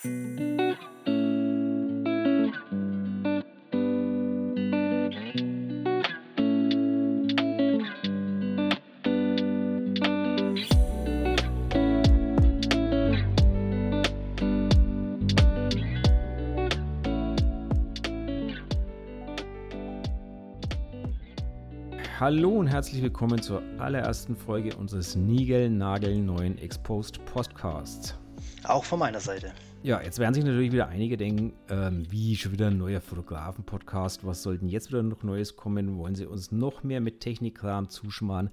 Hallo 0.00 0.10
und 22.50 22.68
herzlich 22.68 23.02
willkommen 23.02 23.42
zur 23.42 23.62
allerersten 23.78 24.36
Folge 24.36 24.76
unseres 24.76 25.16
Nigel-Nagel-neuen 25.16 26.58
Exposed 26.58 27.24
Podcasts. 27.24 28.14
Auch 28.64 28.84
von 28.84 28.98
meiner 28.98 29.20
Seite. 29.20 29.52
Ja, 29.82 30.02
jetzt 30.02 30.18
werden 30.18 30.34
sich 30.34 30.44
natürlich 30.44 30.72
wieder 30.72 30.88
einige 30.88 31.16
denken, 31.16 31.52
ähm, 31.68 32.04
wie 32.10 32.36
schon 32.36 32.52
wieder 32.52 32.66
ein 32.66 32.78
neuer 32.78 33.00
Fotografen-Podcast. 33.00 34.26
Was 34.26 34.42
sollten 34.42 34.68
jetzt 34.68 34.88
wieder 34.88 35.02
noch 35.02 35.22
Neues 35.22 35.54
kommen? 35.54 35.98
Wollen 35.98 36.16
sie 36.16 36.26
uns 36.26 36.50
noch 36.50 36.82
mehr 36.82 37.00
mit 37.00 37.20
Technikkram 37.20 37.88
zuschmarren? 37.88 38.50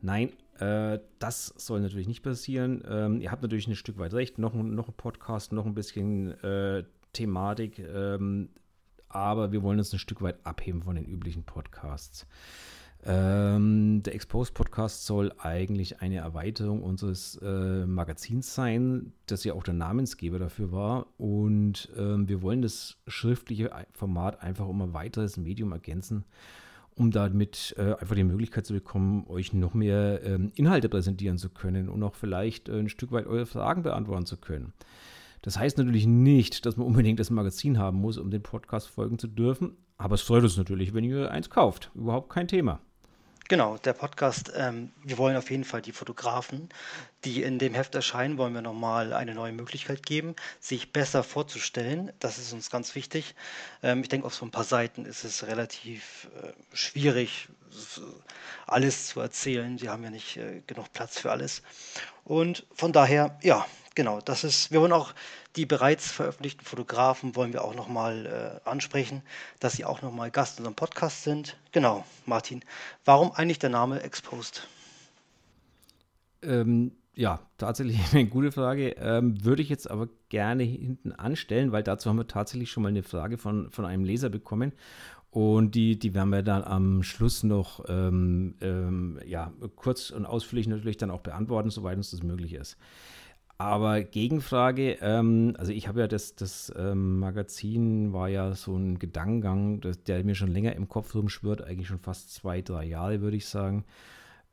Nein, 0.00 0.30
äh, 0.58 0.98
das 1.18 1.46
soll 1.56 1.80
natürlich 1.80 2.08
nicht 2.08 2.22
passieren. 2.22 2.82
Ähm, 2.88 3.20
ihr 3.20 3.30
habt 3.30 3.42
natürlich 3.42 3.68
ein 3.68 3.74
Stück 3.74 3.98
weit 3.98 4.14
recht. 4.14 4.38
Noch, 4.38 4.54
noch 4.54 4.88
ein 4.88 4.94
Podcast, 4.94 5.52
noch 5.52 5.66
ein 5.66 5.74
bisschen 5.74 6.30
äh, 6.42 6.84
Thematik. 7.12 7.78
Ähm, 7.78 8.48
aber 9.08 9.52
wir 9.52 9.62
wollen 9.62 9.78
uns 9.78 9.92
ein 9.92 9.98
Stück 9.98 10.22
weit 10.22 10.44
abheben 10.44 10.82
von 10.82 10.96
den 10.96 11.04
üblichen 11.04 11.44
Podcasts. 11.44 12.26
Ähm, 13.04 14.02
der 14.04 14.14
Exposed 14.14 14.54
Podcast 14.54 15.06
soll 15.06 15.32
eigentlich 15.38 16.00
eine 16.00 16.18
Erweiterung 16.18 16.82
unseres 16.82 17.36
äh, 17.42 17.84
Magazins 17.84 18.54
sein, 18.54 19.12
das 19.26 19.42
ja 19.42 19.54
auch 19.54 19.64
der 19.64 19.74
Namensgeber 19.74 20.38
dafür 20.38 20.70
war. 20.70 21.06
Und 21.18 21.90
ähm, 21.96 22.28
wir 22.28 22.42
wollen 22.42 22.62
das 22.62 22.98
schriftliche 23.08 23.70
Format 23.92 24.40
einfach 24.42 24.68
um 24.68 24.82
ein 24.82 24.94
weiteres 24.94 25.36
Medium 25.36 25.72
ergänzen, 25.72 26.24
um 26.94 27.10
damit 27.10 27.74
äh, 27.76 27.94
einfach 27.94 28.14
die 28.14 28.22
Möglichkeit 28.22 28.66
zu 28.66 28.72
bekommen, 28.72 29.26
euch 29.26 29.52
noch 29.52 29.74
mehr 29.74 30.22
ähm, 30.24 30.52
Inhalte 30.54 30.88
präsentieren 30.88 31.38
zu 31.38 31.50
können 31.50 31.88
und 31.88 32.04
auch 32.04 32.14
vielleicht 32.14 32.68
äh, 32.68 32.78
ein 32.78 32.88
Stück 32.88 33.10
weit 33.10 33.26
eure 33.26 33.46
Fragen 33.46 33.82
beantworten 33.82 34.26
zu 34.26 34.36
können. 34.36 34.74
Das 35.40 35.58
heißt 35.58 35.76
natürlich 35.76 36.06
nicht, 36.06 36.66
dass 36.66 36.76
man 36.76 36.86
unbedingt 36.86 37.18
das 37.18 37.30
Magazin 37.30 37.78
haben 37.78 37.98
muss, 37.98 38.16
um 38.16 38.30
den 38.30 38.44
Podcast 38.44 38.88
folgen 38.88 39.18
zu 39.18 39.26
dürfen. 39.26 39.76
Aber 39.96 40.14
es 40.14 40.22
freut 40.22 40.44
uns 40.44 40.56
natürlich, 40.56 40.94
wenn 40.94 41.02
ihr 41.02 41.32
eins 41.32 41.50
kauft. 41.50 41.90
Überhaupt 41.96 42.30
kein 42.30 42.46
Thema. 42.46 42.80
Genau, 43.48 43.76
der 43.76 43.92
Podcast, 43.92 44.52
ähm, 44.56 44.92
wir 45.02 45.18
wollen 45.18 45.36
auf 45.36 45.50
jeden 45.50 45.64
Fall 45.64 45.82
die 45.82 45.92
Fotografen, 45.92 46.68
die 47.24 47.42
in 47.42 47.58
dem 47.58 47.74
Heft 47.74 47.94
erscheinen, 47.94 48.38
wollen 48.38 48.54
wir 48.54 48.62
nochmal 48.62 49.12
eine 49.12 49.34
neue 49.34 49.52
Möglichkeit 49.52 50.06
geben, 50.06 50.36
sich 50.60 50.92
besser 50.92 51.22
vorzustellen. 51.22 52.12
Das 52.20 52.38
ist 52.38 52.52
uns 52.52 52.70
ganz 52.70 52.94
wichtig. 52.94 53.34
Ähm, 53.82 54.02
ich 54.02 54.08
denke, 54.08 54.26
auf 54.26 54.34
so 54.34 54.46
ein 54.46 54.52
paar 54.52 54.64
Seiten 54.64 55.04
ist 55.04 55.24
es 55.24 55.46
relativ 55.46 56.28
äh, 56.42 56.52
schwierig, 56.74 57.48
alles 58.66 59.08
zu 59.08 59.20
erzählen. 59.20 59.76
Sie 59.76 59.88
haben 59.88 60.04
ja 60.04 60.10
nicht 60.10 60.36
äh, 60.36 60.62
genug 60.66 60.92
Platz 60.92 61.18
für 61.18 61.30
alles. 61.30 61.62
Und 62.24 62.64
von 62.74 62.92
daher, 62.92 63.38
ja, 63.42 63.66
genau, 63.94 64.20
das 64.20 64.44
ist, 64.44 64.70
wir 64.70 64.80
wollen 64.80 64.92
auch 64.92 65.14
die 65.56 65.66
bereits 65.66 66.10
veröffentlichten 66.10 66.64
Fotografen 66.64 67.36
wollen 67.36 67.52
wir 67.52 67.64
auch 67.64 67.74
nochmal 67.74 68.60
äh, 68.64 68.68
ansprechen, 68.68 69.22
dass 69.60 69.74
sie 69.74 69.84
auch 69.84 70.02
nochmal 70.02 70.30
Gast 70.30 70.58
in 70.58 70.62
unserem 70.62 70.76
Podcast 70.76 71.24
sind. 71.24 71.56
Genau, 71.72 72.04
Martin, 72.26 72.62
warum 73.04 73.32
eigentlich 73.32 73.58
der 73.58 73.70
Name 73.70 74.02
Exposed? 74.02 74.66
Ähm, 76.42 76.92
ja, 77.14 77.40
tatsächlich 77.58 77.98
eine 78.12 78.26
gute 78.26 78.52
Frage. 78.52 78.90
Ähm, 78.98 79.44
würde 79.44 79.62
ich 79.62 79.68
jetzt 79.68 79.90
aber 79.90 80.08
gerne 80.28 80.62
hinten 80.62 81.12
anstellen, 81.12 81.72
weil 81.72 81.82
dazu 81.82 82.08
haben 82.08 82.16
wir 82.16 82.26
tatsächlich 82.26 82.70
schon 82.70 82.82
mal 82.82 82.88
eine 82.88 83.02
Frage 83.02 83.38
von, 83.38 83.70
von 83.70 83.84
einem 83.84 84.04
Leser 84.04 84.30
bekommen. 84.30 84.72
Und 85.30 85.74
die, 85.74 85.98
die 85.98 86.12
werden 86.12 86.28
wir 86.28 86.42
dann 86.42 86.62
am 86.62 87.02
Schluss 87.02 87.42
noch 87.42 87.86
ähm, 87.88 88.54
ähm, 88.60 89.18
ja, 89.26 89.50
kurz 89.76 90.10
und 90.10 90.26
ausführlich 90.26 90.68
natürlich 90.68 90.98
dann 90.98 91.10
auch 91.10 91.22
beantworten, 91.22 91.70
soweit 91.70 91.96
uns 91.96 92.10
das 92.10 92.22
möglich 92.22 92.52
ist. 92.52 92.76
Aber 93.62 94.02
Gegenfrage, 94.02 94.98
ähm, 95.02 95.54
also 95.56 95.70
ich 95.70 95.86
habe 95.86 96.00
ja 96.00 96.08
das, 96.08 96.34
das 96.34 96.72
ähm, 96.76 97.20
Magazin 97.20 98.12
war 98.12 98.28
ja 98.28 98.56
so 98.56 98.76
ein 98.76 98.98
Gedankengang, 98.98 99.80
das, 99.80 100.02
der 100.02 100.24
mir 100.24 100.34
schon 100.34 100.50
länger 100.50 100.74
im 100.74 100.88
Kopf 100.88 101.14
rumschwirrt, 101.14 101.62
eigentlich 101.62 101.86
schon 101.86 102.00
fast 102.00 102.34
zwei, 102.34 102.60
drei 102.60 102.84
Jahre, 102.84 103.20
würde 103.20 103.36
ich 103.36 103.46
sagen. 103.46 103.84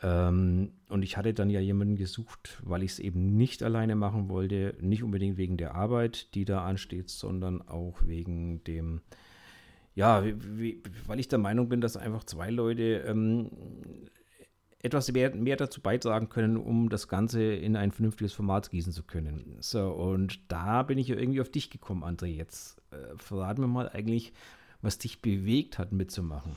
Ähm, 0.03 0.73
und 0.89 1.01
ich 1.01 1.17
hatte 1.17 1.33
dann 1.33 1.49
ja 1.49 1.59
jemanden 1.59 1.95
gesucht, 1.95 2.61
weil 2.63 2.83
ich 2.83 2.91
es 2.91 2.99
eben 2.99 3.35
nicht 3.35 3.63
alleine 3.63 3.95
machen 3.95 4.29
wollte, 4.29 4.75
nicht 4.79 5.01
unbedingt 5.01 5.37
wegen 5.37 5.57
der 5.57 5.73
Arbeit, 5.73 6.35
die 6.35 6.45
da 6.45 6.63
ansteht, 6.63 7.09
sondern 7.09 7.63
auch 7.63 8.03
wegen 8.05 8.63
dem, 8.65 9.01
ja, 9.95 10.23
wie, 10.23 10.35
wie, 10.59 10.83
weil 11.07 11.19
ich 11.19 11.27
der 11.27 11.39
Meinung 11.39 11.67
bin, 11.67 11.81
dass 11.81 11.97
einfach 11.97 12.25
zwei 12.25 12.51
Leute 12.51 13.03
ähm, 13.07 13.49
etwas 14.81 15.11
mehr, 15.11 15.35
mehr, 15.35 15.57
dazu 15.57 15.81
beitragen 15.81 16.29
können, 16.29 16.57
um 16.57 16.89
das 16.89 17.07
Ganze 17.07 17.43
in 17.43 17.75
ein 17.75 17.91
vernünftiges 17.91 18.33
Format 18.33 18.69
gießen 18.69 18.93
zu 18.93 19.03
können. 19.03 19.57
So, 19.59 19.89
und 19.89 20.39
da 20.47 20.83
bin 20.83 20.97
ich 20.97 21.09
ja 21.09 21.15
irgendwie 21.15 21.41
auf 21.41 21.49
dich 21.49 21.69
gekommen, 21.69 22.03
André. 22.03 22.27
Jetzt 22.27 22.77
äh, 22.91 23.17
verraten 23.17 23.61
wir 23.61 23.67
mal 23.67 23.89
eigentlich, 23.89 24.33
was 24.81 24.97
dich 24.97 25.21
bewegt 25.21 25.77
hat, 25.77 25.91
mitzumachen. 25.91 26.55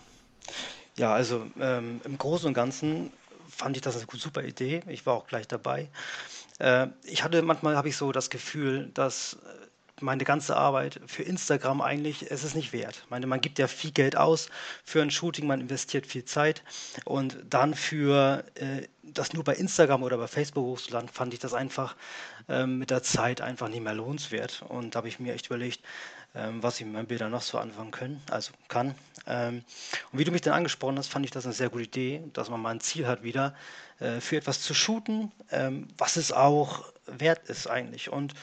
Ja, 0.96 1.12
also 1.12 1.46
ähm, 1.58 2.00
im 2.04 2.18
Großen 2.18 2.46
und 2.46 2.54
Ganzen 2.54 3.10
fand 3.48 3.76
ich 3.76 3.82
das 3.82 3.96
eine 3.96 4.06
super 4.18 4.44
Idee. 4.44 4.82
Ich 4.88 5.04
war 5.04 5.14
auch 5.14 5.26
gleich 5.26 5.48
dabei. 5.48 5.90
Äh, 6.58 6.88
ich 7.04 7.24
hatte 7.24 7.42
manchmal 7.42 7.76
habe 7.76 7.88
ich 7.88 7.96
so 7.96 8.12
das 8.12 8.30
Gefühl, 8.30 8.90
dass 8.94 9.34
äh, 9.34 9.61
meine 10.00 10.24
ganze 10.24 10.56
Arbeit 10.56 11.00
für 11.06 11.22
Instagram 11.22 11.80
eigentlich, 11.80 12.30
es 12.30 12.44
ist 12.44 12.56
nicht 12.56 12.72
wert. 12.72 13.02
Ich 13.04 13.10
meine, 13.10 13.26
man 13.26 13.40
gibt 13.40 13.58
ja 13.58 13.68
viel 13.68 13.92
Geld 13.92 14.16
aus 14.16 14.48
für 14.84 15.02
ein 15.02 15.10
Shooting, 15.10 15.46
man 15.46 15.60
investiert 15.60 16.06
viel 16.06 16.24
Zeit 16.24 16.62
und 17.04 17.38
dann 17.48 17.74
für 17.74 18.44
äh, 18.54 18.88
das 19.02 19.32
nur 19.32 19.44
bei 19.44 19.54
Instagram 19.54 20.02
oder 20.02 20.16
bei 20.16 20.26
Facebook 20.26 20.64
hochzuladen, 20.64 21.08
fand 21.08 21.34
ich 21.34 21.40
das 21.40 21.54
einfach 21.54 21.96
äh, 22.48 22.66
mit 22.66 22.90
der 22.90 23.02
Zeit 23.02 23.40
einfach 23.40 23.68
nicht 23.68 23.82
mehr 23.82 23.94
lohnenswert. 23.94 24.64
Und 24.68 24.94
da 24.94 24.98
habe 24.98 25.08
ich 25.08 25.20
mir 25.20 25.34
echt 25.34 25.46
überlegt, 25.46 25.80
ähm, 26.34 26.62
was 26.62 26.80
ich 26.80 26.86
mit 26.86 26.94
meinen 26.94 27.06
Bildern 27.06 27.30
noch 27.30 27.42
so 27.42 27.58
anfangen 27.58 27.90
können, 27.90 28.22
also 28.30 28.52
kann. 28.68 28.94
Ähm, 29.26 29.64
und 30.10 30.18
wie 30.18 30.24
du 30.24 30.32
mich 30.32 30.40
dann 30.40 30.54
angesprochen 30.54 30.98
hast, 30.98 31.08
fand 31.08 31.24
ich 31.24 31.30
das 31.30 31.44
eine 31.44 31.54
sehr 31.54 31.68
gute 31.68 31.84
Idee, 31.84 32.22
dass 32.32 32.48
man 32.48 32.60
mal 32.60 32.70
ein 32.70 32.80
Ziel 32.80 33.06
hat 33.06 33.22
wieder, 33.22 33.54
äh, 33.98 34.20
für 34.20 34.36
etwas 34.36 34.62
zu 34.62 34.74
shooten, 34.74 35.30
ähm, 35.50 35.88
was 35.98 36.16
es 36.16 36.32
auch 36.32 36.92
wert 37.06 37.48
ist 37.48 37.66
eigentlich. 37.66 38.10
Und 38.10 38.34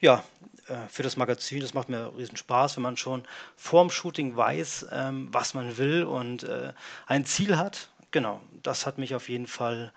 ja, 0.00 0.24
äh, 0.53 0.53
für 0.88 1.02
das 1.02 1.16
Magazin, 1.16 1.60
das 1.60 1.74
macht 1.74 1.88
mir 1.88 2.12
riesen 2.16 2.36
Spaß, 2.36 2.76
wenn 2.76 2.82
man 2.82 2.96
schon 2.96 3.24
vorm 3.56 3.90
Shooting 3.90 4.36
weiß, 4.36 4.86
ähm, 4.92 5.28
was 5.32 5.54
man 5.54 5.76
will 5.76 6.04
und 6.04 6.44
äh, 6.44 6.72
ein 7.06 7.26
Ziel 7.26 7.58
hat. 7.58 7.88
Genau, 8.10 8.40
das 8.62 8.86
hat 8.86 8.98
mich 8.98 9.14
auf 9.14 9.28
jeden 9.28 9.46
Fall 9.46 9.92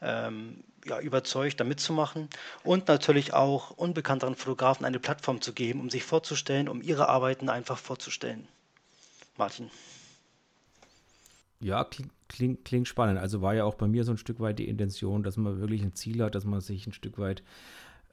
ähm, 0.00 0.64
ja, 0.84 0.98
überzeugt, 1.00 1.60
da 1.60 1.64
mitzumachen 1.64 2.28
und 2.64 2.88
natürlich 2.88 3.34
auch 3.34 3.70
unbekannteren 3.70 4.34
Fotografen 4.34 4.84
eine 4.84 4.98
Plattform 4.98 5.40
zu 5.40 5.52
geben, 5.52 5.80
um 5.80 5.90
sich 5.90 6.02
vorzustellen, 6.02 6.68
um 6.68 6.82
ihre 6.82 7.08
Arbeiten 7.08 7.48
einfach 7.48 7.78
vorzustellen. 7.78 8.48
Martin. 9.36 9.70
Ja, 11.60 11.84
klingt, 11.84 12.10
klingt, 12.28 12.64
klingt 12.64 12.88
spannend. 12.88 13.18
Also 13.20 13.40
war 13.40 13.54
ja 13.54 13.64
auch 13.64 13.76
bei 13.76 13.86
mir 13.86 14.02
so 14.02 14.10
ein 14.12 14.18
Stück 14.18 14.40
weit 14.40 14.58
die 14.58 14.68
Intention, 14.68 15.22
dass 15.22 15.36
man 15.36 15.60
wirklich 15.60 15.82
ein 15.82 15.94
Ziel 15.94 16.22
hat, 16.24 16.34
dass 16.34 16.44
man 16.44 16.60
sich 16.60 16.86
ein 16.86 16.92
Stück 16.92 17.18
weit 17.18 17.42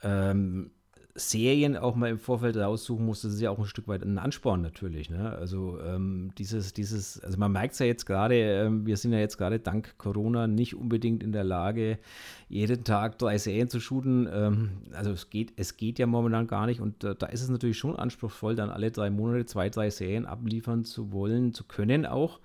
ähm, 0.04 0.72
Serien 1.20 1.78
auch 1.78 1.96
mal 1.96 2.10
im 2.10 2.18
Vorfeld 2.18 2.58
raussuchen 2.58 3.06
muss, 3.06 3.22
das 3.22 3.34
ist 3.34 3.42
ja 3.42 3.52
auch 3.52 3.60
ein 3.60 3.66
Stück 3.66 3.88
weit 3.88 4.04
ein 4.04 4.18
Ansporn 4.18 4.62
natürlich. 4.62 5.10
Ne? 5.10 5.32
Also 5.32 5.80
ähm, 5.82 6.32
dieses, 6.38 6.74
dieses, 6.74 7.20
also 7.22 7.38
man 7.38 7.52
merkt 7.52 7.74
es 7.74 7.80
ja 7.80 7.86
jetzt 7.86 8.06
gerade, 8.06 8.36
ähm, 8.36 8.86
wir 8.86 8.98
sind 8.98 9.14
ja 9.14 9.20
jetzt 9.20 9.38
gerade 9.38 9.60
dank 9.60 9.98
Corona 9.98 10.48
nicht 10.48 10.76
unbedingt 10.76 11.22
in 11.22 11.32
der 11.32 11.44
Lage, 11.44 12.00
jeden 12.48 12.84
Tag 12.84 13.20
drei 13.20 13.38
Serien 13.38 13.70
zu 13.70 13.80
shooten. 13.80 14.28
Ähm, 14.32 14.70
also 14.94 15.12
es 15.12 15.30
geht, 15.30 15.54
es 15.58 15.78
geht 15.78 16.00
ja 16.00 16.08
momentan 16.08 16.48
gar 16.48 16.66
nicht 16.66 16.82
und 16.82 17.04
äh, 17.04 17.16
da 17.16 17.28
ist 17.28 17.42
es 17.42 17.50
natürlich 17.50 17.78
schon 17.78 17.96
anspruchsvoll, 17.96 18.56
dann 18.56 18.70
alle 18.70 18.92
drei 18.92 19.10
Monate 19.10 19.46
zwei, 19.46 19.70
drei 19.70 19.90
Serien 19.90 20.26
abliefern 20.26 20.86
zu 20.86 21.12
wollen, 21.12 21.54
zu 21.54 21.66
können 21.66 22.06
auch 22.06 22.40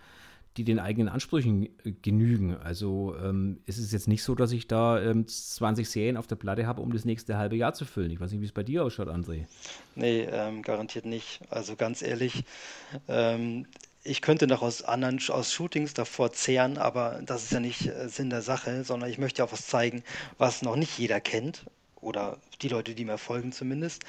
die 0.57 0.65
den 0.65 0.79
eigenen 0.79 1.09
Ansprüchen 1.09 1.65
äh, 1.85 1.93
genügen. 2.03 2.57
Also 2.57 3.17
ähm, 3.23 3.59
es 3.67 3.93
jetzt 3.93 4.09
nicht 4.09 4.23
so, 4.23 4.35
dass 4.35 4.53
ich 4.53 4.69
da 4.69 5.01
ähm, 5.03 5.27
20 5.27 5.89
Serien 5.89 6.17
auf 6.17 6.27
der 6.27 6.37
Platte 6.37 6.67
habe, 6.67 6.81
um 6.81 6.93
das 6.93 7.05
nächste 7.05 7.37
halbe 7.37 7.57
Jahr 7.57 7.75
zu 7.75 7.85
füllen. 7.85 8.11
Ich 8.11 8.21
weiß 8.21 8.31
nicht, 8.31 8.41
wie 8.41 8.47
es 8.47 8.53
bei 8.53 8.63
dir 8.63 8.85
ausschaut, 8.85 9.09
André. 9.09 9.47
Nee, 9.97 10.29
ähm, 10.31 10.63
garantiert 10.63 11.07
nicht. 11.07 11.41
Also 11.51 11.77
ganz 11.77 12.03
ehrlich, 12.03 12.45
ähm, 13.09 13.67
ich 14.05 14.21
könnte 14.21 14.47
noch 14.47 14.63
aus 14.63 14.83
anderen 14.83 15.19
aus 15.29 15.53
Shootings 15.53 15.95
davor 15.95 16.33
zehren, 16.33 16.79
aber 16.79 17.21
das 17.25 17.45
ist 17.45 17.53
ja 17.53 17.61
nicht 17.61 17.87
äh, 17.87 18.09
Sinn 18.09 18.31
der 18.31 18.43
Sache, 18.43 18.85
sondern 18.85 19.11
ich 19.11 19.19
möchte 19.19 19.43
auch 19.43 19.53
was 19.53 19.67
zeigen, 19.67 20.05
was 20.39 20.63
noch 20.63 20.77
nicht 20.77 20.99
jeder 20.99 21.21
kennt 21.21 21.65
oder 22.01 22.39
die 22.63 22.69
Leute, 22.69 22.95
die 22.95 23.05
mir 23.05 23.19
folgen 23.19 23.51
zumindest. 23.51 24.05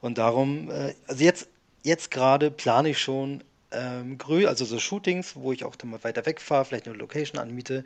Und 0.00 0.18
darum, 0.18 0.70
äh, 0.70 0.94
also 1.08 1.24
jetzt, 1.24 1.48
jetzt 1.82 2.10
gerade 2.10 2.50
plane 2.50 2.90
ich 2.90 2.98
schon 2.98 3.42
ähm, 3.72 4.18
Grü, 4.18 4.46
also 4.46 4.64
so 4.64 4.78
Shootings, 4.78 5.36
wo 5.36 5.52
ich 5.52 5.64
auch 5.64 5.76
dann 5.76 5.90
mal 5.90 6.02
weiter 6.04 6.26
wegfahre, 6.26 6.64
vielleicht 6.64 6.86
eine 6.88 6.96
Location 6.96 7.40
anmiete 7.40 7.84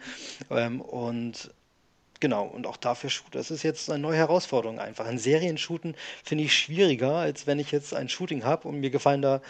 ähm, 0.51 0.81
und 0.81 1.51
Genau, 2.25 2.47
und 2.47 2.67
auch 2.67 2.79
dafür 2.79 3.11
Shoot. 3.11 3.35
Das 3.35 3.51
ist 3.51 3.63
jetzt 3.65 3.91
eine 3.91 3.99
neue 3.99 4.17
Herausforderung 4.17 4.79
einfach. 4.79 5.05
Ein 5.05 5.19
Serienshooten 5.19 5.95
finde 6.23 6.45
ich 6.45 6.55
schwieriger, 6.57 7.17
als 7.17 7.47
wenn 7.47 7.59
ich 7.59 7.71
jetzt 7.71 7.93
ein 7.93 8.09
Shooting 8.09 8.45
habe 8.45 8.67
und 8.67 8.81
mir 8.81 8.89
gefallen 8.89 9.21
da, 9.21 9.43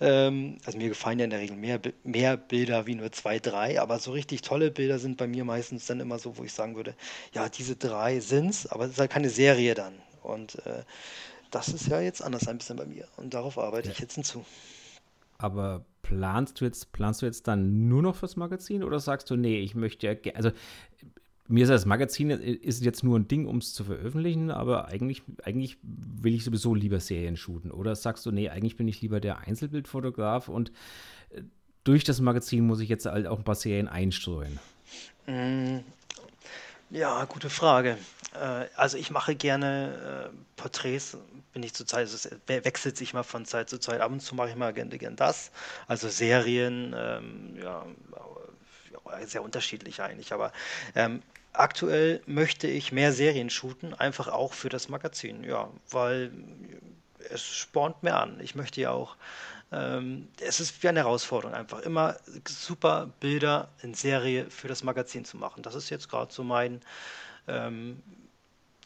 ähm, 0.00 0.56
also 0.64 0.78
mir 0.78 0.88
gefallen 0.88 1.18
ja 1.18 1.24
in 1.24 1.30
der 1.30 1.40
Regel 1.40 1.56
mehr, 1.56 1.80
mehr 2.02 2.38
Bilder 2.38 2.86
wie 2.86 2.94
nur 2.94 3.12
zwei, 3.12 3.40
drei, 3.40 3.78
aber 3.78 3.98
so 3.98 4.12
richtig 4.12 4.40
tolle 4.40 4.70
Bilder 4.70 4.98
sind 4.98 5.18
bei 5.18 5.26
mir 5.26 5.44
meistens 5.44 5.84
dann 5.86 6.00
immer 6.00 6.18
so, 6.18 6.38
wo 6.38 6.44
ich 6.44 6.52
sagen 6.54 6.76
würde, 6.76 6.94
ja, 7.34 7.48
diese 7.50 7.76
drei 7.76 8.20
sind's, 8.20 8.66
aber 8.68 8.84
es 8.84 8.92
ist 8.92 9.00
halt 9.00 9.10
keine 9.10 9.28
Serie 9.28 9.74
dann. 9.74 9.92
Und 10.22 10.64
äh, 10.64 10.82
das 11.50 11.68
ist 11.68 11.88
ja 11.88 12.00
jetzt 12.00 12.22
anders 12.22 12.48
ein 12.48 12.56
bisschen 12.56 12.76
bei 12.76 12.86
mir 12.86 13.06
und 13.18 13.34
darauf 13.34 13.58
arbeite 13.58 13.90
ich 13.90 13.98
jetzt 13.98 14.14
hinzu. 14.14 14.46
Aber 15.38 15.84
planst 16.02 16.60
du 16.60 16.64
jetzt, 16.64 16.92
planst 16.92 17.22
du 17.22 17.26
jetzt 17.26 17.48
dann 17.48 17.88
nur 17.88 18.02
noch 18.02 18.16
fürs 18.16 18.36
Magazin 18.36 18.84
oder 18.84 19.00
sagst 19.00 19.30
du, 19.30 19.36
nee, 19.36 19.60
ich 19.60 19.74
möchte 19.74 20.06
ja, 20.06 20.32
also 20.34 20.50
mir 21.46 21.64
ist 21.64 21.68
das 21.68 21.84
Magazin 21.84 22.30
ist 22.30 22.84
jetzt 22.84 23.04
nur 23.04 23.18
ein 23.18 23.28
Ding, 23.28 23.46
um 23.46 23.58
es 23.58 23.74
zu 23.74 23.84
veröffentlichen, 23.84 24.50
aber 24.50 24.88
eigentlich, 24.88 25.22
eigentlich 25.42 25.76
will 25.82 26.34
ich 26.34 26.44
sowieso 26.44 26.74
lieber 26.74 27.00
Serien 27.00 27.36
shooten. 27.36 27.70
Oder 27.70 27.94
sagst 27.96 28.24
du, 28.24 28.30
nee, 28.30 28.48
eigentlich 28.48 28.76
bin 28.76 28.88
ich 28.88 29.02
lieber 29.02 29.20
der 29.20 29.40
Einzelbildfotograf 29.40 30.48
und 30.48 30.72
äh, 31.30 31.42
durch 31.84 32.04
das 32.04 32.20
Magazin 32.20 32.66
muss 32.66 32.80
ich 32.80 32.88
jetzt 32.88 33.04
halt 33.04 33.26
auch 33.26 33.38
ein 33.38 33.44
paar 33.44 33.56
Serien 33.56 33.88
einstreuen? 33.88 34.58
Ja, 36.90 37.24
gute 37.24 37.50
Frage. 37.50 37.98
Äh, 38.34 38.66
also 38.76 38.96
ich 38.98 39.10
mache 39.10 39.34
gerne 39.34 40.30
äh, 40.32 40.36
Porträts, 40.56 41.16
bin 41.52 41.62
ich 41.62 41.74
zurzeit, 41.74 42.06
es 42.06 42.28
wechselt 42.46 42.96
sich 42.96 43.14
mal 43.14 43.22
von 43.22 43.46
Zeit 43.46 43.68
zu 43.70 43.78
Zeit. 43.78 44.00
Ab 44.00 44.12
und 44.12 44.20
zu 44.20 44.34
mache 44.34 44.50
ich 44.50 44.56
mal 44.56 44.72
gerne, 44.72 44.96
gerne 44.98 45.16
das. 45.16 45.50
Also 45.88 46.08
Serien, 46.08 46.94
ähm, 46.96 47.56
ja, 47.62 47.84
sehr 49.26 49.42
unterschiedlich 49.42 50.02
eigentlich, 50.02 50.32
aber 50.32 50.52
ähm, 50.94 51.22
aktuell 51.52 52.20
möchte 52.26 52.66
ich 52.66 52.92
mehr 52.92 53.12
Serien 53.12 53.50
shooten, 53.50 53.94
einfach 53.94 54.28
auch 54.28 54.52
für 54.54 54.68
das 54.68 54.88
Magazin, 54.88 55.44
ja, 55.44 55.68
weil 55.90 56.32
es 57.30 57.42
spornt 57.44 58.02
mehr 58.02 58.18
an. 58.20 58.40
Ich 58.40 58.54
möchte 58.54 58.80
ja 58.80 58.90
auch, 58.90 59.16
ähm, 59.74 60.28
es 60.40 60.60
ist 60.60 60.82
wie 60.82 60.88
eine 60.88 61.00
Herausforderung 61.00 61.54
einfach, 61.54 61.80
immer 61.80 62.16
super 62.46 63.10
Bilder 63.18 63.68
in 63.82 63.94
Serie 63.94 64.48
für 64.48 64.68
das 64.68 64.84
Magazin 64.84 65.24
zu 65.24 65.36
machen. 65.36 65.62
Das 65.62 65.74
ist 65.74 65.90
jetzt 65.90 66.08
gerade 66.08 66.32
so 66.32 66.44
mein, 66.44 66.80
ähm, 67.48 68.00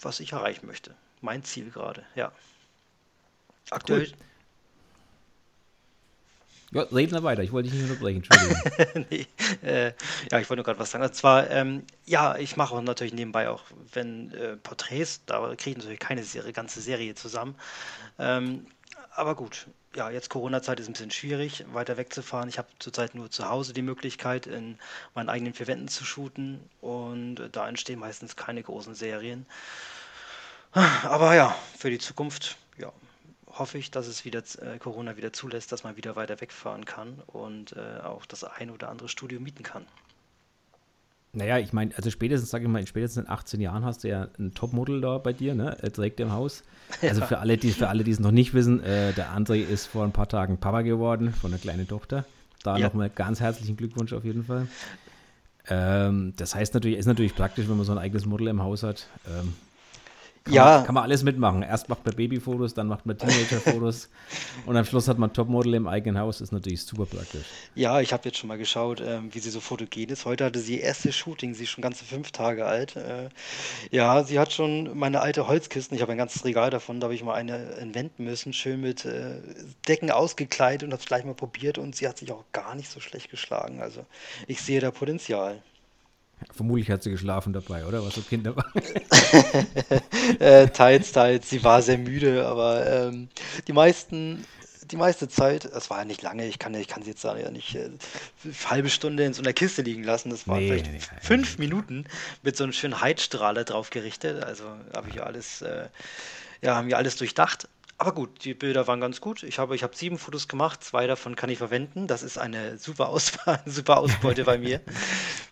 was 0.01 0.21
ich 0.21 0.33
erreichen 0.33 0.67
möchte. 0.67 0.95
Mein 1.21 1.45
Ziel 1.45 1.71
gerade, 1.71 2.05
ja. 2.15 2.33
Aktuell. 3.71 4.09
Cool. 4.09 4.13
Ja, 6.71 6.83
reden 6.83 7.13
wir 7.13 7.23
weiter. 7.23 7.43
Ich 7.43 7.53
wollte 7.53 7.71
dich 7.71 7.81
nicht 7.81 7.91
unterbrechen. 7.91 8.23
Entschuldigung. 8.23 9.07
nee, 9.11 9.27
äh, 9.63 9.93
ja, 10.31 10.39
ich 10.39 10.49
wollte 10.49 10.57
nur 10.57 10.65
gerade 10.65 10.79
was 10.79 10.91
sagen. 10.91 11.05
Und 11.05 11.15
zwar, 11.15 11.51
ähm, 11.51 11.83
ja, 12.05 12.37
ich 12.37 12.57
mache 12.57 12.75
auch 12.75 12.83
natürlich 12.83 13.15
nebenbei 13.15 13.49
auch, 13.49 13.65
wenn 13.93 14.33
äh, 14.33 14.57
Porträts, 14.57 15.25
da 15.27 15.55
kriege 15.57 15.71
ich 15.71 15.77
natürlich 15.79 15.99
keine 15.99 16.23
Serie, 16.23 16.53
ganze 16.53 16.81
Serie 16.81 17.15
zusammen. 17.15 17.57
Ähm, 18.19 18.67
aber 19.15 19.35
gut, 19.35 19.67
ja, 19.95 20.11
jetzt 20.11 20.31
Corona-Zeit 20.31 20.81
ist 20.81 20.89
ein 20.89 20.93
bisschen 20.93 21.11
schwierig, 21.11 21.65
weiter 21.73 21.97
wegzufahren. 21.97 22.49
Ich 22.49 22.59
habe 22.59 22.69
zurzeit 22.79 23.15
nur 23.15 23.31
zu 23.31 23.49
Hause 23.49 23.73
die 23.73 23.83
Möglichkeit, 23.83 24.47
in 24.47 24.79
meinen 25.15 25.29
eigenen 25.29 25.55
vier 25.55 25.67
Wänden 25.67 25.89
zu 25.89 26.05
shooten 26.05 26.61
und 26.81 27.41
äh, 27.41 27.51
da 27.51 27.69
entstehen 27.69 27.99
meistens 27.99 28.37
keine 28.37 28.63
großen 28.63 28.95
Serien. 28.95 29.47
Aber 30.73 31.35
ja, 31.35 31.57
für 31.77 31.91
die 31.91 31.99
Zukunft, 31.99 32.57
ja, 32.77 32.93
hoffe 33.47 33.79
ich, 33.79 33.91
dass 33.91 34.07
es 34.07 34.25
wieder 34.25 34.43
äh, 34.61 34.79
Corona 34.79 35.17
wieder 35.17 35.33
zulässt, 35.33 35.73
dass 35.73 35.85
man 35.85 35.97
wieder 35.97 36.17
weiter 36.17 36.41
wegfahren 36.41 36.85
kann 36.85 37.23
und 37.27 37.73
äh, 37.73 38.01
auch 38.05 38.27
das 38.27 38.45
ein 38.45 38.71
oder 38.71 38.91
andere 38.91 39.09
Studio 39.09 39.41
mieten 39.41 39.63
kann. 39.63 39.87
Naja, 41.39 41.59
ich 41.59 41.73
meine, 41.73 41.95
also 41.97 42.11
spätestens, 42.11 42.51
sage 42.51 42.65
ich 42.65 42.71
mal, 42.71 42.81
in 42.81 42.89
spätestens 42.89 43.29
18 43.29 43.61
Jahren 43.61 43.85
hast 43.85 44.03
du 44.03 44.09
ja 44.09 44.27
ein 44.41 44.55
Topmodel 44.55 45.01
da 45.01 45.19
bei 45.19 45.33
dir, 45.33 45.55
ne? 45.55 45.77
Er 45.81 45.93
trägt 45.93 46.19
im 46.19 46.33
Haus. 46.33 46.65
Also 47.01 47.21
ja. 47.21 47.27
für 47.29 47.39
alle, 47.39 47.57
die 47.57 47.71
für 47.71 47.89
alle, 47.89 48.03
die 48.03 48.11
es 48.11 48.19
noch 48.19 48.33
nicht 48.33 48.55
wissen, 48.55 48.83
äh, 48.83 49.13
der 49.13 49.37
André 49.37 49.63
ist 49.63 49.87
vor 49.87 50.05
ein 50.05 50.11
paar 50.11 50.29
Tagen 50.29 50.59
Papa 50.59 50.83
geworden 50.83 51.33
von 51.33 51.53
einer 51.53 51.61
kleinen 51.61 51.87
Tochter. 51.87 52.25
Da 52.65 52.77
ja. 52.77 52.87
nochmal 52.87 53.09
ganz 53.09 53.41
herzlichen 53.41 53.77
Glückwunsch 53.77 54.13
auf 54.13 54.25
jeden 54.25 54.45
Fall. 54.45 54.67
Ähm, 55.69 56.33
das 56.37 56.57
heißt 56.57 56.75
natürlich, 56.75 56.99
ist 56.99 57.07
natürlich 57.07 57.37
praktisch, 57.37 57.69
wenn 57.69 57.77
man 57.77 57.87
so 57.87 57.93
ein 57.93 57.99
eigenes 57.99 58.27
Model 58.27 58.49
im 58.49 58.61
Haus 58.61 58.83
hat. 58.83 59.07
Ähm, 59.29 59.55
kann 60.49 60.55
ja. 60.55 60.77
Man, 60.79 60.87
kann 60.87 60.95
man 60.95 61.05
alles 61.05 61.23
mitmachen. 61.23 61.63
Erst 61.63 61.89
macht 61.89 62.05
man 62.05 62.15
Babyfotos, 62.15 62.75
dann 62.75 62.89
macht 62.89 63.07
man 63.07 63.17
Teenagerfotos 63.17 64.09
und 64.67 64.77
am 64.77 64.85
Schluss 64.85 65.09
hat 65.09 65.19
man 65.19 65.33
Topmodel 65.33 65.75
im 65.75 65.87
eigenen 65.87 66.19
Haus. 66.19 66.41
Ist 66.41 66.53
natürlich 66.53 66.85
super 66.85 67.07
praktisch. 67.07 67.47
Ja, 67.75 68.01
ich 68.01 68.13
habe 68.13 68.25
jetzt 68.25 68.39
schon 68.39 68.49
mal 68.49 68.59
geschaut, 68.59 69.03
ähm, 69.05 69.33
wie 69.33 69.39
sie 69.39 69.51
so 69.51 69.61
fotogen 69.61 70.09
ist. 70.09 70.25
Heute 70.25 70.45
hatte 70.45 70.59
sie 70.59 70.77
ihr 70.77 70.83
erstes 70.83 71.17
Shooting. 71.17 71.55
Sie 71.55 71.65
ist 71.65 71.71
schon 71.71 71.83
ganze 71.83 72.05
fünf 72.05 72.33
Tage 72.33 72.67
alt. 72.67 72.97
Äh, 72.97 73.29
ja, 73.91 74.25
sie 74.25 74.39
hat 74.39 74.53
schon 74.53 74.99
meine 74.99 75.21
alte 75.21 75.47
Holzkisten. 75.47 75.95
Ich 75.97 76.03
habe 76.03 76.13
ein 76.13 76.19
ganzes 76.19 76.45
Regal 76.45 76.71
davon. 76.71 77.01
Da 77.01 77.07
habe 77.07 77.15
ich 77.15 77.23
mal 77.23 77.35
eine 77.35 77.75
entwenden 77.77 78.25
müssen. 78.25 78.53
Schön 78.53 78.81
mit 78.81 79.05
äh, 79.05 79.41
Decken 79.87 80.11
ausgekleidet 80.11 80.85
und 80.85 80.93
habe 80.93 81.01
es 81.01 81.07
gleich 81.07 81.25
mal 81.25 81.35
probiert. 81.35 81.79
Und 81.79 81.97
sie 81.97 82.09
hat 82.09 82.19
sich 82.19 82.33
auch 82.33 82.45
gar 82.53 82.75
nicht 82.75 82.91
so 82.91 83.01
schlecht 83.01 83.31
geschlagen. 83.31 83.81
Also 83.81 84.05
ich 84.47 84.61
sehe 84.61 84.81
da 84.81 84.91
Potenzial. 84.91 85.63
Vermutlich 86.55 86.91
hat 86.91 87.03
sie 87.03 87.11
geschlafen 87.11 87.53
dabei, 87.53 87.85
oder? 87.87 88.05
Was 88.05 88.15
so 88.15 88.23
Kinder 88.23 88.57
waren. 88.57 88.73
äh, 90.41 90.69
teils, 90.69 91.13
teils. 91.13 91.51
Sie 91.51 91.63
war 91.63 91.83
sehr 91.83 91.99
müde, 91.99 92.47
aber 92.47 92.87
ähm, 92.87 93.29
die 93.67 93.73
meisten, 93.73 94.45
die 94.91 94.97
meiste 94.97 95.29
Zeit, 95.29 95.65
es 95.65 95.91
war 95.91 95.99
ja 95.99 96.05
nicht 96.05 96.23
lange, 96.23 96.47
ich 96.47 96.59
kann, 96.59 96.75
ich 96.75 96.89
kann 96.89 97.03
sie 97.03 97.11
jetzt 97.11 97.25
ja 97.25 97.51
nicht 97.51 97.75
äh, 97.75 97.91
halbe 98.67 98.91
Stunde 98.91 99.25
in 99.25 99.35
so 99.35 99.43
einer 99.43 99.53
Kiste 99.53 99.83
liegen 99.83 100.05
lassen. 100.05 100.31
Das 100.31 100.49
waren 100.49 100.61
nee, 100.61 100.69
vielleicht 100.69 100.93
nee, 100.93 101.19
fünf 101.21 101.59
nee. 101.59 101.67
Minuten 101.67 102.05
mit 102.43 102.57
so 102.57 102.65
einem 102.65 102.73
schönen 102.73 103.01
Heizstrahler 103.01 103.65
drauf 103.65 103.91
gerichtet. 103.91 104.43
Also 104.43 104.65
habe 104.95 105.09
ich 105.11 105.23
alles, 105.23 105.63
äh, 105.63 105.89
ja, 106.63 106.77
haben 106.77 106.89
wir 106.89 106.97
alles 106.97 107.17
durchdacht. 107.17 107.69
Aber 108.01 108.13
gut, 108.13 108.45
die 108.45 108.55
Bilder 108.55 108.87
waren 108.87 109.01
ganz 109.01 109.21
gut. 109.21 109.43
Ich 109.43 109.59
habe, 109.59 109.75
ich 109.75 109.83
habe 109.83 109.97
sieben 109.97 110.19
Fotos 110.19 110.47
gemacht, 110.47 110.85
zwei 110.85 111.09
davon 111.09 111.35
kann 111.35 111.51
ich 111.51 111.59
verwenden. 111.59 112.07
Das 112.07 112.23
ist 112.23 112.39
eine 112.39 112.79
super 112.79 113.09
Auswahl, 113.09 113.61
super 113.67 113.99
Ausbeute 113.99 114.45
bei 114.45 114.57
mir. 114.57 114.81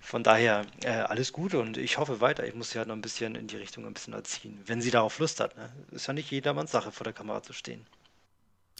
Von 0.00 0.22
daher 0.22 0.64
äh, 0.84 0.90
alles 0.90 1.32
gut 1.32 1.54
und 1.54 1.76
ich 1.76 1.98
hoffe 1.98 2.20
weiter. 2.20 2.46
Ich 2.46 2.54
muss 2.54 2.70
sie 2.70 2.78
halt 2.78 2.87
noch 2.87 2.94
ein 2.94 3.00
bisschen 3.00 3.34
in 3.34 3.48
die 3.48 3.56
Richtung 3.56 3.84
ein 3.84 3.94
bisschen 3.94 4.14
erziehen, 4.14 4.60
wenn 4.64 4.81
sie 4.81 4.93
darauf 4.93 5.19
Lust 5.19 5.40
hat. 5.40 5.56
Ne? 5.56 5.72
Ist 5.90 6.06
ja 6.06 6.12
nicht 6.12 6.31
jedermanns 6.31 6.70
Sache, 6.70 6.93
vor 6.93 7.02
der 7.02 7.12
Kamera 7.12 7.43
zu 7.43 7.52
stehen. 7.52 7.84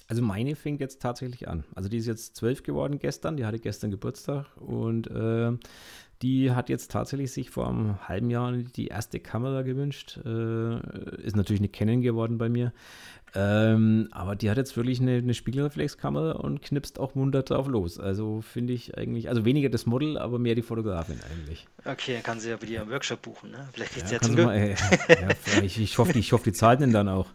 Also 0.07 0.23
meine 0.23 0.55
fängt 0.55 0.81
jetzt 0.81 1.03
tatsächlich 1.03 1.49
an. 1.49 1.65
Also 1.75 1.89
die 1.89 1.97
ist 1.97 2.07
jetzt 2.07 2.37
zwölf 2.37 2.63
geworden 2.63 3.01
gestern, 3.01 3.37
die 3.37 3.45
hatte 3.45 3.59
gestern 3.59 3.91
Geburtstag 3.91 4.47
und 4.59 5.09
äh, 5.09 5.59
die 6.23 6.53
hat 6.53 6.69
jetzt 6.69 6.91
tatsächlich 6.91 7.33
sich 7.33 7.51
vor 7.51 7.69
einem 7.69 8.09
halben 8.09 8.31
Jahr 8.31 8.53
die 8.53 8.87
erste 8.87 9.21
Kamera 9.21 9.63
gewünscht. 9.63 10.19
Äh, 10.25 11.23
ist 11.23 11.37
natürlich 11.37 11.61
eine 11.61 11.69
Canon 11.69 12.01
geworden 12.01 12.39
bei 12.39 12.49
mir. 12.49 12.73
Ähm, 13.35 14.09
aber 14.13 14.35
die 14.35 14.49
hat 14.49 14.57
jetzt 14.57 14.79
wirklich 14.79 14.99
eine, 14.99 15.17
eine 15.17 15.35
Spiegelreflexkamera 15.35 16.33
und 16.33 16.63
knipst 16.63 16.99
auch 16.99 17.15
munter 17.15 17.43
drauf 17.43 17.67
los. 17.67 18.01
Also 18.01 18.41
finde 18.41 18.73
ich 18.73 18.97
eigentlich, 18.97 19.29
also 19.29 19.45
weniger 19.45 19.69
das 19.69 19.85
Model, 19.85 20.17
aber 20.17 20.39
mehr 20.39 20.55
die 20.55 20.63
Fotografin 20.63 21.21
eigentlich. 21.31 21.67
Okay, 21.85 22.15
dann 22.15 22.23
kann 22.23 22.41
sie 22.41 22.49
ja 22.49 22.57
bei 22.57 22.65
dir 22.65 22.81
einen 22.81 22.91
Workshop 22.91 23.21
buchen, 23.21 23.51
ne? 23.51 23.69
Vielleicht 23.73 23.93
kriegt 23.93 24.11
ja, 24.11 24.21
sie 24.21 24.27
jetzt 24.27 24.39
mal, 24.39 24.57
äh, 24.57 24.71
ja, 25.09 25.63
ich, 25.63 25.79
ich, 25.79 25.99
hoffe, 25.99 26.19
ich 26.19 26.33
hoffe, 26.33 26.45
die 26.45 26.53
zahlen 26.53 26.79
den 26.81 26.93
dann 26.93 27.11
auch. 27.11 27.27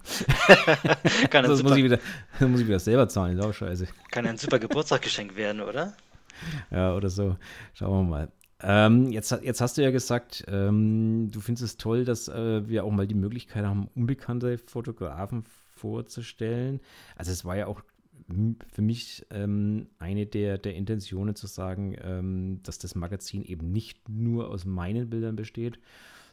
kann 1.29 1.45
also, 1.45 1.61
muss, 1.61 1.77
ich 1.77 1.83
wieder, 1.83 1.99
muss 2.39 2.61
ich 2.61 2.67
wieder 2.67 2.79
selber 2.79 3.07
zahlen, 3.07 3.37
ist 3.37 3.45
auch 3.45 3.53
scheiße. 3.53 3.85
Kann 4.09 4.25
ein 4.25 4.37
super 4.37 4.57
Geburtstagsgeschenk 4.57 5.35
werden, 5.35 5.61
oder? 5.61 5.93
Ja, 6.71 6.95
oder 6.95 7.09
so. 7.09 7.37
Schauen 7.75 8.07
wir 8.07 8.09
mal. 8.09 8.31
Ähm, 8.63 9.11
jetzt, 9.11 9.31
jetzt 9.41 9.61
hast 9.61 9.77
du 9.77 9.81
ja 9.81 9.91
gesagt, 9.91 10.45
ähm, 10.47 11.29
du 11.31 11.39
findest 11.39 11.63
es 11.63 11.77
toll, 11.77 12.05
dass 12.05 12.27
äh, 12.27 12.67
wir 12.67 12.83
auch 12.83 12.91
mal 12.91 13.07
die 13.07 13.15
Möglichkeit 13.15 13.65
haben, 13.65 13.89
unbekannte 13.95 14.57
Fotografen 14.57 15.43
vorzustellen. 15.75 16.79
Also 17.15 17.31
es 17.31 17.43
war 17.43 17.57
ja 17.57 17.67
auch 17.67 17.81
für 18.71 18.81
mich 18.81 19.25
ähm, 19.31 19.87
eine 19.99 20.25
der, 20.25 20.57
der 20.57 20.75
Intentionen 20.75 21.35
zu 21.35 21.47
sagen, 21.47 21.95
ähm, 22.01 22.59
dass 22.63 22.77
das 22.77 22.95
Magazin 22.95 23.43
eben 23.43 23.71
nicht 23.71 24.07
nur 24.09 24.49
aus 24.49 24.65
meinen 24.65 25.09
Bildern 25.09 25.35
besteht, 25.35 25.79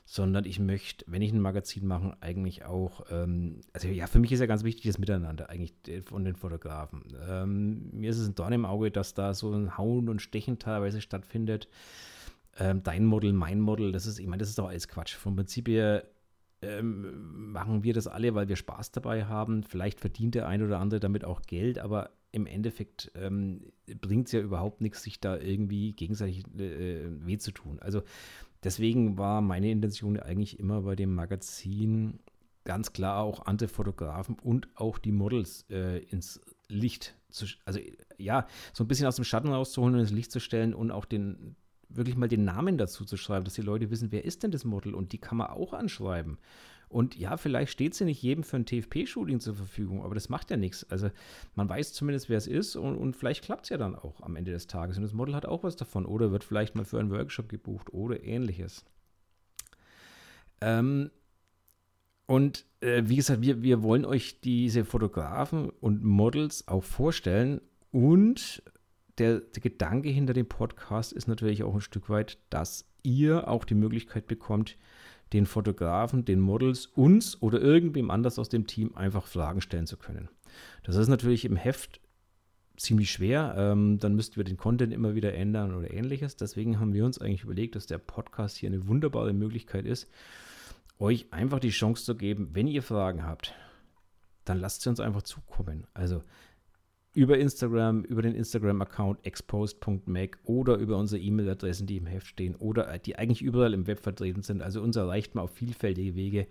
sondern 0.05 0.45
ich 0.45 0.59
möchte, 0.59 1.05
wenn 1.09 1.23
ich 1.23 1.33
ein 1.33 1.41
Magazin 1.41 1.87
mache, 1.87 2.17
eigentlich 2.21 2.65
auch, 2.65 3.07
ähm, 3.11 3.61
also 3.73 3.89
ja, 3.89 4.07
für 4.07 4.19
mich 4.19 4.33
ist 4.33 4.41
ja 4.41 4.47
ganz 4.47 4.65
wichtig 4.65 4.85
das 4.85 4.99
Miteinander 4.99 5.51
eigentlich 5.51 5.75
von 6.05 6.25
den 6.25 6.37
Fotografen. 6.37 7.03
Ähm, 7.29 7.91
mir 7.93 8.11
ist 8.11 8.19
es 8.19 8.29
ein 8.29 8.35
Dorn 8.35 8.53
im 8.53 8.65
Auge, 8.65 8.91
dass 8.91 9.15
da 9.15 9.35
so 9.35 9.53
ein 9.53 9.77
Hauen 9.77 10.09
und 10.09 10.23
Stechen 10.23 10.59
teilweise 10.59 11.01
stattfindet. 11.01 11.69
Ähm, 12.59 12.83
dein 12.83 13.05
Model, 13.05 13.33
mein 13.33 13.61
Model, 13.61 13.93
das 13.93 14.07
ist, 14.07 14.19
ich 14.19 14.27
meine, 14.27 14.41
das 14.41 14.49
ist 14.49 14.59
doch 14.59 14.69
alles 14.69 14.89
Quatsch. 14.89 15.15
Vom 15.15 15.37
Prinzip 15.37 15.69
her 15.69 16.05
ähm, 16.61 17.53
machen 17.53 17.85
wir 17.85 17.95
das 17.95 18.09
alle, 18.09 18.35
weil 18.35 18.49
wir 18.49 18.57
Spaß 18.57 18.91
dabei 18.91 19.27
haben. 19.27 19.63
Vielleicht 19.63 20.01
verdient 20.01 20.35
der 20.35 20.49
ein 20.49 20.63
oder 20.63 20.81
andere 20.81 21.01
damit 21.01 21.25
auch 21.25 21.43
Geld, 21.43 21.79
aber 21.79 22.11
im 22.33 22.47
Endeffekt 22.47 23.13
ähm, 23.15 23.73
bringt 24.01 24.27
es 24.27 24.33
ja 24.33 24.41
überhaupt 24.41 24.81
nichts, 24.81 25.03
sich 25.03 25.21
da 25.21 25.39
irgendwie 25.39 25.93
gegenseitig 25.93 26.45
äh, 26.59 27.09
weh 27.25 27.39
zu 27.39 27.53
tun. 27.53 27.79
Also 27.81 28.03
deswegen 28.65 29.19
war 29.19 29.41
meine 29.41 29.71
Intention 29.71 30.19
eigentlich 30.19 30.59
immer 30.59 30.83
bei 30.83 30.97
dem 30.97 31.15
Magazin 31.15 32.19
ganz 32.65 32.93
klar 32.93 33.23
auch 33.23 33.47
andere 33.47 33.69
Fotografen 33.69 34.37
und 34.43 34.69
auch 34.75 34.99
die 34.99 35.13
Models 35.13 35.65
äh, 35.71 36.01
ins 36.05 36.41
Licht 36.69 37.15
zu, 37.31 37.47
also 37.65 37.81
ja, 38.19 38.47
so 38.75 38.85
ein 38.85 38.89
bisschen 38.89 39.07
aus 39.07 39.17
dem 39.17 39.25
Schatten 39.25 39.49
rauszuholen 39.49 39.95
und 39.95 40.01
ins 40.01 40.11
Licht 40.11 40.33
zu 40.33 40.41
stellen 40.41 40.75
und 40.75 40.91
auch 40.91 41.07
den 41.07 41.57
wirklich 41.89 42.17
mal 42.17 42.29
den 42.29 42.45
Namen 42.45 42.79
dazu 42.79 43.05
zu 43.05 43.17
schreiben, 43.17 43.45
dass 43.45 43.55
die 43.55 43.63
Leute 43.63 43.91
wissen, 43.91 44.13
wer 44.13 44.25
ist 44.25 44.43
denn 44.43 44.51
das 44.51 44.65
Model 44.65 44.95
und 44.95 45.13
die 45.13 45.19
kann 45.19 45.39
man 45.39 45.49
auch 45.49 45.73
anschreiben. 45.73 46.39
Und 46.89 47.17
ja, 47.17 47.37
vielleicht 47.37 47.71
steht 47.71 47.95
sie 47.95 48.05
nicht 48.05 48.23
jedem 48.23 48.45
für 48.45 48.57
ein 48.57 48.65
TFP-Shooting 48.65 49.41
zur 49.41 49.55
Verfügung, 49.55 50.03
aber 50.03 50.15
das 50.15 50.31
macht 50.31 50.51
ja 50.51 50.57
nichts. 50.57 50.89
Also 50.91 51.11
man 51.55 51.69
weiß 51.69 51.93
zumindest, 51.93 52.31
wer 52.31 52.39
es 52.39 52.47
ist 52.47 52.77
und, 52.77 52.97
und 52.97 53.15
vielleicht 53.15 53.45
klappt 53.45 53.65
es 53.65 53.69
ja 53.69 53.77
dann 53.77 53.95
auch 53.95 54.23
am 54.23 54.37
Ende 54.37 54.53
des 54.53 54.67
Tages. 54.67 54.97
Und 54.97 55.03
das 55.03 55.13
Model 55.13 55.35
hat 55.35 55.45
auch 55.45 55.63
was 55.63 55.77
davon 55.77 56.07
oder 56.07 56.33
wird 56.33 56.45
vielleicht 56.45 56.75
mal 56.75 56.85
für 56.85 56.99
einen 56.99 57.11
Workshop 57.11 57.49
gebucht 57.49 57.93
oder 57.93 58.23
ähnliches. 58.25 58.87
Ähm, 60.63 61.11
und 62.27 62.65
äh, 62.81 63.03
wie 63.07 63.17
gesagt, 63.17 63.43
wir, 63.43 63.63
wir 63.63 63.83
wollen 63.83 64.05
euch 64.05 64.41
diese 64.41 64.85
Fotografen 64.85 65.69
und 65.69 66.05
Models 66.05 66.69
auch 66.69 66.85
vorstellen. 66.85 67.61
Und 67.91 68.63
der, 69.19 69.41
der 69.41 69.63
Gedanke 69.63 70.09
hinter 70.09 70.33
dem 70.33 70.49
Podcast 70.49 71.13
ist 71.13 71.29
natürlich 71.29 71.63
auch 71.63 71.75
ein 71.75 71.81
Stück 71.81 72.09
weit, 72.09 72.39
dass 72.51 72.89
ihr 73.03 73.49
auch 73.49 73.65
die 73.65 73.75
Möglichkeit 73.75 74.27
bekommt, 74.27 74.77
den 75.33 75.47
Fotografen, 75.47 76.25
den 76.25 76.41
Models, 76.41 76.87
uns 76.87 77.41
oder 77.43 77.61
irgendwem 77.61 78.11
anders 78.11 78.39
aus 78.39 78.49
dem 78.49 78.67
Team 78.67 78.97
einfach 78.97 79.27
Fragen 79.27 79.61
stellen 79.61 79.87
zu 79.87 79.97
können. 79.97 80.29
Das 80.85 80.97
ist 80.97 81.09
natürlich 81.09 81.45
im 81.45 81.57
Heft 81.57 82.01
ziemlich 82.77 83.11
schwer. 83.11 83.55
Ähm, 83.59 83.99
dann 83.99 84.15
müssten 84.15 84.37
wir 84.37 84.45
den 84.45 84.57
Content 84.57 84.93
immer 84.93 85.15
wieder 85.15 85.35
ändern 85.35 85.75
oder 85.75 85.93
ähnliches. 85.93 86.37
Deswegen 86.37 86.81
haben 86.81 86.95
wir 86.95 87.05
uns 87.05 87.21
eigentlich 87.21 87.45
überlegt, 87.45 87.77
dass 87.77 87.87
der 87.87 87.99
Podcast 87.99 88.57
hier 88.57 88.69
eine 88.69 88.89
wunderbare 88.89 89.33
Möglichkeit 89.33 89.85
ist, 89.85 90.09
euch 90.99 91.33
einfach 91.33 91.59
die 91.59 91.71
Chance 91.71 92.05
zu 92.05 92.17
geben, 92.17 92.51
wenn 92.53 92.67
ihr 92.67 92.83
Fragen 92.83 93.25
habt, 93.25 93.55
dann 94.45 94.59
lasst 94.59 94.83
sie 94.83 94.89
uns 94.89 95.01
einfach 95.01 95.23
zukommen. 95.23 95.87
Also 95.95 96.23
über 97.15 97.39
Instagram, 97.39 98.05
über 98.05 98.23
den 98.23 98.35
Instagram-Account 98.35 99.25
exposed.mac 99.25 100.39
oder 100.45 100.77
über 100.77 100.97
unsere 100.97 101.21
E-Mail-Adressen, 101.21 101.87
die 101.87 101.97
im 101.97 102.07
Heft 102.07 102.27
stehen 102.27 102.55
oder 102.57 102.99
die 102.99 103.17
eigentlich 103.17 103.43
überall 103.43 103.75
im 103.75 103.87
Web 103.87 104.01
vertreten 104.01 104.43
sind. 104.43 104.63
Also 104.63 104.83
uns 104.83 104.97
erreicht 104.97 105.35
man 105.35 105.45
auf 105.45 105.51
vielfältige 105.51 106.15
Wege. 106.15 106.47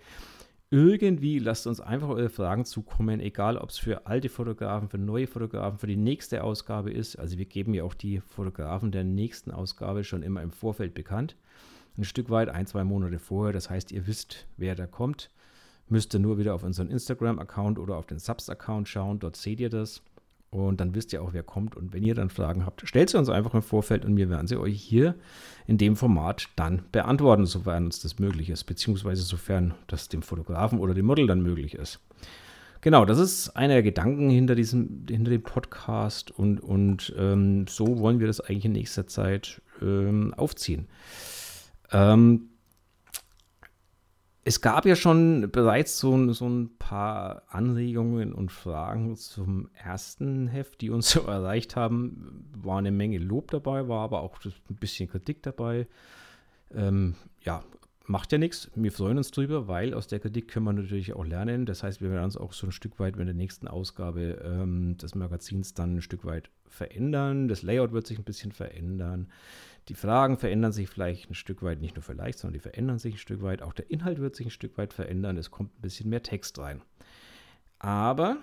Irgendwie 0.69 1.39
lasst 1.39 1.65
uns 1.65 1.79
einfach 1.79 2.09
eure 2.09 2.29
Fragen 2.29 2.65
zukommen, 2.65 3.21
egal 3.21 3.57
ob 3.57 3.69
es 3.69 3.77
für 3.77 4.05
alte 4.05 4.27
Fotografen, 4.27 4.89
für 4.89 4.97
neue 4.97 5.25
Fotografen, 5.25 5.79
für 5.79 5.87
die 5.87 5.95
nächste 5.95 6.43
Ausgabe 6.43 6.91
ist. 6.91 7.15
Also 7.17 7.37
wir 7.37 7.45
geben 7.45 7.73
ja 7.73 7.85
auch 7.85 7.93
die 7.93 8.19
Fotografen 8.19 8.91
der 8.91 9.05
nächsten 9.05 9.51
Ausgabe 9.51 10.03
schon 10.03 10.23
immer 10.23 10.41
im 10.41 10.51
Vorfeld 10.51 10.93
bekannt. 10.93 11.37
Ein 11.97 12.03
Stück 12.03 12.29
weit, 12.29 12.49
ein, 12.49 12.67
zwei 12.67 12.83
Monate 12.83 13.17
vorher. 13.17 13.53
Das 13.53 13.69
heißt, 13.69 13.93
ihr 13.93 14.07
wisst, 14.07 14.45
wer 14.57 14.75
da 14.75 14.87
kommt. 14.87 15.31
Müsst 15.87 16.13
ihr 16.13 16.19
nur 16.19 16.37
wieder 16.37 16.53
auf 16.53 16.63
unseren 16.63 16.89
Instagram-Account 16.89 17.79
oder 17.79 17.95
auf 17.95 18.05
den 18.05 18.19
Subs-Account 18.19 18.89
schauen. 18.89 19.19
Dort 19.19 19.37
seht 19.37 19.61
ihr 19.61 19.69
das. 19.69 20.03
Und 20.49 20.79
dann 20.79 20.95
wisst 20.95 21.11
ihr 21.11 21.21
auch, 21.21 21.33
wer 21.33 21.43
kommt. 21.43 21.75
Und 21.75 21.93
wenn 21.93 22.03
ihr 22.03 22.15
dann 22.15 22.29
Fragen 22.29 22.65
habt, 22.65 22.87
stellt 22.87 23.09
sie 23.09 23.17
uns 23.17 23.29
einfach 23.29 23.53
im 23.53 23.61
Vorfeld 23.61 24.05
und 24.05 24.15
wir 24.15 24.29
werden 24.29 24.47
sie 24.47 24.57
euch 24.57 24.81
hier 24.81 25.15
in 25.65 25.77
dem 25.77 25.95
Format 25.95 26.47
dann 26.55 26.83
beantworten, 26.91 27.45
sofern 27.45 27.85
uns 27.85 28.01
das 28.01 28.19
möglich 28.19 28.49
ist, 28.49 28.63
beziehungsweise 28.63 29.23
sofern 29.23 29.73
das 29.87 30.07
dem 30.07 30.21
Fotografen 30.21 30.79
oder 30.79 30.93
dem 30.93 31.05
Model 31.05 31.27
dann 31.27 31.41
möglich 31.41 31.75
ist. 31.75 31.99
Genau, 32.81 33.05
das 33.05 33.17
ist 33.17 33.49
einer 33.49 33.73
der 33.73 33.83
Gedanken 33.83 34.29
hinter 34.29 34.55
diesem, 34.55 35.05
hinter 35.09 35.31
dem 35.31 35.43
Podcast 35.43 36.31
und, 36.31 36.59
und 36.61 37.13
ähm, 37.17 37.65
so 37.67 37.99
wollen 37.99 38.19
wir 38.19 38.27
das 38.27 38.39
eigentlich 38.39 38.65
in 38.65 38.71
nächster 38.71 39.07
Zeit 39.07 39.61
ähm, 39.81 40.33
aufziehen. 40.35 40.87
Ähm, 41.91 42.49
es 44.47 44.61
gab 44.61 44.85
ja 44.85 44.95
schon 44.95 45.51
bereits 45.51 45.99
so, 45.99 46.31
so, 46.31 46.47
ein 46.47 46.69
paar 46.79 47.43
Anregungen 47.49 48.33
und 48.33 48.49
Fragen 48.49 49.17
zum 49.17 49.69
ersten 49.73 50.47
Heft, 50.47 50.79
die 50.79 50.89
uns 50.89 51.09
so 51.11 51.23
erreicht 51.23 51.75
haben. 51.75 52.45
War 52.55 52.77
eine 52.77 52.91
Menge 52.91 53.17
Lob 53.17 53.51
dabei, 53.51 53.89
war 53.89 54.05
aber 54.05 54.21
auch 54.21 54.39
ein 54.45 54.75
bisschen 54.77 55.09
Kritik 55.09 55.43
dabei. 55.43 55.85
Ähm, 56.73 57.15
ja, 57.41 57.61
macht 58.05 58.31
ja 58.31 58.37
nichts. 58.37 58.71
Wir 58.73 58.93
freuen 58.93 59.17
uns 59.17 59.31
drüber, 59.31 59.67
weil 59.67 59.93
aus 59.93 60.07
der 60.07 60.21
Kritik 60.21 60.47
können 60.47 60.65
wir 60.65 60.71
natürlich 60.71 61.13
auch 61.13 61.25
lernen. 61.25 61.65
Das 61.65 61.83
heißt, 61.83 61.99
wir 61.99 62.09
werden 62.09 62.23
uns 62.23 62.37
auch 62.37 62.53
so 62.53 62.67
ein 62.67 62.71
Stück 62.71 63.01
weit 63.01 63.17
in 63.17 63.25
der 63.25 63.35
nächsten 63.35 63.67
Ausgabe 63.67 64.41
ähm, 64.45 64.97
des 64.97 65.13
Magazins 65.13 65.73
dann 65.73 65.97
ein 65.97 66.01
Stück 66.01 66.23
weit 66.23 66.49
verändern. 66.69 67.49
Das 67.49 67.63
Layout 67.63 67.91
wird 67.91 68.07
sich 68.07 68.17
ein 68.17 68.23
bisschen 68.23 68.53
verändern. 68.53 69.27
Die 69.89 69.96
Fragen 69.96 70.38
verändern 70.38 70.74
sich 70.74 70.89
vielleicht 70.89 71.29
ein 71.29 71.34
Stück 71.34 71.63
weit, 71.63 71.79
nicht 71.79 71.96
nur 71.96 72.03
vielleicht, 72.03 72.39
sondern 72.39 72.56
die 72.56 72.60
verändern 72.60 73.00
sich 73.00 73.15
ein 73.15 73.20
Stück 73.20 73.41
weit. 73.41 73.62
Auch 73.62 73.74
der 73.74 73.89
Inhalt 73.89 74.20
wird 74.20 74.36
sich 74.36 74.48
ein 74.48 74.51
Stück 74.51 74.77
weit 74.77 74.94
verändern. 74.94 75.38
Es 75.38 75.50
kommt 75.50 75.77
ein 75.77 75.82
bisschen 75.82 76.10
mehr 76.10 76.24
Text 76.24 76.60
rein. 76.60 76.82
Aber, 77.79 78.38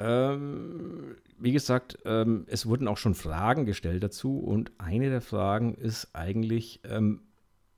ähm, 0.00 1.16
wie 1.38 1.52
gesagt, 1.52 1.98
ähm, 2.06 2.46
es 2.48 2.66
wurden 2.66 2.88
auch 2.88 2.96
schon 2.96 3.14
Fragen 3.14 3.66
gestellt 3.66 4.02
dazu. 4.02 4.38
Und 4.38 4.72
eine 4.78 5.10
der 5.10 5.20
Fragen 5.20 5.74
ist 5.74 6.14
eigentlich, 6.14 6.80
ähm, 6.84 7.20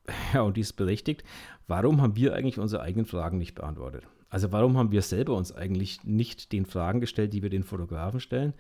ja, 0.33 0.43
und 0.43 0.57
die 0.57 0.61
ist 0.61 0.75
berechtigt, 0.75 1.25
warum 1.67 2.01
haben 2.01 2.15
wir 2.15 2.35
eigentlich 2.35 2.59
unsere 2.59 2.83
eigenen 2.83 3.07
Fragen 3.07 3.39
nicht 3.39 3.57
beantwortet? 3.57 4.07
Also 4.29 4.53
warum 4.53 4.77
haben 4.77 4.93
wir 4.93 5.03
selber 5.03 5.35
uns 5.35 5.51
eigentlich 5.51 6.05
nicht 6.05 6.53
den 6.53 6.67
Fragen 6.67 7.01
gestellt, 7.01 7.33
die 7.33 7.43
wir 7.43 7.51
den 7.51 7.65
Fotografen 7.65 8.21
stellen? 8.21 8.55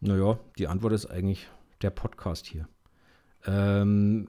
Naja, 0.00 0.38
die 0.58 0.68
Antwort 0.68 0.92
ist 0.92 1.06
eigentlich 1.06 1.48
der 1.80 1.90
Podcast 1.90 2.46
hier. 2.46 2.68
Ähm, 3.46 4.28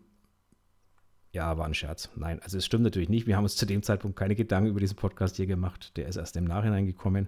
ja, 1.32 1.58
war 1.58 1.66
ein 1.66 1.74
Scherz. 1.74 2.10
Nein, 2.16 2.40
also 2.44 2.58
es 2.58 2.66
stimmt 2.66 2.84
natürlich 2.84 3.10
nicht. 3.10 3.26
Wir 3.26 3.36
haben 3.36 3.44
uns 3.44 3.56
zu 3.56 3.66
dem 3.66 3.82
Zeitpunkt 3.82 4.18
keine 4.18 4.36
Gedanken 4.36 4.70
über 4.70 4.80
diesen 4.80 4.96
Podcast 4.96 5.36
hier 5.36 5.48
gemacht. 5.48 5.98
Der 5.98 6.08
ist 6.08 6.16
erst 6.16 6.38
im 6.38 6.46
Nachhinein 6.46 6.86
gekommen. 6.86 7.28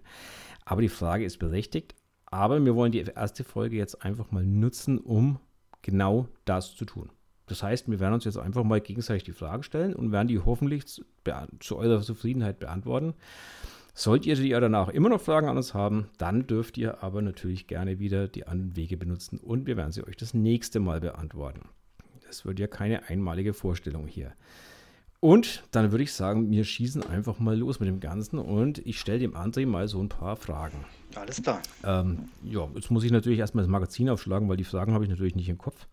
Aber 0.64 0.82
die 0.82 0.90
Frage 0.90 1.26
ist 1.26 1.40
berechtigt. 1.40 1.96
Aber 2.26 2.64
wir 2.64 2.76
wollen 2.76 2.92
die 2.92 3.00
erste 3.00 3.44
Folge 3.44 3.78
jetzt 3.78 4.04
einfach 4.04 4.32
mal 4.32 4.46
nutzen, 4.46 5.00
um 5.00 5.40
genau 5.82 6.28
das 6.46 6.76
zu 6.76 6.86
tun. 6.86 7.10
Das 7.48 7.62
heißt, 7.62 7.90
wir 7.90 8.00
werden 8.00 8.16
uns 8.16 8.26
jetzt 8.26 8.38
einfach 8.38 8.64
mal 8.64 8.82
gegenseitig 8.82 9.24
die 9.24 9.32
Fragen 9.32 9.64
stellen 9.64 9.96
und 9.96 10.12
werden 10.12 10.28
die 10.28 10.40
hoffentlich 10.40 10.88
zu, 10.88 11.04
zu 11.60 11.78
eurer 11.78 12.02
Zufriedenheit 12.02 12.60
beantworten. 12.60 13.14
Sollt 13.98 14.26
ihr 14.26 14.36
die 14.36 14.50
ja 14.50 14.60
danach 14.60 14.90
immer 14.90 15.08
noch 15.08 15.22
Fragen 15.22 15.48
an 15.48 15.56
uns 15.56 15.74
haben, 15.74 16.10
dann 16.18 16.48
dürft 16.48 16.78
ihr 16.78 17.02
aber 17.02 17.22
natürlich 17.22 17.66
gerne 17.66 17.98
wieder 17.98 18.28
die 18.28 18.46
anderen 18.46 18.76
Wege 18.76 18.98
benutzen 18.98 19.40
und 19.40 19.68
wir 19.68 19.78
werden 19.78 19.94
sie 19.94 20.06
euch 20.06 20.18
das 20.18 20.34
nächste 20.34 20.82
Mal 20.82 21.00
beantworten. 21.00 21.70
Das 22.28 22.44
wird 22.44 22.60
ja 22.60 22.68
keine 22.68 23.08
einmalige 23.08 23.54
Vorstellung 23.54 24.06
hier. 24.06 24.34
Und 25.22 25.64
dann 25.72 25.92
würde 25.92 26.04
ich 26.04 26.12
sagen, 26.12 26.52
wir 26.52 26.66
schießen 26.66 27.04
einfach 27.04 27.40
mal 27.40 27.58
los 27.58 27.80
mit 27.80 27.88
dem 27.88 28.02
Ganzen 28.02 28.38
und 28.38 28.80
ich 28.86 29.00
stelle 29.00 29.20
dem 29.20 29.34
André 29.34 29.66
mal 29.66 29.88
so 29.88 30.02
ein 30.02 30.10
paar 30.10 30.36
Fragen. 30.36 30.84
Alles 31.16 31.42
klar. 31.42 31.62
Ähm, 31.86 32.28
ja, 32.44 32.68
jetzt 32.76 32.92
muss 32.92 33.06
ich 33.06 33.12
natürlich 33.12 33.40
erstmal 33.40 33.64
das 33.64 33.72
Magazin 33.72 34.10
aufschlagen, 34.10 34.50
weil 34.50 34.58
die 34.58 34.66
Fragen 34.66 34.94
habe 34.94 35.06
ich 35.06 35.10
natürlich 35.10 35.36
nicht 35.36 35.48
im 35.48 35.58
Kopf. 35.58 35.88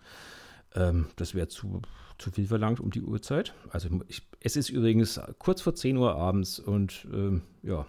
Ähm, 0.74 1.06
das 1.14 1.36
wäre 1.36 1.46
zu, 1.46 1.82
zu 2.18 2.30
viel 2.30 2.46
verlangt 2.46 2.80
um 2.80 2.90
die 2.90 3.02
Uhrzeit. 3.02 3.54
Also 3.70 3.88
ich, 4.08 4.22
es 4.40 4.56
ist 4.56 4.68
übrigens 4.68 5.20
kurz 5.38 5.60
vor 5.60 5.74
10 5.74 5.96
Uhr 5.96 6.14
abends 6.16 6.58
und 6.58 7.06
ähm, 7.12 7.42
ja, 7.62 7.86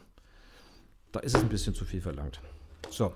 da 1.12 1.20
ist 1.20 1.36
es 1.36 1.42
ein 1.42 1.50
bisschen 1.50 1.74
zu 1.74 1.86
viel 1.86 2.02
verlangt. 2.02 2.42
So. 2.90 3.14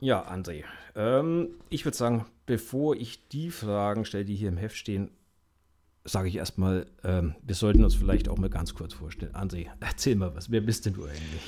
Ja, 0.00 0.30
André. 0.30 0.64
Ähm, 0.94 1.50
ich 1.70 1.84
würde 1.84 1.96
sagen, 1.96 2.26
bevor 2.44 2.96
ich 2.96 3.28
die 3.28 3.50
Fragen 3.50 4.04
stelle, 4.04 4.24
die 4.24 4.34
hier 4.34 4.48
im 4.48 4.56
Heft 4.56 4.76
stehen, 4.76 5.10
sage 6.04 6.28
ich 6.28 6.36
erstmal, 6.36 6.86
ähm, 7.02 7.34
wir 7.42 7.54
sollten 7.54 7.82
uns 7.82 7.94
vielleicht 7.94 8.28
auch 8.28 8.38
mal 8.38 8.50
ganz 8.50 8.74
kurz 8.74 8.94
vorstellen. 8.94 9.34
André, 9.34 9.68
erzähl 9.80 10.16
mal 10.16 10.34
was. 10.34 10.50
Wer 10.50 10.60
bist 10.60 10.86
denn 10.86 10.94
du 10.94 11.04
eigentlich? 11.04 11.42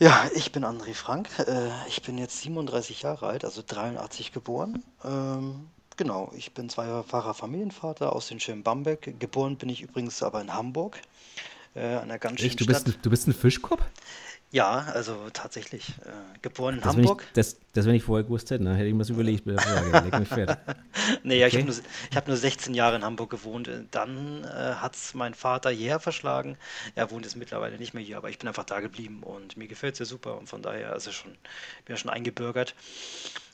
Ja, 0.00 0.28
ich 0.34 0.52
bin 0.52 0.64
André 0.64 0.92
Frank. 0.94 1.28
Äh, 1.38 1.70
ich 1.88 2.02
bin 2.02 2.18
jetzt 2.18 2.40
37 2.40 3.02
Jahre 3.02 3.26
alt, 3.26 3.44
also 3.44 3.62
83 3.66 4.32
geboren. 4.32 4.82
Ähm, 5.04 5.68
genau, 5.96 6.32
ich 6.36 6.52
bin 6.52 6.68
zweifacher 6.68 7.34
Familienvater 7.34 8.12
aus 8.12 8.28
den 8.28 8.40
schönen 8.40 8.62
Bamberg. 8.62 9.18
Geboren 9.20 9.56
bin 9.56 9.68
ich 9.68 9.82
übrigens 9.82 10.22
aber 10.22 10.40
in 10.40 10.52
Hamburg, 10.52 11.00
äh, 11.74 11.80
einer 11.98 12.18
ganz 12.18 12.40
schönen 12.40 12.50
Echt, 12.50 12.60
du 12.60 12.66
bist, 12.66 12.80
Stadt. 12.80 12.94
ein- 12.96 13.02
du 13.02 13.10
bist 13.10 13.28
ein 13.28 13.34
Fischkopf? 13.34 13.82
Ja, 14.54 14.86
also 14.94 15.30
tatsächlich. 15.32 15.88
Äh, 16.04 16.38
geboren 16.40 16.76
in 16.76 16.80
Das, 16.80 16.96
wenn 16.96 17.04
ich, 17.04 17.10
Hamburg. 17.10 17.24
das, 17.32 17.56
das, 17.72 17.86
wenn 17.86 17.94
ich 17.96 18.04
vorher 18.04 18.22
gewusst 18.22 18.50
hätte, 18.52 18.62
ne, 18.62 18.74
hätte 18.76 18.86
ich 18.86 18.92
mir 18.92 19.00
das 19.00 19.08
überlegt 19.10 19.46
mit 19.46 19.56
der 19.56 19.62
Frage. 19.62 19.98
Leg 19.98 20.16
mich 20.16 20.28
fett. 20.28 20.56
Nee, 21.24 21.38
ja, 21.40 21.48
ich 21.48 21.54
Okay. 21.54 21.62
habe 21.62 21.66
nur, 21.66 21.74
ich 22.10 22.16
hab 22.16 22.28
nur 22.28 22.36
16 22.36 22.72
Jahre 22.74 22.96
in 22.96 23.04
Hamburg 23.04 23.30
gewohnt. 23.30 23.66
Äh, 23.68 23.84
Dann 23.90 24.44
äh, 24.44 24.74
hat 24.76 24.94
es 24.94 25.12
mein 25.14 25.34
Vater 25.34 25.70
hierher 25.70 25.98
verschlagen. 25.98 26.56
Er 26.94 27.10
wohnt 27.10 27.24
jetzt 27.24 27.36
mittlerweile 27.36 27.78
nicht 27.78 27.94
mehr 27.94 28.02
hier, 28.02 28.16
aber 28.16 28.30
ich 28.30 28.38
bin 28.38 28.46
einfach 28.48 28.64
da 28.64 28.78
geblieben 28.80 29.22
und 29.24 29.56
mir 29.56 29.66
gefällt 29.66 29.94
es 29.94 29.98
ja 29.98 30.04
super 30.04 30.38
und 30.38 30.48
von 30.48 30.62
daher 30.62 30.92
also 30.92 31.10
schon, 31.10 31.32
bin 31.32 31.38
ja 31.88 31.96
schon 31.96 32.10
eingebürgert. 32.10 32.74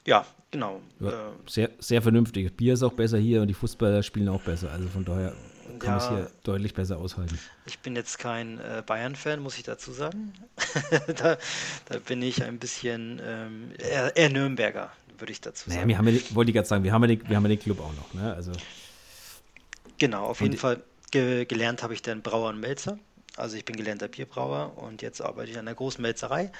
Ja, 0.07 0.27
genau. 0.51 0.81
Ja, 1.01 1.09
Äh, 1.09 1.33
sehr, 1.47 1.71
sehr 1.79 2.03
vernünftig. 2.03 2.57
Bier 2.57 2.75
ist 2.75 2.83
auch 2.83 2.93
besser 2.93 3.19
hier 3.19 3.41
und 3.43 3.49
die 3.49 3.55
Fußballer 3.55 4.03
spielen 4.03 4.29
auch 4.29 4.43
besser. 4.43 4.71
Also 4.71 4.89
von 4.89 5.05
daher 5.05 5.35
kann 5.81 5.91
man 5.97 5.99
es 5.99 6.05
Ja. 6.05 6.17
hier 6.17 6.31
deutlich 6.45 6.75
besser 6.75 6.99
aushalten. 6.99 7.39
ich 7.67 7.79
bin 7.81 7.97
jetzt 7.97 8.19
kein 8.19 8.59
äh, 8.61 8.83
Bayern-Fan, 8.87 9.41
muss 9.41 9.57
ich 9.57 9.65
dazu 9.65 9.93
sagen. 9.93 10.33
da, 11.17 11.37
da 11.87 11.99
bin 11.99 12.23
ich 12.23 12.43
ein 12.45 12.59
bisschen 12.59 13.21
ähm, 13.25 13.73
eher, 13.79 14.17
eher 14.17 14.31
Nürnberger, 14.31 14.93
würde 15.19 15.33
ich 15.33 15.41
dazu 15.41 15.69
Naja, 15.69 15.81
sagen. 15.81 15.89
wir 15.89 15.99
haben 15.99 16.09
ja, 16.09 16.21
wollte 16.35 16.51
ich 16.51 16.55
gerade 16.55 16.69
sagen, 16.69 16.85
wir 16.85 16.93
haben, 16.93 17.03
ja 17.03 17.09
den, 17.09 17.29
wir 17.29 17.37
haben 17.37 17.45
ja 17.45 17.49
den 17.49 17.61
Club 17.61 17.81
auch 17.81 17.93
noch. 17.95 18.15
Ne? 18.15 18.33
Also, 18.35 18.53
Genau, 19.99 20.25
auf 20.25 20.41
jeden 20.41 20.57
Fall 20.57 20.83
ge 21.11 21.45
gelernt 21.45 21.83
habe 21.83 21.93
ich 21.95 22.03
dann 22.03 22.23
Brauer 22.23 22.51
und 22.51 22.61
Melzer. 22.61 22.99
Also 23.37 23.57
ich 23.57 23.65
bin 23.65 23.77
gelernter 23.77 24.09
Bierbrauer 24.09 24.77
und 24.79 25.03
jetzt 25.03 25.21
arbeite 25.23 25.51
ich 25.51 25.59
an 25.59 25.67
einer 25.69 25.75
großen 25.75 26.03
Melzerei, 26.03 26.51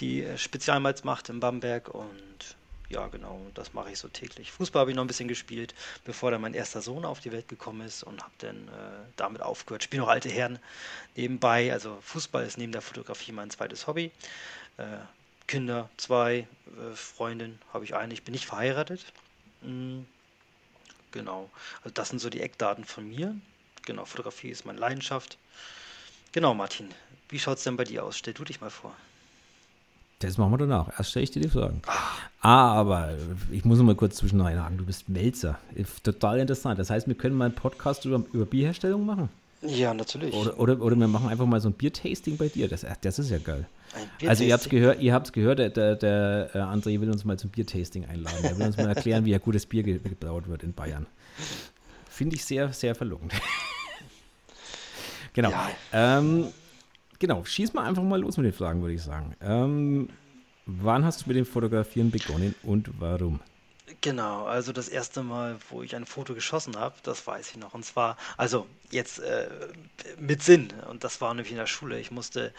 die 0.00 0.22
äh, 0.22 0.36
Spezialmalz 0.36 1.02
macht 1.04 1.28
in 1.30 1.40
Bamberg 1.40 1.88
und 1.88 2.56
ja, 2.90 3.06
genau, 3.08 3.40
das 3.54 3.74
mache 3.74 3.90
ich 3.90 3.98
so 3.98 4.08
täglich. 4.08 4.50
Fußball 4.52 4.80
habe 4.80 4.90
ich 4.90 4.96
noch 4.96 5.04
ein 5.04 5.08
bisschen 5.08 5.28
gespielt, 5.28 5.74
bevor 6.04 6.30
dann 6.30 6.40
mein 6.40 6.54
erster 6.54 6.80
Sohn 6.80 7.04
auf 7.04 7.20
die 7.20 7.32
Welt 7.32 7.48
gekommen 7.48 7.86
ist 7.86 8.02
und 8.02 8.22
habe 8.22 8.32
dann 8.38 8.68
äh, 8.68 8.70
damit 9.16 9.42
aufgehört. 9.42 9.82
Spiele 9.82 10.02
noch 10.02 10.08
alte 10.08 10.30
Herren 10.30 10.58
nebenbei. 11.14 11.72
Also 11.72 11.98
Fußball 12.00 12.44
ist 12.44 12.56
neben 12.56 12.72
der 12.72 12.80
Fotografie 12.80 13.32
mein 13.32 13.50
zweites 13.50 13.86
Hobby. 13.86 14.10
Äh, 14.78 14.84
Kinder, 15.46 15.90
zwei, 15.98 16.46
äh, 16.66 16.94
Freundin 16.94 17.58
habe 17.72 17.84
ich 17.84 17.94
eine. 17.94 18.14
Ich 18.14 18.22
bin 18.22 18.32
nicht 18.32 18.46
verheiratet. 18.46 19.04
Mhm. 19.60 20.06
Genau. 21.12 21.50
Also 21.82 21.90
das 21.92 22.08
sind 22.08 22.20
so 22.20 22.30
die 22.30 22.40
Eckdaten 22.40 22.84
von 22.84 23.06
mir. 23.06 23.34
Genau, 23.84 24.04
Fotografie 24.06 24.48
ist 24.48 24.64
meine 24.64 24.78
Leidenschaft. 24.78 25.38
Genau, 26.32 26.54
Martin. 26.54 26.88
Wie 27.28 27.38
schaut 27.38 27.58
es 27.58 27.64
denn 27.64 27.76
bei 27.76 27.84
dir 27.84 28.04
aus? 28.04 28.16
Stell 28.16 28.34
du 28.34 28.44
dich 28.44 28.60
mal 28.60 28.70
vor. 28.70 28.94
Das 30.20 30.36
machen 30.36 30.52
wir 30.52 30.58
danach. 30.58 30.88
Erst 30.98 31.10
stelle 31.10 31.24
ich 31.24 31.30
dir 31.30 31.40
die 31.40 31.48
Fragen. 31.48 31.80
Ah, 32.40 32.72
aber 32.72 33.14
ich 33.52 33.64
muss 33.64 33.78
noch 33.78 33.84
mal 33.84 33.94
kurz 33.94 34.16
zwischen 34.16 34.40
einhaken. 34.40 34.76
Du 34.76 34.84
bist 34.84 35.08
Melzer. 35.08 35.58
Total 36.02 36.40
interessant. 36.40 36.78
Das 36.78 36.90
heißt, 36.90 37.06
wir 37.06 37.14
können 37.14 37.36
mal 37.36 37.46
einen 37.46 37.54
Podcast 37.54 38.04
über, 38.04 38.24
über 38.32 38.44
Bierherstellung 38.44 39.06
machen? 39.06 39.28
Ja, 39.62 39.94
natürlich. 39.94 40.34
Oder, 40.34 40.58
oder, 40.58 40.80
oder 40.80 40.96
wir 40.96 41.08
machen 41.08 41.28
einfach 41.28 41.46
mal 41.46 41.60
so 41.60 41.68
ein 41.68 41.72
Biertasting 41.72 42.36
bei 42.36 42.48
dir. 42.48 42.68
Das, 42.68 42.84
das 43.00 43.18
ist 43.18 43.30
ja 43.30 43.38
geil. 43.38 43.66
Also 44.26 44.44
ihr 44.44 44.52
habt 44.52 44.64
es 44.64 44.68
gehört, 44.68 45.00
ihr 45.00 45.14
habt's 45.14 45.32
gehört 45.32 45.58
der, 45.58 45.70
der, 45.70 45.96
der 45.96 46.50
äh, 46.52 46.58
André 46.58 47.00
will 47.00 47.10
uns 47.10 47.24
mal 47.24 47.38
zum 47.38 47.50
Biertasting 47.50 48.04
einladen. 48.04 48.44
Er 48.44 48.58
will 48.58 48.66
uns 48.66 48.76
mal 48.76 48.88
erklären, 48.88 49.24
wie 49.24 49.34
ein 49.34 49.40
gutes 49.40 49.66
Bier 49.66 49.82
gebraut 49.82 50.48
wird 50.48 50.62
in 50.62 50.74
Bayern. 50.74 51.06
Finde 52.08 52.36
ich 52.36 52.44
sehr, 52.44 52.72
sehr 52.72 52.94
verlockend. 52.94 53.32
genau. 55.32 55.50
Ja. 55.50 55.70
Ähm, 55.92 56.48
genau, 57.18 57.44
schieß 57.44 57.72
mal 57.74 57.84
einfach 57.84 58.02
mal 58.02 58.20
los 58.20 58.36
mit 58.36 58.46
den 58.46 58.52
Fragen, 58.52 58.80
würde 58.80 58.94
ich 58.94 59.02
sagen. 59.02 59.34
Ähm, 59.40 60.08
wann 60.66 61.04
hast 61.04 61.22
du 61.22 61.28
mit 61.28 61.36
dem 61.36 61.46
Fotografieren 61.46 62.10
begonnen 62.10 62.54
und 62.62 62.90
warum? 62.98 63.40
Genau, 64.00 64.44
also 64.44 64.72
das 64.72 64.88
erste 64.88 65.22
Mal, 65.22 65.58
wo 65.70 65.82
ich 65.82 65.96
ein 65.96 66.04
Foto 66.04 66.34
geschossen 66.34 66.76
habe, 66.76 66.94
das 67.02 67.26
weiß 67.26 67.50
ich 67.50 67.56
noch. 67.56 67.74
Und 67.74 67.84
zwar, 67.84 68.16
also 68.36 68.66
jetzt 68.90 69.18
äh, 69.18 69.48
mit 70.18 70.42
Sinn. 70.42 70.72
Und 70.88 71.04
das 71.04 71.20
war 71.20 71.32
nämlich 71.34 71.50
in 71.50 71.58
der 71.58 71.66
Schule. 71.66 71.98
Ich 71.98 72.10
musste, 72.10 72.52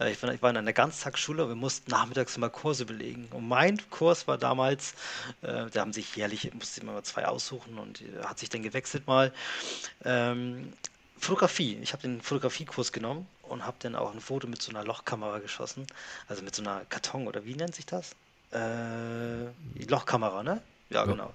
äh, 0.00 0.12
ich, 0.12 0.22
war, 0.22 0.34
ich 0.34 0.42
war 0.42 0.50
in 0.50 0.56
einer 0.56 0.72
Ganztagsschule, 0.72 1.48
wir 1.48 1.54
mussten 1.54 1.90
nachmittags 1.90 2.36
immer 2.36 2.50
Kurse 2.50 2.84
belegen. 2.84 3.28
Und 3.30 3.46
mein 3.48 3.78
Kurs 3.90 4.26
war 4.26 4.38
damals, 4.38 4.94
äh, 5.42 5.66
da 5.72 5.80
haben 5.80 5.92
sich 5.92 6.16
jährlich, 6.16 6.52
musste 6.52 6.80
ich 6.80 6.82
immer 6.82 7.02
zwei 7.04 7.26
aussuchen 7.26 7.78
und 7.78 8.02
äh, 8.02 8.24
hat 8.24 8.38
sich 8.38 8.48
dann 8.48 8.62
gewechselt 8.62 9.06
mal. 9.06 9.32
Ähm, 10.04 10.72
Fotografie. 11.22 11.78
Ich 11.82 11.92
habe 11.92 12.02
den 12.02 12.20
Fotografiekurs 12.20 12.90
genommen 12.90 13.28
und 13.42 13.64
habe 13.64 13.76
dann 13.78 13.94
auch 13.94 14.12
ein 14.12 14.20
Foto 14.20 14.48
mit 14.48 14.60
so 14.60 14.70
einer 14.70 14.84
Lochkamera 14.84 15.38
geschossen. 15.38 15.86
Also 16.26 16.42
mit 16.42 16.54
so 16.54 16.62
einer 16.62 16.84
Karton 16.88 17.28
oder 17.28 17.44
wie 17.44 17.54
nennt 17.54 17.76
sich 17.76 17.86
das? 17.86 18.16
Äh, 18.52 19.44
Lochkamera, 19.88 20.42
ne? 20.42 20.60
Ja, 20.90 21.04
genau. 21.04 21.32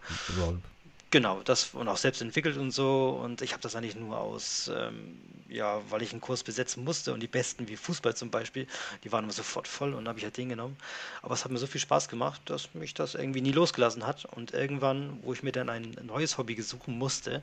Genau, 1.09 1.41
das 1.41 1.73
und 1.73 1.87
auch 1.87 1.95
selbst 1.95 2.21
entwickelt 2.21 2.57
und 2.57 2.71
so. 2.71 3.17
Und 3.23 3.41
ich 3.41 3.53
habe 3.53 3.63
das 3.63 3.77
eigentlich 3.77 3.95
nur 3.95 4.19
aus, 4.19 4.69
ähm, 4.75 5.21
ja, 5.47 5.81
weil 5.89 6.01
ich 6.01 6.11
einen 6.11 6.19
Kurs 6.19 6.43
besetzen 6.43 6.83
musste 6.83 7.13
und 7.13 7.21
die 7.21 7.27
Besten 7.27 7.69
wie 7.69 7.77
Fußball 7.77 8.13
zum 8.13 8.29
Beispiel, 8.29 8.67
die 9.05 9.11
waren 9.13 9.23
immer 9.23 9.31
sofort 9.31 9.69
voll 9.69 9.93
und 9.93 10.05
habe 10.09 10.19
ich 10.19 10.25
halt 10.25 10.35
den 10.35 10.49
genommen. 10.49 10.75
Aber 11.21 11.33
es 11.33 11.45
hat 11.45 11.51
mir 11.53 11.59
so 11.59 11.67
viel 11.67 11.79
Spaß 11.79 12.09
gemacht, 12.09 12.41
dass 12.45 12.73
mich 12.73 12.93
das 12.93 13.15
irgendwie 13.15 13.39
nie 13.39 13.53
losgelassen 13.53 14.05
hat. 14.05 14.25
Und 14.25 14.51
irgendwann, 14.51 15.19
wo 15.23 15.31
ich 15.31 15.43
mir 15.43 15.53
dann 15.53 15.69
ein 15.69 15.95
neues 16.03 16.37
Hobby 16.37 16.61
suchen 16.61 16.97
musste, 16.97 17.41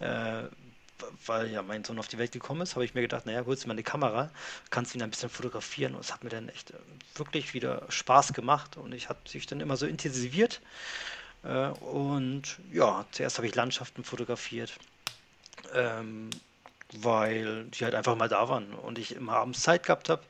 äh, 0.00 0.44
weil 1.26 1.50
ja 1.50 1.62
mein 1.62 1.84
Sohn 1.84 1.98
auf 1.98 2.08
die 2.08 2.18
Welt 2.18 2.32
gekommen 2.32 2.62
ist, 2.62 2.74
habe 2.74 2.84
ich 2.84 2.94
mir 2.94 3.02
gedacht, 3.02 3.26
naja, 3.26 3.44
holst 3.46 3.64
du 3.64 3.68
mal 3.68 3.74
eine 3.74 3.82
Kamera, 3.82 4.30
kannst 4.70 4.94
ihn 4.94 5.02
ein 5.02 5.10
bisschen 5.10 5.30
fotografieren. 5.30 5.94
Und 5.94 6.00
es 6.00 6.12
hat 6.12 6.24
mir 6.24 6.30
dann 6.30 6.48
echt 6.48 6.70
äh, 6.70 6.74
wirklich 7.16 7.54
wieder 7.54 7.86
Spaß 7.88 8.32
gemacht 8.32 8.76
und 8.76 8.92
ich 8.92 9.08
habe 9.08 9.18
sich 9.26 9.46
dann 9.46 9.60
immer 9.60 9.76
so 9.76 9.86
intensiviert. 9.86 10.60
Äh, 11.44 11.68
und 11.68 12.58
ja, 12.72 13.04
zuerst 13.12 13.38
habe 13.38 13.46
ich 13.46 13.54
Landschaften 13.54 14.04
fotografiert. 14.04 14.72
Ähm, 15.74 16.30
weil 16.92 17.64
die 17.64 17.84
halt 17.84 17.94
einfach 17.94 18.16
mal 18.16 18.28
da 18.28 18.48
waren 18.48 18.72
und 18.74 18.98
ich 18.98 19.16
immer 19.16 19.34
abends 19.34 19.62
Zeit 19.62 19.84
gehabt 19.84 20.08
habe, 20.08 20.22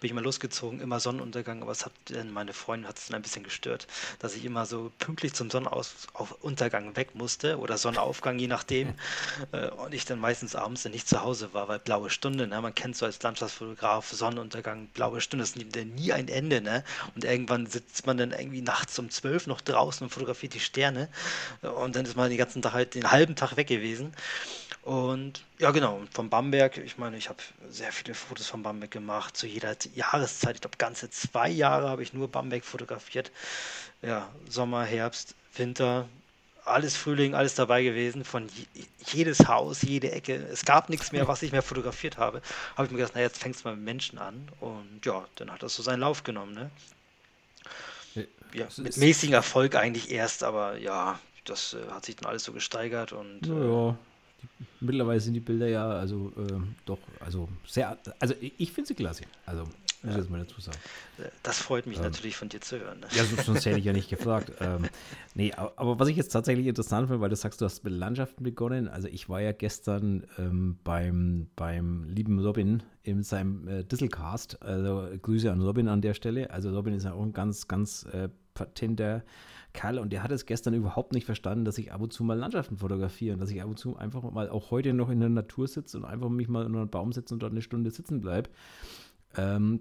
bin 0.00 0.08
ich 0.08 0.14
mal 0.14 0.22
losgezogen, 0.22 0.80
immer 0.80 1.00
Sonnenuntergang, 1.00 1.62
aber 1.62 1.72
es 1.72 1.84
hat 1.84 1.92
denn 2.08 2.30
meine 2.30 2.52
Freundin 2.52 2.88
hat 2.88 2.98
es 2.98 3.06
dann 3.06 3.16
ein 3.16 3.22
bisschen 3.22 3.42
gestört, 3.42 3.86
dass 4.18 4.34
ich 4.34 4.44
immer 4.44 4.66
so 4.66 4.92
pünktlich 4.98 5.32
zum 5.32 5.50
Sonnenuntergang 5.50 6.96
weg 6.96 7.14
musste 7.14 7.58
oder 7.58 7.78
Sonnenaufgang, 7.78 8.38
je 8.38 8.48
nachdem 8.48 8.94
äh, 9.52 9.68
und 9.70 9.94
ich 9.94 10.04
dann 10.04 10.20
meistens 10.20 10.54
abends 10.54 10.82
dann 10.82 10.92
nicht 10.92 11.08
zu 11.08 11.22
Hause 11.22 11.54
war, 11.54 11.68
weil 11.68 11.78
blaue 11.78 12.10
Stunde, 12.10 12.46
ne? 12.46 12.60
man 12.60 12.74
kennt 12.74 12.96
so 12.96 13.06
als 13.06 13.22
Landschaftsfotograf 13.22 14.10
Sonnenuntergang, 14.10 14.88
blaue 14.88 15.20
Stunde, 15.20 15.44
das 15.44 15.56
nimmt 15.56 15.76
nie 15.96 16.12
ein 16.12 16.28
Ende 16.28 16.60
ne? 16.60 16.84
und 17.14 17.24
irgendwann 17.24 17.66
sitzt 17.66 18.06
man 18.06 18.18
dann 18.18 18.32
irgendwie 18.32 18.62
nachts 18.62 18.98
um 18.98 19.10
zwölf 19.10 19.46
noch 19.46 19.60
draußen 19.60 20.04
und 20.04 20.10
fotografiert 20.10 20.54
die 20.54 20.60
Sterne 20.60 21.08
und 21.62 21.96
dann 21.96 22.04
ist 22.04 22.16
man 22.16 22.28
den 22.28 22.38
ganzen 22.38 22.62
Tag 22.62 22.72
halt 22.72 22.94
den 22.94 23.10
halben 23.10 23.36
Tag 23.36 23.56
weg 23.56 23.68
gewesen 23.68 24.12
und 24.82 25.42
ja, 25.60 25.70
genau, 25.72 26.00
von 26.10 26.30
Bamberg, 26.30 26.78
ich 26.78 26.96
meine, 26.96 27.18
ich 27.18 27.28
habe 27.28 27.38
sehr 27.68 27.92
viele 27.92 28.14
Fotos 28.14 28.46
von 28.46 28.62
Bamberg 28.62 28.90
gemacht, 28.90 29.36
zu 29.36 29.46
jeder 29.46 29.76
Jahreszeit. 29.94 30.56
Ich 30.56 30.60
glaube, 30.62 30.78
ganze 30.78 31.10
zwei 31.10 31.50
Jahre 31.50 31.90
habe 31.90 32.02
ich 32.02 32.14
nur 32.14 32.28
Bamberg 32.28 32.64
fotografiert. 32.64 33.30
Ja, 34.00 34.30
Sommer, 34.48 34.84
Herbst, 34.84 35.34
Winter, 35.54 36.08
alles 36.64 36.96
Frühling, 36.96 37.34
alles 37.34 37.54
dabei 37.54 37.82
gewesen, 37.82 38.24
von 38.24 38.48
jedes 39.04 39.46
Haus, 39.46 39.82
jede 39.82 40.12
Ecke. 40.12 40.34
Es 40.34 40.64
gab 40.64 40.88
nichts 40.88 41.12
mehr, 41.12 41.28
was 41.28 41.42
ich 41.42 41.52
mehr 41.52 41.62
fotografiert 41.62 42.16
habe. 42.16 42.40
Habe 42.76 42.86
ich 42.86 42.90
mir 42.90 42.98
gedacht, 42.98 43.12
na 43.14 43.20
jetzt 43.20 43.38
fängst 43.38 43.64
du 43.64 43.68
mal 43.68 43.76
mit 43.76 43.84
Menschen 43.84 44.18
an. 44.18 44.48
Und 44.60 45.00
ja, 45.04 45.26
dann 45.36 45.52
hat 45.52 45.62
das 45.62 45.74
so 45.74 45.82
seinen 45.82 46.00
Lauf 46.00 46.24
genommen. 46.24 46.54
Ne? 46.54 46.70
Ja, 48.54 48.66
mit 48.78 48.96
mäßigem 48.96 49.34
Erfolg 49.34 49.74
eigentlich 49.74 50.10
erst, 50.10 50.42
aber 50.42 50.78
ja, 50.78 51.20
das 51.44 51.74
äh, 51.74 51.90
hat 51.90 52.06
sich 52.06 52.16
dann 52.16 52.30
alles 52.30 52.44
so 52.44 52.52
gesteigert 52.52 53.12
und. 53.12 53.46
Ja, 53.46 53.62
ja. 53.62 53.98
Mittlerweile 54.80 55.20
sind 55.20 55.34
die 55.34 55.40
Bilder 55.40 55.68
ja 55.68 55.88
also 55.90 56.32
äh, 56.36 56.52
doch, 56.86 56.98
also 57.20 57.48
sehr, 57.66 57.98
also 58.18 58.34
ich, 58.40 58.72
finde 58.72 58.88
sie 58.88 58.94
klasse. 58.94 59.24
Also 59.44 59.64
muss 60.02 60.12
ich 60.12 60.16
jetzt 60.16 60.30
mal 60.30 60.40
dazu 60.40 60.60
sagen. 60.60 60.78
Das 61.42 61.58
freut 61.58 61.86
mich 61.86 61.98
ähm, 61.98 62.04
natürlich 62.04 62.34
von 62.34 62.48
dir 62.48 62.62
zu 62.62 62.80
hören. 62.80 63.00
Ne? 63.00 63.06
Ja, 63.12 63.24
sonst 63.24 63.66
hätte 63.66 63.78
ich 63.78 63.84
ja 63.84 63.92
nicht 63.92 64.08
gefragt. 64.10 64.52
ähm, 64.60 64.88
nee, 65.34 65.52
aber, 65.52 65.72
aber, 65.76 65.98
was 65.98 66.08
ich 66.08 66.16
jetzt 66.16 66.30
tatsächlich 66.30 66.66
interessant 66.66 67.08
finde, 67.08 67.20
weil 67.20 67.28
du 67.28 67.36
sagst, 67.36 67.60
du 67.60 67.66
hast 67.66 67.84
mit 67.84 67.92
Landschaften 67.92 68.42
begonnen. 68.42 68.88
Also 68.88 69.08
ich 69.08 69.28
war 69.28 69.42
ja 69.42 69.52
gestern 69.52 70.26
ähm, 70.38 70.78
beim, 70.84 71.48
beim 71.54 72.04
lieben 72.04 72.38
Robin 72.38 72.82
in 73.02 73.22
seinem 73.22 73.68
äh, 73.68 73.84
Disselcast. 73.84 74.62
Also 74.62 75.08
Grüße 75.20 75.52
an 75.52 75.60
Robin 75.60 75.88
an 75.88 76.00
der 76.00 76.14
Stelle. 76.14 76.50
Also 76.50 76.70
Robin 76.70 76.94
ist 76.94 77.04
ja 77.04 77.12
auch 77.12 77.22
ein 77.22 77.34
ganz, 77.34 77.68
ganz 77.68 78.04
äh, 78.12 78.30
patenter 78.54 79.22
Kerl 79.72 79.98
und 79.98 80.12
der 80.12 80.22
hat 80.22 80.30
es 80.30 80.46
gestern 80.46 80.74
überhaupt 80.74 81.12
nicht 81.12 81.24
verstanden, 81.24 81.64
dass 81.64 81.78
ich 81.78 81.92
ab 81.92 82.00
und 82.00 82.12
zu 82.12 82.24
mal 82.24 82.38
Landschaften 82.38 82.76
fotografiere 82.76 83.34
und 83.34 83.40
dass 83.40 83.50
ich 83.50 83.62
ab 83.62 83.68
und 83.68 83.78
zu 83.78 83.96
einfach 83.96 84.22
mal 84.30 84.48
auch 84.48 84.70
heute 84.70 84.92
noch 84.92 85.10
in 85.10 85.20
der 85.20 85.28
Natur 85.28 85.68
sitze 85.68 85.96
und 85.98 86.04
einfach 86.04 86.28
mich 86.28 86.48
mal 86.48 86.64
unter 86.64 86.80
einen 86.80 86.90
Baum 86.90 87.12
setze 87.12 87.34
und 87.34 87.42
dort 87.42 87.52
eine 87.52 87.62
Stunde 87.62 87.90
sitzen 87.90 88.20
bleibe. 88.20 88.50
Ähm, 89.36 89.80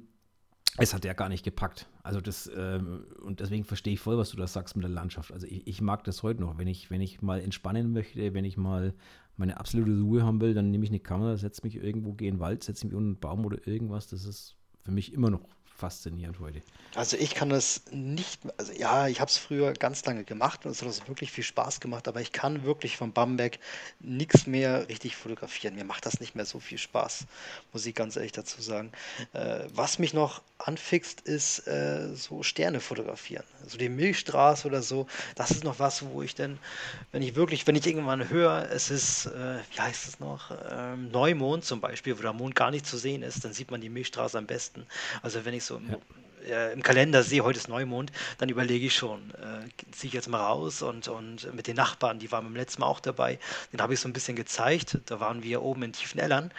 es 0.77 0.93
hat 0.93 1.03
er 1.03 1.13
gar 1.13 1.29
nicht 1.29 1.43
gepackt. 1.43 1.87
Also 2.03 2.21
das, 2.21 2.49
ähm, 2.55 3.05
und 3.21 3.39
deswegen 3.39 3.65
verstehe 3.65 3.93
ich 3.93 3.99
voll, 3.99 4.17
was 4.17 4.29
du 4.29 4.37
da 4.37 4.47
sagst 4.47 4.75
mit 4.75 4.83
der 4.83 4.91
Landschaft. 4.91 5.33
Also 5.33 5.47
ich, 5.47 5.67
ich, 5.67 5.81
mag 5.81 6.03
das 6.03 6.23
heute 6.23 6.41
noch. 6.41 6.57
Wenn 6.57 6.67
ich, 6.67 6.89
wenn 6.89 7.01
ich 7.01 7.21
mal 7.21 7.41
entspannen 7.41 7.91
möchte, 7.91 8.33
wenn 8.33 8.45
ich 8.45 8.55
mal 8.55 8.93
meine 9.35 9.59
absolute 9.59 9.91
Ruhe 9.99 10.23
haben 10.23 10.41
will, 10.41 10.53
dann 10.53 10.71
nehme 10.71 10.83
ich 10.83 10.89
eine 10.89 10.99
Kamera, 10.99 11.35
setze 11.37 11.61
mich 11.63 11.75
irgendwo, 11.75 12.13
gehe 12.13 12.29
in 12.29 12.35
den 12.35 12.39
Wald, 12.39 12.63
setze 12.63 12.85
mich 12.85 12.95
unter 12.95 13.07
einen 13.07 13.19
Baum 13.19 13.45
oder 13.45 13.65
irgendwas. 13.67 14.07
Das 14.07 14.25
ist 14.25 14.55
für 14.83 14.91
mich 14.91 15.13
immer 15.13 15.29
noch 15.29 15.41
faszinierend 15.79 16.39
heute. 16.39 16.61
Also 16.95 17.17
ich 17.17 17.35
kann 17.35 17.49
das 17.49 17.81
nicht, 17.91 18.41
also 18.57 18.73
ja, 18.73 19.07
ich 19.07 19.21
habe 19.21 19.29
es 19.29 19.37
früher 19.37 19.73
ganz 19.73 20.03
lange 20.05 20.23
gemacht 20.23 20.65
und 20.65 20.71
es 20.71 20.81
hat 20.81 21.07
wirklich 21.07 21.31
viel 21.31 21.43
Spaß 21.43 21.79
gemacht, 21.79 22.07
aber 22.07 22.19
ich 22.19 22.31
kann 22.31 22.63
wirklich 22.63 22.97
von 22.97 23.13
Bamberg 23.13 23.59
nichts 23.99 24.47
mehr 24.47 24.89
richtig 24.89 25.15
fotografieren. 25.15 25.75
Mir 25.75 25.85
macht 25.85 26.05
das 26.05 26.19
nicht 26.19 26.35
mehr 26.35 26.45
so 26.45 26.59
viel 26.59 26.77
Spaß, 26.77 27.25
muss 27.73 27.85
ich 27.85 27.95
ganz 27.95 28.15
ehrlich 28.15 28.31
dazu 28.31 28.61
sagen. 28.61 28.91
Äh, 29.33 29.65
was 29.73 29.99
mich 29.99 30.13
noch 30.13 30.41
anfixt, 30.57 31.21
ist 31.21 31.67
äh, 31.67 32.13
so 32.15 32.43
Sterne 32.43 32.79
fotografieren. 32.81 33.45
Also 33.63 33.77
die 33.77 33.87
Milchstraße 33.87 34.67
oder 34.67 34.81
so, 34.81 35.07
das 35.35 35.51
ist 35.51 35.63
noch 35.63 35.79
was, 35.79 36.03
wo 36.05 36.21
ich 36.21 36.35
denn, 36.35 36.57
wenn 37.11 37.21
ich 37.21 37.35
wirklich, 37.35 37.65
wenn 37.65 37.75
ich 37.75 37.87
irgendwann 37.87 38.29
höre, 38.29 38.69
es 38.71 38.89
ist, 38.89 39.27
äh, 39.27 39.59
wie 39.73 39.79
heißt 39.79 40.07
es 40.07 40.19
noch, 40.19 40.51
ähm, 40.69 41.11
Neumond 41.11 41.63
zum 41.63 41.79
Beispiel, 41.79 42.17
wo 42.17 42.21
der 42.21 42.33
Mond 42.33 42.55
gar 42.55 42.71
nicht 42.71 42.85
zu 42.85 42.97
sehen 42.97 43.23
ist, 43.23 43.45
dann 43.45 43.53
sieht 43.53 43.71
man 43.71 43.79
die 43.79 43.89
Milchstraße 43.89 44.37
am 44.37 44.47
besten. 44.47 44.85
Also 45.21 45.45
wenn 45.45 45.53
ich 45.53 45.63
so 45.69 45.77
im, 45.77 45.89
ja. 46.47 46.55
äh, 46.55 46.73
im 46.73 46.83
Kalender 46.83 47.23
sehe, 47.23 47.43
heute 47.43 47.59
ist 47.59 47.69
Neumond, 47.69 48.11
dann 48.39 48.49
überlege 48.49 48.87
ich 48.87 48.95
schon, 48.95 49.31
äh, 49.35 49.91
ziehe 49.91 50.09
ich 50.09 50.13
jetzt 50.13 50.27
mal 50.27 50.41
raus 50.41 50.81
und, 50.81 51.07
und 51.07 51.53
mit 51.55 51.67
den 51.67 51.77
Nachbarn, 51.77 52.19
die 52.19 52.31
waren 52.31 52.43
beim 52.43 52.55
letzten 52.55 52.81
Mal 52.81 52.87
auch 52.87 52.99
dabei, 52.99 53.39
den 53.71 53.81
habe 53.81 53.93
ich 53.93 53.99
so 53.99 54.09
ein 54.09 54.13
bisschen 54.13 54.35
gezeigt. 54.35 54.97
Da 55.05 55.19
waren 55.19 55.43
wir 55.43 55.61
oben 55.61 55.83
in 55.83 55.93
Tiefenellern. 55.93 56.51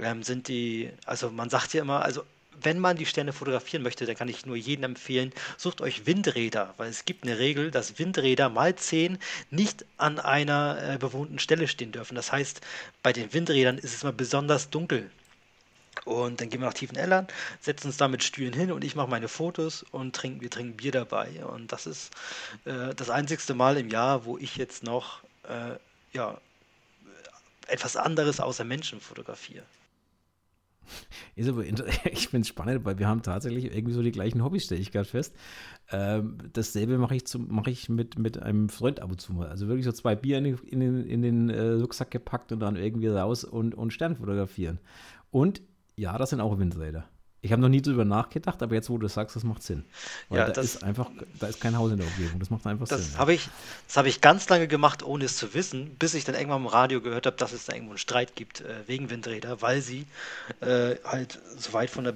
Ähm, 0.00 0.22
sind 0.22 0.48
die, 0.48 0.90
also 1.04 1.30
man 1.30 1.50
sagt 1.50 1.74
ja 1.74 1.82
immer, 1.82 2.02
also 2.02 2.24
wenn 2.62 2.78
man 2.78 2.96
die 2.96 3.06
Sterne 3.06 3.32
fotografieren 3.32 3.82
möchte, 3.82 4.06
dann 4.06 4.16
kann 4.16 4.28
ich 4.28 4.46
nur 4.46 4.56
jedem 4.56 4.84
empfehlen, 4.84 5.32
sucht 5.56 5.80
euch 5.80 6.06
Windräder, 6.06 6.74
weil 6.76 6.88
es 6.88 7.04
gibt 7.04 7.24
eine 7.24 7.38
Regel, 7.38 7.70
dass 7.70 7.98
Windräder 7.98 8.48
mal 8.48 8.74
10 8.74 9.18
nicht 9.50 9.84
an 9.96 10.20
einer 10.20 10.94
äh, 10.94 10.98
bewohnten 10.98 11.38
Stelle 11.40 11.68
stehen 11.68 11.92
dürfen. 11.92 12.14
Das 12.14 12.32
heißt, 12.32 12.60
bei 13.02 13.12
den 13.12 13.32
Windrädern 13.32 13.78
ist 13.78 13.94
es 13.94 14.04
mal 14.04 14.12
besonders 14.12 14.70
dunkel 14.70 15.10
Und 16.04 16.40
dann 16.40 16.50
gehen 16.50 16.60
wir 16.60 16.66
nach 16.66 16.74
Tiefenellern, 16.74 17.26
setzen 17.60 17.88
uns 17.88 17.96
da 17.96 18.08
mit 18.08 18.22
Stühlen 18.22 18.52
hin 18.52 18.72
und 18.72 18.84
ich 18.84 18.96
mache 18.96 19.08
meine 19.08 19.28
Fotos 19.28 19.84
und 19.84 20.14
trinken, 20.14 20.40
wir 20.40 20.50
trinken 20.50 20.76
Bier 20.76 20.92
dabei. 20.92 21.44
Und 21.46 21.72
das 21.72 21.86
ist 21.86 22.12
äh, 22.64 22.94
das 22.94 23.10
einzigste 23.10 23.54
Mal 23.54 23.76
im 23.76 23.88
Jahr, 23.88 24.24
wo 24.24 24.36
ich 24.36 24.56
jetzt 24.56 24.82
noch 24.82 25.22
äh, 25.44 25.76
ja, 26.12 26.38
etwas 27.68 27.96
anderes 27.96 28.40
außer 28.40 28.64
Menschen 28.64 29.00
fotografiere. 29.00 29.64
Ist 31.34 31.48
aber 31.48 31.64
ich 32.04 32.28
finde 32.28 32.42
es 32.42 32.48
spannend, 32.48 32.84
weil 32.84 32.98
wir 32.98 33.08
haben 33.08 33.22
tatsächlich 33.22 33.66
irgendwie 33.74 33.94
so 33.94 34.02
die 34.02 34.12
gleichen 34.12 34.44
Hobbys, 34.44 34.64
stelle 34.64 34.80
ich 34.80 34.92
gerade 34.92 35.08
fest. 35.08 35.34
Ähm, 35.90 36.38
dasselbe 36.52 36.98
mache 36.98 37.16
ich, 37.16 37.24
mach 37.38 37.66
ich 37.66 37.88
mit, 37.88 38.18
mit 38.18 38.42
einem 38.42 38.68
Freund 38.68 39.00
ab 39.00 39.10
und 39.10 39.20
zu 39.20 39.32
mal. 39.32 39.48
Also 39.48 39.68
wirklich 39.68 39.84
so 39.84 39.92
zwei 39.92 40.14
Bier 40.14 40.38
in 40.38 40.44
den, 40.44 40.58
in 40.58 40.80
den, 40.80 41.06
in 41.06 41.22
den 41.22 41.50
äh, 41.50 41.72
Rucksack 41.72 42.10
gepackt 42.10 42.52
und 42.52 42.60
dann 42.60 42.76
irgendwie 42.76 43.08
raus 43.08 43.44
und, 43.44 43.74
und 43.74 43.92
Stern 43.92 44.16
fotografieren. 44.16 44.78
Und 45.30 45.62
ja, 45.96 46.16
das 46.18 46.30
sind 46.30 46.40
auch 46.40 46.58
Windräder. 46.58 47.04
Ich 47.44 47.52
habe 47.52 47.60
noch 47.60 47.68
nie 47.68 47.82
drüber 47.82 48.06
nachgedacht, 48.06 48.62
aber 48.62 48.74
jetzt, 48.74 48.88
wo 48.88 48.96
du 48.96 49.06
sagst, 49.06 49.36
das 49.36 49.44
macht 49.44 49.62
Sinn. 49.62 49.84
Weil 50.30 50.38
ja, 50.38 50.46
da 50.46 50.52
das, 50.52 50.64
ist 50.64 50.82
einfach, 50.82 51.10
da 51.38 51.46
ist 51.46 51.60
kein 51.60 51.76
Haus 51.76 51.92
in 51.92 51.98
der 51.98 52.06
Umgebung. 52.06 52.40
Das 52.40 52.48
macht 52.48 52.66
einfach 52.66 52.88
das 52.88 53.04
Sinn. 53.04 53.18
Hab 53.18 53.28
ich, 53.28 53.50
das 53.86 53.98
habe 53.98 54.08
ich 54.08 54.22
ganz 54.22 54.48
lange 54.48 54.66
gemacht, 54.66 55.02
ohne 55.02 55.26
es 55.26 55.36
zu 55.36 55.52
wissen, 55.52 55.94
bis 55.96 56.14
ich 56.14 56.24
dann 56.24 56.36
irgendwann 56.36 56.62
im 56.62 56.68
Radio 56.68 57.02
gehört 57.02 57.26
habe, 57.26 57.36
dass 57.36 57.52
es 57.52 57.66
da 57.66 57.74
irgendwo 57.74 57.92
einen 57.92 57.98
Streit 57.98 58.34
gibt 58.34 58.62
äh, 58.62 58.76
wegen 58.86 59.10
Windräder, 59.10 59.60
weil 59.60 59.82
sie 59.82 60.06
äh, 60.62 60.94
halt 61.04 61.38
so 61.58 61.74
weit 61.74 61.90
von 61.90 62.04
der 62.04 62.14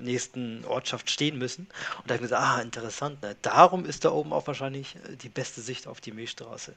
nächsten 0.00 0.64
Ortschaft 0.64 1.10
stehen 1.10 1.36
müssen. 1.36 1.66
Und 1.98 2.08
da 2.08 2.14
habe 2.14 2.24
ich 2.24 2.30
gesagt, 2.30 2.42
ah, 2.42 2.62
interessant. 2.62 3.20
Ne? 3.20 3.36
Darum 3.42 3.84
ist 3.84 4.06
da 4.06 4.12
oben 4.12 4.32
auch 4.32 4.46
wahrscheinlich 4.46 4.96
äh, 4.96 5.16
die 5.16 5.28
beste 5.28 5.60
Sicht 5.60 5.88
auf 5.88 6.00
die 6.00 6.12
Milchstraße. 6.12 6.72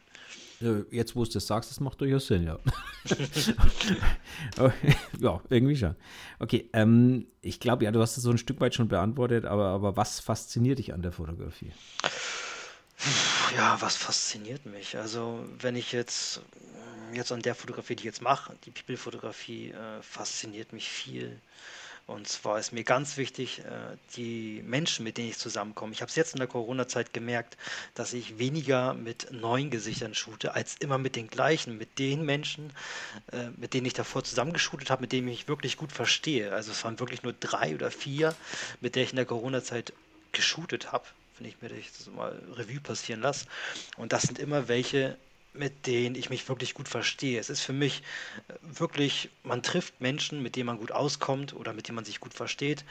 Jetzt, 0.92 1.16
wo 1.16 1.24
du 1.24 1.32
das 1.32 1.48
sagst, 1.48 1.70
das 1.70 1.80
macht 1.80 2.00
durchaus 2.02 2.28
Sinn, 2.28 2.44
ja. 2.44 2.60
ja, 5.20 5.42
irgendwie 5.50 5.76
schon. 5.76 5.96
Okay, 6.40 6.70
ähm, 6.74 7.28
ich 7.42 7.60
glaube, 7.60 7.84
ja, 7.86 7.92
du 7.92 8.02
hast 8.02 8.18
es 8.18 8.24
so 8.24 8.32
ein 8.32 8.38
Stück 8.38 8.60
weit 8.60 8.76
schon 8.76 8.88
beantwortet, 8.88 9.46
aber, 9.46 9.68
aber 9.68 9.98
was 9.98 10.20
fasziniert 10.20 10.80
dich 10.80 10.94
an 10.94 11.02
der 11.02 11.12
Fotografie? 11.12 11.72
Ja, 13.56 13.82
was 13.82 13.96
fasziniert 13.96 14.66
mich? 14.66 14.98
Also, 14.98 15.44
wenn 15.60 15.76
ich 15.76 15.92
jetzt, 15.92 16.42
jetzt 17.14 17.32
an 17.32 17.42
der 17.42 17.56
Fotografie, 17.56 17.96
die 17.96 18.02
ich 18.02 18.06
jetzt 18.06 18.22
mache, 18.22 18.56
die 18.66 18.72
People-Fotografie, 18.72 19.72
äh, 19.72 20.02
fasziniert 20.02 20.72
mich 20.72 20.90
viel. 20.90 21.40
Und 22.06 22.28
zwar 22.28 22.60
ist 22.60 22.74
mir 22.74 22.84
ganz 22.84 23.16
wichtig, 23.16 23.60
äh, 23.60 23.96
die 24.18 24.62
Menschen, 24.66 25.06
mit 25.06 25.18
denen 25.18 25.30
ich 25.30 25.38
zusammenkomme. 25.38 25.94
Ich 25.94 26.02
habe 26.02 26.10
es 26.10 26.18
jetzt 26.18 26.34
in 26.34 26.40
der 26.40 26.48
Corona-Zeit 26.48 27.14
gemerkt, 27.14 27.56
dass 27.96 28.12
ich 28.12 28.38
weniger 28.38 28.94
mit 28.94 29.32
neuen 29.32 29.70
Gesichtern 29.70 30.14
shoote, 30.14 30.54
als 30.54 30.76
immer 30.80 30.98
mit 30.98 31.16
den 31.16 31.30
gleichen, 31.30 31.78
mit 31.78 32.00
den 32.00 32.26
Menschen, 32.26 32.74
äh, 33.32 33.50
mit 33.56 33.74
denen 33.74 33.86
ich 33.86 33.94
davor 33.94 34.24
zusammengeshootet 34.24 34.90
habe, 34.90 35.02
mit 35.02 35.14
denen 35.14 35.30
ich 35.30 35.48
wirklich 35.48 35.78
gut 35.78 35.94
verstehe. 35.94 36.52
Also 36.52 36.72
es 36.72 36.84
waren 36.84 37.00
wirklich 37.00 37.24
nur 37.24 37.34
drei 37.40 37.74
oder 37.74 37.90
vier, 37.90 38.36
mit 38.82 38.96
denen 38.96 39.06
ich 39.06 39.12
in 39.12 39.18
der 39.18 39.26
Corona-Zeit 39.26 39.94
geshootet 40.34 40.92
habe, 40.92 41.06
wenn 41.38 41.48
ich 41.48 41.62
mir 41.62 41.70
das 41.70 42.08
mal 42.14 42.38
Revue 42.52 42.82
passieren 42.82 43.22
lasse. 43.22 43.46
Und 43.96 44.12
das 44.12 44.24
sind 44.24 44.40
immer 44.40 44.68
welche, 44.68 45.18
mit 45.54 45.86
denen 45.88 46.16
ich 46.16 46.30
mich 46.30 46.48
wirklich 46.50 46.74
gut 46.74 46.88
verstehe. 46.88 47.40
Es 47.40 47.50
ist 47.50 47.62
für 47.62 47.74
mich 47.74 48.04
äh, 48.48 48.54
wirklich, 48.62 49.30
man 49.44 49.64
trifft 49.64 50.02
Menschen, 50.02 50.42
mit 50.42 50.56
denen 50.56 50.68
man 50.68 50.78
gut 50.78 50.92
auskommt 50.92 51.54
oder 51.54 51.74
mit 51.74 51.88
denen 51.88 51.96
man 51.96 52.06
sich 52.06 52.20
gut 52.20 52.34
versteht, 52.34 52.84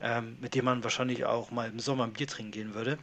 ähm, 0.00 0.36
mit 0.40 0.54
denen 0.54 0.64
man 0.64 0.84
wahrscheinlich 0.84 1.24
auch 1.24 1.50
mal 1.50 1.68
im 1.68 1.80
Sommer 1.80 2.04
ein 2.04 2.12
Bier 2.12 2.26
trinken 2.26 2.52
gehen 2.52 2.74
würde. 2.74 2.98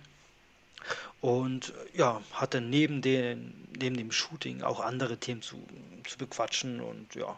Und 1.20 1.70
äh, 1.94 1.98
ja, 1.98 2.22
hatte 2.34 2.62
neben, 2.62 3.02
den, 3.02 3.68
neben 3.80 3.98
dem 3.98 4.12
Shooting 4.12 4.64
auch 4.64 4.80
andere 4.80 5.18
Themen 5.18 5.42
zu, 5.42 5.62
zu 6.08 6.18
bequatschen 6.18 6.82
und 6.82 7.14
ja, 7.16 7.38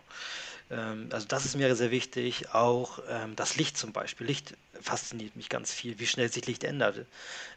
also 0.69 1.27
das 1.27 1.45
ist 1.45 1.55
mir 1.55 1.75
sehr 1.75 1.91
wichtig. 1.91 2.53
Auch 2.53 2.99
ähm, 3.09 3.35
das 3.35 3.55
Licht 3.57 3.77
zum 3.77 3.93
Beispiel. 3.93 4.27
Licht 4.27 4.55
fasziniert 4.81 5.35
mich 5.35 5.49
ganz 5.49 5.71
viel, 5.73 5.99
wie 5.99 6.07
schnell 6.07 6.31
sich 6.31 6.45
Licht 6.45 6.63
ändert. 6.63 7.05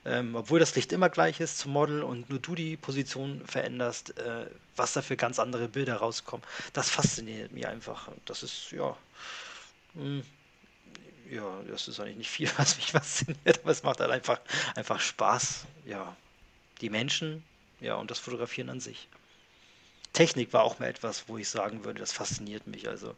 Ähm, 0.04 0.34
obwohl 0.34 0.60
das 0.60 0.74
Licht 0.74 0.92
immer 0.92 1.08
gleich 1.08 1.40
ist 1.40 1.58
zum 1.58 1.72
Model 1.72 2.02
und 2.02 2.28
nur 2.30 2.38
du 2.38 2.54
die 2.54 2.76
Position 2.76 3.42
veränderst, 3.46 4.18
äh, 4.18 4.46
was 4.76 4.92
da 4.92 5.02
für 5.02 5.16
ganz 5.16 5.38
andere 5.38 5.68
Bilder 5.68 5.96
rauskommen. 5.96 6.44
Das 6.72 6.90
fasziniert 6.90 7.52
mich 7.52 7.66
einfach. 7.66 8.08
Das 8.26 8.42
ist, 8.42 8.70
ja, 8.72 8.96
hm, 9.94 10.22
ja, 11.30 11.62
das 11.68 11.88
ist 11.88 12.00
eigentlich 12.00 12.16
nicht 12.16 12.30
viel, 12.30 12.50
was 12.56 12.76
mich 12.76 12.92
fasziniert, 12.92 13.60
aber 13.62 13.70
es 13.70 13.82
macht 13.82 14.00
halt 14.00 14.10
einfach, 14.10 14.40
einfach 14.74 15.00
Spaß. 15.00 15.64
Ja, 15.86 16.16
die 16.80 16.90
Menschen, 16.90 17.42
ja, 17.80 17.94
und 17.96 18.10
das 18.10 18.18
Fotografieren 18.18 18.68
an 18.68 18.80
sich. 18.80 19.08
Technik 20.16 20.54
war 20.54 20.64
auch 20.64 20.78
mal 20.78 20.86
etwas, 20.86 21.28
wo 21.28 21.36
ich 21.36 21.46
sagen 21.46 21.84
würde, 21.84 22.00
das 22.00 22.10
fasziniert 22.10 22.66
mich. 22.66 22.88
Also 22.88 23.14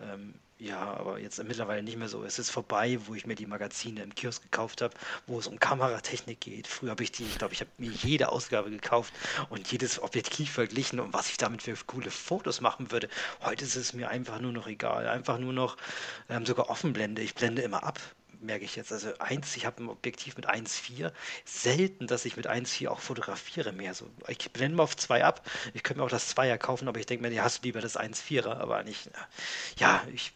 ähm, 0.00 0.32
ja, 0.58 0.78
aber 0.78 1.18
jetzt 1.18 1.42
mittlerweile 1.44 1.82
nicht 1.82 1.98
mehr 1.98 2.08
so. 2.08 2.24
Es 2.24 2.38
ist 2.38 2.48
vorbei, 2.48 2.98
wo 3.04 3.14
ich 3.14 3.26
mir 3.26 3.34
die 3.34 3.44
Magazine 3.44 4.02
im 4.02 4.14
Kiosk 4.14 4.44
gekauft 4.44 4.80
habe, 4.80 4.94
wo 5.26 5.38
es 5.38 5.46
um 5.46 5.60
Kameratechnik 5.60 6.40
geht. 6.40 6.66
Früher 6.66 6.92
habe 6.92 7.02
ich 7.02 7.12
die, 7.12 7.24
ich 7.24 7.36
glaube, 7.36 7.52
ich 7.52 7.60
habe 7.60 7.70
mir 7.76 7.90
jede 7.90 8.30
Ausgabe 8.30 8.70
gekauft 8.70 9.12
und 9.50 9.70
jedes 9.70 10.02
Objektiv 10.02 10.50
verglichen 10.52 10.98
und 10.98 11.12
was 11.12 11.28
ich 11.28 11.36
damit 11.36 11.62
für 11.62 11.74
coole 11.86 12.10
Fotos 12.10 12.62
machen 12.62 12.90
würde. 12.90 13.10
Heute 13.42 13.66
ist 13.66 13.76
es 13.76 13.92
mir 13.92 14.08
einfach 14.08 14.40
nur 14.40 14.52
noch 14.52 14.66
egal. 14.66 15.08
Einfach 15.08 15.36
nur 15.36 15.52
noch 15.52 15.76
ähm, 16.30 16.46
sogar 16.46 16.70
Offenblende. 16.70 17.20
Ich 17.20 17.34
blende 17.34 17.60
immer 17.60 17.84
ab 17.84 18.00
merke 18.40 18.64
ich 18.64 18.76
jetzt. 18.76 18.92
Also 18.92 19.16
1, 19.18 19.56
ich 19.56 19.66
habe 19.66 19.82
ein 19.82 19.88
Objektiv 19.88 20.36
mit 20.36 20.48
1,4. 20.48 21.12
Selten, 21.44 22.06
dass 22.06 22.24
ich 22.24 22.36
mit 22.36 22.48
1,4 22.48 22.88
auch 22.88 23.00
fotografiere 23.00 23.72
mehr. 23.72 23.94
So, 23.94 24.10
ich 24.28 24.50
blende 24.52 24.76
mal 24.76 24.84
auf 24.84 24.96
2 24.96 25.24
ab. 25.24 25.48
Ich 25.74 25.82
könnte 25.82 26.00
mir 26.00 26.06
auch 26.06 26.10
das 26.10 26.36
2er 26.36 26.58
kaufen, 26.58 26.88
aber 26.88 26.98
ich 26.98 27.06
denke 27.06 27.26
mir, 27.26 27.34
ja, 27.34 27.44
hast 27.44 27.62
du 27.62 27.68
lieber 27.68 27.80
das 27.80 27.98
1,4er, 27.98 28.56
aber 28.56 28.82
nicht. 28.82 29.10
Ja, 29.76 30.02
ich 30.12 30.32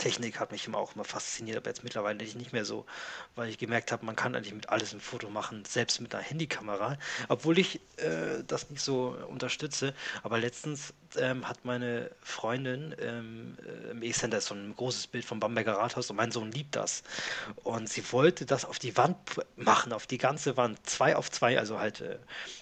Technik 0.00 0.40
hat 0.40 0.50
mich 0.50 0.66
immer 0.66 0.78
auch 0.78 0.94
immer 0.94 1.04
fasziniert, 1.04 1.58
aber 1.58 1.68
jetzt 1.68 1.84
mittlerweile 1.84 2.16
nicht 2.16 2.52
mehr 2.54 2.64
so, 2.64 2.86
weil 3.34 3.50
ich 3.50 3.58
gemerkt 3.58 3.92
habe, 3.92 4.06
man 4.06 4.16
kann 4.16 4.34
eigentlich 4.34 4.54
mit 4.54 4.70
alles 4.70 4.94
ein 4.94 5.00
Foto 5.00 5.28
machen, 5.28 5.64
selbst 5.66 6.00
mit 6.00 6.14
einer 6.14 6.24
Handykamera, 6.24 6.96
obwohl 7.28 7.58
ich 7.58 7.80
äh, 7.98 8.42
das 8.46 8.70
nicht 8.70 8.82
so 8.82 9.14
unterstütze. 9.28 9.94
Aber 10.22 10.38
letztens 10.38 10.94
ähm, 11.18 11.48
hat 11.48 11.64
meine 11.64 12.10
Freundin 12.22 12.94
ähm, 13.00 13.56
äh, 13.64 13.90
im 13.90 14.02
E-Center 14.02 14.38
ist 14.38 14.46
so 14.46 14.54
ein 14.54 14.74
großes 14.74 15.06
Bild 15.06 15.24
vom 15.24 15.40
Bamberger 15.40 15.74
Rathaus 15.74 16.10
und 16.10 16.16
mein 16.16 16.32
Sohn 16.32 16.50
liebt 16.50 16.76
das. 16.76 17.02
Und 17.62 17.88
sie 17.88 18.02
wollte 18.12 18.46
das 18.46 18.64
auf 18.64 18.78
die 18.78 18.96
Wand 18.96 19.16
machen, 19.56 19.92
auf 19.92 20.06
die 20.06 20.18
ganze 20.18 20.56
Wand, 20.56 20.78
zwei 20.88 21.16
auf 21.16 21.30
zwei, 21.30 21.58
also 21.58 21.78
halt 21.78 22.00
äh, 22.00 22.18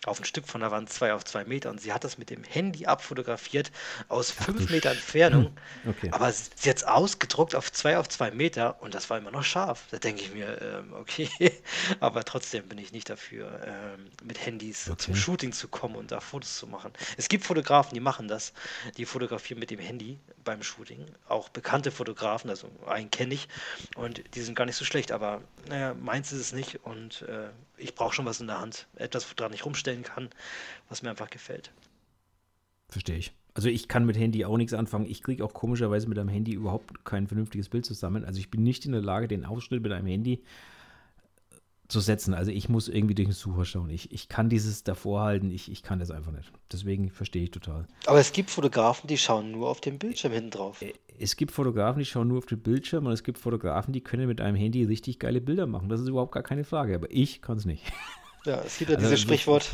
auf 0.07 0.21
ein 0.21 0.25
Stück 0.25 0.49
von 0.49 0.61
der 0.61 0.71
Wand, 0.71 0.91
zwei 0.91 1.15
auf 1.15 1.25
zwei 1.25 1.45
Meter. 1.45 1.71
Und 1.71 1.81
sie 1.81 1.93
hat 1.93 2.05
das 2.05 2.19
mit 2.19 2.31
dem 2.31 2.45
Handy 2.45 2.87
abfotografiert 2.87 3.71
aus 4.09 4.31
fünf 4.31 4.71
Meter 4.71 4.91
Entfernung. 4.91 5.57
Okay. 5.89 6.11
Aber 6.13 6.33
sie 6.33 6.69
hat 6.69 6.77
es 6.79 6.85
ausgedrückt 6.85 7.39
gedruckt 7.39 7.55
auf 7.55 7.71
zwei 7.73 7.99
auf 7.99 8.09
zwei 8.09 8.31
Meter 8.31 8.81
und 8.83 8.95
das 8.95 9.11
war 9.11 9.19
immer 9.19 9.31
noch 9.31 9.45
scharf. 9.45 9.85
Da 9.91 9.99
denke 9.99 10.23
ich 10.23 10.33
mir, 10.33 10.61
ähm, 10.61 10.93
okay, 10.95 11.29
aber 12.01 12.25
trotzdem 12.25 12.67
bin 12.69 12.79
ich 12.79 12.93
nicht 12.93 13.09
dafür, 13.09 13.61
ähm, 13.65 14.11
mit 14.25 14.45
Handys 14.45 14.89
okay. 14.89 14.99
zum 14.99 15.15
Shooting 15.15 15.53
zu 15.53 15.69
kommen 15.69 15.95
und 15.95 16.11
da 16.11 16.21
Fotos 16.21 16.57
zu 16.57 16.67
machen. 16.67 16.93
Es 17.17 17.29
gibt 17.29 17.45
Fotografen, 17.45 17.95
die 17.95 18.01
machen 18.01 18.29
das, 18.29 18.38
die 18.97 19.05
fotografieren 19.05 19.61
mit 19.61 19.71
dem 19.71 19.79
Handy 19.79 20.19
beim 20.45 20.63
Shooting. 20.63 21.05
Auch 21.29 21.49
bekannte 21.49 21.91
Fotografen, 21.91 22.51
also 22.51 22.69
einen 22.87 23.11
kenne 23.11 23.35
ich 23.35 23.49
und 23.97 24.23
die 24.35 24.41
sind 24.41 24.55
gar 24.55 24.67
nicht 24.67 24.77
so 24.77 24.85
schlecht, 24.85 25.13
aber 25.13 25.43
naja, 25.69 25.95
meins 25.95 26.33
ist 26.33 26.41
es 26.41 26.53
nicht 26.53 26.85
und 26.85 27.23
äh, 27.23 27.49
ich 27.77 27.95
brauche 27.95 28.15
schon 28.15 28.27
was 28.27 28.41
in 28.41 28.47
der 28.47 28.61
Hand, 28.61 28.87
etwas, 28.97 29.27
woran 29.37 29.53
ich 29.53 29.65
rumstellen 29.65 30.03
kann, 30.03 30.29
was 30.89 31.03
mir 31.03 31.11
einfach 31.11 31.31
gefällt. 31.31 31.71
Verstehe 32.89 33.19
ich. 33.19 33.33
Also 33.55 33.69
ich 33.69 33.89
kann 33.89 34.07
mit 34.07 34.17
Handy 34.17 34.45
auch 34.45 34.57
nichts 34.57 34.73
anfangen. 34.73 35.07
Ich 35.07 35.23
kriege 35.23 35.45
auch 35.45 35.53
komischerweise 35.53 36.09
mit 36.09 36.19
einem 36.19 36.29
Handy 36.29 36.53
überhaupt 36.53 37.05
kein 37.05 37.27
vernünftiges 37.27 37.69
Bild 37.69 37.85
zusammen. 37.85 38.25
Also 38.25 38.39
ich 38.39 38.51
bin 38.51 38.63
nicht 38.63 38.87
in 38.87 38.93
der 38.93 39.03
Lage, 39.03 39.27
den 39.27 39.45
Ausschnitt 39.45 39.83
mit 39.83 39.91
einem 39.93 40.07
Handy 40.07 40.35
äh, 40.35 40.78
zu 41.89 42.01
setzen. 42.01 42.35
Also 42.35 42.51
ich 42.51 42.69
muss 42.69 42.89
irgendwie 42.89 43.15
durch 43.15 43.29
den 43.29 43.35
Sucher 43.35 43.65
schauen. 43.65 43.89
Ich, 43.91 44.13
ich 44.13 44.29
kann 44.29 44.51
dieses 44.51 44.85
davor 44.85 45.23
halten, 45.23 45.51
ich, 45.51 45.71
ich 45.73 45.83
kann 45.83 45.99
das 45.99 46.11
einfach 46.11 46.33
nicht. 46.33 46.53
Deswegen 46.71 47.11
verstehe 47.11 47.45
ich 47.45 47.51
total. 47.51 47.87
Aber 48.07 48.21
es 48.21 48.33
gibt 48.33 48.51
Fotografen, 48.51 49.09
die 49.09 49.17
schauen 49.17 49.51
nur 49.51 49.69
auf 49.69 49.81
den 49.81 49.99
Bildschirm 49.99 50.33
hinten 50.33 50.51
drauf. 50.51 50.83
Äh, 50.83 50.93
es 51.19 51.37
gibt 51.37 51.51
Fotografen, 51.51 51.99
die 51.99 52.05
schauen 52.05 52.29
nur 52.29 52.39
auf 52.39 52.47
den 52.47 52.61
Bildschirm 52.61 53.07
und 53.07 53.13
es 53.13 53.25
gibt 53.25 53.39
Fotografen, 53.39 53.93
die 53.93 54.03
können 54.03 54.29
mit 54.29 54.41
einem 54.41 54.57
Handy 54.57 54.85
richtig 54.85 55.19
geile 55.19 55.41
Bilder 55.41 55.67
machen. 55.67 55.89
Das 55.89 56.01
ist 56.01 56.09
überhaupt 56.09 56.33
gar 56.33 56.43
keine 56.43 56.65
Frage. 56.65 56.95
Aber 56.95 57.11
ich 57.11 57.43
kann 57.43 57.57
es 57.57 57.65
nicht. 57.65 57.85
Ja, 58.45 58.63
es 58.65 58.79
gibt 58.79 58.89
ja 58.89 58.97
also, 58.97 59.09
dieses 59.09 59.21
Sprichwort. 59.21 59.69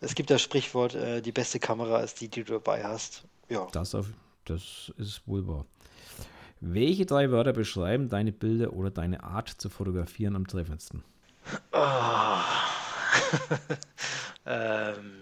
Es 0.00 0.14
gibt 0.14 0.30
das 0.30 0.42
Sprichwort, 0.42 0.94
äh, 0.94 1.22
die 1.22 1.32
beste 1.32 1.58
Kamera 1.58 2.00
ist 2.00 2.20
die, 2.20 2.28
die 2.28 2.44
du 2.44 2.52
dabei 2.52 2.84
hast. 2.84 3.24
Ja. 3.48 3.66
Das, 3.72 3.94
auf, 3.94 4.06
das 4.44 4.92
ist 4.98 5.22
wohl 5.26 5.48
wahr. 5.48 5.64
Welche 6.60 7.06
drei 7.06 7.30
Wörter 7.30 7.52
beschreiben 7.52 8.08
deine 8.08 8.32
Bilder 8.32 8.72
oder 8.72 8.90
deine 8.90 9.22
Art 9.22 9.48
zu 9.48 9.68
fotografieren 9.68 10.34
am 10.34 10.46
treffendsten? 10.46 11.04
Oh. 11.72 12.38
ähm, 14.46 15.12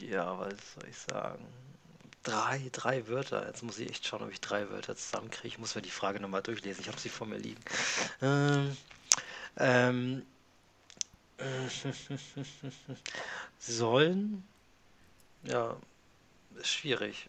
ja, 0.00 0.38
was 0.38 0.74
soll 0.74 0.88
ich 0.88 0.96
sagen? 0.96 1.44
Drei, 2.22 2.70
drei 2.72 3.06
Wörter. 3.08 3.46
Jetzt 3.46 3.62
muss 3.62 3.78
ich 3.78 3.90
echt 3.90 4.06
schauen, 4.06 4.22
ob 4.22 4.30
ich 4.30 4.40
drei 4.40 4.70
Wörter 4.70 4.96
zusammenkriege. 4.96 5.48
Ich 5.48 5.58
muss 5.58 5.74
mir 5.74 5.82
die 5.82 5.90
Frage 5.90 6.20
nochmal 6.20 6.42
durchlesen. 6.42 6.80
Ich 6.80 6.88
habe 6.88 6.98
sie 6.98 7.08
vor 7.08 7.26
mir 7.26 7.38
liegen. 7.38 7.60
Ähm, 8.22 8.76
ähm, 9.56 10.22
Sollen? 13.58 14.44
Ja, 15.44 15.76
ist 16.56 16.68
schwierig. 16.68 17.28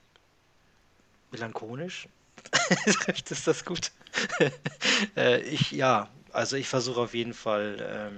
Melancholisch? 1.32 2.08
Trifft 2.52 3.32
es 3.32 3.44
das 3.46 3.66
gut. 3.66 3.92
äh, 5.18 5.42
ich, 5.42 5.72
ja, 5.72 6.10
also 6.32 6.56
ich 6.56 6.68
versuche 6.68 7.02
auf 7.02 7.14
jeden 7.14 7.34
Fall, 7.34 8.12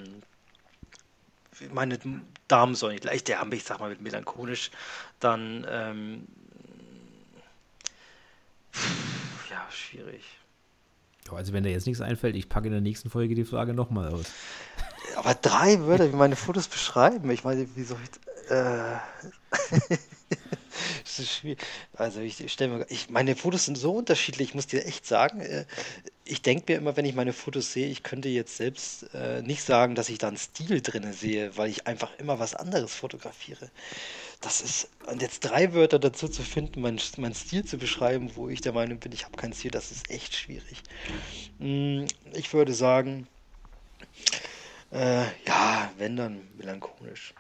ähm, 1.61 1.69
meine 1.73 1.99
Damen 2.47 2.75
sollen 2.75 2.93
nicht 2.93 3.05
leicht, 3.05 3.27
der 3.27 3.39
haben 3.39 3.51
ich 3.51 3.63
sag 3.63 3.79
mal, 3.79 3.89
mit 3.89 4.01
melancholisch, 4.01 4.71
dann, 5.19 5.65
ähm, 5.69 6.27
ja, 9.49 9.65
schwierig. 9.71 10.23
Also 11.31 11.53
wenn 11.53 11.63
dir 11.63 11.71
jetzt 11.71 11.87
nichts 11.87 12.01
einfällt, 12.01 12.35
ich 12.35 12.49
packe 12.49 12.67
in 12.67 12.71
der 12.71 12.81
nächsten 12.81 13.09
Folge 13.09 13.33
die 13.33 13.45
Frage 13.45 13.73
nochmal 13.73 14.13
aus. 14.13 14.25
Aber 15.15 15.33
drei 15.33 15.79
Wörter, 15.81 16.11
wie 16.11 16.15
meine 16.15 16.35
Fotos 16.35 16.67
beschreiben. 16.67 17.29
Ich 17.31 17.43
meine, 17.43 17.67
wie 17.75 17.83
soll 17.83 17.97
ich. 18.03 18.51
Äh, 18.51 18.97
ist 21.19 21.33
schwierig. 21.33 21.59
Also 21.93 22.21
ich, 22.21 22.51
stelle 22.51 22.77
mir. 22.77 22.85
Ich, 22.89 23.09
meine 23.09 23.35
Fotos 23.35 23.65
sind 23.65 23.77
so 23.77 23.93
unterschiedlich, 23.93 24.49
ich 24.49 24.55
muss 24.55 24.67
dir 24.67 24.85
echt 24.85 25.05
sagen. 25.05 25.41
Äh, 25.41 25.65
ich 26.23 26.41
denke 26.41 26.73
mir 26.73 26.79
immer, 26.79 26.97
wenn 26.97 27.05
ich 27.05 27.13
meine 27.13 27.33
Fotos 27.33 27.71
sehe, 27.71 27.87
ich 27.87 28.01
könnte 28.01 28.29
jetzt 28.29 28.57
selbst 28.57 29.13
äh, 29.13 29.41
nicht 29.43 29.63
sagen, 29.63 29.93
dass 29.95 30.09
ich 30.09 30.17
da 30.17 30.27
einen 30.27 30.37
Stil 30.37 30.81
drin 30.81 31.13
sehe, 31.13 31.55
weil 31.55 31.69
ich 31.69 31.85
einfach 31.85 32.11
immer 32.17 32.39
was 32.39 32.55
anderes 32.55 32.93
fotografiere. 32.95 33.69
Das 34.41 34.61
ist. 34.61 34.89
Und 35.05 35.21
jetzt 35.21 35.41
drei 35.41 35.73
Wörter 35.73 35.99
dazu 35.99 36.27
zu 36.27 36.41
finden, 36.41 36.81
meinen 36.81 36.99
mein 37.17 37.35
Stil 37.35 37.63
zu 37.63 37.77
beschreiben, 37.77 38.35
wo 38.35 38.49
ich 38.49 38.61
der 38.61 38.73
Meinung 38.73 38.99
bin, 38.99 39.11
ich 39.11 39.25
habe 39.25 39.37
keinen 39.37 39.53
Stil, 39.53 39.71
das 39.71 39.91
ist 39.91 40.09
echt 40.09 40.35
schwierig. 40.35 40.81
Hm, 41.59 42.05
ich 42.33 42.53
würde 42.53 42.73
sagen. 42.73 43.27
Äh, 44.91 45.25
ja, 45.45 45.91
wenn 45.97 46.15
dann 46.15 46.47
melancholisch. 46.57 47.33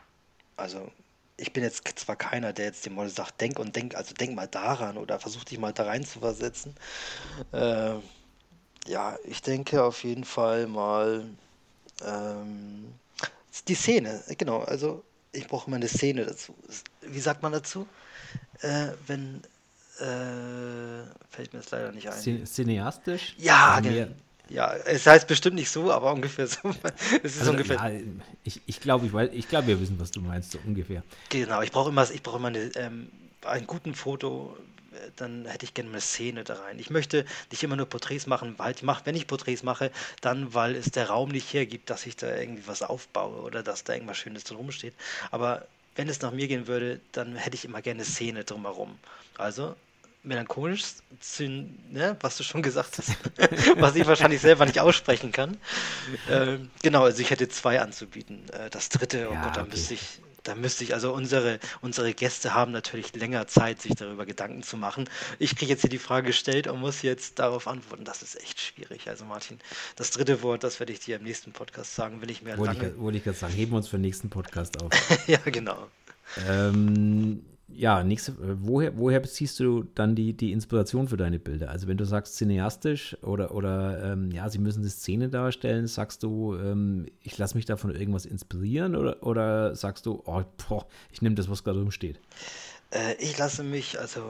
Also, 0.57 0.91
ich 1.37 1.53
bin 1.53 1.63
jetzt 1.63 1.87
zwar 1.99 2.15
keiner, 2.15 2.53
der 2.53 2.65
jetzt 2.65 2.85
dem 2.85 2.93
Model 2.93 3.09
sagt, 3.09 3.41
denk 3.41 3.59
und 3.59 3.75
denk, 3.75 3.95
also 3.95 4.13
denk 4.13 4.35
mal 4.35 4.47
daran 4.47 4.97
oder 4.97 5.19
versuch 5.19 5.43
dich 5.43 5.59
mal 5.59 5.73
da 5.73 5.83
rein 5.83 6.05
zu 6.05 6.19
versetzen. 6.19 6.75
Äh, 7.51 7.95
ja, 8.87 9.17
ich 9.25 9.41
denke 9.41 9.83
auf 9.83 10.03
jeden 10.03 10.23
Fall 10.23 10.67
mal 10.67 11.25
ähm, 12.05 12.93
die 13.67 13.75
Szene, 13.75 14.23
genau, 14.37 14.59
also 14.59 15.03
ich 15.31 15.47
brauche 15.47 15.67
immer 15.67 15.77
eine 15.77 15.87
Szene 15.87 16.25
dazu. 16.25 16.55
Wie 17.01 17.19
sagt 17.19 17.41
man 17.43 17.51
dazu? 17.51 17.87
Äh, 18.61 18.89
wenn 19.07 19.41
äh, 19.99 21.05
fällt 21.29 21.53
mir 21.53 21.59
jetzt 21.59 21.71
leider 21.71 21.91
nicht 21.91 22.09
ein. 22.09 22.45
Cineastisch? 22.45 23.35
Ja, 23.37 23.79
genau. 23.79 24.13
Ja, 24.49 24.73
es 24.73 25.05
heißt 25.05 25.27
bestimmt 25.27 25.55
nicht 25.55 25.69
so, 25.69 25.91
aber 25.91 26.13
ungefähr 26.13 26.47
so. 26.47 26.59
es 27.23 27.33
ist 27.35 27.39
also, 27.39 27.51
ungefähr. 27.51 27.77
Ja, 27.77 27.91
ich, 28.43 28.61
ich 28.65 28.79
glaube, 28.79 29.05
ich, 29.05 29.39
ich 29.39 29.47
glaub, 29.47 29.67
wir 29.67 29.79
wissen, 29.79 29.99
was 29.99 30.11
du 30.11 30.21
meinst, 30.21 30.51
so 30.51 30.59
ungefähr. 30.65 31.03
Genau, 31.29 31.61
ich 31.61 31.71
brauche 31.71 31.89
immer, 31.89 32.09
ich 32.09 32.21
brauche 32.21 32.37
immer 32.37 32.49
eine, 32.49 32.71
ähm, 32.75 33.09
einen 33.43 33.67
guten 33.67 33.95
Foto, 33.95 34.55
dann 35.15 35.45
hätte 35.45 35.65
ich 35.65 35.73
gerne 35.73 35.89
eine 35.89 36.01
Szene 36.01 36.43
da 36.43 36.55
rein. 36.55 36.79
Ich 36.79 36.89
möchte 36.89 37.25
nicht 37.51 37.63
immer 37.63 37.75
nur 37.75 37.85
Porträts 37.85 38.27
machen, 38.27 38.55
weil 38.57 38.73
ich 38.75 38.83
mache, 38.83 39.05
wenn 39.05 39.15
ich 39.15 39.27
Porträts 39.27 39.63
mache, 39.63 39.91
dann, 40.21 40.53
weil 40.53 40.75
es 40.75 40.91
der 40.91 41.09
Raum 41.09 41.29
nicht 41.29 41.53
hergibt, 41.53 41.89
dass 41.89 42.05
ich 42.05 42.15
da 42.15 42.35
irgendwie 42.35 42.67
was 42.67 42.81
aufbaue 42.81 43.41
oder 43.41 43.63
dass 43.63 43.83
da 43.83 43.93
irgendwas 43.93 44.17
Schönes 44.17 44.43
drum 44.43 44.71
steht. 44.71 44.93
Aber 45.31 45.67
wenn 45.95 46.09
es 46.09 46.21
nach 46.21 46.31
mir 46.31 46.47
gehen 46.47 46.67
würde, 46.67 46.99
dann 47.11 47.35
hätte 47.35 47.55
ich 47.55 47.65
immer 47.65 47.81
gerne 47.81 48.01
eine 48.01 48.09
Szene 48.09 48.43
drumherum. 48.43 48.97
Also 49.37 49.75
melancholisch, 50.25 50.83
ne, 51.39 52.17
was 52.21 52.37
du 52.37 52.43
schon 52.43 52.61
gesagt 52.61 52.97
hast, 52.97 53.15
was 53.79 53.95
ich 53.95 54.05
wahrscheinlich 54.05 54.41
selber 54.41 54.65
nicht 54.65 54.79
aussprechen 54.79 55.31
kann. 55.31 55.57
Ähm, 56.29 56.69
genau, 56.81 57.03
also 57.03 57.21
ich 57.21 57.29
hätte 57.29 57.47
zwei 57.49 57.79
anzubieten. 57.79 58.49
Äh, 58.49 58.69
das 58.69 58.89
dritte, 58.89 59.29
oh 59.29 59.33
ja, 59.33 59.43
Gott, 59.43 59.57
da 59.57 59.61
okay. 59.61 59.71
müsste 59.71 59.93
ich, 59.93 60.21
da 60.43 60.55
müsste 60.55 60.83
ich, 60.83 60.93
also 60.93 61.13
unsere, 61.13 61.59
unsere 61.81 62.13
Gäste 62.13 62.53
haben 62.53 62.71
natürlich 62.71 63.15
länger 63.15 63.47
Zeit, 63.47 63.81
sich 63.81 63.95
darüber 63.95 64.25
Gedanken 64.25 64.63
zu 64.63 64.77
machen. 64.77 65.09
Ich 65.39 65.55
kriege 65.55 65.71
jetzt 65.71 65.81
hier 65.81 65.89
die 65.89 65.97
Frage 65.97 66.27
gestellt 66.27 66.67
und 66.67 66.79
muss 66.79 67.01
jetzt 67.01 67.39
darauf 67.39 67.67
antworten. 67.67 68.03
Das 68.03 68.21
ist 68.21 68.39
echt 68.41 68.59
schwierig. 68.59 69.09
Also 69.09 69.25
Martin, 69.25 69.59
das 69.95 70.11
dritte 70.11 70.43
Wort, 70.43 70.63
das 70.63 70.79
werde 70.79 70.93
ich 70.93 70.99
dir 70.99 71.17
im 71.17 71.23
nächsten 71.23 71.51
Podcast 71.51 71.95
sagen, 71.95 72.21
will 72.21 72.29
ich 72.29 72.41
mir 72.41 72.57
wollte 72.57 72.73
lange... 72.73 72.89
Ich, 72.89 72.99
wollte 72.99 73.17
ich 73.17 73.23
gerade 73.23 73.37
sagen, 73.37 73.53
heben 73.53 73.71
wir 73.71 73.77
uns 73.77 73.87
für 73.87 73.97
den 73.97 74.01
nächsten 74.01 74.29
Podcast 74.29 74.81
auf. 74.81 74.91
ja, 75.27 75.39
genau. 75.45 75.87
Ähm, 76.47 77.43
ja, 77.67 78.03
nächste, 78.03 78.31
äh, 78.33 78.55
woher, 78.59 78.97
woher 78.97 79.19
beziehst 79.19 79.59
du 79.59 79.83
dann 79.95 80.15
die, 80.15 80.33
die 80.33 80.51
Inspiration 80.51 81.07
für 81.07 81.17
deine 81.17 81.39
Bilder? 81.39 81.69
Also 81.69 81.87
wenn 81.87 81.97
du 81.97 82.05
sagst 82.05 82.35
cineastisch 82.35 83.17
oder, 83.23 83.53
oder 83.53 84.11
ähm, 84.11 84.31
ja, 84.31 84.49
sie 84.49 84.59
müssen 84.59 84.83
die 84.83 84.89
Szene 84.89 85.29
darstellen, 85.29 85.87
sagst 85.87 86.23
du, 86.23 86.55
ähm, 86.55 87.07
ich 87.23 87.37
lasse 87.37 87.55
mich 87.55 87.65
davon 87.65 87.93
irgendwas 87.93 88.25
inspirieren 88.25 88.95
oder, 88.95 89.23
oder 89.23 89.75
sagst 89.75 90.05
du, 90.05 90.21
oh, 90.25 90.43
boah, 90.67 90.85
ich 91.11 91.21
nehme 91.21 91.35
das, 91.35 91.49
was 91.49 91.63
gerade 91.63 91.79
rumsteht? 91.79 92.19
Äh, 92.91 93.15
ich 93.15 93.37
lasse 93.37 93.63
mich 93.63 93.99
also 93.99 94.21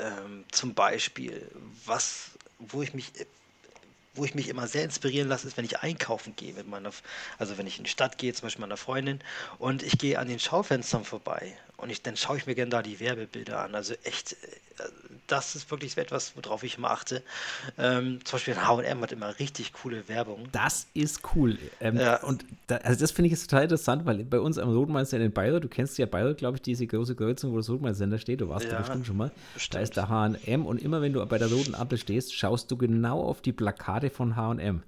ähm, 0.00 0.44
zum 0.52 0.74
Beispiel, 0.74 1.42
was, 1.84 2.30
wo 2.58 2.82
ich 2.82 2.94
mich 2.94 3.12
wo 4.14 4.24
ich 4.24 4.34
mich 4.34 4.48
immer 4.48 4.66
sehr 4.66 4.82
inspirieren 4.82 5.28
lasse, 5.28 5.46
ist, 5.46 5.58
wenn 5.58 5.66
ich 5.66 5.80
einkaufen 5.80 6.34
gehe 6.36 6.54
mit 6.54 6.66
meiner, 6.66 6.90
also 7.36 7.58
wenn 7.58 7.66
ich 7.66 7.76
in 7.76 7.84
die 7.84 7.90
Stadt 7.90 8.16
gehe, 8.16 8.32
zum 8.32 8.46
Beispiel 8.46 8.62
meiner 8.62 8.78
Freundin, 8.78 9.20
und 9.58 9.82
ich 9.82 9.98
gehe 9.98 10.18
an 10.18 10.26
den 10.26 10.38
Schaufenstern 10.38 11.04
vorbei 11.04 11.54
und 11.78 11.90
ich, 11.90 12.02
dann 12.02 12.16
schaue 12.16 12.38
ich 12.38 12.46
mir 12.46 12.54
gerne 12.54 12.70
da 12.70 12.82
die 12.82 13.00
Werbebilder 13.00 13.62
an. 13.62 13.74
Also 13.74 13.94
echt, 14.04 14.32
äh, 14.32 14.36
das 15.26 15.56
ist 15.56 15.70
wirklich 15.70 15.96
etwas, 15.98 16.32
worauf 16.36 16.62
ich 16.62 16.78
immer 16.78 16.90
achte. 16.90 17.22
Ähm, 17.76 18.24
zum 18.24 18.36
Beispiel 18.36 18.56
H&M 18.56 19.00
hat 19.02 19.12
immer 19.12 19.38
richtig 19.38 19.72
coole 19.74 20.08
Werbung. 20.08 20.48
Das 20.52 20.86
ist 20.94 21.20
cool. 21.34 21.58
Ähm, 21.80 21.98
ja. 21.98 22.22
Und 22.22 22.44
da, 22.66 22.76
also 22.76 23.00
das 23.00 23.10
finde 23.10 23.26
ich 23.26 23.32
jetzt 23.32 23.50
total 23.50 23.64
interessant, 23.64 24.06
weil 24.06 24.24
bei 24.24 24.40
uns 24.40 24.56
am 24.56 24.70
Rotmeister 24.70 25.18
in 25.20 25.32
Bayreuth, 25.32 25.64
du 25.64 25.68
kennst 25.68 25.98
ja 25.98 26.06
Bayreuth, 26.06 26.38
glaube 26.38 26.56
ich, 26.56 26.62
diese 26.62 26.86
große 26.86 27.14
Kreuzung, 27.14 27.52
wo 27.52 27.58
das 27.58 27.68
Rotmeister 27.68 28.18
steht, 28.18 28.40
du 28.40 28.48
warst 28.48 28.66
ja, 28.66 28.72
da 28.72 28.78
bestimmt 28.78 29.06
schon 29.06 29.16
mal. 29.16 29.30
Bestimmt. 29.54 29.74
Da 29.74 29.80
ist 29.80 29.96
der 29.96 30.08
H&M 30.08 30.64
und 30.64 30.80
immer 30.80 31.02
wenn 31.02 31.12
du 31.12 31.24
bei 31.26 31.38
der 31.38 31.50
roten 31.50 31.74
Ampel 31.74 31.98
stehst, 31.98 32.34
schaust 32.34 32.70
du 32.70 32.76
genau 32.76 33.22
auf 33.22 33.42
die 33.42 33.52
Plakate 33.52 34.08
von 34.08 34.36
H&M. 34.36 34.82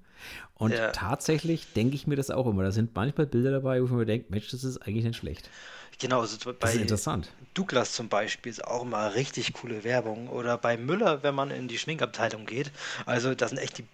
Und 0.54 0.72
ja. 0.72 0.90
tatsächlich 0.90 1.72
denke 1.74 1.94
ich 1.94 2.06
mir 2.06 2.16
das 2.16 2.30
auch 2.30 2.46
immer. 2.46 2.64
Da 2.64 2.72
sind 2.72 2.94
manchmal 2.94 3.26
Bilder 3.26 3.52
dabei, 3.52 3.80
wo 3.80 3.84
ich 3.84 3.90
mir 3.92 4.06
denke, 4.06 4.26
Mensch, 4.30 4.50
das 4.50 4.64
ist 4.64 4.78
eigentlich 4.78 5.04
nicht 5.04 5.16
schlecht. 5.16 5.50
Genau, 5.98 6.20
also 6.20 6.36
bei. 6.52 6.86
Douglas 7.54 7.92
zum 7.92 8.08
Beispiel 8.08 8.50
ist 8.50 8.64
auch 8.64 8.82
immer 8.82 9.14
richtig 9.14 9.52
coole 9.52 9.82
Werbung. 9.82 10.28
Oder 10.28 10.56
bei 10.56 10.76
Müller, 10.76 11.22
wenn 11.22 11.34
man 11.34 11.50
in 11.50 11.66
die 11.66 11.78
Schminkabteilung 11.78 12.46
geht. 12.46 12.70
Also 13.04 13.34
das 13.34 13.50
sind 13.50 13.58
echt 13.58 13.78
die 13.78 13.84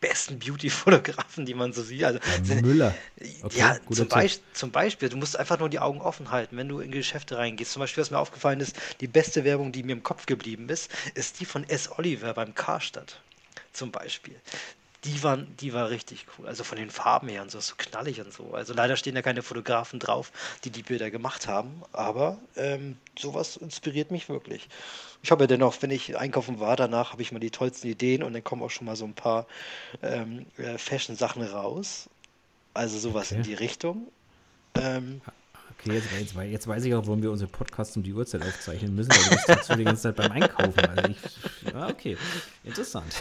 besten 0.00 0.38
Beauty-Fotografen, 0.38 1.46
die 1.46 1.54
man 1.54 1.72
so 1.72 1.82
sieht. 1.82 2.04
Also, 2.04 2.18
ja, 2.44 2.60
Müller. 2.60 2.94
Okay, 3.42 3.58
ja, 3.58 3.76
zum, 3.90 4.08
Be 4.08 4.30
zum, 4.52 4.70
Beispiel, 4.70 5.08
du 5.08 5.16
musst 5.16 5.36
einfach 5.36 5.58
nur 5.58 5.68
die 5.68 5.78
Augen 5.78 6.00
offen 6.00 6.30
halten, 6.30 6.56
wenn 6.56 6.68
du 6.68 6.80
in 6.80 6.90
Geschäfte 6.90 7.38
reingehst. 7.38 7.72
Zum 7.72 7.80
Beispiel, 7.80 8.02
was 8.02 8.10
mir 8.10 8.18
aufgefallen 8.18 8.60
ist, 8.60 8.76
die 9.00 9.06
beste 9.06 9.44
Werbung, 9.44 9.72
die 9.72 9.82
mir 9.82 9.92
im 9.92 10.02
Kopf 10.02 10.26
geblieben 10.26 10.68
ist, 10.68 10.90
ist 11.14 11.40
die 11.40 11.44
von 11.44 11.68
S. 11.68 11.88
Oliver 11.98 12.34
beim 12.34 12.54
Karstadt. 12.54 13.20
Zum 13.72 13.90
Beispiel 13.90 14.34
die 15.04 15.22
waren, 15.22 15.56
die 15.56 15.72
war 15.72 15.90
richtig 15.90 16.26
cool. 16.38 16.46
Also 16.46 16.62
von 16.62 16.78
den 16.78 16.90
Farben 16.90 17.28
her 17.28 17.42
und 17.42 17.50
so, 17.50 17.58
so 17.60 17.74
knallig 17.76 18.20
und 18.20 18.32
so. 18.32 18.54
Also 18.54 18.72
leider 18.72 18.96
stehen 18.96 19.14
da 19.14 19.22
keine 19.22 19.42
Fotografen 19.42 19.98
drauf, 19.98 20.30
die 20.64 20.70
die 20.70 20.82
Bilder 20.82 21.10
gemacht 21.10 21.48
haben, 21.48 21.82
aber 21.92 22.38
ähm, 22.56 22.96
sowas 23.18 23.56
inspiriert 23.56 24.10
mich 24.10 24.28
wirklich. 24.28 24.68
Ich 25.22 25.30
habe 25.30 25.44
ja 25.44 25.48
dennoch, 25.48 25.80
wenn 25.80 25.90
ich 25.90 26.16
einkaufen 26.16 26.60
war, 26.60 26.76
danach 26.76 27.12
habe 27.12 27.22
ich 27.22 27.32
mal 27.32 27.40
die 27.40 27.50
tollsten 27.50 27.88
Ideen 27.88 28.22
und 28.22 28.32
dann 28.32 28.44
kommen 28.44 28.62
auch 28.62 28.70
schon 28.70 28.86
mal 28.86 28.96
so 28.96 29.04
ein 29.04 29.14
paar 29.14 29.46
ähm, 30.02 30.46
äh, 30.56 30.78
Fashion-Sachen 30.78 31.42
raus. 31.42 32.08
Also 32.74 32.98
sowas 32.98 33.32
okay. 33.32 33.36
in 33.36 33.42
die 33.42 33.54
Richtung. 33.54 34.08
Ähm, 34.74 35.20
Okay, 35.78 35.94
jetzt, 35.94 36.12
jetzt, 36.12 36.34
jetzt, 36.36 36.68
weiß 36.68 36.84
ich 36.84 36.94
auch, 36.94 37.04
warum 37.06 37.22
wir 37.22 37.32
unsere 37.32 37.50
Podcasts 37.50 37.96
um 37.96 38.04
die 38.04 38.12
Uhrzeit 38.12 38.42
aufzeichnen 38.42 38.94
müssen, 38.94 39.10
weil 39.10 39.36
du 39.36 39.56
bist 39.56 39.70
die 39.78 39.84
ganze 39.84 40.02
Zeit 40.02 40.16
beim 40.16 40.30
Einkaufen. 40.30 40.78
Also 40.78 41.10
ich, 41.10 41.72
ja, 41.72 41.88
okay, 41.88 42.16
interessant. 42.62 43.20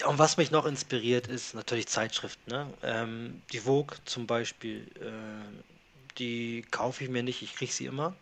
Ja, 0.00 0.08
und 0.08 0.18
was 0.18 0.36
mich 0.36 0.50
noch 0.50 0.66
inspiriert, 0.66 1.28
ist 1.28 1.54
natürlich 1.54 1.86
Zeitschriften. 1.86 2.50
Ne? 2.50 2.66
Ähm, 2.82 3.42
die 3.52 3.60
Vogue 3.60 3.96
zum 4.04 4.26
Beispiel, 4.26 4.88
äh, 5.00 5.62
die 6.18 6.62
kaufe 6.70 7.04
ich 7.04 7.10
mir 7.10 7.22
nicht, 7.22 7.42
ich 7.42 7.54
kriege 7.54 7.72
sie 7.72 7.86
immer. 7.86 8.14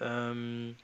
Ähm, 0.00 0.76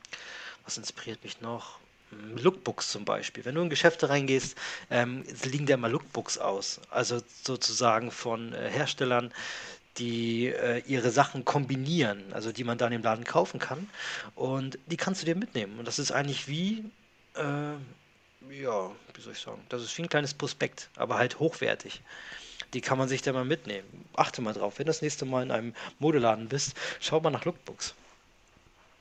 was 0.65 0.79
inspiriert 0.79 1.25
mich 1.25 1.41
noch? 1.41 1.79
Hm, 2.11 2.37
Lookbooks 2.37 2.91
zum 2.91 3.05
Beispiel. 3.05 3.45
Wenn 3.45 3.57
du 3.57 3.63
in 3.63 3.71
Geschäfte 3.71 4.09
reingehst, 4.09 4.57
ähm, 4.91 5.25
liegen 5.45 5.67
da 5.67 5.75
immer 5.75 5.89
Lookbooks 5.89 6.39
aus. 6.39 6.81
Also 6.91 7.21
sozusagen 7.43 8.13
von 8.13 8.53
äh, 8.53 8.71
Herstellern, 8.71 9.33
die 9.99 10.47
äh, 10.47 10.83
ihre 10.87 11.11
Sachen 11.11 11.45
kombinieren, 11.45 12.33
also 12.33 12.53
die 12.53 12.65
man 12.65 12.79
da 12.79 12.87
in 12.87 12.93
dem 12.93 13.03
Laden 13.03 13.25
kaufen 13.25 13.59
kann. 13.59 13.89
Und 14.37 14.79
die 14.87 14.97
kannst 14.97 15.23
du 15.23 15.27
dir 15.27 15.35
mitnehmen. 15.35 15.79
Und 15.79 15.87
das 15.87 15.99
ist 15.99 16.13
eigentlich 16.13 16.47
wie, 16.49 16.85
äh, 17.35 17.75
ja, 18.49 18.91
wie 19.15 19.21
soll 19.21 19.33
ich 19.33 19.39
sagen, 19.39 19.61
das 19.69 19.83
ist 19.83 19.97
wie 19.99 20.03
ein 20.03 20.09
kleines 20.09 20.35
Prospekt, 20.35 20.89
aber 20.97 21.19
halt 21.19 21.39
hochwertig. 21.39 22.03
Die 22.75 22.81
kann 22.81 22.99
man 22.99 23.09
sich 23.09 23.23
dann 23.23 23.35
mal 23.35 23.45
mitnehmen. 23.45 24.07
Achte 24.15 24.43
mal 24.43 24.55
drauf, 24.55 24.79
wenn 24.79 24.87
du 24.87 24.91
das 24.91 25.03
nächste 25.03 25.25
Mal 25.25 25.43
in 25.43 25.51
einem 25.51 25.75
Modeladen 25.99 26.49
bist, 26.49 26.77
schau 27.01 27.21
mal 27.21 27.31
nach 27.31 27.45
Lookbooks. 27.45 27.95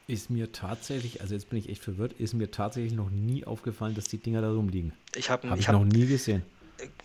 Ist 0.07 0.31
mir 0.31 0.51
tatsächlich, 0.51 1.21
also 1.21 1.35
jetzt 1.35 1.49
bin 1.49 1.59
ich 1.59 1.69
echt 1.69 1.83
verwirrt, 1.83 2.13
ist 2.13 2.33
mir 2.33 2.49
tatsächlich 2.49 2.93
noch 2.93 3.11
nie 3.11 3.45
aufgefallen, 3.45 3.93
dass 3.93 4.05
die 4.05 4.17
Dinger 4.17 4.41
da 4.41 4.49
rumliegen. 4.49 4.91
Ich 5.15 5.29
habe 5.29 5.47
hab 5.49 5.59
ich 5.59 5.67
hab, 5.67 5.75
noch 5.75 5.85
nie 5.85 6.07
gesehen. 6.07 6.41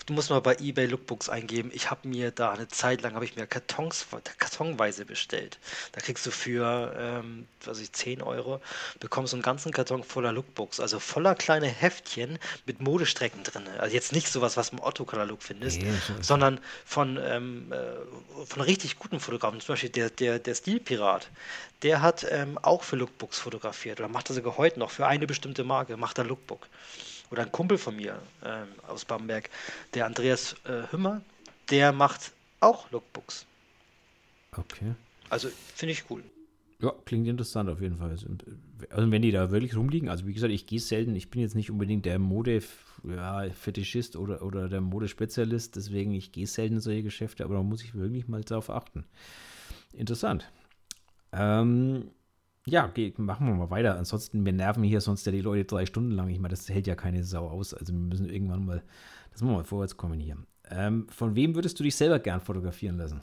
Du 0.07 0.13
musst 0.13 0.31
mal 0.31 0.41
bei 0.41 0.57
eBay 0.57 0.87
Lookbooks 0.87 1.29
eingeben. 1.29 1.71
Ich 1.75 1.91
habe 1.91 2.09
mir 2.09 2.31
da 2.31 2.53
eine 2.53 2.69
Zeit 2.69 3.03
lang 3.03 3.15
habe 3.15 3.25
ich 3.25 3.37
mir 3.37 3.47
Kartons 3.47 4.07
kartonweise 4.39 5.05
bestellt. 5.05 5.59
Da 5.93 6.01
kriegst 6.01 6.27
du 6.27 6.31
für 6.31 6.95
ähm, 6.99 7.47
was 7.65 7.81
ich 7.81 7.93
10 7.93 8.23
Euro 8.23 8.61
bekommst 9.01 9.33
du 9.33 9.37
einen 9.37 9.43
ganzen 9.43 9.73
Karton 9.73 10.03
voller 10.03 10.33
Lookbooks, 10.33 10.81
also 10.81 10.99
voller 10.99 11.35
kleine 11.35 11.67
Heftchen 11.67 12.39
mit 12.67 12.81
Modestrecken 12.81 13.43
drin. 13.43 13.65
Also 13.79 13.95
jetzt 13.95 14.13
nicht 14.13 14.29
sowas, 14.29 14.57
was 14.57 14.71
du 14.71 14.77
im 14.77 14.83
Otto-Katalog 14.83 15.43
findest, 15.43 15.81
nee, 15.81 15.93
sondern 16.21 16.61
von 16.85 17.19
ähm, 17.23 17.73
äh, 17.73 18.47
von 18.47 18.63
richtig 18.63 18.99
guten 18.99 19.21
Fotografen. 19.21 19.61
Zum 19.61 19.75
Beispiel 19.75 19.91
der 19.91 20.11
der 20.11 20.39
der 20.39 20.55
Stilpirat. 20.55 21.31
Der 21.83 22.01
hat 22.01 22.27
ähm, 22.31 22.59
auch 22.63 22.83
für 22.83 22.97
Lookbooks 22.97 23.39
fotografiert 23.39 24.01
oder 24.01 24.09
macht 24.09 24.31
er 24.31 24.35
sogar 24.35 24.57
heute 24.57 24.79
noch 24.79 24.91
für 24.91 25.07
eine 25.07 25.27
bestimmte 25.27 25.65
Marke 25.65 25.97
macht 25.97 26.19
er 26.19 26.25
Lookbook 26.25 26.67
oder 27.35 27.43
ein 27.43 27.53
Kumpel 27.53 27.79
von 27.79 27.97
mir 27.97 28.23
ähm, 28.45 28.69
aus 28.87 29.05
Bamberg, 29.05 29.51
der 29.93 30.07
Andreas 30.07 30.55
äh, 30.65 30.91
Hümmer, 30.93 31.21
der 31.69 31.91
macht 31.93 32.33
auch 32.61 32.89
Lookbooks. 32.93 33.45
Okay. 34.57 34.95
Also 35.31 35.49
finde 35.75 35.93
ich 35.93 36.05
cool. 36.11 36.23
Ja, 36.81 36.93
klingt 37.05 37.27
interessant 37.27 37.69
auf 37.69 37.81
jeden 37.81 37.99
Fall. 37.99 38.11
Also, 38.11 38.29
also 38.91 39.11
wenn 39.11 39.23
die 39.23 39.33
da 39.33 39.51
wirklich 39.51 39.77
rumliegen, 39.77 40.09
also 40.09 40.29
wie 40.29 40.35
gesagt, 40.35 40.53
ich 40.53 40.67
gehe 40.67 40.79
selten, 40.79 41.17
ich 41.17 41.29
bin 41.29 41.41
jetzt 41.41 41.57
nicht 41.57 41.73
unbedingt 41.73 42.05
der 42.05 42.21
Mode-Fetischist 42.21 44.15
oder, 44.15 44.43
oder 44.43 44.69
der 44.69 44.81
Modespezialist, 44.81 45.75
deswegen 45.75 46.13
ich 46.13 46.31
gehe 46.31 46.47
selten 46.47 46.77
in 46.77 46.81
solche 46.81 47.03
Geschäfte, 47.03 47.45
aber 47.45 47.57
da 47.57 47.63
muss 47.63 47.83
ich 47.83 47.97
wirklich 47.97 48.29
mal 48.29 48.45
drauf 48.45 48.71
achten. 48.71 49.05
Interessant. 49.93 50.49
Ähm, 51.33 52.11
ja, 52.67 52.87
okay, 52.87 53.13
machen 53.17 53.47
wir 53.47 53.55
mal 53.55 53.71
weiter. 53.71 53.97
Ansonsten, 53.97 54.45
wir 54.45 54.53
nerven 54.53 54.83
hier 54.83 55.01
sonst 55.01 55.27
ja 55.27 55.33
die 55.33 55.41
Leute 55.41 55.65
drei 55.65 55.87
Stunden 55.87 56.13
lang. 56.13 56.29
Ich 56.29 56.39
meine, 56.39 56.53
das 56.53 56.69
hält 56.69 56.87
ja 56.87 56.95
keine 56.95 57.25
Sau 57.25 57.49
aus. 57.49 57.75
Also 57.75 57.93
wir 57.93 57.99
müssen 57.99 58.29
irgendwann 58.29 58.65
mal, 58.65 58.83
das 59.31 59.43
müssen 59.43 59.53
wir 59.53 59.59
mal 59.59 59.65
vorwärts 59.65 59.97
kommen 59.97 60.19
hier. 60.19 60.37
Ähm, 60.71 61.07
von 61.11 61.35
wem 61.35 61.55
würdest 61.55 61.79
du 61.79 61.85
dich 61.85 61.95
selber 61.95 62.19
gern 62.19 62.41
fotografieren 62.41 62.97
lassen? 62.97 63.23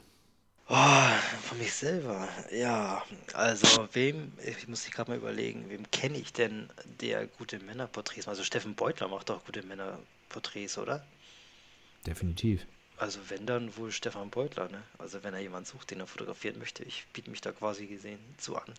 Oh, 0.68 1.10
von 1.42 1.58
mich 1.58 1.74
selber. 1.74 2.28
Ja, 2.52 3.02
also 3.34 3.88
wem, 3.92 4.32
ich 4.46 4.68
muss 4.68 4.84
mich 4.84 4.94
gerade 4.94 5.10
mal 5.10 5.18
überlegen, 5.18 5.68
wem 5.68 5.90
kenne 5.90 6.18
ich 6.18 6.32
denn, 6.32 6.68
der 7.00 7.26
gute 7.26 7.58
Männerporträts 7.58 8.26
macht? 8.26 8.34
Also 8.34 8.44
Steffen 8.44 8.74
Beutler 8.74 9.08
macht 9.08 9.28
doch 9.28 9.44
gute 9.44 9.64
Männerporträts, 9.64 10.78
oder? 10.78 11.04
Definitiv. 12.06 12.66
Also 12.96 13.18
wenn 13.28 13.46
dann 13.46 13.76
wohl 13.76 13.90
Stefan 13.90 14.30
Beutler, 14.30 14.68
ne? 14.68 14.82
Also 14.98 15.22
wenn 15.24 15.34
er 15.34 15.40
jemanden 15.40 15.66
sucht, 15.66 15.90
den 15.90 16.00
er 16.00 16.06
fotografieren 16.06 16.58
möchte, 16.58 16.84
ich 16.84 17.06
biete 17.12 17.30
mich 17.30 17.40
da 17.40 17.52
quasi 17.52 17.86
gesehen 17.86 18.20
zu 18.38 18.56
an. 18.56 18.74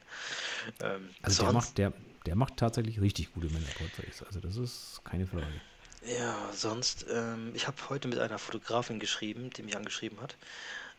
Ähm, 0.81 1.09
also 1.21 1.43
der 1.43 1.53
macht, 1.53 1.77
der, 1.77 1.93
der 2.25 2.35
macht 2.35 2.57
tatsächlich 2.57 3.01
richtig 3.01 3.33
gute 3.33 3.47
Männerporträts. 3.47 4.23
Also 4.23 4.39
das 4.39 4.55
ist 4.57 5.01
keine 5.03 5.27
Frage. 5.27 5.61
Ja, 6.05 6.51
sonst, 6.53 7.05
ähm, 7.09 7.51
ich 7.53 7.67
habe 7.67 7.77
heute 7.89 8.07
mit 8.07 8.19
einer 8.19 8.37
Fotografin 8.37 8.99
geschrieben, 8.99 9.49
die 9.51 9.63
mich 9.63 9.77
angeschrieben 9.77 10.19
hat. 10.21 10.35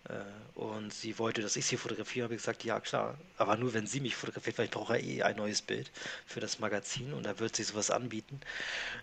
Äh, 0.09 0.59
und 0.59 0.93
sie 0.93 1.19
wollte, 1.19 1.43
dass 1.43 1.57
ich 1.57 1.67
sie 1.67 1.77
fotografiere, 1.77 2.25
habe 2.25 2.35
ich 2.35 2.41
gesagt, 2.41 2.63
ja 2.63 2.79
klar, 2.79 3.19
aber 3.39 3.57
nur 3.57 3.75
wenn 3.75 3.87
sie 3.87 4.01
mich 4.01 4.15
fotografiert, 4.15 4.59
weil 4.59 4.67
ich 4.67 4.71
brauche 4.71 4.97
ja 4.97 5.03
eh 5.03 5.23
ein 5.23 5.37
neues 5.37 5.63
Bild 5.63 5.91
für 6.27 6.41
das 6.41 6.59
Magazin 6.61 7.13
und 7.13 7.25
da 7.25 7.41
wird 7.41 7.57
sie 7.57 7.65
sowas 7.65 7.91
anbieten. 7.91 8.41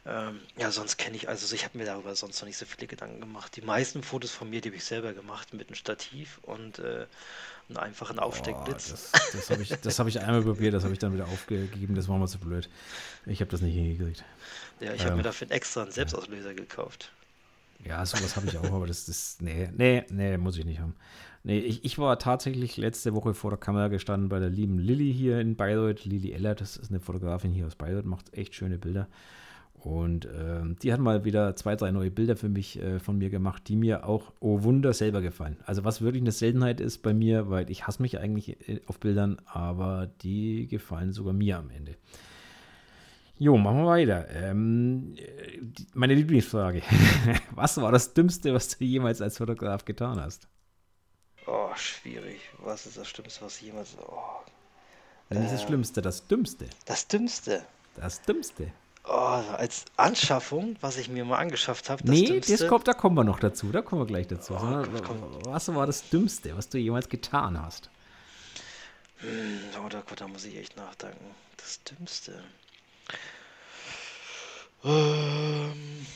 Ähm, 0.06 0.40
ja, 0.58 0.72
sonst 0.72 0.98
kenne 0.98 1.18
ich, 1.18 1.28
also 1.28 1.54
ich 1.54 1.66
habe 1.66 1.78
mir 1.78 1.86
darüber 1.86 2.16
sonst 2.16 2.40
noch 2.40 2.48
nicht 2.48 2.58
so 2.58 2.66
viele 2.66 2.88
Gedanken 2.88 3.20
gemacht. 3.20 3.56
Die 3.56 3.62
meisten 3.62 4.02
Fotos 4.04 4.32
von 4.32 4.50
mir, 4.50 4.62
die 4.62 4.70
habe 4.70 4.78
ich 4.78 4.86
selber 4.86 5.14
gemacht 5.14 5.54
mit 5.54 5.68
einem 5.68 5.76
Stativ 5.76 6.40
und 6.44 6.80
äh, 6.80 7.06
einen 7.68 7.78
einfachen 7.78 8.20
Aufsteckblitz. 8.20 8.90
das 8.90 9.12
das 9.34 9.50
habe 9.50 9.64
ich, 9.64 9.72
hab 9.72 10.08
ich 10.08 10.20
einmal 10.20 10.44
probiert, 10.44 10.74
das 10.74 10.84
habe 10.84 10.94
ich 10.94 11.00
dann 11.00 11.14
wieder 11.14 11.28
aufgegeben, 11.28 11.96
das 11.96 12.08
war 12.08 12.18
mal 12.18 12.28
zu 12.28 12.40
blöd. 12.40 12.70
Ich 13.26 13.42
habe 13.42 13.52
das 13.52 13.62
nicht 13.62 13.76
hingekriegt. 13.76 14.24
Ja, 14.80 14.94
ich 14.94 15.02
habe 15.02 15.12
ähm, 15.12 15.18
mir 15.18 15.24
dafür 15.24 15.50
extra 15.52 15.84
einen 15.84 15.92
Selbstauslöser 15.92 16.54
gekauft. 16.54 17.12
Ja, 17.88 18.06
sowas 18.06 18.36
habe 18.36 18.48
ich 18.48 18.58
auch, 18.58 18.72
aber 18.72 18.88
das 18.88 19.08
ist, 19.10 19.42
nee, 19.42 19.70
nee, 19.76 20.04
nee, 20.10 20.38
muss 20.38 20.58
ich 20.58 20.66
nicht 20.66 20.80
haben. 20.80 20.96
Nee, 21.44 21.60
ich, 21.60 21.84
ich 21.84 21.98
war 21.98 22.20
tatsächlich 22.20 22.78
letzte 22.78 23.16
Woche 23.16 23.34
vor 23.34 23.50
der 23.50 23.60
Kamera 23.60 23.88
gestanden 23.88 24.30
bei 24.30 24.40
der 24.40 24.50
lieben 24.50 24.78
Lilly 24.78 25.12
hier 25.12 25.40
in 25.40 25.56
Bayreuth. 25.56 26.06
Lilly 26.06 26.32
Eller, 26.34 26.54
das 26.54 26.78
ist 26.78 26.92
eine 26.92 27.00
Fotografin 27.00 27.52
hier 27.52 27.66
aus 27.66 27.76
Bayreuth, 27.76 28.06
macht 28.06 28.34
echt 28.36 28.54
schöne 28.54 28.78
Bilder. 28.78 29.08
Und 29.74 30.26
äh, 30.26 30.62
die 30.84 30.94
hat 30.94 31.00
mal 31.00 31.26
wieder 31.26 31.56
zwei, 31.56 31.76
drei 31.76 31.90
neue 31.90 32.12
Bilder 32.12 32.36
für 32.36 32.50
mich 32.50 32.80
äh, 32.80 33.00
von 33.00 33.18
mir 33.18 33.32
gemacht, 33.32 33.68
die 33.68 33.76
mir 33.76 34.06
auch, 34.06 34.32
oh 34.40 34.62
Wunder, 34.62 34.94
selber 34.94 35.22
gefallen. 35.22 35.58
Also 35.66 35.84
was 35.84 36.02
wirklich 36.02 36.22
eine 36.22 36.32
Seltenheit 36.32 36.80
ist 36.80 37.00
bei 37.00 37.16
mir, 37.16 37.50
weil 37.50 37.72
ich 37.72 37.88
hasse 37.88 38.04
mich 38.04 38.20
eigentlich 38.20 38.70
äh, 38.70 38.82
auf 38.86 39.00
Bildern, 39.00 39.42
aber 39.46 40.12
die 40.22 40.68
gefallen 40.68 41.14
sogar 41.14 41.34
mir 41.34 41.58
am 41.58 41.72
Ende. 41.72 41.96
Jo, 43.42 43.58
machen 43.58 43.78
wir 43.78 43.88
weiter. 43.88 44.30
Ähm, 44.30 45.16
meine 45.96 46.14
Lieblingsfrage. 46.14 46.84
was 47.56 47.76
war 47.82 47.92
das 47.92 48.14
Dümmste, 48.14 48.54
was 48.54 48.68
du 48.68 48.86
jemals 48.86 49.20
als 49.20 49.38
Fotograf 49.38 49.84
getan 49.84 50.22
hast? 50.22 50.48
Oh, 51.48 51.72
schwierig. 51.76 52.40
Was 52.60 52.86
ist 52.86 53.00
das 53.00 53.12
Dümmste, 53.12 53.44
was 53.44 53.56
ich 53.56 53.64
jemals. 53.64 53.98
Oh. 53.98 54.22
Nicht 55.32 55.48
äh, 55.48 55.52
das 55.54 55.64
Schlimmste, 55.64 56.04
das 56.04 56.28
Dümmste. 56.28 56.68
Das 56.86 57.08
Dümmste. 57.08 57.66
Das 57.96 58.22
Dümmste. 58.22 58.72
Oh, 59.06 59.42
als 59.58 59.86
Anschaffung, 59.98 60.76
was 60.80 60.98
ich 60.98 61.10
mir 61.10 61.26
mal 61.26 61.40
angeschafft 61.40 61.90
habe. 61.90 62.08
Nee, 62.08 62.26
Dümmste. 62.26 62.58
das 62.58 62.68
kommt, 62.68 62.88
da 62.88 62.94
kommen 62.94 63.16
wir 63.16 63.24
noch 63.24 63.40
dazu. 63.40 63.72
Da 63.72 63.82
kommen 63.82 64.04
wir 64.04 64.06
gleich 64.06 64.28
dazu. 64.28 64.54
Oh, 64.54 64.86
was 65.46 65.74
war 65.74 65.88
das 65.88 66.08
Dümmste, 66.12 66.56
was 66.56 66.70
du 66.70 66.78
jemals 66.78 67.10
getan 67.10 67.60
hast? 67.60 67.90
Hm, 69.18 69.62
oh 69.80 69.90
Gott, 69.90 70.22
da 70.22 70.28
muss 70.28 70.46
ich 70.46 70.58
echt 70.58 70.78
nachdenken. 70.78 71.26
Das 71.58 71.82
Dümmste. 71.86 72.44
Ähm, 74.84 76.08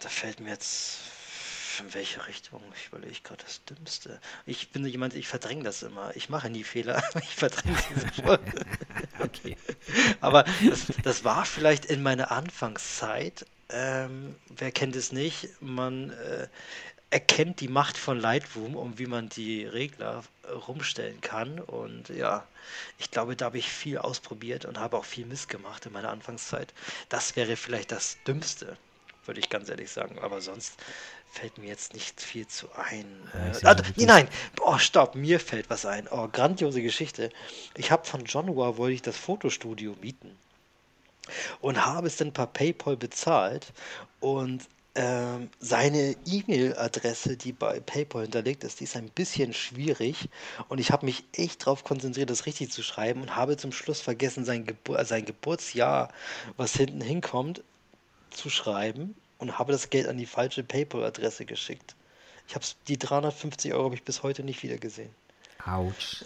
da 0.00 0.08
fällt 0.08 0.40
mir 0.40 0.50
jetzt 0.50 1.00
in 1.80 1.92
welche 1.94 2.26
Richtung? 2.26 2.62
Ich 2.76 2.88
überlege 2.88 3.20
gerade 3.22 3.44
das 3.44 3.64
Dümmste. 3.64 4.20
Ich 4.46 4.70
bin 4.70 4.86
jemand, 4.86 5.14
ich 5.14 5.28
verdränge 5.28 5.64
das 5.64 5.82
immer. 5.82 6.14
Ich 6.16 6.28
mache 6.28 6.50
nie 6.50 6.64
Fehler, 6.64 7.02
ich 7.22 7.36
verdränge 7.36 7.76
sie 7.76 8.00
sofort. 8.00 8.40
okay. 9.20 9.56
Aber 10.20 10.44
das, 10.68 10.86
das, 11.02 11.24
war 11.24 11.44
vielleicht 11.44 11.84
in 11.86 12.02
meiner 12.02 12.30
Anfangszeit. 12.30 13.46
Ähm, 13.68 14.36
wer 14.48 14.70
kennt 14.70 14.96
es 14.96 15.12
nicht? 15.12 15.48
Man 15.60 16.10
äh, 16.10 16.48
erkennt 17.16 17.60
die 17.60 17.68
Macht 17.68 17.96
von 17.96 18.20
Lightroom 18.20 18.76
und 18.76 18.98
wie 18.98 19.06
man 19.06 19.30
die 19.30 19.64
Regler 19.64 20.22
äh, 20.42 20.52
rumstellen 20.52 21.18
kann. 21.22 21.58
Und 21.60 22.10
ja, 22.10 22.46
ich 22.98 23.10
glaube, 23.10 23.36
da 23.36 23.46
habe 23.46 23.56
ich 23.56 23.70
viel 23.70 23.96
ausprobiert 23.96 24.66
und 24.66 24.78
habe 24.78 24.98
auch 24.98 25.06
viel 25.06 25.24
missgemacht 25.24 25.86
in 25.86 25.94
meiner 25.94 26.10
Anfangszeit. 26.10 26.74
Das 27.08 27.34
wäre 27.34 27.56
vielleicht 27.56 27.90
das 27.90 28.18
Dümmste, 28.26 28.76
würde 29.24 29.40
ich 29.40 29.48
ganz 29.48 29.70
ehrlich 29.70 29.90
sagen. 29.90 30.18
Aber 30.18 30.42
sonst 30.42 30.74
fällt 31.32 31.56
mir 31.56 31.68
jetzt 31.68 31.94
nicht 31.94 32.20
viel 32.20 32.46
zu 32.48 32.70
ein. 32.74 33.06
Ja, 33.32 33.70
äh, 33.70 33.74
ah, 33.74 33.82
nee, 33.96 34.04
nein, 34.04 34.28
oh, 34.60 34.76
stopp, 34.76 35.14
mir 35.14 35.40
fällt 35.40 35.70
was 35.70 35.86
ein. 35.86 36.08
Oh, 36.10 36.28
grandiose 36.28 36.82
Geschichte. 36.82 37.30
Ich 37.78 37.90
habe 37.90 38.04
von 38.04 38.26
Joshua 38.26 38.76
wollte 38.76 38.92
ich 38.92 39.00
das 39.00 39.16
Fotostudio 39.16 39.96
mieten 40.02 40.36
und 41.62 41.82
habe 41.82 42.08
es 42.08 42.18
dann 42.18 42.34
per 42.34 42.46
PayPal 42.46 42.98
bezahlt 42.98 43.72
und 44.20 44.68
ähm, 44.96 45.50
seine 45.60 46.16
E-Mail-Adresse, 46.24 47.36
die 47.36 47.52
bei 47.52 47.80
PayPal 47.80 48.22
hinterlegt 48.22 48.64
ist, 48.64 48.80
die 48.80 48.84
ist 48.84 48.96
ein 48.96 49.10
bisschen 49.10 49.52
schwierig 49.52 50.30
und 50.68 50.78
ich 50.78 50.90
habe 50.90 51.04
mich 51.04 51.24
echt 51.34 51.62
darauf 51.62 51.84
konzentriert, 51.84 52.30
das 52.30 52.46
richtig 52.46 52.72
zu 52.72 52.82
schreiben 52.82 53.20
und 53.20 53.36
habe 53.36 53.56
zum 53.58 53.72
Schluss 53.72 54.00
vergessen, 54.00 54.44
sein, 54.44 54.64
Gebur 54.64 55.04
sein 55.04 55.26
Geburtsjahr, 55.26 56.08
was 56.56 56.72
hinten 56.72 57.02
hinkommt, 57.02 57.62
zu 58.30 58.48
schreiben 58.48 59.14
und 59.38 59.58
habe 59.58 59.72
das 59.72 59.90
Geld 59.90 60.08
an 60.08 60.16
die 60.16 60.26
falsche 60.26 60.64
PayPal-Adresse 60.64 61.44
geschickt. 61.44 61.94
Ich 62.48 62.54
habe 62.54 62.64
die 62.88 62.98
350 62.98 63.74
Euro 63.74 63.84
habe 63.84 63.94
ich 63.94 64.02
bis 64.02 64.22
heute 64.22 64.44
nicht 64.44 64.62
wieder 64.62 64.78
gesehen. 64.78 65.14
Autsch. 65.66 66.24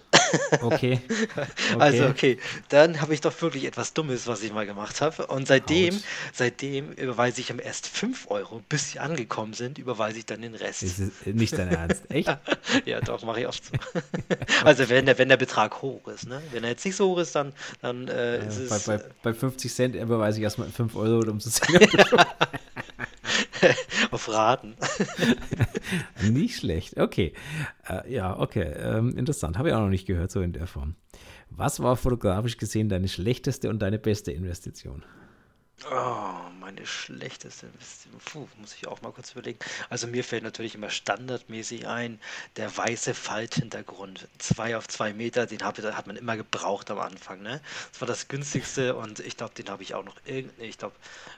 Okay. 0.61 1.00
okay. 1.11 1.79
Also 1.79 2.07
okay, 2.07 2.38
dann 2.68 3.00
habe 3.00 3.14
ich 3.14 3.20
doch 3.20 3.40
wirklich 3.42 3.64
etwas 3.64 3.94
Dummes, 3.94 4.26
was 4.26 4.42
ich 4.42 4.53
mal 4.53 4.66
gemacht 4.66 5.00
habe. 5.00 5.26
Und 5.26 5.48
seitdem, 5.48 5.94
Ouch. 5.94 6.00
seitdem 6.33 6.92
überweise 6.92 7.40
ich 7.40 7.50
am 7.50 7.59
erst 7.59 7.87
5 7.87 8.31
Euro, 8.31 8.62
bis 8.68 8.92
sie 8.92 8.98
angekommen 8.98 9.55
sind, 9.55 9.79
überweise 9.79 10.18
ich 10.18 10.26
dann 10.26 10.42
den 10.42 10.55
Rest. 10.55 10.83
Ist 10.83 11.26
nicht 11.26 11.57
dein 11.57 11.68
Ernst, 11.68 12.03
echt? 12.11 12.29
ja, 12.85 13.00
doch, 13.00 13.22
mache 13.24 13.40
ich 13.40 13.46
oft 13.46 13.64
so. 13.64 13.72
also 14.64 14.88
wenn 14.88 15.07
der, 15.07 15.18
wenn 15.18 15.29
der 15.29 15.37
Betrag 15.37 15.83
hoch 15.83 16.07
ist, 16.09 16.26
ne? 16.29 16.42
Wenn 16.53 16.64
er 16.64 16.70
jetzt 16.70 16.85
nicht 16.85 16.96
so 16.96 17.11
hoch 17.11 17.18
ist, 17.18 17.35
dann, 17.35 17.53
dann 17.81 18.09
äh, 18.09 18.46
ist 18.46 18.68
bei, 18.68 18.76
es. 18.76 18.85
Bei, 18.85 19.00
bei 19.22 19.35
50 19.35 19.72
Cent 19.72 19.94
überweise 19.94 20.38
ich 20.38 20.44
erstmal 20.44 20.68
5 20.68 20.94
Euro, 20.96 21.29
um 21.31 21.40
zu 21.40 21.50
sehen. 21.50 21.88
Auf 24.11 24.29
Raten. 24.29 24.75
nicht 26.23 26.57
schlecht. 26.57 26.99
Okay. 26.99 27.33
Äh, 27.88 28.12
ja, 28.12 28.38
okay. 28.38 28.73
Ähm, 28.77 29.16
interessant. 29.16 29.59
Habe 29.59 29.68
ich 29.68 29.75
auch 29.75 29.81
noch 29.81 29.88
nicht 29.88 30.07
gehört, 30.07 30.31
so 30.31 30.40
in 30.40 30.53
der 30.53 30.66
Form. 30.66 30.94
Was 31.51 31.81
war 31.81 31.96
fotografisch 31.96 32.57
gesehen 32.57 32.88
deine 32.88 33.09
schlechteste 33.09 33.68
und 33.68 33.80
deine 33.80 33.99
beste 33.99 34.32
Investition? 34.32 35.05
Oh, 35.89 36.35
meine 36.61 36.87
schlechteste. 36.87 37.66
Puh, 38.26 38.47
muss 38.59 38.74
ich 38.74 38.87
auch 38.87 39.01
mal 39.01 39.12
kurz 39.12 39.33
überlegen. 39.33 39.59
Also 39.89 40.07
mir 40.07 40.22
fällt 40.22 40.43
natürlich 40.43 40.74
immer 40.74 40.91
standardmäßig 40.91 41.87
ein, 41.89 42.20
der 42.57 42.76
weiße 42.76 43.14
Falthintergrund. 43.14 44.28
Zwei 44.39 44.76
auf 44.76 44.89
zwei 44.89 45.14
Meter, 45.14 45.47
den 45.47 45.62
hab, 45.62 45.78
hat 45.78 46.07
man 46.07 46.16
immer 46.16 46.37
gebraucht 46.37 46.91
am 46.91 46.99
Anfang. 46.99 47.41
Ne? 47.41 47.62
Das 47.93 48.01
war 48.03 48.09
das 48.09 48.28
günstigste 48.28 48.95
und 48.95 49.20
ich 49.20 49.39
glaube, 49.39 49.55
den 49.55 49.70
habe 49.70 49.83
ich 49.83 49.95
auch 49.95 50.05
noch 50.05 50.16
irgendwie. 50.26 50.64
Ich 50.64 50.76
glaube, 50.76 50.95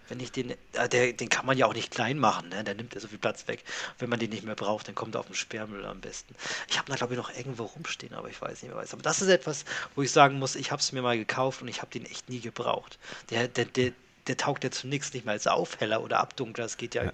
wenn 0.09 0.18
ich 0.18 0.32
den, 0.32 0.51
äh, 0.51 0.88
der, 0.88 1.12
den 1.12 1.28
kann 1.28 1.47
man 1.47 1.57
ja 1.57 1.66
auch 1.66 1.74
nicht 1.74 1.93
klein 1.93 2.18
machen, 2.18 2.49
ne? 2.49 2.64
Der 2.64 2.74
nimmt 2.74 2.95
ja 2.95 3.01
so 3.01 3.07
viel 3.07 3.18
Platz 3.18 3.47
weg. 3.47 3.62
Wenn 3.99 4.11
man 4.11 4.18
den 4.18 4.30
nicht 4.30 4.43
mehr 4.43 4.57
braucht, 4.57 4.88
dann 4.88 4.97
kommt 4.97 5.14
er 5.14 5.20
auf 5.20 5.26
den 5.26 5.36
Sperrmüll 5.36 5.86
am 5.86 6.01
besten. 6.01 6.34
Ich 6.68 6.78
habe 6.78 6.90
da 6.90 6.97
glaube 6.97 7.14
ich 7.14 7.18
noch 7.18 7.34
irgendwo 7.34 7.64
rumstehen, 7.64 8.12
aber 8.14 8.28
ich 8.28 8.43
weiß 8.43 8.62
nicht 8.62 8.72
mehr 8.72 8.82
was. 8.82 8.93
Aber 8.93 9.03
das 9.03 9.22
ist 9.22 9.28
etwas, 9.28 9.64
wo 9.95 10.03
ich 10.03 10.11
sagen 10.11 10.40
muss, 10.40 10.57
ich 10.57 10.72
habe 10.72 10.80
es 10.80 10.90
mir 10.90 11.03
mal 11.03 11.16
gekauft 11.16 11.62
und 11.62 11.68
ich 11.68 11.80
habe 11.80 11.93
den 11.93 12.07
echt 12.07 12.28
nie 12.28 12.40
gebraucht. 12.40 12.99
Der, 13.30 13.47
der, 13.47 13.66
der, 13.66 13.93
der 14.27 14.37
taugt 14.37 14.64
ja 14.64 14.70
zu 14.70 14.87
nichts, 14.87 15.12
nicht 15.12 15.27
mal 15.27 15.33
als 15.33 15.47
Aufheller 15.47 16.03
oder 16.03 16.20
Abdunkler. 16.20 16.64
Das 16.64 16.77
geht 16.77 16.95
ja, 16.95 17.05
ja. 17.05 17.12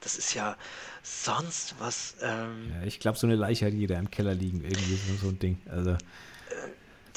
das 0.00 0.16
ist 0.16 0.34
ja 0.34 0.56
sonst 1.02 1.74
was. 1.78 2.16
Ähm, 2.22 2.72
ja, 2.74 2.86
ich 2.86 3.00
glaube, 3.00 3.18
so 3.18 3.26
eine 3.26 3.36
Leiche 3.36 3.66
hat 3.66 3.72
jeder 3.72 3.98
im 3.98 4.10
Keller 4.10 4.34
liegen, 4.34 4.62
irgendwie 4.62 4.96
so, 4.96 5.16
so 5.16 5.28
ein 5.28 5.38
Ding. 5.38 5.58
Also. 5.68 5.96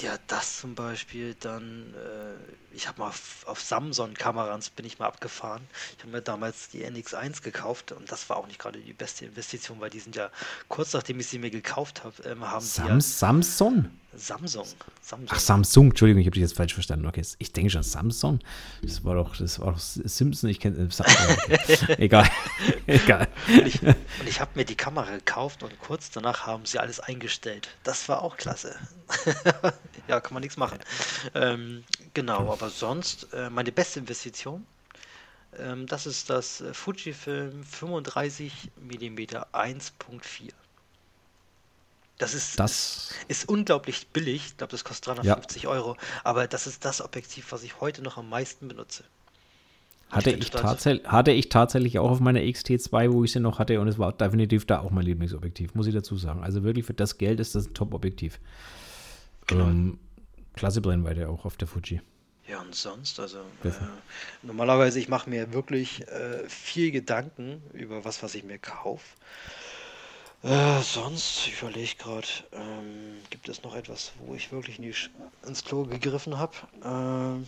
Ja, 0.01 0.17
das 0.27 0.59
zum 0.59 0.75
Beispiel, 0.75 1.35
dann, 1.39 1.93
äh, 1.93 2.75
ich 2.75 2.87
habe 2.87 3.01
mal 3.01 3.07
auf, 3.09 3.45
auf 3.45 3.61
Samsung-Kameras 3.61 4.69
bin 4.71 4.85
ich 4.85 4.99
mal 4.99 5.07
abgefahren. 5.07 5.61
Ich 5.97 6.03
habe 6.03 6.11
mir 6.11 6.21
damals 6.21 6.69
die 6.69 6.85
NX1 6.85 7.41
gekauft 7.41 7.91
und 7.91 8.11
das 8.11 8.29
war 8.29 8.37
auch 8.37 8.47
nicht 8.47 8.59
gerade 8.59 8.79
die 8.79 8.93
beste 8.93 9.25
Investition, 9.25 9.79
weil 9.79 9.89
die 9.89 9.99
sind 9.99 10.15
ja 10.15 10.29
kurz 10.67 10.93
nachdem 10.93 11.19
ich 11.19 11.27
sie 11.27 11.39
mir 11.39 11.51
gekauft 11.51 12.03
habe, 12.03 12.15
ähm, 12.23 12.49
haben 12.49 12.65
Sam 12.65 12.87
ja, 12.87 13.01
Samsung? 13.01 13.89
Samsung. 14.15 14.67
Samsung. 15.01 15.27
Ach, 15.31 15.39
Samsung, 15.39 15.87
Entschuldigung, 15.87 16.21
ich 16.21 16.27
habe 16.27 16.35
dich 16.35 16.41
jetzt 16.41 16.55
falsch 16.55 16.73
verstanden. 16.73 17.07
Okay, 17.07 17.25
ich 17.39 17.51
denke 17.51 17.71
schon 17.71 17.83
Samsung. 17.83 18.39
Das 18.81 19.03
war 19.03 19.15
doch, 19.15 19.35
das 19.35 19.59
war 19.59 19.71
doch 19.71 19.79
Simpson, 19.79 20.49
ich 20.49 20.59
kenne 20.59 20.77
äh, 20.77 21.97
Egal. 21.97 22.29
Egal. 22.87 23.27
Und 23.47 23.67
ich, 23.67 23.79
ich 24.25 24.39
habe 24.39 24.51
mir 24.55 24.65
die 24.65 24.75
Kamera 24.75 25.09
gekauft 25.11 25.63
und 25.63 25.77
kurz 25.79 26.11
danach 26.11 26.45
haben 26.45 26.65
sie 26.65 26.79
alles 26.79 26.99
eingestellt. 26.99 27.69
Das 27.83 28.07
war 28.07 28.21
auch 28.21 28.37
klasse. 28.37 28.75
ja, 30.07 30.19
kann 30.19 30.33
man 30.33 30.41
nichts 30.41 30.57
machen. 30.57 30.79
Ähm, 31.33 31.83
genau, 32.13 32.51
aber 32.51 32.69
sonst 32.69 33.27
äh, 33.33 33.49
meine 33.49 33.71
beste 33.71 33.99
Investition. 33.99 34.65
Ähm, 35.59 35.87
das 35.87 36.05
ist 36.05 36.29
das 36.29 36.61
äh, 36.61 36.73
Fujifilm 36.73 37.63
35 37.63 38.71
mm 38.81 39.17
1.4. 39.53 40.51
Das 42.17 42.33
ist, 42.33 42.59
das 42.59 43.09
ist 43.27 43.49
unglaublich 43.49 44.07
billig. 44.07 44.45
Ich 44.45 44.57
glaube, 44.57 44.71
das 44.71 44.83
kostet 44.83 45.07
350 45.07 45.63
ja. 45.63 45.69
Euro. 45.69 45.97
Aber 46.23 46.47
das 46.47 46.67
ist 46.67 46.85
das 46.85 47.01
Objektiv, 47.01 47.51
was 47.51 47.63
ich 47.63 47.81
heute 47.81 48.01
noch 48.01 48.17
am 48.17 48.29
meisten 48.29 48.67
benutze. 48.67 49.03
Hatte 50.09 50.29
ich, 50.29 50.53
ich 50.53 51.07
hatte 51.07 51.31
ich 51.31 51.49
tatsächlich 51.49 51.97
auch 51.97 52.11
auf 52.11 52.19
meiner 52.19 52.41
XT2, 52.41 53.11
wo 53.11 53.23
ich 53.23 53.31
sie 53.31 53.39
noch 53.39 53.57
hatte, 53.57 53.81
und 53.81 53.87
es 53.87 53.97
war 53.97 54.13
definitiv 54.13 54.65
da 54.65 54.79
auch 54.81 54.91
mein 54.91 55.05
Lieblingsobjektiv, 55.05 55.73
muss 55.73 55.87
ich 55.87 55.93
dazu 55.95 56.15
sagen. 56.15 56.43
Also 56.43 56.63
wirklich 56.63 56.85
für 56.85 56.93
das 56.93 57.17
Geld 57.17 57.39
ist 57.39 57.55
das 57.55 57.65
ein 57.65 57.73
Top-Objektiv. 57.73 58.39
Genau. 59.47 59.65
Ähm, 59.65 59.99
klasse 60.55 60.81
Brennweite 60.81 61.29
auch 61.29 61.45
auf 61.45 61.57
der 61.57 61.67
Fuji. 61.67 62.01
Ja, 62.47 62.59
und 62.59 62.75
sonst, 62.75 63.19
also 63.19 63.39
äh, 63.63 63.71
normalerweise, 64.41 64.99
ich 64.99 65.07
mache 65.07 65.29
mir 65.29 65.53
wirklich 65.53 66.05
äh, 66.09 66.47
viel 66.49 66.91
Gedanken 66.91 67.61
über 67.71 68.03
was, 68.03 68.21
was 68.21 68.35
ich 68.35 68.43
mir 68.43 68.59
kaufe. 68.59 69.05
Äh, 70.43 70.81
sonst, 70.81 71.47
ich 71.47 71.61
überlege 71.61 71.95
gerade, 71.95 72.27
ähm, 72.51 73.21
gibt 73.29 73.47
es 73.47 73.63
noch 73.63 73.75
etwas, 73.75 74.11
wo 74.19 74.35
ich 74.35 74.51
wirklich 74.51 74.77
nicht 74.77 75.09
ins 75.47 75.63
Klo 75.63 75.85
gegriffen 75.85 76.37
habe? 76.37 76.53
Ähm, 76.83 77.47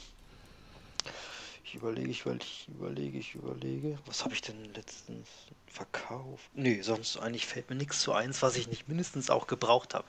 ich 1.65 1.75
überlege, 1.75 2.09
ich 2.09 2.23
überlege, 2.69 3.17
ich 3.17 3.35
überlege. 3.35 3.99
Was 4.05 4.23
habe 4.23 4.33
ich 4.33 4.41
denn 4.41 4.73
letztens 4.75 5.27
verkauft? 5.67 6.49
Nee, 6.53 6.81
sonst 6.81 7.17
eigentlich 7.17 7.45
fällt 7.45 7.69
mir 7.69 7.75
nichts 7.75 7.99
zu 7.99 8.13
eins, 8.13 8.41
was 8.41 8.55
ich 8.55 8.69
nicht 8.69 8.87
mindestens 8.87 9.29
auch 9.29 9.47
gebraucht 9.47 9.93
habe. 9.93 10.07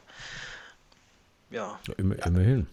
Ja. 1.51 1.79
ja 1.87 1.95
immer, 1.97 2.25
immerhin. 2.27 2.67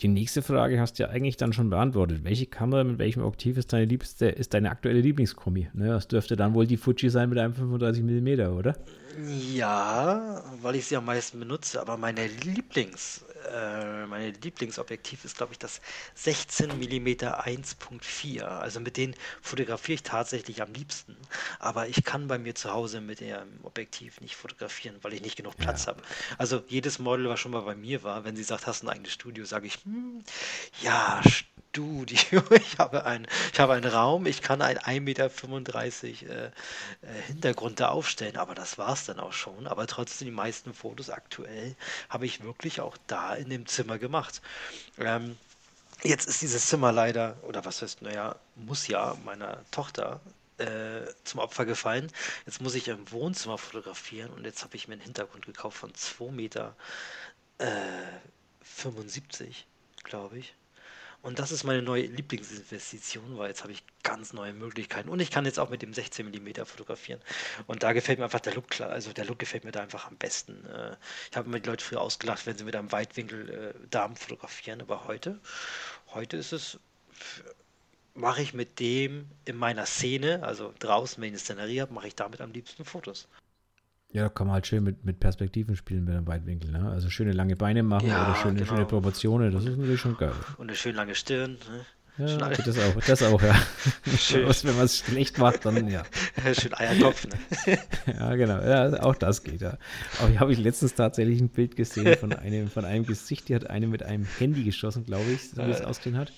Die 0.00 0.08
nächste 0.08 0.42
Frage 0.42 0.78
hast 0.78 0.98
du 0.98 1.04
ja 1.04 1.08
eigentlich 1.08 1.38
dann 1.38 1.54
schon 1.54 1.70
beantwortet. 1.70 2.22
Welche 2.22 2.44
Kamera 2.44 2.84
mit 2.84 2.98
welchem 2.98 3.22
Objektiv 3.22 3.56
ist 3.56 3.72
deine 3.72 3.86
liebste, 3.86 4.26
ist 4.26 4.52
deine 4.52 4.70
aktuelle 4.70 5.00
Lieblingskombi? 5.00 5.70
Ne, 5.72 5.86
das 5.88 6.06
dürfte 6.06 6.36
dann 6.36 6.52
wohl 6.52 6.66
die 6.66 6.76
Fuji 6.76 7.08
sein 7.08 7.30
mit 7.30 7.38
einem 7.38 7.54
35 7.54 8.02
mm, 8.04 8.58
oder? 8.58 8.76
Ja, 9.54 10.42
weil 10.60 10.74
ich 10.74 10.84
sie 10.84 10.96
am 10.96 11.06
meisten 11.06 11.38
benutze, 11.38 11.80
aber 11.80 11.96
meine 11.96 12.26
Lieblings 12.26 13.24
äh, 13.46 14.06
mein 14.06 14.34
Lieblingsobjektiv 14.34 15.24
ist, 15.24 15.36
glaube 15.36 15.52
ich, 15.52 15.58
das 15.58 15.80
16 16.14 16.78
mm 16.78 17.06
1.4. 17.06 18.42
Also 18.42 18.80
mit 18.80 18.96
denen 18.96 19.14
fotografiere 19.42 19.94
ich 19.94 20.02
tatsächlich 20.02 20.62
am 20.62 20.72
liebsten. 20.72 21.16
Aber 21.58 21.88
ich 21.88 22.04
kann 22.04 22.28
bei 22.28 22.38
mir 22.38 22.54
zu 22.54 22.72
Hause 22.72 23.00
mit 23.00 23.20
dem 23.20 23.64
Objektiv 23.64 24.20
nicht 24.20 24.36
fotografieren, 24.36 24.96
weil 25.02 25.14
ich 25.14 25.22
nicht 25.22 25.36
genug 25.36 25.56
Platz 25.56 25.84
ja. 25.84 25.92
habe. 25.92 26.02
Also 26.38 26.62
jedes 26.68 26.98
Model, 26.98 27.28
was 27.28 27.40
schon 27.40 27.52
mal 27.52 27.62
bei 27.62 27.74
mir 27.74 28.02
war, 28.02 28.24
wenn 28.24 28.36
sie 28.36 28.44
sagt, 28.44 28.66
hast 28.66 28.82
du 28.82 28.86
ein 28.86 28.90
eigenes 28.90 29.12
Studio, 29.12 29.44
sage 29.44 29.66
ich, 29.66 29.78
hm, 29.84 30.22
ja, 30.82 31.20
Studio. 31.76 32.42
Ich 32.56 32.78
habe, 32.78 33.04
ein, 33.04 33.26
ich 33.52 33.60
habe 33.60 33.74
einen 33.74 33.90
Raum, 33.90 34.24
ich 34.24 34.40
kann 34.40 34.62
einen 34.62 34.78
1,35 34.78 35.00
Meter 35.00 35.24
äh, 35.26 36.46
äh, 36.46 36.50
Hintergrund 37.26 37.80
da 37.80 37.88
aufstellen, 37.88 38.36
aber 38.36 38.54
das 38.54 38.78
war 38.78 38.94
es 38.94 39.04
dann 39.04 39.20
auch 39.20 39.32
schon. 39.34 39.66
Aber 39.66 39.86
trotzdem, 39.86 40.26
die 40.26 40.32
meisten 40.32 40.72
Fotos 40.72 41.10
aktuell 41.10 41.76
habe 42.08 42.24
ich 42.24 42.42
wirklich 42.42 42.80
auch 42.80 42.96
da 43.06 43.35
in 43.36 43.50
dem 43.50 43.66
Zimmer 43.66 43.98
gemacht. 43.98 44.40
Ähm, 44.98 45.36
jetzt 46.02 46.28
ist 46.28 46.42
dieses 46.42 46.66
Zimmer 46.68 46.92
leider, 46.92 47.36
oder 47.42 47.64
was 47.64 47.82
heißt, 47.82 48.02
naja, 48.02 48.36
muss 48.54 48.86
ja 48.88 49.16
meiner 49.24 49.64
Tochter 49.70 50.20
äh, 50.58 51.02
zum 51.24 51.40
Opfer 51.40 51.66
gefallen. 51.66 52.10
Jetzt 52.46 52.60
muss 52.60 52.74
ich 52.74 52.88
im 52.88 53.10
Wohnzimmer 53.10 53.58
fotografieren 53.58 54.30
und 54.32 54.44
jetzt 54.44 54.64
habe 54.64 54.76
ich 54.76 54.88
mir 54.88 54.94
einen 54.94 55.02
Hintergrund 55.02 55.46
gekauft 55.46 55.78
von 55.78 55.92
2,75 55.92 56.32
Meter, 56.32 56.76
äh, 57.58 57.66
75, 58.62 59.66
glaube 60.04 60.38
ich. 60.38 60.54
Und 61.26 61.40
das 61.40 61.50
ist 61.50 61.64
meine 61.64 61.82
neue 61.82 62.02
Lieblingsinvestition, 62.02 63.36
weil 63.36 63.48
jetzt 63.48 63.64
habe 63.64 63.72
ich 63.72 63.82
ganz 64.04 64.32
neue 64.32 64.52
Möglichkeiten. 64.52 65.08
Und 65.08 65.18
ich 65.18 65.32
kann 65.32 65.44
jetzt 65.44 65.58
auch 65.58 65.70
mit 65.70 65.82
dem 65.82 65.92
16 65.92 66.24
mm 66.24 66.64
fotografieren. 66.64 67.20
Und 67.66 67.82
da 67.82 67.92
gefällt 67.92 68.20
mir 68.20 68.26
einfach 68.26 68.38
der 68.38 68.54
Look 68.54 68.70
klar. 68.70 68.90
Also 68.90 69.12
der 69.12 69.24
Look 69.24 69.40
gefällt 69.40 69.64
mir 69.64 69.72
da 69.72 69.80
einfach 69.80 70.06
am 70.06 70.16
besten. 70.18 70.64
Äh, 70.66 70.94
ich 71.28 71.36
habe 71.36 71.48
mir 71.48 71.60
die 71.60 71.68
Leute 71.68 71.84
früher 71.84 72.00
ausgelacht, 72.00 72.46
wenn 72.46 72.56
sie 72.56 72.62
mit 72.62 72.76
einem 72.76 72.92
Weitwinkel 72.92 73.50
äh, 73.50 73.88
Damen 73.90 74.14
fotografieren. 74.14 74.80
Aber 74.82 75.08
heute, 75.08 75.40
heute 76.14 76.36
ist 76.36 76.52
es 76.52 76.78
mache 78.14 78.40
ich 78.40 78.54
mit 78.54 78.78
dem 78.78 79.28
in 79.46 79.56
meiner 79.56 79.84
Szene, 79.84 80.44
also 80.44 80.72
draußen, 80.78 81.20
wenn 81.20 81.30
ich 81.30 81.32
eine 81.32 81.38
Szenerie 81.40 81.80
habe, 81.80 81.92
mache 81.92 82.06
ich 82.06 82.14
damit 82.14 82.40
am 82.40 82.52
liebsten 82.52 82.84
Fotos. 82.84 83.26
Ja, 84.12 84.22
da 84.22 84.28
kann 84.28 84.46
man 84.46 84.54
halt 84.54 84.66
schön 84.66 84.84
mit, 84.84 85.04
mit 85.04 85.20
Perspektiven 85.20 85.76
spielen 85.76 86.04
mit 86.04 86.14
einem 86.14 86.26
Weitwinkel. 86.26 86.70
Ne? 86.70 86.90
Also 86.90 87.10
schöne 87.10 87.32
lange 87.32 87.56
Beine 87.56 87.82
machen 87.82 88.08
ja, 88.08 88.24
oder 88.24 88.36
schöne, 88.36 88.54
genau. 88.54 88.70
schöne 88.70 88.84
Proportionen, 88.86 89.52
das 89.52 89.64
ist 89.64 89.76
natürlich 89.76 90.00
schon 90.00 90.16
geil. 90.16 90.32
Und 90.58 90.68
eine 90.68 90.76
schön 90.76 90.94
lange 90.94 91.14
Stirn. 91.14 91.52
Ne? 91.52 91.84
Ja, 92.18 92.48
das 92.48 92.78
auch, 92.78 92.94
das 93.06 93.22
auch, 93.22 93.42
ja. 93.42 93.54
Schön. 94.18 94.48
Was, 94.48 94.64
wenn 94.64 94.74
man 94.74 94.86
es 94.86 94.98
schlecht 95.00 95.36
macht, 95.36 95.66
dann 95.66 95.86
ja. 95.88 96.02
Schön 96.58 96.72
Eierkopf, 96.72 97.26
ne? 97.26 97.78
ja, 98.06 98.34
genau. 98.36 98.62
Ja, 98.62 99.02
auch 99.02 99.16
das 99.16 99.42
geht, 99.42 99.60
ja. 99.60 99.76
Aber 100.20 100.30
ich 100.30 100.40
habe 100.40 100.50
ich 100.50 100.58
letztens 100.58 100.94
tatsächlich 100.94 101.40
ein 101.40 101.50
Bild 101.50 101.76
gesehen 101.76 102.16
von 102.16 102.32
einem, 102.32 102.68
von 102.68 102.86
einem 102.86 103.04
Gesicht, 103.04 103.50
die 103.50 103.54
hat 103.54 103.68
eine 103.68 103.86
mit 103.86 104.02
einem 104.02 104.24
Handy 104.38 104.64
geschossen, 104.64 105.04
glaube 105.04 105.30
ich, 105.30 105.50
so 105.50 105.58
wie 105.58 105.70
es 105.70 105.82
ausgesehen 105.82 106.16
hat. 106.16 106.32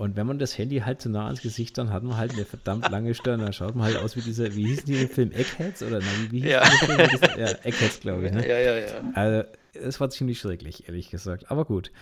Und 0.00 0.16
wenn 0.16 0.26
man 0.26 0.38
das 0.38 0.56
Handy 0.56 0.78
halt 0.78 1.02
zu 1.02 1.10
nah 1.10 1.26
ans 1.26 1.42
Gesicht, 1.42 1.76
dann 1.76 1.92
hat 1.92 2.02
man 2.02 2.16
halt 2.16 2.32
eine 2.32 2.46
verdammt 2.46 2.88
lange 2.88 3.12
Stirn. 3.12 3.40
Dann 3.40 3.52
schaut 3.52 3.74
man 3.74 3.84
halt 3.84 3.98
aus 3.98 4.16
wie 4.16 4.22
dieser, 4.22 4.56
wie 4.56 4.68
hießen 4.68 4.86
die 4.86 5.02
im 5.02 5.10
Film 5.10 5.30
Eggheads? 5.30 5.82
Oder 5.82 5.98
nein, 5.98 6.28
wie 6.30 6.40
hieß 6.40 6.50
ja. 6.50 6.60
der 6.96 7.18
Film? 7.18 7.38
Ja, 7.38 7.50
Eggheads, 7.64 8.00
glaube 8.00 8.24
ich. 8.24 8.32
Ne? 8.32 8.48
Ja, 8.48 8.58
ja, 8.58 8.78
ja. 8.78 9.12
Also, 9.12 9.50
es 9.74 10.00
war 10.00 10.08
ziemlich 10.08 10.38
schrecklich, 10.38 10.88
ehrlich 10.88 11.10
gesagt. 11.10 11.50
Aber 11.50 11.66
gut. 11.66 11.92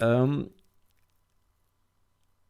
Ähm, 0.00 0.50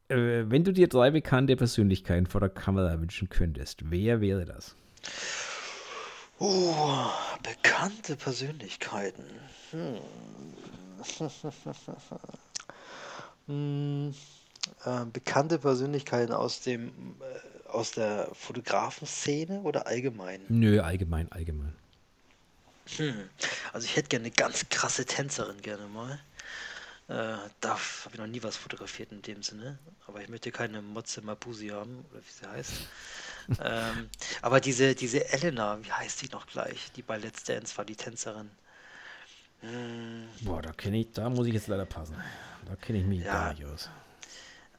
äh, 0.08 0.46
wenn 0.48 0.64
du 0.64 0.72
dir 0.72 0.88
drei 0.88 1.12
bekannte 1.12 1.54
Persönlichkeiten 1.54 2.26
vor 2.26 2.40
der 2.40 2.50
Kamera 2.50 3.00
wünschen 3.00 3.28
könntest, 3.28 3.88
wer 3.92 4.20
wäre 4.20 4.44
das? 4.44 4.74
Oh, 6.40 7.06
bekannte 7.44 8.16
Persönlichkeiten. 8.16 9.22
Hm. 9.70 10.00
hm 13.46 14.14
äh, 14.84 15.04
bekannte 15.06 15.58
Persönlichkeiten 15.58 16.32
aus 16.32 16.60
dem 16.60 16.88
äh, 16.88 17.68
aus 17.70 17.92
der 17.92 18.28
Fotografenszene 18.32 19.60
oder 19.60 19.86
allgemein? 19.86 20.40
Nö, 20.48 20.80
allgemein, 20.80 21.30
allgemein. 21.30 21.74
Hm. 22.96 23.28
Also 23.72 23.86
ich 23.86 23.96
hätte 23.96 24.08
gerne 24.08 24.26
eine 24.26 24.34
ganz 24.34 24.68
krasse 24.68 25.04
Tänzerin 25.04 25.60
gerne 25.62 25.86
mal. 25.86 26.18
Äh, 27.08 27.36
da 27.60 27.70
habe 27.70 28.10
ich 28.12 28.18
noch 28.18 28.26
nie 28.26 28.42
was 28.42 28.56
fotografiert 28.56 29.12
in 29.12 29.22
dem 29.22 29.42
Sinne. 29.42 29.78
Aber 30.06 30.20
ich 30.20 30.28
möchte 30.28 30.50
keine 30.50 30.82
Motze 30.82 31.22
Mabusi 31.22 31.68
haben, 31.68 32.04
oder 32.10 32.20
wie 32.20 32.32
sie 32.32 32.46
heißt. 32.48 32.72
ähm, 33.64 34.08
aber 34.42 34.60
diese, 34.60 34.94
diese 34.94 35.28
Elena, 35.32 35.78
wie 35.82 35.90
heißt 35.90 36.22
die 36.22 36.28
noch 36.28 36.46
gleich? 36.46 36.92
Die 36.92 37.02
bei 37.02 37.18
Let's 37.18 37.44
Dance 37.44 37.76
war, 37.76 37.84
die 37.84 37.96
Tänzerin. 37.96 38.50
Hm. 39.60 40.28
Boah, 40.42 40.62
da 40.62 40.72
kenne 40.72 40.98
ich, 40.98 41.12
da 41.12 41.28
muss 41.28 41.46
ich 41.46 41.54
jetzt 41.54 41.68
leider 41.68 41.84
passen. 41.84 42.16
Da 42.66 42.76
kenne 42.76 43.00
ich 43.00 43.04
mich 43.04 43.20
ja. 43.24 43.32
gar 43.32 43.54
nicht 43.54 43.64
aus. 43.64 43.90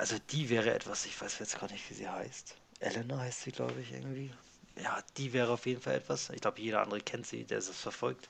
Also 0.02 0.18
die 0.32 0.50
wäre 0.50 0.74
etwas, 0.74 1.06
ich 1.06 1.22
weiß 1.22 1.38
jetzt 1.38 1.60
gar 1.60 1.72
nicht, 1.72 1.88
wie 1.92 1.94
sie 1.94 2.10
heißt. 2.10 2.56
Elena 2.80 3.20
heißt 3.20 3.44
sie, 3.44 3.52
glaube 3.52 3.80
ich, 3.82 3.92
irgendwie. 3.92 4.34
Ja, 4.76 5.04
die 5.16 5.32
wäre 5.32 5.52
auf 5.52 5.68
jeden 5.68 5.80
Fall 5.80 5.94
etwas. 5.94 6.32
Ich 6.32 6.42
glaube, 6.42 6.60
jeder 6.60 6.82
andere 6.82 7.02
kennt 7.02 7.28
sie, 7.28 7.44
der 7.44 7.60
es 7.60 7.70
verfolgt. 7.70 8.28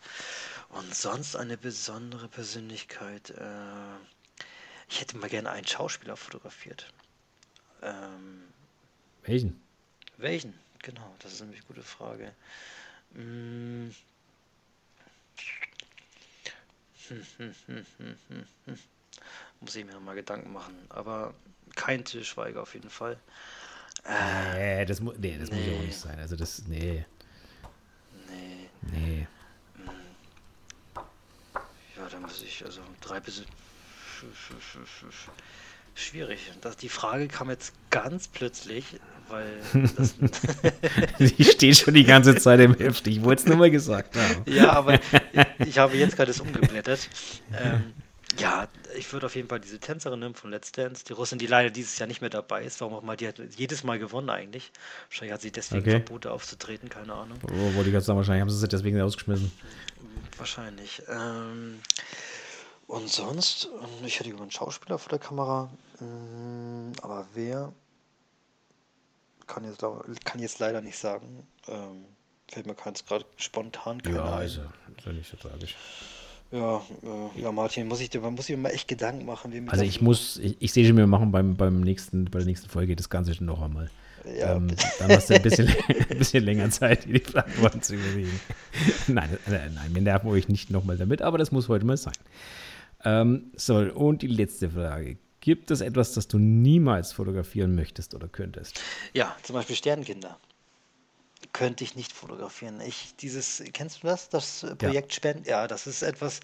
Und 0.67 0.93
sonst 0.93 1.37
eine 1.37 1.57
besondere 1.57 2.27
Persönlichkeit. 2.27 3.29
Äh, 3.29 3.95
ich 4.89 4.99
hätte 4.99 5.15
mal 5.15 5.29
gerne 5.29 5.49
einen 5.49 5.65
Schauspieler 5.65 6.17
fotografiert. 6.17 6.91
Ähm, 7.81 8.43
welchen? 9.23 9.63
Welchen? 10.17 10.59
Genau, 10.79 11.15
das 11.19 11.31
ist 11.31 11.41
eine 11.41 11.55
gute 11.69 11.83
Frage. 11.83 12.33
Hm. 13.13 13.95
Hm, 17.07 17.25
hm, 17.37 17.55
hm, 17.67 17.85
hm, 17.97 18.17
hm, 18.27 18.45
hm. 18.65 18.79
Muss 19.61 19.75
ich 19.77 19.85
mir 19.85 19.93
nochmal 19.93 20.15
Gedanken 20.15 20.51
machen. 20.51 20.75
Aber 20.89 21.33
kein 21.75 22.03
Til 22.03 22.23
Schweiger 22.23 22.61
auf 22.61 22.73
jeden 22.73 22.89
Fall. 22.89 23.17
Äh, 24.05 24.79
nee, 24.79 24.85
das, 24.85 24.99
mu 24.99 25.13
nee, 25.17 25.37
das 25.37 25.49
nee. 25.49 25.57
muss 25.57 25.65
ja 25.67 25.73
auch 25.73 25.83
nicht 25.83 25.99
sein. 25.99 26.19
Also 26.19 26.35
das, 26.35 26.63
nee. 26.67 27.05
Nee. 28.29 28.69
Nee. 28.91 29.27
Ja, 31.97 32.09
da 32.09 32.19
muss 32.19 32.41
ich, 32.41 32.65
also 32.65 32.81
drei 32.99 33.19
bis 33.19 33.43
schwierig. 35.93 36.51
Das, 36.61 36.77
die 36.77 36.89
Frage 36.89 37.27
kam 37.27 37.49
jetzt 37.49 37.73
ganz 37.89 38.27
plötzlich, 38.27 38.85
weil 39.27 39.61
die 41.19 41.43
steht 41.43 41.77
schon 41.77 41.93
die 41.93 42.05
ganze 42.05 42.35
Zeit 42.35 42.59
im 42.59 42.75
Heft. 42.75 43.05
Ich 43.07 43.23
wollte 43.23 43.43
es 43.43 43.47
nur 43.47 43.57
mal 43.57 43.71
gesagt 43.71 44.15
haben. 44.15 44.43
Ja, 44.45 44.71
aber 44.71 44.99
ich 45.59 45.77
habe 45.77 45.95
jetzt 45.97 46.15
gerade 46.15 46.31
es 46.31 46.39
umgeblättert. 46.39 47.07
Ähm, 47.53 47.93
ja, 48.37 48.67
ich 48.95 49.11
würde 49.11 49.25
auf 49.25 49.35
jeden 49.35 49.49
Fall 49.49 49.59
diese 49.59 49.79
Tänzerin 49.79 50.19
nehmen 50.19 50.35
von 50.35 50.51
Let's 50.51 50.71
Dance, 50.71 51.03
die 51.05 51.13
Russin, 51.13 51.39
die 51.39 51.47
leider 51.47 51.69
dieses 51.69 51.97
Jahr 51.99 52.07
nicht 52.07 52.21
mehr 52.21 52.29
dabei 52.29 52.63
ist. 52.63 52.79
Warum 52.81 52.93
auch 52.93 53.01
mal, 53.01 53.17
die 53.17 53.27
hat 53.27 53.39
jedes 53.55 53.83
Mal 53.83 53.99
gewonnen 53.99 54.29
eigentlich. 54.29 54.71
Wahrscheinlich 55.09 55.33
hat 55.33 55.41
sie 55.41 55.51
deswegen 55.51 55.81
okay. 55.81 55.91
Verbote 55.91 56.31
aufzutreten, 56.31 56.89
keine 56.89 57.13
Ahnung. 57.13 57.37
Oh, 57.43 57.73
wollte 57.75 57.89
ich 57.89 57.93
gerade 57.93 58.01
sagen, 58.01 58.17
wahrscheinlich 58.17 58.41
haben 58.41 58.49
sie 58.49 58.57
sie 58.57 58.67
deswegen 58.67 58.99
rausgeschmissen. 58.99 59.51
Wahrscheinlich. 60.37 61.01
Ähm, 61.09 61.79
und 62.87 63.09
sonst, 63.09 63.69
ähm, 63.81 64.05
ich 64.05 64.19
hätte 64.19 64.29
einen 64.29 64.51
Schauspieler 64.51 64.97
vor 64.97 65.09
der 65.09 65.19
Kamera, 65.19 65.69
ähm, 65.99 66.93
aber 67.01 67.27
wer, 67.33 67.73
kann 69.47 69.65
jetzt, 69.65 69.83
kann 70.23 70.39
jetzt 70.39 70.59
leider 70.59 70.81
nicht 70.81 70.97
sagen. 70.97 71.47
Ähm, 71.67 72.05
fällt 72.47 72.65
mir 72.65 72.75
keins 72.75 73.05
gerade 73.05 73.25
spontan 73.37 74.01
keiner 74.01 74.17
ja. 74.17 74.23
Also, 74.25 74.61
ist 74.97 75.05
ja 75.05 75.11
nicht 75.11 75.29
so 75.29 75.37
tragisch. 75.37 75.75
Ja, 76.51 76.81
äh, 77.03 77.41
ja, 77.41 77.51
Martin, 77.51 77.87
muss 77.87 78.01
ich 78.01 78.09
dir 78.09 78.19
muss 78.19 78.49
ich 78.49 78.55
mir 78.55 78.63
mal 78.63 78.69
echt 78.69 78.87
Gedanken 78.87 79.25
machen. 79.25 79.53
Wie 79.53 79.69
also 79.69 79.83
ich 79.83 80.01
muss, 80.01 80.37
ich, 80.37 80.57
ich 80.59 80.73
sehe 80.73 80.85
schon, 80.85 80.97
wir 80.97 81.07
machen 81.07 81.31
beim, 81.31 81.55
beim 81.55 81.79
nächsten, 81.79 82.25
bei 82.25 82.39
der 82.39 82.45
nächsten 82.45 82.69
Folge 82.69 82.95
das 82.95 83.09
Ganze 83.09 83.33
schon 83.33 83.47
noch 83.47 83.61
einmal. 83.61 83.89
Ja. 84.37 84.55
Ähm, 84.55 84.67
dann 84.99 85.11
hast 85.11 85.29
du 85.29 85.35
ein 85.35 85.41
bisschen, 85.41 85.67
ein 86.09 86.17
bisschen 86.17 86.43
länger 86.43 86.69
Zeit, 86.69 87.05
die 87.05 87.23
Antworten 87.35 87.81
zu 87.81 87.95
überlegen. 87.95 88.39
nein, 89.07 89.29
äh, 89.47 89.69
nein, 89.73 89.89
wir 89.93 90.01
nerven 90.01 90.29
euch 90.29 90.49
nicht 90.49 90.69
nochmal 90.69 90.97
damit, 90.97 91.21
aber 91.21 91.37
das 91.37 91.51
muss 91.51 91.69
heute 91.69 91.85
mal 91.85 91.97
sein. 91.97 92.13
Ähm, 93.03 93.51
so, 93.55 93.77
und 93.77 94.21
die 94.21 94.27
letzte 94.27 94.69
Frage. 94.69 95.17
Gibt 95.39 95.71
es 95.71 95.81
etwas, 95.81 96.13
das 96.13 96.27
du 96.27 96.37
niemals 96.37 97.13
fotografieren 97.13 97.73
möchtest 97.73 98.13
oder 98.13 98.27
könntest? 98.27 98.79
Ja, 99.13 99.35
zum 99.41 99.55
Beispiel 99.55 99.75
Sternkinder 99.75 100.37
könnte 101.53 101.83
ich 101.83 101.95
nicht 101.95 102.13
fotografieren. 102.13 102.81
Ich, 102.81 103.15
dieses, 103.17 103.63
kennst 103.73 104.03
du 104.03 104.07
das, 104.07 104.29
das 104.29 104.65
Projekt 104.77 105.11
ja. 105.11 105.15
Spenden? 105.15 105.43
Ja, 105.45 105.67
das 105.67 105.87
ist 105.87 106.01
etwas, 106.01 106.39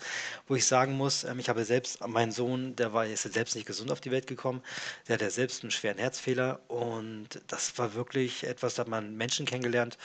wo 0.48 0.56
ich 0.56 0.66
sagen 0.66 0.94
muss, 0.94 1.24
ähm, 1.24 1.40
ich 1.40 1.50
habe 1.50 1.64
selbst, 1.66 2.06
mein 2.08 2.32
Sohn, 2.32 2.76
der 2.76 2.94
war 2.94 3.06
ist 3.06 3.24
selbst 3.24 3.56
nicht 3.56 3.66
gesund 3.66 3.92
auf 3.92 4.02
die 4.02 4.12
Welt 4.12 4.28
gekommen, 4.28 4.62
der 5.08 5.16
hat 5.16 5.22
ja 5.22 5.30
selbst 5.30 5.64
einen 5.64 5.72
schweren 5.72 5.98
Herzfehler 5.98 6.60
und 6.68 7.42
das 7.48 7.78
war 7.78 7.94
wirklich 7.94 8.44
etwas, 8.46 8.76
da 8.76 8.82
hat 8.82 8.90
man 8.90 9.16
Menschen 9.16 9.46
kennengelernt, 9.46 9.98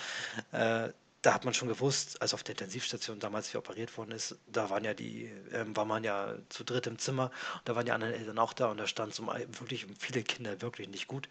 äh, 0.53 0.89
da 1.23 1.35
hat 1.35 1.45
man 1.45 1.55
schon 1.55 1.69
gewusst, 1.69 2.21
als 2.21 2.35
auf 2.35 2.43
der 2.43 2.55
Intensivstation 2.55 3.21
damals 3.21 3.55
wie 3.55 3.59
operiert 3.59 3.97
worden 3.97 4.11
ist, 4.11 4.37
da 4.49 4.71
waren 4.71 4.85
ja 4.85 4.93
die, 4.93 5.31
ähm, 5.53 5.77
war 5.77 5.85
man 5.85 6.03
ja 6.03 6.35
zu 6.49 6.65
dritt 6.65 6.87
im 6.89 6.99
Zimmer, 6.99 7.31
da 7.65 7.77
waren 7.77 7.87
die 7.87 7.93
anderen 7.93 8.15
Eltern 8.15 8.39
auch 8.39 8.53
da 8.53 8.71
und 8.71 8.79
da 8.79 8.87
stand 8.87 9.13
es 9.13 9.21
wirklich 9.21 9.87
um 9.87 9.95
viele 9.97 10.23
Kinder 10.23 10.61
wirklich 10.61 10.89
nicht 10.89 11.07
gut 11.07 11.29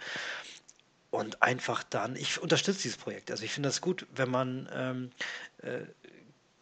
und 1.12 1.43
einfach 1.43 1.84
dann, 1.84 2.16
ich 2.16 2.41
unterstütze 2.41 2.82
dieses 2.82 2.97
Projekt. 2.97 3.30
Also 3.30 3.43
ich 3.43 3.51
finde 3.51 3.70
das 3.70 3.82
gut, 3.82 4.07
wenn 4.16 4.32
man 4.32 4.70
ähm, 4.74 5.12
äh, 5.62 5.82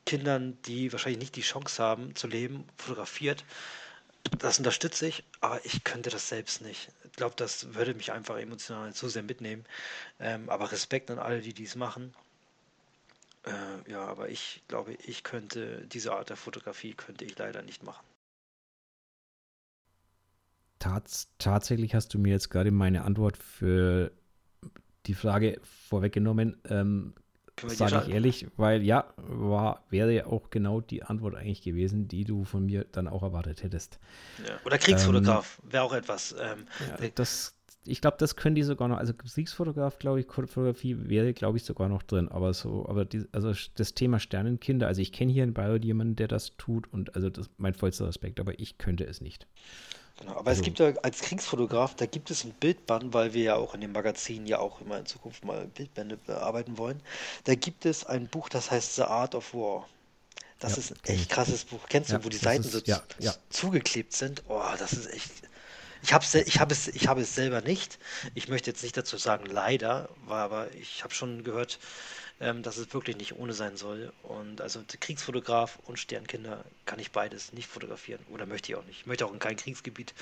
Kindern, 0.05 0.57
die 0.65 0.91
wahrscheinlich 0.91 1.19
nicht 1.19 1.35
die 1.35 1.41
Chance 1.41 1.81
haben 1.81 2.15
zu 2.15 2.27
leben, 2.27 2.65
fotografiert. 2.75 3.45
Das 4.39 4.57
unterstütze 4.57 5.07
ich, 5.07 5.23
aber 5.39 5.63
ich 5.65 5.83
könnte 5.83 6.09
das 6.09 6.27
selbst 6.27 6.61
nicht. 6.61 6.89
Ich 7.05 7.13
glaube, 7.13 7.35
das 7.37 7.75
würde 7.75 7.93
mich 7.93 8.11
einfach 8.11 8.37
emotional 8.37 8.93
zu 8.93 9.07
sehr 9.07 9.23
mitnehmen. 9.23 9.65
Ähm, 10.19 10.49
aber 10.49 10.71
Respekt 10.71 11.11
an 11.11 11.19
alle, 11.19 11.41
die 11.41 11.53
dies 11.53 11.75
machen. 11.75 12.13
Äh, 13.45 13.91
ja, 13.91 14.01
aber 14.05 14.29
ich 14.29 14.63
glaube, 14.67 14.93
ich 15.05 15.23
könnte 15.23 15.85
diese 15.87 16.13
Art 16.13 16.29
der 16.29 16.37
Fotografie 16.37 16.93
könnte 16.93 17.23
ich 17.23 17.37
leider 17.37 17.61
nicht 17.61 17.83
machen. 17.83 18.05
Tats 20.79 21.27
tatsächlich 21.37 21.93
hast 21.93 22.13
du 22.13 22.19
mir 22.19 22.31
jetzt 22.31 22.49
gerade 22.49 22.71
meine 22.71 23.03
Antwort 23.03 23.37
für 23.37 24.11
die 25.05 25.13
Frage 25.13 25.59
vorweggenommen. 25.63 26.57
Ähm, 26.69 27.13
Sage 27.67 28.03
ich 28.05 28.13
ehrlich, 28.13 28.47
weil 28.55 28.83
ja, 28.83 29.13
war, 29.17 29.83
wäre 29.89 30.13
ja 30.13 30.27
auch 30.27 30.49
genau 30.49 30.79
die 30.79 31.03
Antwort 31.03 31.35
eigentlich 31.35 31.61
gewesen, 31.61 32.07
die 32.07 32.23
du 32.23 32.45
von 32.45 32.65
mir 32.65 32.85
dann 32.91 33.07
auch 33.07 33.23
erwartet 33.23 33.63
hättest. 33.63 33.99
Ja. 34.47 34.53
Oder 34.65 34.77
Kriegsfotograf 34.77 35.59
ähm, 35.63 35.73
wäre 35.73 35.83
auch 35.83 35.93
etwas. 35.93 36.35
Ähm, 36.39 36.65
ja, 37.01 37.09
das, 37.15 37.59
ich 37.85 38.01
glaube, 38.01 38.17
das 38.17 38.35
können 38.35 38.55
die 38.55 38.63
sogar 38.63 38.87
noch, 38.87 38.97
also 38.97 39.13
Kriegsfotograf, 39.13 39.99
glaube 39.99 40.19
ich, 40.19 40.27
Fotografie 40.27 41.09
wäre, 41.09 41.33
glaube 41.33 41.57
ich, 41.57 41.63
sogar 41.63 41.89
noch 41.89 42.03
drin. 42.03 42.29
Aber 42.29 42.53
so, 42.53 42.87
aber 42.87 43.05
die, 43.05 43.25
also 43.31 43.53
das 43.75 43.93
Thema 43.93 44.19
Sternenkinder, 44.19 44.87
also 44.87 45.01
ich 45.01 45.11
kenne 45.11 45.31
hier 45.31 45.43
in 45.43 45.53
Bayreuth 45.53 45.85
jemanden, 45.85 46.15
der 46.15 46.27
das 46.27 46.55
tut 46.57 46.91
und 46.93 47.15
also 47.15 47.29
das 47.29 47.49
mein 47.57 47.73
vollster 47.73 48.07
Respekt, 48.07 48.39
aber 48.39 48.59
ich 48.59 48.77
könnte 48.77 49.05
es 49.05 49.21
nicht. 49.21 49.47
Genau, 50.19 50.35
aber 50.35 50.49
also, 50.49 50.59
es 50.59 50.65
gibt 50.65 50.79
ja 50.79 50.93
als 51.01 51.21
Kriegsfotograf, 51.21 51.95
da 51.95 52.05
gibt 52.05 52.29
es 52.29 52.43
ein 52.43 52.51
Bildband, 52.51 53.13
weil 53.13 53.33
wir 53.33 53.43
ja 53.43 53.55
auch 53.55 53.73
in 53.73 53.81
dem 53.81 53.93
Magazin 53.93 54.45
ja 54.45 54.59
auch 54.59 54.81
immer 54.81 54.97
in 54.97 55.05
Zukunft 55.05 55.45
mal 55.45 55.65
Bildbände 55.67 56.17
bearbeiten 56.17 56.77
wollen. 56.77 57.01
Da 57.45 57.55
gibt 57.55 57.85
es 57.85 58.05
ein 58.05 58.27
Buch, 58.27 58.49
das 58.49 58.69
heißt 58.69 58.95
The 58.95 59.03
Art 59.03 59.33
of 59.33 59.53
War. 59.53 59.87
Das 60.59 60.73
ja, 60.73 60.79
ist 60.79 60.91
ein 60.91 60.99
echt 61.05 61.29
krasses 61.29 61.63
Buch. 61.63 61.79
Kennst 61.87 62.11
ja, 62.11 62.17
du, 62.17 62.25
wo 62.25 62.29
die 62.29 62.37
Seiten 62.37 62.65
ist, 62.65 62.73
so 62.73 62.79
ja, 62.83 63.01
zugeklebt 63.49 64.11
sind? 64.13 64.43
Oh, 64.49 64.61
das 64.77 64.91
ist 64.91 65.07
echt. 65.07 65.31
Ich 66.01 66.13
habe 66.13 66.25
ich 66.45 66.59
hab 66.59 66.71
es, 66.71 66.87
ich 66.89 67.07
hab 67.07 67.17
es 67.17 67.35
selber 67.35 67.61
nicht. 67.61 67.97
Ich 68.33 68.49
möchte 68.49 68.69
jetzt 68.69 68.83
nicht 68.83 68.95
dazu 68.95 69.17
sagen, 69.17 69.45
leider, 69.45 70.09
war 70.25 70.43
aber 70.43 70.73
ich 70.75 71.03
habe 71.03 71.13
schon 71.13 71.43
gehört, 71.45 71.79
ähm, 72.39 72.63
dass 72.63 72.77
es 72.77 72.93
wirklich 72.93 73.17
nicht 73.17 73.35
ohne 73.35 73.53
sein 73.53 73.77
soll. 73.77 74.13
Und 74.23 74.61
also 74.61 74.81
Kriegsfotograf 74.99 75.79
und 75.85 75.99
Sternkinder 75.99 76.63
kann 76.85 76.99
ich 76.99 77.11
beides 77.11 77.53
nicht 77.53 77.67
fotografieren 77.67 78.21
oder 78.29 78.45
möchte 78.45 78.71
ich 78.71 78.77
auch 78.77 78.85
nicht. 78.85 79.01
Ich 79.01 79.05
möchte 79.05 79.25
auch 79.25 79.33
in 79.33 79.39
kein 79.39 79.57
Kriegsgebiet 79.57 80.13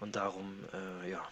und 0.00 0.16
darum, 0.16 0.54
äh, 0.72 1.10
ja, 1.10 1.26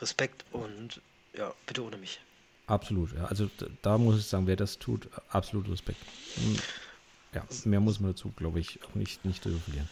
Respekt 0.00 0.44
und 0.52 1.00
ja, 1.34 1.52
bitte 1.66 1.84
ohne 1.84 1.96
mich. 1.96 2.20
Absolut, 2.66 3.14
ja. 3.14 3.24
Also 3.24 3.50
da 3.82 3.98
muss 3.98 4.18
ich 4.18 4.26
sagen, 4.26 4.46
wer 4.46 4.56
das 4.56 4.78
tut, 4.78 5.08
absolut 5.30 5.68
Respekt. 5.68 6.00
Hm, 6.36 6.58
ja, 7.34 7.44
mehr 7.64 7.80
muss 7.80 8.00
man 8.00 8.12
dazu, 8.12 8.32
glaube 8.36 8.60
ich, 8.60 8.80
auch 8.84 8.94
nicht, 8.94 9.24
nicht 9.24 9.42
verlieren. 9.42 9.88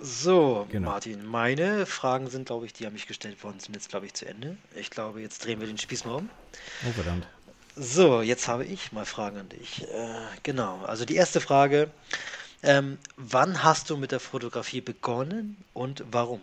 So, 0.00 0.66
genau. 0.70 0.90
Martin, 0.90 1.24
meine 1.24 1.86
Fragen 1.86 2.28
sind, 2.28 2.46
glaube 2.46 2.66
ich, 2.66 2.72
die 2.72 2.86
an 2.86 2.92
mich 2.92 3.06
gestellt 3.06 3.42
worden, 3.44 3.60
sind 3.60 3.74
jetzt, 3.74 3.88
glaube 3.88 4.06
ich, 4.06 4.14
zu 4.14 4.26
Ende. 4.26 4.56
Ich 4.74 4.90
glaube, 4.90 5.20
jetzt 5.20 5.44
drehen 5.44 5.60
wir 5.60 5.68
den 5.68 5.78
Spieß 5.78 6.04
mal 6.04 6.16
um. 6.16 6.30
Oh, 6.86 6.92
verdammt. 6.92 7.26
So, 7.76 8.22
jetzt 8.22 8.46
habe 8.46 8.64
ich 8.64 8.92
mal 8.92 9.04
Fragen 9.04 9.38
an 9.38 9.48
dich. 9.48 9.82
Äh, 9.82 9.86
genau, 10.42 10.82
also 10.84 11.04
die 11.04 11.16
erste 11.16 11.40
Frage. 11.40 11.90
Ähm, 12.62 12.98
wann 13.16 13.64
hast 13.64 13.90
du 13.90 13.96
mit 13.96 14.12
der 14.12 14.20
Fotografie 14.20 14.80
begonnen 14.80 15.56
und 15.72 16.04
warum? 16.10 16.40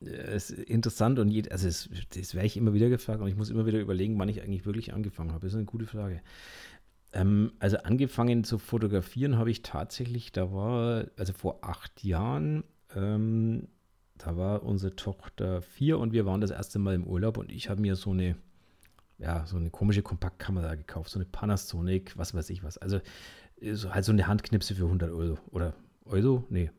Es 0.00 0.50
ist 0.50 0.68
interessant 0.68 1.18
und 1.18 1.28
je, 1.28 1.48
also 1.50 1.68
es, 1.68 1.88
das 2.14 2.34
werde 2.34 2.46
ich 2.46 2.56
immer 2.56 2.74
wieder 2.74 2.88
gefragt 2.88 3.20
und 3.20 3.28
ich 3.28 3.36
muss 3.36 3.50
immer 3.50 3.66
wieder 3.66 3.80
überlegen, 3.80 4.18
wann 4.18 4.28
ich 4.28 4.42
eigentlich 4.42 4.66
wirklich 4.66 4.92
angefangen 4.94 5.32
habe. 5.32 5.46
Das 5.46 5.52
ist 5.52 5.56
eine 5.56 5.66
gute 5.66 5.86
Frage. 5.86 6.22
Ähm, 7.12 7.52
also 7.58 7.78
angefangen 7.78 8.44
zu 8.44 8.58
fotografieren 8.58 9.36
habe 9.36 9.50
ich 9.50 9.62
tatsächlich, 9.62 10.32
da 10.32 10.52
war, 10.52 11.06
also 11.16 11.32
vor 11.32 11.58
acht 11.62 12.04
Jahren, 12.04 12.64
ähm, 12.94 13.68
da 14.16 14.36
war 14.36 14.62
unsere 14.62 14.94
Tochter 14.94 15.60
vier 15.60 15.98
und 15.98 16.12
wir 16.12 16.24
waren 16.24 16.40
das 16.40 16.52
erste 16.52 16.78
Mal 16.78 16.94
im 16.94 17.04
Urlaub 17.04 17.36
und 17.36 17.50
ich 17.50 17.68
habe 17.68 17.80
mir 17.80 17.96
so 17.96 18.12
eine 18.12 18.36
ja, 19.22 19.46
so 19.46 19.56
eine 19.56 19.70
komische 19.70 20.02
Kompaktkamera 20.02 20.74
gekauft, 20.74 21.10
so 21.10 21.18
eine 21.18 21.26
Panasonic, 21.26 22.18
was 22.18 22.34
weiß 22.34 22.50
ich 22.50 22.64
was. 22.64 22.76
Also 22.76 23.00
so, 23.72 23.94
halt 23.94 24.04
so 24.04 24.12
eine 24.12 24.26
Handknipse 24.26 24.74
für 24.74 24.84
100 24.84 25.10
Euro. 25.12 25.38
Oder 25.50 25.74
Euro? 26.04 26.44
Nee. 26.50 26.70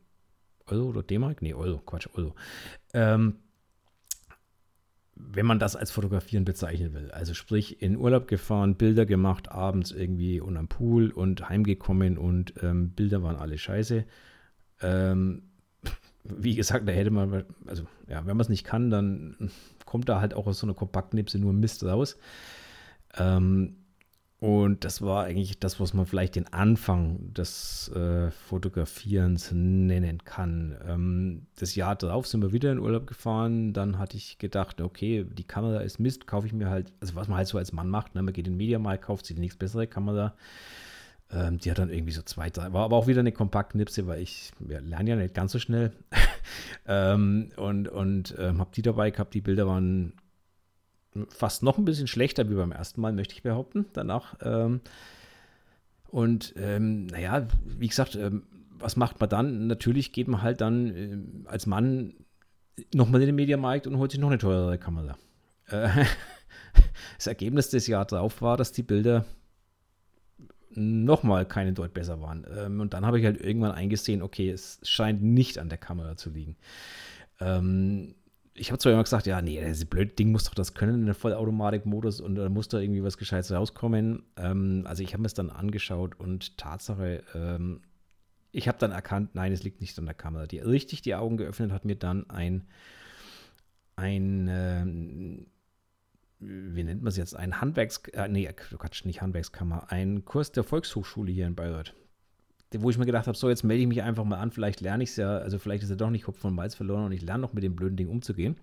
Euro 0.67 0.89
oder 0.89 1.03
D-Mark? 1.03 1.41
Nee, 1.41 1.53
Euro, 1.53 1.79
Quatsch, 1.79 2.07
Euro. 2.15 2.35
Ähm, 2.93 3.37
wenn 5.15 5.45
man 5.45 5.59
das 5.59 5.75
als 5.75 5.91
Fotografieren 5.91 6.43
bezeichnen 6.43 6.93
will. 6.93 7.11
Also 7.11 7.33
sprich, 7.33 7.81
in 7.81 7.97
Urlaub 7.97 8.27
gefahren, 8.27 8.75
Bilder 8.75 9.05
gemacht, 9.05 9.49
abends 9.49 9.91
irgendwie 9.91 10.41
und 10.41 10.57
am 10.57 10.67
Pool 10.67 11.11
und 11.11 11.47
heimgekommen 11.47 12.17
und 12.17 12.53
ähm, 12.61 12.91
Bilder 12.91 13.23
waren 13.23 13.35
alle 13.35 13.57
scheiße. 13.57 14.05
Ähm, 14.81 15.43
wie 16.23 16.55
gesagt, 16.55 16.87
da 16.87 16.93
hätte 16.93 17.11
man, 17.11 17.43
also 17.67 17.83
ja, 18.07 18.19
wenn 18.25 18.37
man 18.37 18.41
es 18.41 18.49
nicht 18.49 18.63
kann, 18.63 18.89
dann 18.89 19.51
kommt 19.85 20.09
da 20.09 20.21
halt 20.21 20.33
auch 20.33 20.47
aus 20.47 20.59
so 20.59 20.65
einer 20.65 20.73
Kompaktnipse 20.73 21.37
nur 21.39 21.53
Mist 21.53 21.83
raus. 21.83 22.17
Ähm, 23.17 23.75
und 24.39 24.83
das 24.83 25.01
war 25.01 25.23
eigentlich 25.23 25.59
das, 25.59 25.79
was 25.79 25.93
man 25.93 26.05
vielleicht 26.05 26.35
den 26.35 26.51
Anfang 26.51 27.33
des 27.33 27.89
äh, 27.95 28.29
Fotografierens 28.29 29.53
nennen 29.53 30.25
kann. 30.25 30.75
Ähm, 30.85 31.47
das 31.55 31.75
Jahr 31.75 31.95
darauf 31.95 32.27
sind 32.27 32.41
wir 32.41 32.51
wieder 32.51 32.73
in 32.73 32.79
Urlaub 32.79 33.07
gefahren. 33.07 33.71
Dann 33.71 33.97
hatte 33.99 34.17
ich 34.17 34.39
gedacht, 34.39 34.81
okay, 34.81 35.23
die 35.23 35.45
Kamera 35.45 35.79
ist 35.79 35.97
Mist, 35.97 36.27
kaufe 36.27 36.45
ich 36.45 36.51
mir 36.51 36.69
halt, 36.69 36.91
also 36.99 37.15
was 37.15 37.29
man 37.29 37.37
halt 37.37 37.47
so 37.47 37.57
als 37.57 37.71
Mann 37.71 37.87
macht. 37.87 38.15
Ne? 38.15 38.21
Man 38.21 38.33
geht 38.33 38.45
in 38.45 38.53
den 38.53 38.57
Mediamarkt, 38.57 39.05
kauft 39.05 39.25
sich 39.25 39.37
die 39.37 39.41
nächste 39.41 39.59
bessere 39.59 39.87
Kamera. 39.87 40.33
Ähm, 41.33 41.57
die 41.57 41.71
hat 41.71 41.79
dann 41.79 41.89
irgendwie 41.89 42.11
so 42.11 42.21
zwei, 42.21 42.49
drei, 42.49 42.73
war 42.73 42.85
aber 42.85 42.97
auch 42.97 43.07
wieder 43.07 43.21
eine 43.21 43.31
Kompaktnipse, 43.31 44.07
weil 44.07 44.21
ich 44.21 44.51
ja, 44.67 44.79
lerne 44.79 45.09
ja 45.11 45.15
nicht 45.15 45.33
ganz 45.33 45.51
so 45.51 45.59
schnell. 45.59 45.91
ähm, 46.87 47.51
und 47.55 47.87
und 47.87 48.35
ähm, 48.37 48.59
habe 48.59 48.71
die 48.75 48.81
dabei 48.81 49.11
gehabt. 49.11 49.33
Die 49.33 49.41
Bilder 49.41 49.67
waren 49.67 50.13
fast 51.29 51.63
noch 51.63 51.77
ein 51.77 51.85
bisschen 51.85 52.07
schlechter 52.07 52.49
wie 52.49 52.55
beim 52.55 52.71
ersten 52.71 53.01
Mal, 53.01 53.13
möchte 53.13 53.33
ich 53.33 53.43
behaupten, 53.43 53.85
danach. 53.93 54.35
Ähm, 54.41 54.81
und 56.07 56.53
ähm, 56.57 57.07
naja, 57.07 57.47
wie 57.65 57.87
gesagt, 57.87 58.15
ähm, 58.15 58.43
was 58.69 58.95
macht 58.95 59.19
man 59.19 59.29
dann? 59.29 59.67
Natürlich 59.67 60.11
geht 60.11 60.27
man 60.27 60.41
halt 60.41 60.61
dann 60.61 60.95
äh, 60.95 61.49
als 61.49 61.65
Mann 61.65 62.13
nochmal 62.93 63.21
in 63.21 63.27
den 63.27 63.35
Mediamarkt 63.35 63.87
und 63.87 63.97
holt 63.97 64.11
sich 64.11 64.19
noch 64.19 64.29
eine 64.29 64.37
teurere 64.37 64.77
Kamera. 64.77 65.17
Äh, 65.67 65.89
das 67.17 67.27
Ergebnis 67.27 67.69
des 67.69 67.87
Jahres 67.87 68.07
darauf 68.07 68.41
war, 68.41 68.57
dass 68.57 68.71
die 68.71 68.83
Bilder 68.83 69.25
nochmal 70.77 71.45
keine 71.45 71.73
Deut 71.73 71.93
besser 71.93 72.21
waren. 72.21 72.45
Ähm, 72.55 72.79
und 72.79 72.93
dann 72.93 73.05
habe 73.05 73.19
ich 73.19 73.25
halt 73.25 73.39
irgendwann 73.41 73.71
eingesehen, 73.71 74.21
okay, 74.21 74.49
es 74.49 74.79
scheint 74.83 75.21
nicht 75.21 75.57
an 75.59 75.69
der 75.69 75.77
Kamera 75.77 76.17
zu 76.17 76.29
liegen. 76.29 76.55
Ähm, 77.39 78.15
ich 78.55 78.69
habe 78.69 78.77
zwar 78.77 78.91
immer 78.91 79.03
gesagt, 79.03 79.25
ja, 79.25 79.41
nee, 79.41 79.59
das 79.59 79.85
blöde 79.85 80.13
Ding 80.13 80.31
muss 80.31 80.43
doch 80.43 80.53
das 80.53 80.73
können 80.73 80.95
in 80.95 81.05
der 81.05 81.15
Vollautomatikmodus 81.15 82.21
und 82.21 82.35
da 82.35 82.49
muss 82.49 82.67
da 82.67 82.79
irgendwie 82.79 83.03
was 83.03 83.17
Gescheites 83.17 83.51
rauskommen. 83.51 84.23
Ähm, 84.37 84.83
also 84.85 85.03
ich 85.03 85.13
habe 85.13 85.21
mir 85.21 85.27
es 85.27 85.33
dann 85.33 85.49
angeschaut 85.49 86.19
und 86.19 86.57
Tatsache, 86.57 87.23
ähm, 87.33 87.81
ich 88.51 88.67
habe 88.67 88.77
dann 88.77 88.91
erkannt, 88.91 89.33
nein, 89.33 89.51
es 89.51 89.63
liegt 89.63 89.81
nicht 89.81 89.97
an 89.97 90.05
der 90.05 90.13
Kamera. 90.13 90.45
Die 90.45 90.59
richtig 90.59 91.01
die 91.01 91.15
Augen 91.15 91.37
geöffnet 91.37 91.71
hat 91.71 91.85
mir 91.85 91.95
dann 91.95 92.29
ein, 92.29 92.67
ein 93.95 94.47
ähm, 94.49 95.47
wie 96.75 96.83
nennt 96.83 97.01
man 97.01 97.09
es 97.09 97.17
jetzt, 97.17 97.35
ein 97.35 97.61
Handwerks, 97.61 97.99
äh, 98.13 98.27
nee, 98.27 98.47
Quatsch, 98.53 99.05
nicht 99.05 99.21
Handwerkskammer, 99.21 99.91
ein 99.91 100.25
Kurs 100.25 100.51
der 100.51 100.63
Volkshochschule 100.63 101.31
hier 101.31 101.47
in 101.47 101.55
Bayreuth 101.55 101.93
wo 102.79 102.89
ich 102.89 102.97
mir 102.97 103.05
gedacht 103.05 103.27
habe, 103.27 103.37
so, 103.37 103.49
jetzt 103.49 103.63
melde 103.63 103.81
ich 103.81 103.87
mich 103.87 104.01
einfach 104.01 104.23
mal 104.23 104.37
an, 104.37 104.51
vielleicht 104.51 104.81
lerne 104.81 105.03
ich 105.03 105.11
es 105.11 105.17
ja, 105.17 105.37
also 105.37 105.59
vielleicht 105.59 105.83
ist 105.83 105.89
er 105.89 105.95
doch 105.95 106.09
nicht 106.09 106.25
Kopf 106.25 106.39
von 106.39 106.55
Malz 106.55 106.75
verloren 106.75 107.05
und 107.05 107.11
ich 107.11 107.21
lerne 107.21 107.41
noch 107.41 107.53
mit 107.53 107.63
dem 107.63 107.75
blöden 107.75 107.97
Ding 107.97 108.07
umzugehen. 108.07 108.55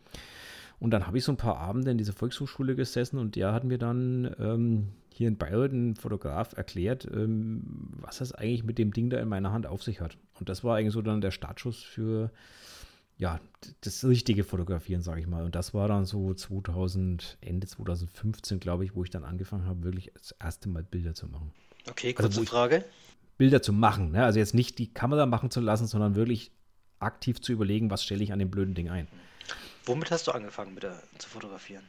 Und 0.78 0.92
dann 0.92 1.06
habe 1.06 1.18
ich 1.18 1.24
so 1.24 1.32
ein 1.32 1.36
paar 1.36 1.58
Abende 1.58 1.90
in 1.90 1.98
dieser 1.98 2.14
Volkshochschule 2.14 2.74
gesessen 2.74 3.18
und 3.18 3.36
der 3.36 3.52
hat 3.52 3.64
mir 3.64 3.76
dann 3.76 4.34
ähm, 4.38 4.88
hier 5.12 5.28
in 5.28 5.36
Bayreuth 5.36 5.72
ein 5.72 5.94
Fotograf 5.94 6.56
erklärt, 6.56 7.06
ähm, 7.12 7.90
was 8.00 8.18
das 8.18 8.32
eigentlich 8.32 8.64
mit 8.64 8.78
dem 8.78 8.92
Ding 8.92 9.10
da 9.10 9.18
in 9.18 9.28
meiner 9.28 9.52
Hand 9.52 9.66
auf 9.66 9.82
sich 9.82 10.00
hat. 10.00 10.16
Und 10.38 10.48
das 10.48 10.64
war 10.64 10.76
eigentlich 10.76 10.94
so 10.94 11.02
dann 11.02 11.20
der 11.20 11.32
Startschuss 11.32 11.82
für 11.82 12.30
ja, 13.20 13.38
das 13.82 14.02
richtige 14.04 14.44
Fotografieren, 14.44 15.02
sage 15.02 15.20
ich 15.20 15.26
mal. 15.26 15.44
Und 15.44 15.54
das 15.54 15.74
war 15.74 15.88
dann 15.88 16.06
so 16.06 16.32
2000, 16.32 17.36
Ende 17.42 17.66
2015, 17.66 18.60
glaube 18.60 18.86
ich, 18.86 18.96
wo 18.96 19.04
ich 19.04 19.10
dann 19.10 19.24
angefangen 19.24 19.66
habe, 19.66 19.82
wirklich 19.82 20.10
das 20.14 20.34
erste 20.40 20.70
Mal 20.70 20.82
Bilder 20.82 21.14
zu 21.14 21.26
machen. 21.26 21.52
Okay, 21.88 22.14
kurze 22.14 22.40
also, 22.40 22.50
Frage. 22.50 22.82
Bilder 23.36 23.60
zu 23.60 23.74
machen. 23.74 24.12
Ne? 24.12 24.24
Also 24.24 24.38
jetzt 24.38 24.54
nicht 24.54 24.78
die 24.78 24.92
Kamera 24.92 25.26
machen 25.26 25.50
zu 25.50 25.60
lassen, 25.60 25.86
sondern 25.86 26.14
wirklich 26.14 26.50
aktiv 26.98 27.42
zu 27.42 27.52
überlegen, 27.52 27.90
was 27.90 28.02
stelle 28.02 28.24
ich 28.24 28.32
an 28.32 28.38
dem 28.38 28.50
blöden 28.50 28.74
Ding 28.74 28.88
ein. 28.88 29.06
Womit 29.84 30.10
hast 30.10 30.26
du 30.26 30.32
angefangen 30.32 30.72
mit 30.72 30.82
der, 30.82 31.02
zu 31.18 31.28
fotografieren? 31.28 31.84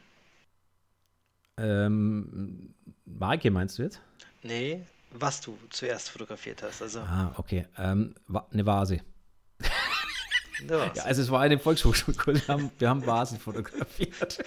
Ähm, 1.56 2.74
Marke 3.06 3.50
meinst 3.50 3.78
du 3.78 3.84
jetzt? 3.84 4.02
Nee, 4.42 4.82
was 5.10 5.40
du 5.40 5.56
zuerst 5.70 6.10
fotografiert 6.10 6.62
hast. 6.62 6.82
Also. 6.82 7.00
Ah, 7.00 7.32
okay. 7.38 7.66
Ähm, 7.78 8.14
eine 8.50 8.66
Vase. 8.66 9.00
Ja, 10.68 11.04
also 11.04 11.22
es 11.22 11.30
war 11.30 11.40
eine 11.40 11.58
Volkshochschulkurs, 11.58 12.46
wir 12.46 12.54
haben, 12.54 12.70
wir 12.78 12.88
haben 12.88 13.06
Vasen 13.06 13.38
fotografiert. 13.38 14.44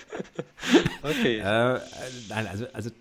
okay. 1.03 1.39
Äh, 1.39 1.79
nein, 2.29 2.47
also, 2.47 2.65
also 2.73 2.91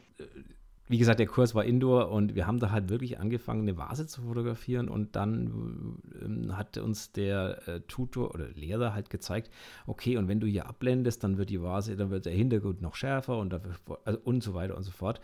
wie 0.87 0.99
gesagt, 0.99 1.19
der 1.19 1.27
Kurs 1.27 1.55
war 1.55 1.65
Indoor 1.65 2.11
und 2.11 2.35
wir 2.35 2.47
haben 2.47 2.61
da 2.61 2.71
halt 2.71 2.91
wirklich 2.91 3.19
angefangen, 3.19 3.63
eine 3.63 3.77
Vase 3.79 4.07
zu 4.07 4.23
fotografieren 4.23 4.91
und 4.91 5.17
dann 5.17 5.99
ähm, 6.23 6.57
hat 6.57 6.77
uns 6.77 7.11
der 7.13 7.67
äh, 7.67 7.81
Tutor 7.89 8.35
oder 8.35 8.49
Lehrer 8.49 8.93
halt 8.93 9.09
gezeigt, 9.09 9.51
okay, 9.87 10.19
und 10.19 10.29
wenn 10.29 10.41
du 10.41 10.47
hier 10.47 10.67
abblendest, 10.67 11.25
dann 11.25 11.39
wird 11.39 11.49
die 11.49 11.63
Vase, 11.63 11.97
dann 11.97 12.11
wird 12.11 12.27
der 12.27 12.35
Hintergrund 12.35 12.83
noch 12.83 12.97
schärfer 12.97 13.39
und, 13.39 13.51
dafür, 13.51 13.75
also 14.05 14.21
und 14.25 14.43
so 14.43 14.53
weiter 14.53 14.77
und 14.77 14.83
so 14.83 14.91
fort. 14.91 15.21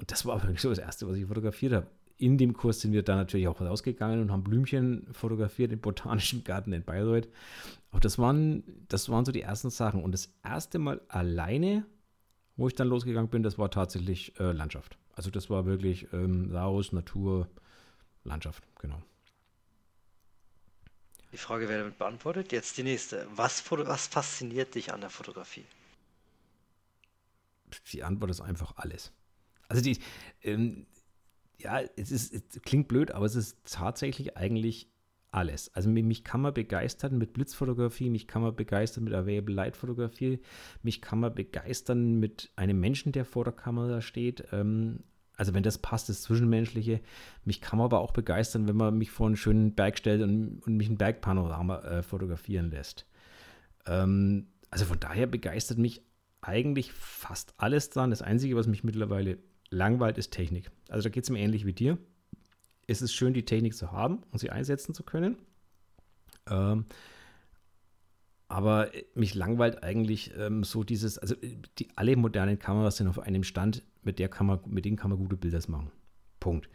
Und 0.00 0.10
das 0.10 0.26
war 0.26 0.42
wirklich 0.42 0.60
so 0.60 0.70
das 0.70 0.78
Erste, 0.78 1.08
was 1.08 1.16
ich 1.16 1.26
fotografiert 1.26 1.74
habe. 1.74 1.86
In 2.16 2.38
dem 2.38 2.52
Kurs 2.52 2.80
sind 2.80 2.92
wir 2.92 3.02
dann 3.02 3.18
natürlich 3.18 3.48
auch 3.48 3.60
rausgegangen 3.60 4.20
und 4.20 4.30
haben 4.30 4.44
Blümchen 4.44 5.06
fotografiert 5.12 5.72
im 5.72 5.80
Botanischen 5.80 6.44
Garten 6.44 6.72
in 6.72 6.84
Bayreuth. 6.84 7.28
Auch 7.90 8.00
das 8.00 8.18
waren, 8.18 8.62
das 8.88 9.08
waren 9.08 9.24
so 9.24 9.32
die 9.32 9.42
ersten 9.42 9.70
Sachen. 9.70 10.02
Und 10.02 10.12
das 10.12 10.32
erste 10.44 10.78
Mal 10.78 11.00
alleine, 11.08 11.84
wo 12.56 12.68
ich 12.68 12.74
dann 12.74 12.88
losgegangen 12.88 13.30
bin, 13.30 13.42
das 13.42 13.58
war 13.58 13.70
tatsächlich 13.70 14.38
äh, 14.38 14.52
Landschaft. 14.52 14.96
Also 15.14 15.30
das 15.30 15.50
war 15.50 15.66
wirklich 15.66 16.12
ähm, 16.12 16.50
Laos, 16.50 16.92
Natur, 16.92 17.48
Landschaft, 18.24 18.64
genau. 18.78 19.02
Die 21.32 21.38
Frage 21.38 21.68
wäre 21.68 21.80
damit 21.80 21.98
beantwortet. 21.98 22.52
Jetzt 22.52 22.78
die 22.78 22.84
nächste. 22.84 23.26
Was, 23.34 23.68
was 23.70 24.06
fasziniert 24.06 24.76
dich 24.76 24.92
an 24.92 25.00
der 25.00 25.10
Fotografie? 25.10 25.64
Die 27.92 28.04
Antwort 28.04 28.30
ist 28.30 28.40
einfach 28.40 28.76
alles. 28.76 29.12
Also 29.66 29.82
die, 29.82 29.98
ähm, 30.42 30.86
ja, 31.58 31.80
es, 31.96 32.10
ist, 32.10 32.34
es 32.34 32.62
klingt 32.62 32.88
blöd, 32.88 33.12
aber 33.12 33.26
es 33.26 33.36
ist 33.36 33.58
tatsächlich 33.64 34.36
eigentlich 34.36 34.90
alles. 35.30 35.74
Also 35.74 35.90
mich 35.90 36.24
kann 36.24 36.40
man 36.40 36.54
begeistern 36.54 37.18
mit 37.18 37.32
Blitzfotografie, 37.32 38.08
mich 38.08 38.28
kann 38.28 38.42
man 38.42 38.54
begeistern 38.54 39.04
mit 39.04 39.14
Available 39.14 39.54
Light 39.54 39.76
Fotografie, 39.76 40.40
mich 40.82 41.02
kann 41.02 41.20
man 41.20 41.34
begeistern 41.34 42.20
mit 42.20 42.52
einem 42.56 42.78
Menschen, 42.78 43.12
der 43.12 43.24
vor 43.24 43.44
der 43.44 43.52
Kamera 43.52 44.00
steht. 44.00 44.44
Ähm, 44.52 45.00
also 45.36 45.52
wenn 45.52 45.64
das 45.64 45.78
passt, 45.78 46.08
das 46.08 46.22
Zwischenmenschliche. 46.22 47.00
Mich 47.44 47.60
kann 47.60 47.78
man 47.78 47.86
aber 47.86 48.00
auch 48.00 48.12
begeistern, 48.12 48.68
wenn 48.68 48.76
man 48.76 48.96
mich 48.96 49.10
vor 49.10 49.26
einen 49.26 49.36
schönen 49.36 49.74
Berg 49.74 49.98
stellt 49.98 50.22
und, 50.22 50.60
und 50.60 50.76
mich 50.76 50.88
ein 50.88 50.98
Bergpanorama 50.98 51.80
äh, 51.80 52.02
fotografieren 52.02 52.70
lässt. 52.70 53.06
Ähm, 53.86 54.46
also 54.70 54.84
von 54.84 55.00
daher 55.00 55.26
begeistert 55.26 55.78
mich 55.78 56.02
eigentlich 56.40 56.92
fast 56.92 57.54
alles 57.56 57.90
dran. 57.90 58.10
Das 58.10 58.22
Einzige, 58.22 58.54
was 58.54 58.68
mich 58.68 58.84
mittlerweile 58.84 59.38
langweilt, 59.74 60.18
ist 60.18 60.30
Technik. 60.30 60.70
Also 60.88 61.02
da 61.02 61.10
geht 61.10 61.24
es 61.24 61.30
mir 61.30 61.40
ähnlich 61.40 61.66
wie 61.66 61.72
dir 61.72 61.98
es 62.86 63.02
ist 63.02 63.12
schön, 63.12 63.34
die 63.34 63.44
Technik 63.44 63.74
zu 63.74 63.92
haben 63.92 64.22
und 64.30 64.38
sie 64.38 64.50
einsetzen 64.50 64.94
zu 64.94 65.02
können. 65.02 65.36
Ähm, 66.48 66.84
aber 68.48 68.90
mich 69.14 69.34
langweilt 69.34 69.82
eigentlich 69.82 70.32
ähm, 70.36 70.64
so 70.64 70.84
dieses, 70.84 71.18
also 71.18 71.34
die, 71.78 71.88
alle 71.96 72.16
modernen 72.16 72.58
Kameras 72.58 72.98
sind 72.98 73.08
auf 73.08 73.18
einem 73.18 73.42
Stand, 73.42 73.82
mit, 74.02 74.18
der 74.18 74.28
kann 74.28 74.46
man, 74.46 74.60
mit 74.66 74.84
denen 74.84 74.96
kann 74.96 75.10
man 75.10 75.18
gute 75.18 75.36
Bilder 75.36 75.60
machen. 75.68 75.90
Punkt. 76.40 76.68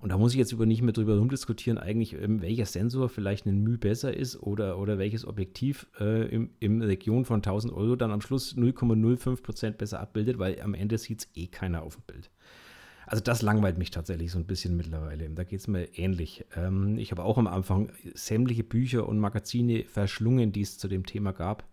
Und 0.00 0.10
da 0.10 0.18
muss 0.18 0.32
ich 0.32 0.38
jetzt 0.38 0.52
über 0.52 0.64
nicht 0.64 0.82
mehr 0.82 0.92
drüber 0.92 1.18
rumdiskutieren, 1.18 1.76
eigentlich, 1.76 2.14
ähm, 2.14 2.40
welcher 2.40 2.66
Sensor 2.66 3.08
vielleicht 3.08 3.46
ein 3.46 3.62
Mühe 3.62 3.78
besser 3.78 4.16
ist 4.16 4.40
oder, 4.40 4.78
oder 4.78 4.98
welches 4.98 5.26
Objektiv 5.26 5.88
äh, 5.98 6.28
im, 6.28 6.50
im 6.60 6.80
Region 6.82 7.24
von 7.24 7.38
1000 7.38 7.72
Euro 7.72 7.96
dann 7.96 8.12
am 8.12 8.20
Schluss 8.20 8.56
0,05% 8.56 9.72
besser 9.72 9.98
abbildet, 9.98 10.38
weil 10.38 10.60
am 10.62 10.74
Ende 10.74 10.98
sieht 10.98 11.20
es 11.20 11.28
eh 11.34 11.48
keiner 11.48 11.82
auf 11.82 11.96
dem 11.96 12.04
Bild. 12.06 12.30
Also 13.06 13.22
das 13.24 13.42
langweilt 13.42 13.78
mich 13.78 13.90
tatsächlich 13.90 14.30
so 14.30 14.38
ein 14.38 14.44
bisschen 14.44 14.76
mittlerweile. 14.76 15.30
Da 15.30 15.42
geht 15.42 15.60
es 15.60 15.66
mir 15.66 15.98
ähnlich. 15.98 16.44
Ähm, 16.54 16.98
ich 16.98 17.10
habe 17.10 17.24
auch 17.24 17.38
am 17.38 17.46
Anfang 17.46 17.90
sämtliche 18.14 18.64
Bücher 18.64 19.08
und 19.08 19.18
Magazine 19.18 19.84
verschlungen, 19.84 20.52
die 20.52 20.60
es 20.60 20.78
zu 20.78 20.86
dem 20.86 21.06
Thema 21.06 21.32
gab. 21.32 21.64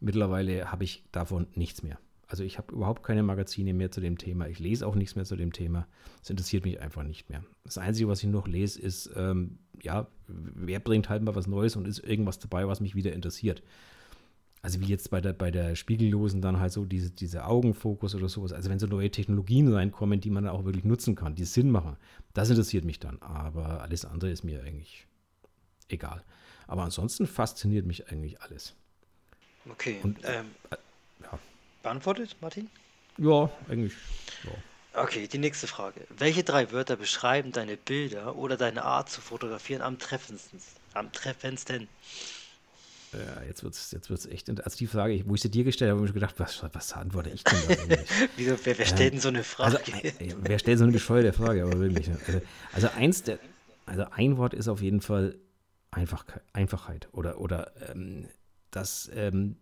Mittlerweile 0.00 0.70
habe 0.70 0.84
ich 0.84 1.04
davon 1.12 1.46
nichts 1.54 1.82
mehr. 1.82 1.98
Also 2.26 2.42
ich 2.42 2.58
habe 2.58 2.74
überhaupt 2.74 3.02
keine 3.02 3.22
Magazine 3.22 3.74
mehr 3.74 3.90
zu 3.90 4.00
dem 4.00 4.18
Thema. 4.18 4.48
Ich 4.48 4.58
lese 4.58 4.86
auch 4.86 4.94
nichts 4.94 5.14
mehr 5.14 5.24
zu 5.24 5.36
dem 5.36 5.52
Thema. 5.52 5.86
Es 6.22 6.30
interessiert 6.30 6.64
mich 6.64 6.80
einfach 6.80 7.02
nicht 7.02 7.28
mehr. 7.28 7.44
Das 7.64 7.78
Einzige, 7.78 8.08
was 8.08 8.22
ich 8.22 8.28
noch 8.28 8.48
lese, 8.48 8.80
ist, 8.80 9.10
ähm, 9.16 9.58
ja, 9.82 10.06
wer 10.26 10.80
bringt 10.80 11.08
halt 11.08 11.22
mal 11.22 11.34
was 11.34 11.46
Neues 11.46 11.76
und 11.76 11.86
ist 11.86 11.98
irgendwas 11.98 12.38
dabei, 12.38 12.66
was 12.66 12.80
mich 12.80 12.94
wieder 12.94 13.12
interessiert 13.12 13.62
also 14.64 14.80
wie 14.80 14.86
jetzt 14.86 15.10
bei 15.10 15.20
der, 15.20 15.34
bei 15.34 15.50
der 15.50 15.76
Spiegellosen 15.76 16.40
dann 16.40 16.58
halt 16.58 16.72
so 16.72 16.86
diese, 16.86 17.10
diese 17.10 17.44
Augenfokus 17.44 18.14
oder 18.14 18.30
sowas. 18.30 18.50
Also 18.54 18.70
wenn 18.70 18.78
so 18.78 18.86
neue 18.86 19.10
Technologien 19.10 19.70
reinkommen, 19.70 20.22
die 20.22 20.30
man 20.30 20.48
auch 20.48 20.64
wirklich 20.64 20.86
nutzen 20.86 21.14
kann, 21.14 21.34
die 21.34 21.44
Sinn 21.44 21.70
machen, 21.70 21.98
das 22.32 22.48
interessiert 22.48 22.86
mich 22.86 22.98
dann. 22.98 23.20
Aber 23.20 23.82
alles 23.82 24.06
andere 24.06 24.30
ist 24.30 24.42
mir 24.42 24.62
eigentlich 24.62 25.06
egal. 25.88 26.24
Aber 26.66 26.82
ansonsten 26.82 27.26
fasziniert 27.26 27.84
mich 27.84 28.10
eigentlich 28.10 28.40
alles. 28.40 28.74
Okay. 29.70 29.98
Und, 30.02 30.20
ähm, 30.24 30.46
äh, 30.70 30.76
ja. 31.24 31.38
Beantwortet, 31.84 32.34
Martin? 32.40 32.68
Ja, 33.18 33.50
eigentlich. 33.68 33.92
Ja. 34.42 35.02
Okay, 35.02 35.28
die 35.28 35.38
nächste 35.38 35.66
Frage. 35.66 36.00
Welche 36.16 36.42
drei 36.42 36.72
Wörter 36.72 36.96
beschreiben 36.96 37.52
deine 37.52 37.76
Bilder 37.76 38.36
oder 38.36 38.56
deine 38.56 38.84
Art 38.84 39.10
zu 39.10 39.20
fotografieren 39.20 39.82
am 39.82 39.98
treffendsten? 39.98 40.60
Am 40.94 41.12
treffendsten? 41.12 41.88
Ja, 43.12 43.42
jetzt 43.46 43.62
wird 43.62 43.74
es 43.74 43.92
jetzt 43.92 44.08
wird's 44.08 44.24
echt. 44.24 44.48
Also 44.48 44.78
die 44.78 44.86
Frage, 44.86 45.22
wo 45.26 45.34
ich 45.34 45.42
sie 45.42 45.50
dir 45.50 45.62
gestellt 45.62 45.90
habe, 45.90 46.00
habe 46.00 46.08
ich 46.08 46.14
gedacht, 46.14 46.34
was, 46.38 46.64
was 46.72 46.92
antworte 46.94 47.28
ich 47.30 47.44
denn 47.44 47.58
da 47.68 47.74
eigentlich? 47.74 48.08
Wieso, 48.36 48.56
wer, 48.64 48.78
wer 48.78 48.86
stellt 48.86 49.12
denn 49.12 49.20
so 49.20 49.28
eine 49.28 49.44
Frage? 49.44 49.78
Also, 49.78 50.36
wer 50.40 50.58
stellt 50.58 50.78
so 50.78 50.84
eine 50.84 50.92
bescheuerte 50.92 51.34
Frage, 51.34 51.64
aber 51.64 51.78
wirklich. 51.78 52.08
Ne? 52.08 52.18
Also, 52.26 52.40
also 52.72 52.88
eins 52.96 53.22
der, 53.24 53.38
also 53.84 54.06
ein 54.10 54.38
Wort 54.38 54.54
ist 54.54 54.68
auf 54.68 54.80
jeden 54.80 55.02
Fall 55.02 55.36
Einfachkeit, 55.90 56.42
Einfachheit 56.54 57.08
oder, 57.12 57.38
oder 57.40 57.72
ähm, 57.90 58.26
das, 58.70 59.10
ähm, 59.14 59.56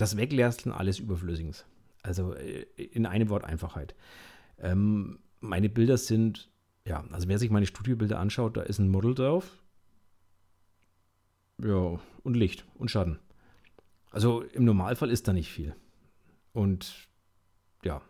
das 0.00 0.16
Weglassen 0.16 0.72
alles 0.72 0.98
Überflüssiges. 0.98 1.66
Also 2.02 2.34
äh, 2.34 2.62
in 2.76 3.06
einem 3.06 3.28
Wort 3.28 3.44
Einfachheit. 3.44 3.94
Ähm, 4.58 5.18
meine 5.40 5.68
Bilder 5.68 5.98
sind, 5.98 6.50
ja, 6.84 7.04
also 7.10 7.28
wer 7.28 7.38
sich 7.38 7.50
meine 7.50 7.66
Studiobilder 7.66 8.18
anschaut, 8.18 8.56
da 8.56 8.62
ist 8.62 8.78
ein 8.78 8.88
Model 8.88 9.14
drauf, 9.14 9.62
ja, 11.62 11.98
und 12.22 12.34
Licht 12.34 12.64
und 12.74 12.90
Schatten. 12.90 13.18
Also 14.10 14.42
im 14.42 14.64
Normalfall 14.64 15.10
ist 15.10 15.28
da 15.28 15.32
nicht 15.32 15.52
viel. 15.52 15.74
Und 16.52 17.08
ja. 17.84 18.02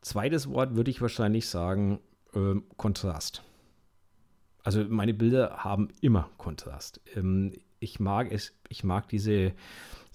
Zweites 0.00 0.48
Wort 0.50 0.76
würde 0.76 0.90
ich 0.90 1.00
wahrscheinlich 1.00 1.48
sagen, 1.48 2.00
äh, 2.34 2.54
Kontrast. 2.76 3.42
Also 4.62 4.84
meine 4.84 5.14
Bilder 5.14 5.64
haben 5.64 5.88
immer 6.00 6.30
Kontrast. 6.36 7.00
Ähm, 7.14 7.52
ich 7.80 8.00
mag 8.00 8.30
es, 8.30 8.52
ich 8.68 8.84
mag 8.84 9.08
diese, 9.08 9.52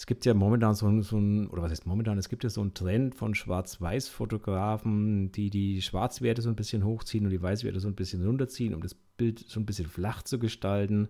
es 0.03 0.07
gibt 0.07 0.25
ja 0.25 0.33
momentan 0.33 0.75
so, 0.75 1.01
so 1.01 1.17
ein, 1.17 1.47
oder 1.47 1.61
was 1.61 1.71
heißt 1.71 1.85
momentan, 1.85 2.17
es 2.17 2.27
gibt 2.27 2.43
ja 2.43 2.49
so 2.49 2.59
einen 2.59 2.73
Trend 2.73 3.15
von 3.15 3.33
Schwarz-Weiß-Fotografen, 3.33 5.31
die 5.31 5.49
die 5.49 5.81
Schwarzwerte 5.81 6.41
so 6.41 6.49
ein 6.49 6.57
bisschen 6.57 6.83
hochziehen 6.83 7.23
und 7.23 7.31
die 7.31 7.41
Weißwerte 7.41 7.79
so 7.79 7.87
ein 7.87 7.95
bisschen 7.95 8.25
runterziehen, 8.25 8.75
um 8.75 8.81
das 8.81 8.95
Bild 8.95 9.39
so 9.39 9.61
ein 9.61 9.65
bisschen 9.65 9.87
flach 9.87 10.21
zu 10.23 10.39
gestalten 10.39 11.07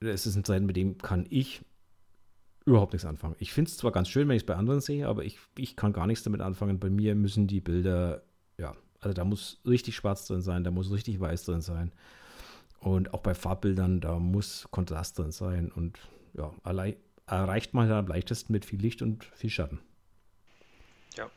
es 0.00 0.26
ist 0.26 0.36
ein 0.36 0.44
Trend, 0.44 0.66
mit 0.66 0.76
dem 0.76 0.98
kann 0.98 1.26
ich 1.28 1.64
überhaupt 2.64 2.92
nichts 2.92 3.06
anfangen. 3.06 3.36
Ich 3.38 3.52
finde 3.52 3.70
es 3.70 3.76
zwar 3.76 3.92
ganz 3.92 4.08
schön, 4.08 4.28
wenn 4.28 4.36
ich 4.36 4.42
es 4.42 4.46
bei 4.46 4.56
anderen 4.56 4.80
sehe, 4.80 5.08
aber 5.08 5.24
ich, 5.24 5.38
ich 5.56 5.74
kann 5.74 5.92
gar 5.92 6.06
nichts 6.06 6.24
damit 6.24 6.40
anfangen. 6.40 6.78
Bei 6.78 6.90
mir 6.90 7.14
müssen 7.14 7.46
die 7.46 7.60
Bilder, 7.60 8.22
ja, 8.58 8.74
also 9.00 9.14
da 9.14 9.24
muss 9.24 9.60
richtig 9.66 9.96
schwarz 9.96 10.26
drin 10.26 10.42
sein, 10.42 10.64
da 10.64 10.70
muss 10.70 10.90
richtig 10.90 11.18
weiß 11.18 11.44
drin 11.44 11.60
sein. 11.60 11.92
Und 12.80 13.14
auch 13.14 13.22
bei 13.22 13.34
Farbbildern, 13.34 14.00
da 14.00 14.18
muss 14.18 14.68
Kontrast 14.70 15.18
drin 15.18 15.32
sein. 15.32 15.72
Und 15.72 15.98
ja, 16.34 16.52
allein, 16.62 16.94
erreicht 17.28 17.74
man 17.74 17.90
am 17.90 18.06
leichtesten 18.06 18.52
mit 18.52 18.64
viel 18.64 18.80
Licht 18.80 19.02
und 19.02 19.24
viel 19.34 19.50
Schatten. 19.50 19.80
Ja. 21.16 21.30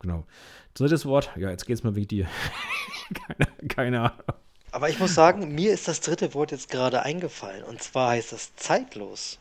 Genau. 0.00 0.26
Drittes 0.74 1.06
Wort, 1.06 1.30
ja, 1.36 1.50
jetzt 1.50 1.66
geht 1.66 1.76
es 1.76 1.84
mal 1.84 1.94
wie 1.94 2.06
dir. 2.06 2.28
keine, 3.14 3.68
keine 3.68 4.00
Ahnung. 4.00 4.24
Aber 4.72 4.90
ich 4.90 4.98
muss 4.98 5.14
sagen, 5.14 5.54
mir 5.54 5.72
ist 5.72 5.86
das 5.86 6.00
dritte 6.00 6.34
Wort 6.34 6.50
jetzt 6.50 6.68
gerade 6.68 7.02
eingefallen. 7.02 7.62
Und 7.62 7.80
zwar 7.80 8.10
heißt 8.10 8.32
das 8.32 8.56
zeitlos. 8.56 9.38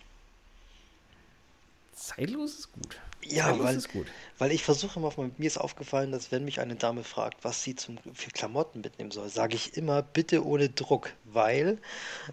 Zeitlos 1.95 2.59
ist 2.59 2.71
gut. 2.71 2.99
Ja, 3.23 3.45
zeitlos 3.45 3.65
weil, 3.65 3.75
ist 3.77 3.91
gut. 3.91 4.07
weil 4.37 4.51
ich 4.51 4.63
versuche 4.63 4.99
immer, 4.99 5.11
mir 5.37 5.47
ist 5.47 5.57
aufgefallen, 5.57 6.11
dass 6.11 6.31
wenn 6.31 6.45
mich 6.45 6.59
eine 6.59 6.75
Dame 6.75 7.03
fragt, 7.03 7.43
was 7.43 7.63
sie 7.63 7.75
zum, 7.75 7.97
für 8.13 8.29
Klamotten 8.29 8.81
mitnehmen 8.81 9.09
soll, 9.09 9.29
sage 9.29 9.55
ich 9.55 9.75
immer, 9.75 10.03
bitte 10.03 10.45
ohne 10.45 10.69
Druck, 10.69 11.13
weil 11.23 11.79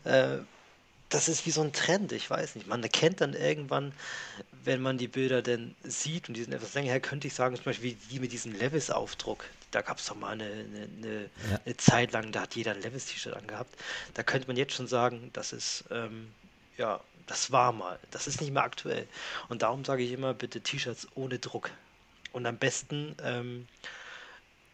äh, 0.04 0.38
das 1.10 1.28
ist 1.28 1.44
wie 1.46 1.50
so 1.50 1.60
ein 1.60 1.72
Trend, 1.72 2.12
ich 2.12 2.30
weiß 2.30 2.54
nicht. 2.54 2.66
Man 2.66 2.82
erkennt 2.82 3.20
dann 3.20 3.34
irgendwann, 3.34 3.92
wenn 4.64 4.80
man 4.80 4.98
die 4.98 5.08
Bilder 5.08 5.42
denn 5.42 5.74
sieht, 5.82 6.28
und 6.28 6.34
die 6.34 6.42
sind 6.42 6.52
etwas 6.52 6.74
länger 6.74 6.90
her, 6.90 7.00
könnte 7.00 7.26
ich 7.26 7.34
sagen, 7.34 7.56
zum 7.56 7.64
Beispiel 7.64 7.92
wie, 7.92 8.14
wie 8.14 8.20
mit 8.20 8.32
diesem 8.32 8.52
Levis-Aufdruck 8.52 9.44
da 9.70 9.82
gab 9.82 9.98
es 9.98 10.06
doch 10.06 10.16
mal 10.16 10.32
eine, 10.32 10.44
eine, 10.44 11.22
ja. 11.22 11.60
eine, 11.64 11.76
Zeit 11.76 12.12
lang, 12.12 12.32
da 12.32 12.42
hat 12.42 12.56
jeder 12.56 12.72
ein 12.72 12.82
Levis-T-Shirt 12.82 13.34
angehabt. 13.34 13.74
Da 14.14 14.22
könnte 14.22 14.48
man 14.48 14.56
jetzt 14.56 14.74
schon 14.74 14.88
sagen, 14.88 15.30
das 15.32 15.52
ist, 15.52 15.84
ähm, 15.90 16.32
ja, 16.76 17.00
das 17.26 17.52
war 17.52 17.72
mal. 17.72 17.98
Das 18.10 18.26
ist 18.26 18.40
nicht 18.40 18.52
mehr 18.52 18.64
aktuell. 18.64 19.06
Und 19.48 19.62
darum 19.62 19.84
sage 19.84 20.02
ich 20.02 20.12
immer, 20.12 20.34
bitte 20.34 20.60
T-Shirts 20.60 21.08
ohne 21.14 21.38
Druck. 21.38 21.70
Und 22.32 22.46
am 22.46 22.56
besten, 22.56 23.14
ähm, 23.22 23.68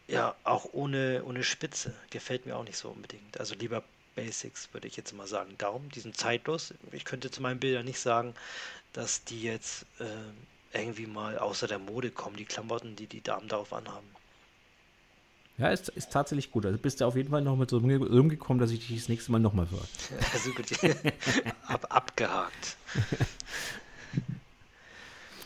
ja, 0.07 0.35
auch 0.43 0.69
ohne, 0.73 1.23
ohne 1.25 1.43
Spitze. 1.43 1.93
Gefällt 2.09 2.45
mir 2.45 2.55
auch 2.55 2.63
nicht 2.63 2.77
so 2.77 2.89
unbedingt. 2.89 3.39
Also 3.39 3.55
lieber 3.55 3.83
Basics, 4.17 4.67
würde 4.73 4.87
ich 4.87 4.97
jetzt 4.97 5.13
mal 5.13 5.27
sagen. 5.27 5.53
Darum, 5.59 5.89
die 5.89 5.99
sind 5.99 6.17
zeitlos. 6.17 6.73
Ich 6.91 7.05
könnte 7.05 7.29
zu 7.29 7.41
meinen 7.41 7.59
Bildern 7.59 7.85
nicht 7.85 7.99
sagen, 7.99 8.33
dass 8.91 9.23
die 9.23 9.43
jetzt 9.43 9.85
äh, 9.99 10.77
irgendwie 10.77 11.05
mal 11.05 11.37
außer 11.37 11.67
der 11.67 11.77
Mode 11.77 12.09
kommen, 12.09 12.35
die 12.35 12.45
Klamotten, 12.45 12.95
die 12.95 13.05
die 13.05 13.21
Damen 13.21 13.47
darauf 13.47 13.71
anhaben. 13.71 14.07
Ja, 15.59 15.69
ist, 15.69 15.89
ist 15.89 16.11
tatsächlich 16.11 16.51
gut. 16.51 16.65
Also 16.65 16.79
bist 16.79 16.99
du 16.99 17.05
auf 17.05 17.15
jeden 17.15 17.29
Fall 17.29 17.43
noch 17.43 17.55
mit 17.55 17.69
so 17.69 17.77
rumgekommen, 17.77 18.59
dass 18.59 18.71
ich 18.71 18.87
dich 18.87 18.97
das 18.97 19.07
nächste 19.07 19.31
Mal 19.31 19.39
nochmal 19.39 19.67
frage. 19.67 19.87
Also 20.33 20.51
gut, 20.53 20.65
Ab, 21.67 21.85
abgehakt. 21.89 22.75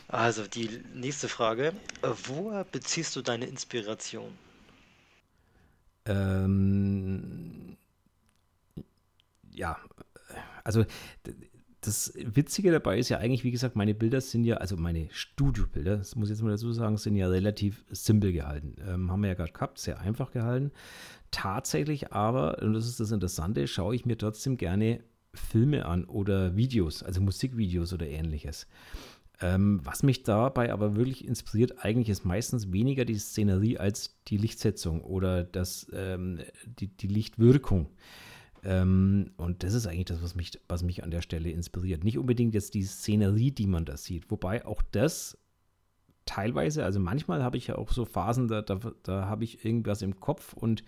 Also 0.07 0.47
die 0.47 0.82
nächste 0.93 1.28
Frage. 1.28 1.74
Wo 2.26 2.63
beziehst 2.72 3.17
du 3.17 3.22
deine 3.22 3.45
Inspiration? 3.45 4.38
Ähm, 6.05 7.61
ja, 9.62 9.78
also 10.64 10.86
das 11.82 12.14
Witzige 12.16 12.72
dabei 12.72 12.99
ist 12.99 13.09
ja 13.09 13.18
eigentlich, 13.18 13.43
wie 13.43 13.51
gesagt, 13.51 13.76
meine 13.76 13.95
Bilder 13.95 14.22
sind 14.22 14.43
ja, 14.43 14.57
also 14.57 14.76
meine 14.76 15.07
Studiobilder, 15.12 15.97
das 15.97 16.16
muss 16.16 16.30
ich 16.30 16.36
jetzt 16.36 16.43
mal 16.43 16.51
dazu 16.51 16.72
sagen, 16.74 16.97
sind 16.97 17.16
ja 17.16 17.28
relativ 17.28 17.86
simpel 17.89 18.34
gehalten. 18.34 18.76
Ähm, 18.88 19.12
haben 19.12 19.22
wir 19.22 19.30
ja 19.30 19.34
gerade 19.34 19.53
gehabt, 19.53 19.80
sehr 19.80 19.99
einfach 19.99 20.32
gehalten. 20.32 20.72
Tatsächlich 21.32 22.12
aber, 22.12 22.62
und 22.62 22.74
das 22.74 22.88
ist 22.88 22.99
das 22.99 23.12
Interessante, 23.12 23.68
schaue 23.68 23.95
ich 23.95 24.05
mir 24.05 24.18
trotzdem 24.18 24.57
gerne 24.57 25.03
Filme 25.34 25.86
an 25.86 26.05
oder 26.05 26.55
Videos, 26.55 27.03
also 27.03 27.22
Musikvideos 27.22 27.93
oder 27.93 28.07
ähnliches. 28.07 28.68
Ähm, 29.39 29.80
was 29.84 30.03
mich 30.03 30.22
dabei 30.22 30.72
aber 30.72 30.95
wirklich 30.95 31.26
inspiriert, 31.26 31.84
eigentlich 31.84 32.09
ist 32.09 32.26
meistens 32.26 32.72
weniger 32.72 33.05
die 33.05 33.18
Szenerie 33.18 33.78
als 33.80 34.20
die 34.28 34.38
Lichtsetzung 34.38 35.01
oder 35.01 35.43
das, 35.43 35.88
ähm, 35.93 36.41
die, 36.66 36.88
die 36.88 37.07
Lichtwirkung. 37.07 37.89
Ähm, 38.64 39.32
und 39.38 39.64
das 39.64 39.74
ist 39.74 39.88
eigentlich 39.88 40.05
das, 40.05 40.22
was 40.22 40.36
mich, 40.36 40.59
was 40.68 40.84
mich 40.84 41.03
an 41.03 41.12
der 41.12 41.22
Stelle 41.22 41.49
inspiriert. 41.49 42.03
Nicht 42.03 42.18
unbedingt 42.18 42.53
jetzt 42.53 42.74
die 42.74 42.84
Szenerie, 42.84 43.51
die 43.51 43.68
man 43.68 43.86
da 43.86 43.97
sieht, 43.97 44.30
wobei 44.30 44.66
auch 44.66 44.82
das 44.91 45.38
teilweise, 46.26 46.86
also 46.86 46.99
manchmal 46.99 47.43
habe 47.43 47.57
ich 47.57 47.68
ja 47.68 47.78
auch 47.78 47.91
so 47.91 48.05
Phasen, 48.05 48.47
da, 48.47 48.62
da, 48.62 48.80
da 49.03 49.26
habe 49.26 49.43
ich 49.43 49.66
irgendwas 49.66 50.01
im 50.01 50.20
Kopf 50.20 50.53
und 50.53 50.84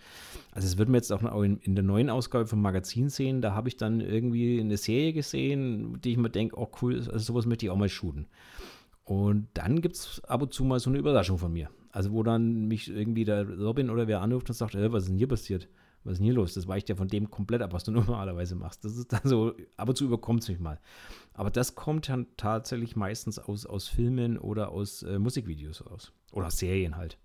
also 0.52 0.66
es 0.66 0.78
wird 0.78 0.88
mir 0.88 0.98
jetzt 0.98 1.12
auch 1.12 1.42
in, 1.42 1.58
in, 1.58 1.74
der 1.74 1.84
neuen 1.84 2.08
Ausgabe 2.08 2.46
vom 2.46 2.62
Magazin 2.62 3.08
sehen, 3.08 3.42
da 3.42 3.52
habe 3.52 3.68
ich 3.68 3.76
dann 3.76 4.00
irgendwie 4.00 4.60
eine 4.60 4.76
Serie 4.76 5.12
gesehen, 5.12 6.00
die 6.02 6.12
ich 6.12 6.16
mir 6.16 6.30
denke, 6.30 6.56
oh 6.58 6.70
cool, 6.80 6.94
also 6.94 7.18
sowas 7.18 7.46
möchte 7.46 7.66
ich 7.66 7.70
auch 7.70 7.76
mal 7.76 7.88
shooten. 7.88 8.26
Und 9.04 9.48
dann 9.54 9.82
gibt 9.82 9.96
es 9.96 10.22
ab 10.24 10.40
und 10.40 10.52
zu 10.54 10.64
mal 10.64 10.80
so 10.80 10.88
eine 10.88 10.98
Überraschung 10.98 11.36
von 11.36 11.52
mir. 11.52 11.68
Also 11.92 12.12
wo 12.12 12.22
dann 12.22 12.66
mich 12.66 12.90
irgendwie 12.90 13.24
der 13.24 13.46
Robin 13.46 13.90
oder 13.90 14.08
wer 14.08 14.22
anruft 14.22 14.48
und 14.48 14.54
sagt, 14.54 14.74
äh, 14.74 14.92
was 14.92 15.04
ist 15.04 15.10
denn 15.10 15.18
hier 15.18 15.28
passiert? 15.28 15.68
Was 16.04 16.12
ist 16.12 16.18
denn 16.18 16.26
hier 16.26 16.34
los? 16.34 16.54
Das 16.54 16.68
weicht 16.68 16.88
ja 16.88 16.96
von 16.96 17.08
dem 17.08 17.30
komplett 17.30 17.62
ab, 17.62 17.72
was 17.72 17.84
du 17.84 17.90
normalerweise 17.92 18.54
machst. 18.54 18.84
Das 18.84 18.96
ist 18.96 19.12
dann 19.12 19.22
so, 19.24 19.54
ab 19.76 19.88
und 19.88 19.96
zu 19.96 20.04
überkommt 20.04 20.42
es 20.42 20.48
mich 20.48 20.60
mal. 20.60 20.78
Aber 21.32 21.50
das 21.50 21.74
kommt 21.74 22.08
dann 22.08 22.26
tatsächlich 22.36 22.94
meistens 22.94 23.38
aus, 23.38 23.66
aus 23.66 23.88
Filmen 23.88 24.38
oder 24.38 24.70
aus 24.70 25.02
äh, 25.02 25.18
Musikvideos 25.18 25.82
aus. 25.82 26.12
Oder 26.32 26.50
Serien 26.50 26.96
halt. 26.96 27.18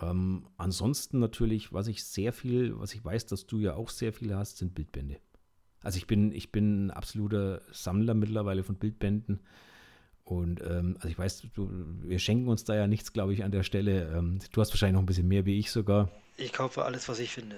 Ähm, 0.00 0.46
ansonsten 0.56 1.20
natürlich, 1.20 1.72
was 1.72 1.86
ich 1.86 2.04
sehr 2.04 2.32
viel, 2.32 2.78
was 2.78 2.94
ich 2.94 3.04
weiß, 3.04 3.26
dass 3.26 3.46
du 3.46 3.58
ja 3.58 3.74
auch 3.74 3.90
sehr 3.90 4.12
viele 4.12 4.36
hast, 4.36 4.58
sind 4.58 4.74
Bildbände. 4.74 5.20
Also 5.82 5.98
ich 5.98 6.06
bin, 6.06 6.32
ich 6.32 6.50
bin 6.50 6.86
ein 6.86 6.90
absoluter 6.90 7.60
Sammler 7.70 8.14
mittlerweile 8.14 8.64
von 8.64 8.76
Bildbänden. 8.76 9.40
Und 10.24 10.62
ähm, 10.62 10.96
also 10.96 11.08
ich 11.08 11.18
weiß, 11.18 11.48
du, 11.52 11.68
wir 12.02 12.18
schenken 12.18 12.48
uns 12.48 12.64
da 12.64 12.74
ja 12.74 12.86
nichts, 12.86 13.12
glaube 13.12 13.34
ich, 13.34 13.44
an 13.44 13.52
der 13.52 13.62
Stelle. 13.62 14.10
Ähm, 14.16 14.38
du 14.52 14.60
hast 14.60 14.70
wahrscheinlich 14.70 14.94
noch 14.94 15.02
ein 15.02 15.06
bisschen 15.06 15.28
mehr 15.28 15.44
wie 15.44 15.58
ich 15.58 15.70
sogar. 15.70 16.10
Ich 16.38 16.52
kaufe 16.52 16.84
alles, 16.84 17.08
was 17.08 17.18
ich 17.18 17.30
finde. 17.30 17.56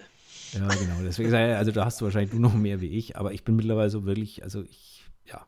Ja, 0.52 0.68
genau. 0.68 1.02
Deswegen 1.02 1.34
also 1.34 1.72
da 1.72 1.84
hast 1.84 2.00
du 2.00 2.04
wahrscheinlich 2.04 2.30
du 2.30 2.38
noch 2.38 2.54
mehr 2.54 2.80
wie 2.80 2.88
ich, 2.88 3.16
aber 3.16 3.32
ich 3.32 3.44
bin 3.44 3.56
mittlerweile 3.56 3.90
so 3.90 4.04
wirklich, 4.04 4.42
also 4.42 4.62
ich, 4.62 5.04
ja, 5.24 5.46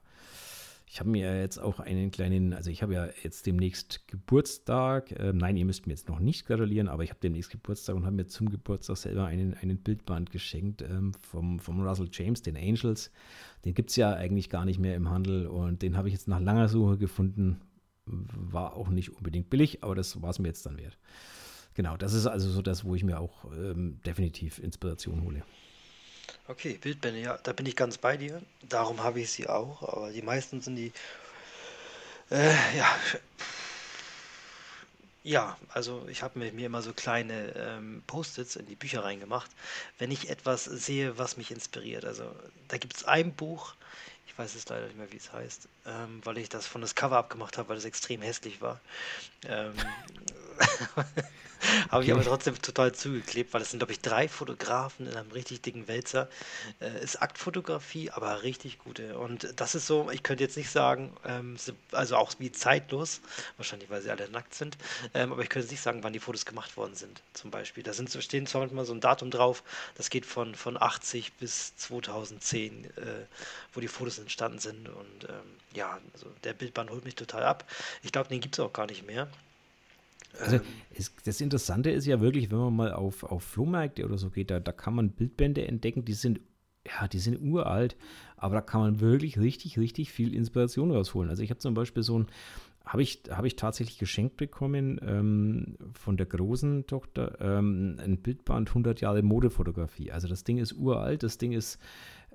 ich 0.90 1.00
habe 1.00 1.10
mir 1.10 1.38
jetzt 1.40 1.58
auch 1.58 1.80
einen 1.80 2.10
kleinen, 2.10 2.54
also 2.54 2.70
ich 2.70 2.82
habe 2.82 2.94
ja 2.94 3.08
jetzt 3.22 3.46
demnächst 3.46 4.08
Geburtstag. 4.08 5.12
Äh, 5.12 5.32
nein, 5.34 5.56
ihr 5.56 5.66
müsst 5.66 5.86
mir 5.86 5.92
jetzt 5.92 6.08
noch 6.08 6.18
nicht 6.18 6.46
gratulieren, 6.46 6.88
aber 6.88 7.04
ich 7.04 7.10
habe 7.10 7.20
demnächst 7.22 7.50
Geburtstag 7.50 7.94
und 7.94 8.06
habe 8.06 8.16
mir 8.16 8.26
zum 8.26 8.48
Geburtstag 8.48 8.96
selber 8.96 9.26
einen, 9.26 9.54
einen 9.54 9.78
Bildband 9.78 10.30
geschenkt 10.30 10.82
ähm, 10.82 11.12
vom, 11.14 11.58
vom 11.58 11.86
Russell 11.86 12.08
James, 12.10 12.42
den 12.42 12.56
Angels. 12.56 13.10
Den 13.64 13.74
gibt 13.74 13.90
es 13.90 13.96
ja 13.96 14.14
eigentlich 14.14 14.48
gar 14.48 14.64
nicht 14.64 14.78
mehr 14.78 14.96
im 14.96 15.10
Handel 15.10 15.46
und 15.46 15.82
den 15.82 15.96
habe 15.96 16.08
ich 16.08 16.14
jetzt 16.14 16.28
nach 16.28 16.40
langer 16.40 16.68
Suche 16.68 16.96
gefunden. 16.96 17.60
War 18.06 18.74
auch 18.74 18.88
nicht 18.88 19.14
unbedingt 19.14 19.50
billig, 19.50 19.84
aber 19.84 19.94
das 19.94 20.22
war 20.22 20.30
es 20.30 20.38
mir 20.38 20.48
jetzt 20.48 20.64
dann 20.64 20.78
wert. 20.78 20.96
Genau, 21.78 21.96
das 21.96 22.12
ist 22.12 22.26
also 22.26 22.50
so 22.50 22.60
das, 22.60 22.84
wo 22.84 22.96
ich 22.96 23.04
mir 23.04 23.20
auch 23.20 23.44
ähm, 23.52 24.00
definitiv 24.04 24.58
Inspiration 24.58 25.22
hole. 25.22 25.44
Okay, 26.48 26.76
Bildbände, 26.76 27.20
ja, 27.20 27.38
da 27.40 27.52
bin 27.52 27.66
ich 27.66 27.76
ganz 27.76 27.98
bei 27.98 28.16
dir. 28.16 28.42
Darum 28.68 29.04
habe 29.04 29.20
ich 29.20 29.30
sie 29.30 29.48
auch, 29.48 29.80
aber 29.82 30.10
die 30.10 30.22
meisten 30.22 30.60
sind 30.60 30.74
die, 30.74 30.92
äh, 32.32 32.50
ja, 32.76 32.98
Ja, 35.22 35.56
also 35.68 36.04
ich 36.08 36.22
habe 36.24 36.40
mir, 36.40 36.52
mir 36.52 36.66
immer 36.66 36.82
so 36.82 36.92
kleine 36.92 37.54
ähm, 37.54 38.02
Post-its 38.08 38.56
in 38.56 38.66
die 38.66 38.74
Bücher 38.74 39.04
reingemacht, 39.04 39.50
wenn 39.98 40.10
ich 40.10 40.30
etwas 40.30 40.64
sehe, 40.64 41.16
was 41.16 41.36
mich 41.36 41.52
inspiriert. 41.52 42.04
Also 42.04 42.24
da 42.66 42.78
gibt 42.78 42.96
es 42.96 43.04
ein 43.04 43.34
Buch, 43.34 43.74
ich 44.26 44.36
weiß 44.36 44.56
es 44.56 44.68
leider 44.68 44.86
nicht 44.86 44.96
mehr, 44.96 45.12
wie 45.12 45.16
es 45.16 45.32
heißt, 45.32 45.68
ähm, 45.86 46.22
weil 46.24 46.38
ich 46.38 46.48
das 46.48 46.66
von 46.66 46.80
das 46.80 46.96
Cover 46.96 47.18
abgemacht 47.18 47.56
habe, 47.56 47.68
weil 47.68 47.76
es 47.76 47.84
extrem 47.84 48.20
hässlich 48.20 48.60
war. 48.60 48.80
Ähm, 49.46 49.74
Habe 51.90 52.04
ich 52.04 52.12
aber 52.12 52.22
trotzdem 52.22 52.60
total 52.60 52.92
zugeklebt, 52.92 53.52
weil 53.52 53.62
es 53.62 53.70
sind, 53.70 53.80
glaube 53.80 53.92
ich, 53.92 54.00
drei 54.00 54.28
Fotografen 54.28 55.06
in 55.06 55.16
einem 55.16 55.30
richtig 55.32 55.60
dicken 55.62 55.88
Wälzer. 55.88 56.28
Äh, 56.80 57.02
ist 57.02 57.20
Aktfotografie, 57.20 58.10
aber 58.10 58.42
richtig 58.42 58.78
gute. 58.78 59.18
Und 59.18 59.54
das 59.56 59.74
ist 59.74 59.86
so, 59.86 60.10
ich 60.10 60.22
könnte 60.22 60.44
jetzt 60.44 60.56
nicht 60.56 60.70
sagen, 60.70 61.12
ähm, 61.24 61.56
also 61.92 62.16
auch 62.16 62.32
wie 62.38 62.52
zeitlos, 62.52 63.20
wahrscheinlich 63.56 63.90
weil 63.90 64.02
sie 64.02 64.10
alle 64.10 64.28
nackt 64.30 64.54
sind, 64.54 64.78
ähm, 65.14 65.32
aber 65.32 65.42
ich 65.42 65.48
könnte 65.48 65.68
nicht 65.68 65.82
sagen, 65.82 66.02
wann 66.04 66.12
die 66.12 66.20
Fotos 66.20 66.46
gemacht 66.46 66.76
worden 66.76 66.94
sind, 66.94 67.22
zum 67.32 67.50
Beispiel. 67.50 67.82
Da 67.82 67.92
sind, 67.92 68.10
stehen 68.22 68.46
zwar 68.46 68.60
manchmal 68.60 68.84
so 68.84 68.94
ein 68.94 69.00
Datum 69.00 69.30
drauf, 69.30 69.62
das 69.96 70.10
geht 70.10 70.26
von, 70.26 70.54
von 70.54 70.80
80 70.80 71.32
bis 71.34 71.76
2010, 71.76 72.84
äh, 72.84 72.88
wo 73.72 73.80
die 73.80 73.88
Fotos 73.88 74.18
entstanden 74.18 74.58
sind. 74.58 74.88
Und 74.88 75.24
ähm, 75.24 75.56
ja, 75.74 75.98
also 76.14 76.26
der 76.44 76.52
Bildband 76.52 76.90
holt 76.90 77.04
mich 77.04 77.16
total 77.16 77.42
ab. 77.42 77.64
Ich 78.02 78.12
glaube, 78.12 78.28
den 78.28 78.40
gibt 78.40 78.54
es 78.54 78.60
auch 78.60 78.72
gar 78.72 78.86
nicht 78.86 79.06
mehr. 79.06 79.28
Also 80.40 80.60
es, 80.94 81.14
das 81.24 81.40
Interessante 81.40 81.90
ist 81.90 82.06
ja 82.06 82.20
wirklich, 82.20 82.50
wenn 82.50 82.58
man 82.58 82.76
mal 82.76 82.92
auf, 82.92 83.24
auf 83.24 83.42
Flohmärkte 83.42 84.04
oder 84.04 84.18
so 84.18 84.30
geht, 84.30 84.50
da, 84.50 84.60
da 84.60 84.72
kann 84.72 84.94
man 84.94 85.10
Bildbände 85.10 85.66
entdecken, 85.66 86.04
die 86.04 86.12
sind, 86.12 86.40
ja, 86.86 87.08
die 87.08 87.18
sind 87.18 87.40
uralt, 87.40 87.96
aber 88.36 88.56
da 88.56 88.60
kann 88.60 88.80
man 88.80 89.00
wirklich 89.00 89.38
richtig, 89.38 89.78
richtig 89.78 90.12
viel 90.12 90.34
Inspiration 90.34 90.90
rausholen. 90.90 91.30
Also 91.30 91.42
ich 91.42 91.50
habe 91.50 91.58
zum 91.58 91.74
Beispiel 91.74 92.02
so 92.02 92.20
ein, 92.20 92.26
habe 92.84 93.02
ich, 93.02 93.22
hab 93.30 93.44
ich 93.44 93.56
tatsächlich 93.56 93.98
geschenkt 93.98 94.36
bekommen 94.36 94.98
ähm, 95.06 95.76
von 95.92 96.16
der 96.16 96.26
großen 96.26 96.86
Tochter, 96.86 97.36
ähm, 97.40 97.96
ein 98.02 98.18
Bildband 98.18 98.70
100 98.70 99.00
Jahre 99.00 99.22
Modefotografie. 99.22 100.10
Also 100.10 100.26
das 100.26 100.44
Ding 100.44 100.58
ist 100.58 100.72
uralt, 100.72 101.22
das 101.22 101.36
Ding 101.36 101.52
ist, 101.52 101.78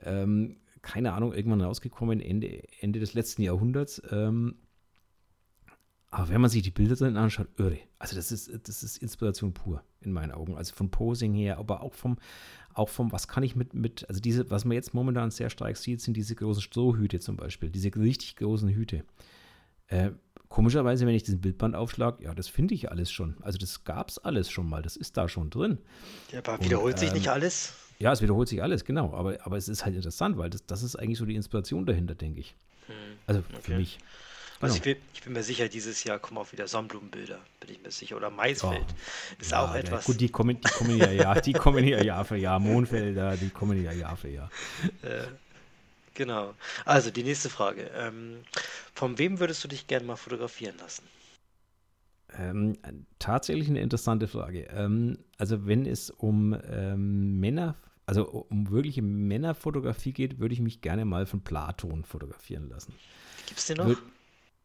ähm, 0.03 0.57
keine 0.83 1.13
Ahnung, 1.13 1.33
irgendwann 1.33 1.61
rausgekommen, 1.61 2.19
Ende, 2.19 2.63
Ende 2.81 2.99
des 2.99 3.13
letzten 3.15 3.41
Jahrhunderts. 3.41 4.01
Ähm, 4.11 4.55
aber 6.13 6.29
wenn 6.29 6.41
man 6.41 6.49
sich 6.51 6.61
die 6.61 6.69
Bilder 6.69 6.95
drin 6.95 7.17
anschaut, 7.17 7.47
irre. 7.57 7.79
Also 7.97 8.15
das 8.15 8.31
ist, 8.31 8.51
das 8.67 8.83
ist 8.83 8.97
Inspiration 8.97 9.51
pur 9.51 9.81
in 10.01 10.13
meinen 10.13 10.31
Augen. 10.31 10.55
Also 10.55 10.75
von 10.75 10.91
Posing 10.91 11.33
her, 11.33 11.57
aber 11.57 11.81
auch 11.81 11.95
vom, 11.95 12.19
auch 12.75 12.89
vom, 12.89 13.11
was 13.11 13.27
kann 13.27 13.41
ich 13.41 13.55
mit, 13.55 13.73
mit, 13.73 14.07
also 14.07 14.21
diese, 14.21 14.51
was 14.51 14.63
man 14.63 14.75
jetzt 14.75 14.93
momentan 14.93 15.31
sehr 15.31 15.49
stark 15.49 15.75
sieht, 15.75 16.01
sind 16.01 16.15
diese 16.15 16.35
großen 16.35 16.61
Strohhüte 16.61 17.19
zum 17.19 17.35
Beispiel, 17.35 17.71
diese 17.71 17.95
richtig 17.95 18.35
großen 18.35 18.69
Hüte. 18.69 19.03
Äh, 19.87 20.11
komischerweise, 20.49 21.07
wenn 21.07 21.15
ich 21.15 21.23
diesen 21.23 21.41
Bildband 21.41 21.75
aufschlage, 21.75 22.23
ja, 22.25 22.35
das 22.35 22.47
finde 22.47 22.75
ich 22.75 22.91
alles 22.91 23.11
schon. 23.11 23.35
Also 23.41 23.57
das 23.57 23.83
gab 23.83 24.09
es 24.09 24.19
alles 24.19 24.51
schon 24.51 24.69
mal, 24.69 24.83
das 24.83 24.95
ist 24.95 25.17
da 25.17 25.27
schon 25.27 25.49
drin. 25.49 25.79
Ja, 26.31 26.45
aber 26.45 26.63
wiederholt 26.63 26.93
Und, 26.93 26.99
sich 26.99 27.09
ähm, 27.09 27.15
nicht 27.15 27.29
alles? 27.29 27.73
Ja, 27.97 28.11
es 28.11 28.21
wiederholt 28.21 28.49
sich 28.49 28.61
alles, 28.61 28.85
genau. 28.85 29.15
Aber, 29.15 29.43
aber 29.43 29.57
es 29.57 29.67
ist 29.67 29.83
halt 29.83 29.95
interessant, 29.95 30.37
weil 30.37 30.51
das, 30.51 30.63
das 30.67 30.83
ist 30.83 30.95
eigentlich 30.95 31.17
so 31.17 31.25
die 31.25 31.35
Inspiration 31.35 31.87
dahinter, 31.87 32.13
denke 32.13 32.39
ich. 32.39 32.55
Hm, 32.85 32.93
also 33.25 33.39
okay. 33.39 33.61
für 33.61 33.77
mich. 33.77 33.97
Also 34.63 34.77
ich 34.77 34.81
bin, 34.81 34.97
ich 35.13 35.21
bin, 35.23 35.33
mir 35.33 35.43
sicher, 35.43 35.67
dieses 35.67 36.03
Jahr 36.03 36.19
kommen 36.19 36.37
auch 36.37 36.51
wieder 36.51 36.67
Sonnenblumenbilder, 36.67 37.39
bin 37.59 37.69
ich 37.69 37.83
mir 37.83 37.91
sicher. 37.91 38.15
Oder 38.15 38.29
Maisfeld 38.29 38.85
oh, 38.87 39.41
ist 39.41 39.51
ja, 39.51 39.65
auch 39.65 39.75
etwas. 39.75 40.05
Gut, 40.05 40.21
die 40.21 40.29
kommen, 40.29 40.59
die 40.61 40.69
kommen 40.69 40.97
ja, 40.97 41.11
ja, 41.11 41.39
die 41.41 41.53
kommen 41.53 41.85
ja 41.85 42.01
Jahr 42.01 42.23
für 42.23 42.37
Jahr. 42.37 42.59
Mondfelder, 42.59 43.35
die 43.35 43.49
kommen 43.49 43.83
ja 43.83 43.91
Jahr 43.91 44.15
für 44.15 44.29
Jahr. 44.29 44.49
Äh, 45.01 45.27
genau. 46.13 46.53
Also 46.85 47.11
die 47.11 47.23
nächste 47.23 47.49
Frage. 47.49 47.91
Ähm, 47.95 48.43
von 48.93 49.17
wem 49.17 49.39
würdest 49.39 49.63
du 49.63 49.67
dich 49.67 49.87
gerne 49.87 50.05
mal 50.05 50.15
fotografieren 50.15 50.77
lassen? 50.77 51.03
Ähm, 52.37 52.77
tatsächlich 53.19 53.67
eine 53.67 53.81
interessante 53.81 54.27
Frage. 54.27 54.67
Ähm, 54.73 55.17
also 55.37 55.67
wenn 55.67 55.85
es 55.85 56.09
um 56.09 56.57
ähm, 56.69 57.39
Männer, 57.39 57.75
also 58.05 58.25
um 58.49 58.71
wirkliche 58.71 59.01
Männerfotografie 59.01 60.13
geht, 60.13 60.39
würde 60.39 60.53
ich 60.53 60.61
mich 60.61 60.81
gerne 60.81 61.05
mal 61.05 61.25
von 61.25 61.41
Platon 61.41 62.05
fotografieren 62.05 62.69
lassen. 62.69 62.93
Gibt 63.47 63.59
es 63.59 63.67
den 63.67 63.77
noch? 63.77 63.87
Wür 63.87 63.97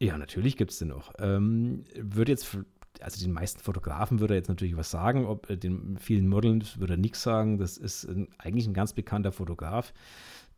ja, 0.00 0.16
natürlich 0.16 0.56
gibt 0.56 0.70
es 0.70 0.78
den 0.78 0.88
noch. 0.88 1.12
Ähm, 1.18 1.84
würde 1.96 2.32
jetzt, 2.32 2.56
also 3.00 3.24
den 3.24 3.32
meisten 3.32 3.60
Fotografen 3.60 4.20
würde 4.20 4.34
er 4.34 4.38
jetzt 4.38 4.48
natürlich 4.48 4.76
was 4.76 4.90
sagen, 4.90 5.26
ob 5.26 5.50
äh, 5.50 5.56
den 5.56 5.98
vielen 5.98 6.28
Modeln 6.28 6.62
würde 6.76 6.94
er 6.94 6.98
nichts 6.98 7.22
sagen. 7.22 7.58
Das 7.58 7.76
ist 7.76 8.04
ein, 8.04 8.28
eigentlich 8.38 8.66
ein 8.66 8.74
ganz 8.74 8.92
bekannter 8.92 9.32
Fotograf, 9.32 9.92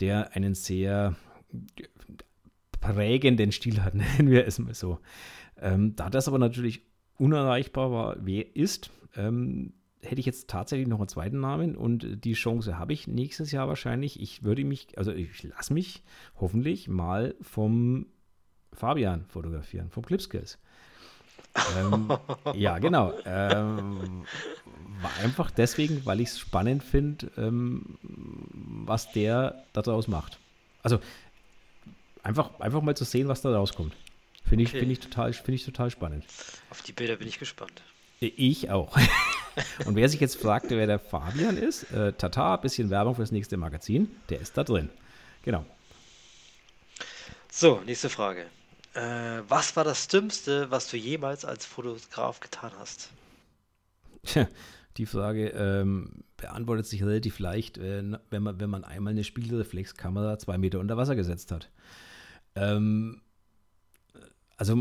der 0.01 0.35
einen 0.37 0.55
sehr 0.55 1.17
prägenden 2.81 3.53
Stil 3.53 3.83
hat, 3.83 3.95
nennen 3.95 4.31
wir 4.31 4.47
es 4.47 4.59
mal 4.59 4.75
so. 4.75 4.99
Ähm, 5.59 5.97
da 5.97 6.11
das 6.11 6.29
aber 6.29 6.39
natürlich 6.39 6.83
unerreichbar 7.17 7.91
war, 7.91 8.17
wer 8.21 8.57
ist, 8.57 8.91
ähm, 9.17 9.75
hätte 10.03 10.21
ich 10.21 10.27
jetzt 10.27 10.49
tatsächlich 10.49 10.89
noch 10.89 10.99
einen 10.99 11.09
zweiten 11.09 11.41
Namen 11.41 11.77
und 11.77 12.25
die 12.25 12.33
Chance 12.33 12.79
habe 12.79 12.93
ich 12.95 13.07
nächstes 13.07 13.53
Jahr 13.53 13.69
wahrscheinlich. 13.69 14.21
Ich 14.21 14.43
würde 14.43 14.65
mich, 14.65 14.97
also 14.97 15.13
ich 15.13 15.43
lasse 15.43 15.75
mich 15.75 16.03
hoffentlich 16.37 16.89
mal 16.89 17.35
vom 17.41 18.07
Fabian 18.73 19.25
fotografieren 19.29 19.91
vom 19.91 20.05
Clipskills. 20.05 20.59
ähm, 21.77 22.13
ja, 22.55 22.79
genau. 22.79 23.13
Ähm, 23.25 24.25
war 25.03 25.17
einfach 25.23 25.51
deswegen, 25.51 26.05
weil 26.07 26.21
ich 26.21 26.29
es 26.29 26.39
spannend 26.39 26.83
finde, 26.83 27.31
ähm, 27.37 27.99
was 28.03 29.13
der 29.13 29.65
daraus 29.73 30.09
macht. 30.09 30.39
Also 30.83 31.01
einfach, 32.23 32.61
einfach 32.61 32.83
mal 32.83 32.97
zu 32.97 33.05
sehen, 33.05 33.29
was 33.29 33.43
da 33.43 33.55
rauskommt. 33.55 33.95
Finde 34.47 34.65
ich, 34.65 34.71
okay. 34.71 34.81
find 34.81 34.93
ich, 34.93 35.01
total, 35.01 35.33
find 35.33 35.55
ich 35.55 35.65
total 35.65 35.91
spannend. 35.91 36.25
Auf 36.71 36.83
die 36.83 36.93
Bilder 36.93 37.17
bin 37.17 37.29
ich 37.29 37.39
gespannt. 37.39 37.83
Ich 38.21 38.71
auch. 38.71 38.97
Und 39.87 39.97
wer 39.97 40.09
sich 40.09 40.21
jetzt 40.21 40.37
fragte, 40.37 40.77
wer 40.77 40.87
der 40.87 40.99
Fabian 40.99 41.57
ist, 41.57 41.91
äh, 41.93 42.13
Tata, 42.13 42.57
bisschen 42.57 42.91
Werbung 42.91 43.15
fürs 43.15 43.33
nächste 43.33 43.57
Magazin, 43.57 44.11
der 44.29 44.41
ist 44.41 44.57
da 44.57 44.65
drin. 44.65 44.91
Genau. 45.43 45.65
So, 47.51 47.81
nächste 47.87 48.11
Frage. 48.11 48.47
Äh, 48.95 49.43
was 49.49 49.77
war 49.77 49.85
das 49.85 50.09
Dümmste, 50.09 50.71
was 50.71 50.91
du 50.91 50.97
jemals 50.97 51.45
als 51.45 51.65
Fotograf 51.65 52.41
getan 52.41 52.73
hast? 52.79 53.11
Tja, 54.25 54.49
die 54.97 55.07
Frage 55.07 55.49
ähm, 55.51 56.25
beantwortet 56.37 56.87
sich 56.87 57.03
relativ 57.03 57.39
leicht, 57.39 57.79
äh, 57.79 58.03
wenn, 58.31 58.43
man, 58.43 58.61
wenn 58.61 58.71
man 58.71 58.85
einmal 58.85 59.13
eine 59.13 59.25
Spiegelreflexkamera 59.25 60.39
zwei 60.39 60.59
Meter 60.59 60.81
unter 60.81 60.97
Wasser 60.97 61.15
gesetzt 61.15 61.53
hat. 61.53 61.71
Ähm, 62.57 63.23
also 64.57 64.77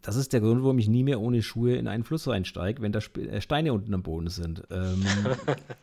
das 0.00 0.16
ist 0.16 0.32
der 0.32 0.40
Grund, 0.40 0.62
warum 0.62 0.78
ich 0.78 0.88
nie 0.88 1.02
mehr 1.02 1.20
ohne 1.20 1.42
Schuhe 1.42 1.76
in 1.76 1.86
einen 1.86 2.04
Fluss 2.04 2.26
reinsteige, 2.26 2.80
wenn 2.80 2.92
da 2.92 3.00
äh, 3.00 3.42
Steine 3.42 3.74
unten 3.74 3.92
am 3.92 4.02
Boden 4.02 4.28
sind. 4.28 4.62
Ähm, 4.70 5.04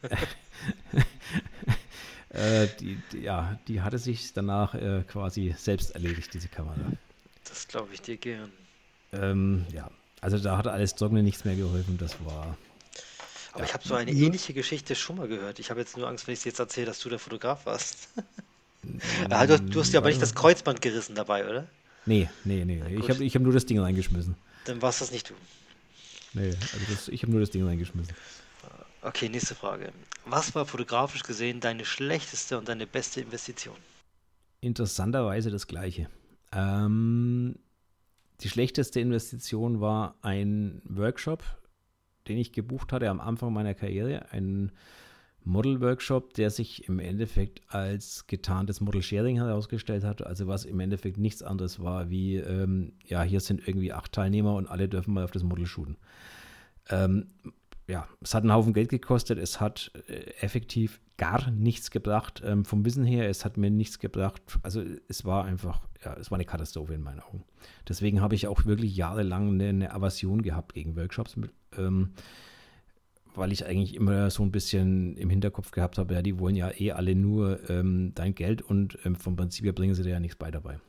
äh, 2.29 2.67
die, 2.79 2.97
die, 3.11 3.19
ja, 3.19 3.59
die 3.67 3.81
hatte 3.81 3.99
sich 3.99 4.33
danach 4.33 4.73
äh, 4.73 5.03
quasi 5.07 5.53
selbst 5.57 5.91
erledigt, 5.91 6.33
diese 6.33 6.47
Kamera. 6.47 6.93
Das 7.49 7.67
glaube 7.67 7.93
ich 7.93 8.01
dir 8.01 8.17
gern. 8.17 8.51
Ähm, 9.11 9.65
ja, 9.73 9.89
also 10.21 10.37
da 10.37 10.57
hat 10.57 10.67
alles 10.67 10.95
Trocknen 10.95 11.25
nichts 11.25 11.45
mehr 11.45 11.55
geholfen. 11.55 11.97
Das 11.97 12.13
war. 12.25 12.57
Aber 13.51 13.61
ja. 13.61 13.65
ich 13.65 13.73
habe 13.73 13.87
so 13.87 13.95
eine 13.95 14.11
ähnliche 14.11 14.53
Geschichte 14.53 14.95
schon 14.95 15.17
mal 15.17 15.27
gehört. 15.27 15.59
Ich 15.59 15.69
habe 15.69 15.79
jetzt 15.79 15.97
nur 15.97 16.07
Angst, 16.07 16.27
wenn 16.27 16.33
ich 16.33 16.39
es 16.39 16.45
jetzt 16.45 16.59
erzähle, 16.59 16.87
dass 16.87 16.99
du 16.99 17.09
der 17.09 17.19
Fotograf 17.19 17.65
warst. 17.65 18.09
ja, 19.29 19.45
du, 19.47 19.59
du, 19.59 19.79
hast 19.79 19.93
ja 19.93 19.99
aber 19.99 20.09
nicht 20.09 20.21
das 20.21 20.35
Kreuzband 20.35 20.81
gerissen 20.81 21.15
dabei, 21.15 21.47
oder? 21.47 21.67
Nee, 22.05 22.29
nee, 22.43 22.65
nee. 22.65 22.83
Ich 22.95 23.09
habe 23.09 23.23
ich 23.23 23.35
hab 23.35 23.41
nur 23.41 23.53
das 23.53 23.65
Ding 23.65 23.79
reingeschmissen. 23.79 24.35
Dann 24.65 24.81
war 24.81 24.89
es 24.89 24.99
das 24.99 25.11
nicht 25.11 25.29
du. 25.29 25.33
Nee, 26.33 26.49
also 26.49 26.85
das, 26.89 27.07
ich 27.07 27.23
habe 27.23 27.31
nur 27.31 27.41
das 27.41 27.49
Ding 27.49 27.65
reingeschmissen. 27.65 28.13
Okay, 29.01 29.29
nächste 29.29 29.55
Frage. 29.55 29.91
Was 30.25 30.53
war 30.55 30.65
fotografisch 30.65 31.23
gesehen 31.23 31.59
deine 31.61 31.85
schlechteste 31.85 32.57
und 32.57 32.67
deine 32.67 32.85
beste 32.85 33.21
Investition? 33.21 33.75
Interessanterweise 34.61 35.49
das 35.49 35.67
gleiche. 35.67 36.09
Ähm, 36.51 37.55
die 38.41 38.49
schlechteste 38.49 38.99
Investition 38.99 39.81
war 39.81 40.15
ein 40.21 40.81
Workshop, 40.85 41.43
den 42.27 42.37
ich 42.37 42.53
gebucht 42.53 42.93
hatte 42.93 43.09
am 43.09 43.19
Anfang 43.19 43.53
meiner 43.53 43.73
Karriere. 43.73 44.31
Ein 44.31 44.71
Model-Workshop, 45.43 46.33
der 46.33 46.49
sich 46.49 46.87
im 46.87 46.99
Endeffekt 46.99 47.61
als 47.67 48.27
getarntes 48.27 48.81
Model-Sharing 48.81 49.37
herausgestellt 49.37 50.03
hat. 50.03 50.25
Also 50.25 50.47
was 50.47 50.65
im 50.65 50.79
Endeffekt 50.79 51.17
nichts 51.17 51.41
anderes 51.43 51.81
war 51.81 52.09
wie, 52.09 52.37
ähm, 52.37 52.93
ja, 53.05 53.23
hier 53.23 53.39
sind 53.39 53.67
irgendwie 53.67 53.93
acht 53.93 54.11
Teilnehmer 54.11 54.55
und 54.55 54.67
alle 54.67 54.87
dürfen 54.87 55.13
mal 55.13 55.23
auf 55.23 55.31
das 55.31 55.43
Model 55.43 55.65
shooten. 55.65 55.97
Ähm, 56.89 57.31
ja, 57.87 58.07
es 58.21 58.33
hat 58.33 58.43
einen 58.43 58.53
Haufen 58.53 58.73
Geld 58.73 58.89
gekostet, 58.89 59.39
es 59.39 59.59
hat 59.59 59.91
äh, 60.07 60.31
effektiv 60.41 61.01
gar 61.19 61.51
nichts 61.51 61.91
gebracht 61.91 62.41
ähm, 62.43 62.65
vom 62.65 62.85
Wissen 62.85 63.03
her, 63.03 63.29
es 63.29 63.45
hat 63.45 63.57
mir 63.57 63.69
nichts 63.69 63.99
gebracht. 63.99 64.41
Also 64.63 64.83
es 65.07 65.25
war 65.25 65.43
einfach, 65.45 65.81
ja, 66.03 66.15
es 66.15 66.31
war 66.31 66.37
eine 66.37 66.45
Katastrophe 66.45 66.93
in 66.93 67.01
meinen 67.01 67.19
Augen. 67.19 67.43
Deswegen 67.87 68.21
habe 68.21 68.33
ich 68.33 68.47
auch 68.47 68.65
wirklich 68.65 68.95
jahrelang 68.95 69.49
eine, 69.49 69.69
eine 69.69 69.93
Aversion 69.93 70.41
gehabt 70.41 70.73
gegen 70.73 70.95
Workshops, 70.95 71.35
ähm, 71.77 72.13
weil 73.35 73.51
ich 73.51 73.65
eigentlich 73.65 73.95
immer 73.95 74.31
so 74.31 74.43
ein 74.43 74.51
bisschen 74.51 75.17
im 75.17 75.29
Hinterkopf 75.29 75.71
gehabt 75.71 75.97
habe, 75.97 76.13
ja, 76.15 76.21
die 76.21 76.39
wollen 76.39 76.55
ja 76.55 76.71
eh 76.71 76.93
alle 76.93 77.15
nur 77.15 77.69
ähm, 77.69 78.13
dein 78.15 78.33
Geld 78.33 78.61
und 78.61 78.97
ähm, 79.03 79.15
vom 79.15 79.35
Prinzip 79.35 79.65
her 79.65 79.73
bringen 79.73 79.93
sie 79.93 80.03
dir 80.03 80.11
ja 80.11 80.19
nichts 80.19 80.37
bei 80.37 80.49
dabei. 80.49 80.79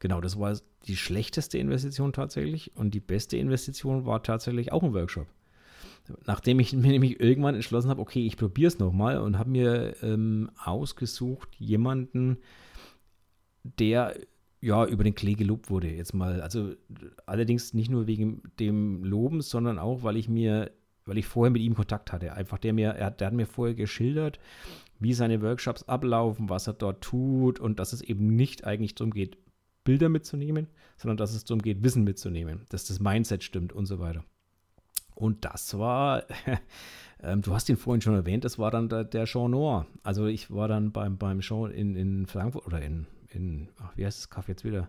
Genau, 0.00 0.20
das 0.20 0.38
war 0.40 0.56
die 0.86 0.96
schlechteste 0.96 1.58
Investition 1.58 2.12
tatsächlich. 2.12 2.76
Und 2.76 2.94
die 2.94 3.00
beste 3.00 3.36
Investition 3.36 4.06
war 4.06 4.22
tatsächlich 4.22 4.72
auch 4.72 4.82
ein 4.82 4.94
Workshop. 4.94 5.26
Nachdem 6.26 6.60
ich 6.60 6.72
mir 6.74 6.88
nämlich 6.88 7.20
irgendwann 7.20 7.54
entschlossen 7.54 7.90
habe, 7.90 8.00
okay, 8.00 8.24
ich 8.26 8.36
probiere 8.36 8.68
es 8.68 8.78
nochmal 8.78 9.18
und 9.18 9.38
habe 9.38 9.50
mir 9.50 9.96
ähm, 10.02 10.50
ausgesucht, 10.56 11.54
jemanden, 11.58 12.38
der 13.62 14.14
ja 14.60 14.86
über 14.86 15.04
den 15.04 15.14
Klee 15.14 15.34
gelobt 15.34 15.70
wurde. 15.70 15.88
Jetzt 15.88 16.14
mal, 16.14 16.40
also 16.42 16.74
allerdings 17.26 17.74
nicht 17.74 17.90
nur 17.90 18.06
wegen 18.06 18.42
dem 18.58 19.04
Loben, 19.04 19.40
sondern 19.40 19.78
auch, 19.78 20.02
weil 20.02 20.16
ich 20.16 20.28
mir, 20.28 20.70
weil 21.06 21.18
ich 21.18 21.26
vorher 21.26 21.50
mit 21.50 21.62
ihm 21.62 21.74
Kontakt 21.74 22.12
hatte. 22.12 22.34
Einfach 22.34 22.58
der 22.58 22.72
mir, 22.72 22.90
er, 22.90 23.10
der 23.10 23.28
hat 23.28 23.34
mir 23.34 23.46
vorher 23.46 23.74
geschildert, 23.74 24.38
wie 24.98 25.14
seine 25.14 25.40
Workshops 25.40 25.84
ablaufen, 25.84 26.50
was 26.50 26.66
er 26.66 26.74
dort 26.74 27.02
tut 27.02 27.58
und 27.58 27.78
dass 27.78 27.92
es 27.92 28.02
eben 28.02 28.36
nicht 28.36 28.64
eigentlich 28.64 28.94
darum 28.94 29.12
geht, 29.12 29.38
Bilder 29.84 30.10
mitzunehmen, 30.10 30.68
sondern 30.98 31.16
dass 31.16 31.34
es 31.34 31.44
darum 31.44 31.62
geht, 31.62 31.82
Wissen 31.82 32.04
mitzunehmen, 32.04 32.66
dass 32.68 32.84
das 32.86 33.00
Mindset 33.00 33.42
stimmt 33.42 33.72
und 33.72 33.86
so 33.86 33.98
weiter. 33.98 34.24
Und 35.20 35.44
das 35.44 35.78
war, 35.78 36.24
ähm, 37.22 37.42
du 37.42 37.52
hast 37.52 37.68
ihn 37.68 37.76
vorhin 37.76 38.00
schon 38.00 38.14
erwähnt, 38.14 38.44
das 38.44 38.58
war 38.58 38.70
dann 38.70 38.88
der, 38.88 39.04
der 39.04 39.26
Jean 39.26 39.50
Noir. 39.50 39.86
Also 40.02 40.26
ich 40.26 40.50
war 40.50 40.66
dann 40.66 40.92
beim, 40.92 41.18
beim 41.18 41.40
Jean 41.40 41.70
in, 41.70 41.94
in 41.94 42.26
Frankfurt 42.26 42.66
oder 42.66 42.80
in, 42.80 43.06
in 43.28 43.68
ach, 43.82 43.92
wie 43.96 44.06
heißt 44.06 44.18
das 44.18 44.30
Kaffee 44.30 44.52
jetzt 44.52 44.64
wieder? 44.64 44.88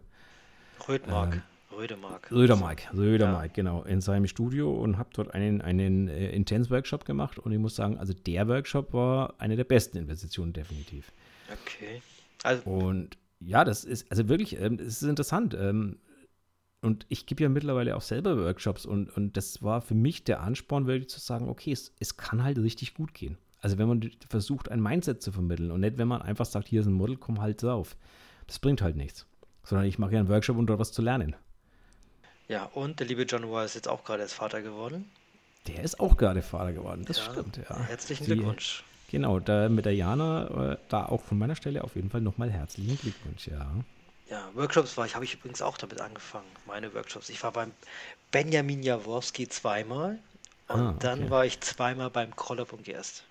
Rödmark. 0.88 1.36
Ähm, 1.36 1.42
Rödemark. 1.74 2.32
Rödermark, 2.32 2.94
Rödermark, 2.94 3.48
ja. 3.48 3.54
genau, 3.54 3.84
in 3.84 4.02
seinem 4.02 4.28
Studio 4.28 4.74
und 4.74 4.98
habe 4.98 5.10
dort 5.14 5.34
einen, 5.34 5.62
einen 5.62 6.08
äh, 6.08 6.30
Intense-Workshop 6.32 7.06
gemacht 7.06 7.40
und 7.40 7.52
ich 7.52 7.60
muss 7.60 7.76
sagen, 7.76 7.98
also 7.98 8.14
der 8.14 8.48
Workshop 8.48 8.94
war 8.94 9.36
eine 9.38 9.56
der 9.56 9.64
besten 9.64 9.98
Investitionen 9.98 10.54
definitiv. 10.54 11.12
Okay. 11.52 12.02
Also, 12.44 12.70
und 12.70 13.18
ja, 13.40 13.64
das 13.64 13.84
ist 13.84 14.12
also 14.12 14.28
wirklich, 14.28 14.60
ähm, 14.60 14.76
es 14.76 15.02
ist 15.02 15.04
interessant. 15.04 15.54
Ähm, 15.54 15.98
und 16.82 17.06
ich 17.10 17.26
gebe 17.28 17.44
ja 17.44 17.50
mittlerweile 17.50 17.96
auch 17.96 18.02
selber 18.02 18.38
Workshops 18.38 18.86
und, 18.86 19.10
und 19.16 19.38
das 19.38 19.62
war 19.62 19.82
für 19.82 19.94
mich 19.94 20.24
der 20.24 20.42
Ansporn, 20.42 20.88
wirklich 20.88 21.10
zu 21.10 21.20
sagen, 21.20 21.48
okay, 21.48 21.72
es, 21.72 21.94
es 22.00 22.18
kann 22.18 22.44
halt 22.44 22.58
richtig 22.58 22.96
gut 22.96 23.14
gehen. 23.14 23.38
Also 23.60 23.78
wenn 23.78 23.88
man 23.88 24.12
versucht, 24.28 24.70
ein 24.70 24.82
Mindset 24.82 25.22
zu 25.22 25.32
vermitteln 25.32 25.70
und 25.70 25.82
nicht, 25.82 26.00
wenn 26.00 26.08
man 26.08 26.24
einfach 26.24 26.46
sagt, 26.46 26.68
hier 26.68 26.82
ist 26.82 26.88
ein 26.88 26.94
Model, 26.94 27.18
komm 27.18 27.40
halt 27.40 27.62
drauf. 27.62 27.96
Das 28.48 28.58
bringt 28.58 28.82
halt 28.82 28.96
nichts. 28.96 29.28
Sondern 29.64 29.86
ich 29.86 30.00
mache 30.00 30.14
ja 30.14 30.20
einen 30.20 30.30
Workshop, 30.30 30.58
um 30.58 30.66
dort 30.66 30.80
was 30.80 30.92
zu 30.92 31.04
lernen. 31.04 31.36
Ja, 32.48 32.66
und 32.66 33.00
der 33.00 33.06
liebe 33.06 33.24
John 33.24 33.50
Wall 33.52 33.66
ist 33.66 33.76
jetzt 33.76 33.88
auch 33.88 34.04
gerade 34.04 34.24
als 34.24 34.34
Vater 34.34 34.64
geworden. 34.64 35.06
Der 35.68 35.84
ist 35.84 36.00
auch 36.00 36.18
gerade 36.18 36.42
Vater 36.42 36.74
geworden, 36.74 37.06
das 37.06 37.18
ja, 37.18 37.32
stimmt, 37.32 37.58
ja. 37.58 37.80
Herzlichen 37.84 38.26
Die, 38.26 38.34
Glückwunsch. 38.34 38.84
Genau, 39.12 39.40
da 39.40 39.70
mit 39.70 39.86
der 39.86 39.94
Jana, 39.94 40.72
äh, 40.72 40.78
da 40.90 41.06
auch 41.06 41.22
von 41.22 41.38
meiner 41.38 41.56
Stelle 41.56 41.84
auf 41.84 41.96
jeden 41.96 42.10
Fall 42.10 42.22
nochmal 42.22 42.50
herzlichen 42.50 42.98
Glückwunsch, 42.98 43.48
ja. 43.48 43.72
Ja, 44.32 44.50
Workshops 44.54 44.96
war 44.96 45.06
ich, 45.06 45.14
habe 45.14 45.26
ich 45.26 45.34
übrigens 45.34 45.62
auch 45.62 45.78
damit 45.78 46.00
angefangen, 46.00 46.48
meine 46.66 46.94
Workshops. 46.94 47.28
Ich 47.28 47.44
war 47.44 47.52
beim 47.52 47.74
Benjamin 48.32 48.82
Jaworski 48.82 49.50
zweimal 49.50 50.20
und 50.70 50.80
ah, 50.80 50.90
okay. 50.92 50.98
dann 51.02 51.30
war 51.30 51.46
ich 51.46 51.60
zweimal 51.60 52.10
beim 52.10 52.34
Kroller.gest. 52.34 53.26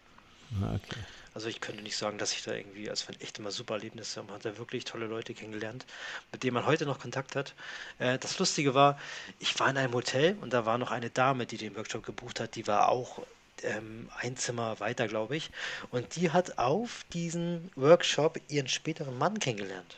Ah, 0.60 0.74
okay. 0.74 1.00
Also 1.32 1.48
ich 1.48 1.62
könnte 1.62 1.82
nicht 1.82 1.96
sagen, 1.96 2.18
dass 2.18 2.32
ich 2.32 2.42
da 2.42 2.52
irgendwie, 2.52 2.90
also 2.90 3.06
fand 3.06 3.22
echt 3.22 3.38
immer 3.38 3.50
super 3.50 3.74
Erlebnisse. 3.74 4.22
Man 4.22 4.34
hat 4.34 4.44
da 4.44 4.58
wirklich 4.58 4.84
tolle 4.84 5.06
Leute 5.06 5.32
kennengelernt, 5.32 5.86
mit 6.32 6.42
denen 6.42 6.52
man 6.52 6.66
heute 6.66 6.84
noch 6.84 6.98
Kontakt 6.98 7.34
hat. 7.34 7.54
Äh, 7.98 8.18
das 8.18 8.38
Lustige 8.38 8.74
war, 8.74 8.98
ich 9.38 9.58
war 9.58 9.70
in 9.70 9.78
einem 9.78 9.94
Hotel 9.94 10.36
und 10.42 10.52
da 10.52 10.66
war 10.66 10.76
noch 10.76 10.90
eine 10.90 11.08
Dame, 11.08 11.46
die 11.46 11.56
den 11.56 11.76
Workshop 11.76 12.04
gebucht 12.04 12.40
hat, 12.40 12.56
die 12.56 12.66
war 12.66 12.90
auch 12.90 13.22
ähm, 13.62 14.10
ein 14.18 14.36
Zimmer 14.36 14.80
weiter, 14.80 15.08
glaube 15.08 15.34
ich. 15.34 15.50
Und 15.90 16.16
die 16.16 16.30
hat 16.30 16.58
auf 16.58 17.06
diesen 17.14 17.70
Workshop 17.74 18.38
ihren 18.48 18.68
späteren 18.68 19.16
Mann 19.16 19.38
kennengelernt. 19.38 19.96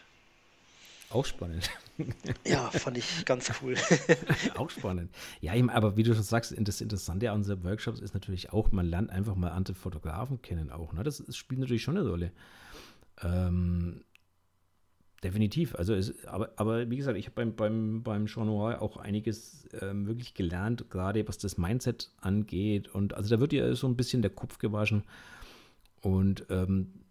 Auch 1.12 1.26
spannend. 1.26 1.70
Ja, 2.44 2.70
fand 2.70 2.96
ich 2.96 3.24
ganz 3.26 3.52
cool. 3.62 3.74
auch 4.56 4.70
spannend. 4.70 5.10
Ja, 5.40 5.52
aber 5.68 5.96
wie 5.96 6.02
du 6.02 6.14
schon 6.14 6.22
sagst, 6.22 6.54
das 6.58 6.80
Interessante 6.80 7.30
an 7.30 7.38
unseren 7.38 7.62
Workshops 7.64 8.00
ist 8.00 8.14
natürlich 8.14 8.52
auch, 8.52 8.72
man 8.72 8.86
lernt 8.86 9.10
einfach 9.10 9.34
mal 9.34 9.50
andere 9.50 9.74
Fotografen 9.74 10.40
kennen 10.40 10.70
auch. 10.70 10.92
Ne? 10.94 11.02
Das, 11.02 11.22
das 11.24 11.36
spielt 11.36 11.60
natürlich 11.60 11.82
schon 11.82 11.98
eine 11.98 12.08
Rolle. 12.08 12.32
Ähm, 13.22 14.04
definitiv. 15.22 15.74
Also 15.74 15.94
es, 15.94 16.24
aber, 16.26 16.50
aber 16.56 16.88
wie 16.90 16.96
gesagt, 16.96 17.18
ich 17.18 17.26
habe 17.26 17.34
beim, 17.34 17.54
beim, 17.54 18.02
beim 18.02 18.26
Jean 18.26 18.46
Noir 18.46 18.80
auch 18.80 18.96
einiges 18.96 19.68
ähm, 19.80 20.06
wirklich 20.06 20.32
gelernt, 20.34 20.88
gerade 20.88 21.28
was 21.28 21.36
das 21.38 21.58
Mindset 21.58 22.10
angeht. 22.20 22.88
Und 22.88 23.14
also 23.14 23.34
da 23.34 23.40
wird 23.40 23.52
ja 23.52 23.74
so 23.74 23.86
ein 23.86 23.96
bisschen 23.96 24.22
der 24.22 24.32
Kopf 24.32 24.58
gewaschen. 24.58 25.04
Und 26.00 26.46
ähm, 26.48 27.01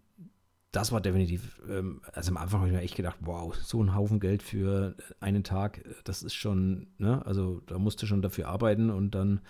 das 0.72 0.92
war 0.92 1.02
definitiv, 1.02 1.62
ähm, 1.70 2.02
also 2.14 2.32
am 2.32 2.38
Anfang 2.38 2.62
habe 2.62 2.70
ich 2.70 2.76
mir 2.76 2.82
echt 2.82 2.96
gedacht, 2.96 3.18
wow, 3.22 3.54
so 3.56 3.84
ein 3.84 3.94
Haufen 3.94 4.20
Geld 4.20 4.42
für 4.42 4.96
einen 5.20 5.44
Tag, 5.44 5.84
das 6.06 6.24
ist 6.24 6.34
schon, 6.34 6.88
ne, 6.98 7.26
also 7.26 7.62
da 7.68 7.78
musst 7.78 8.02
du 8.02 8.08
schon 8.08 8.22
dafür 8.22 8.48
arbeiten 8.48 8.90
und 8.90 9.12
dann, 9.14 9.42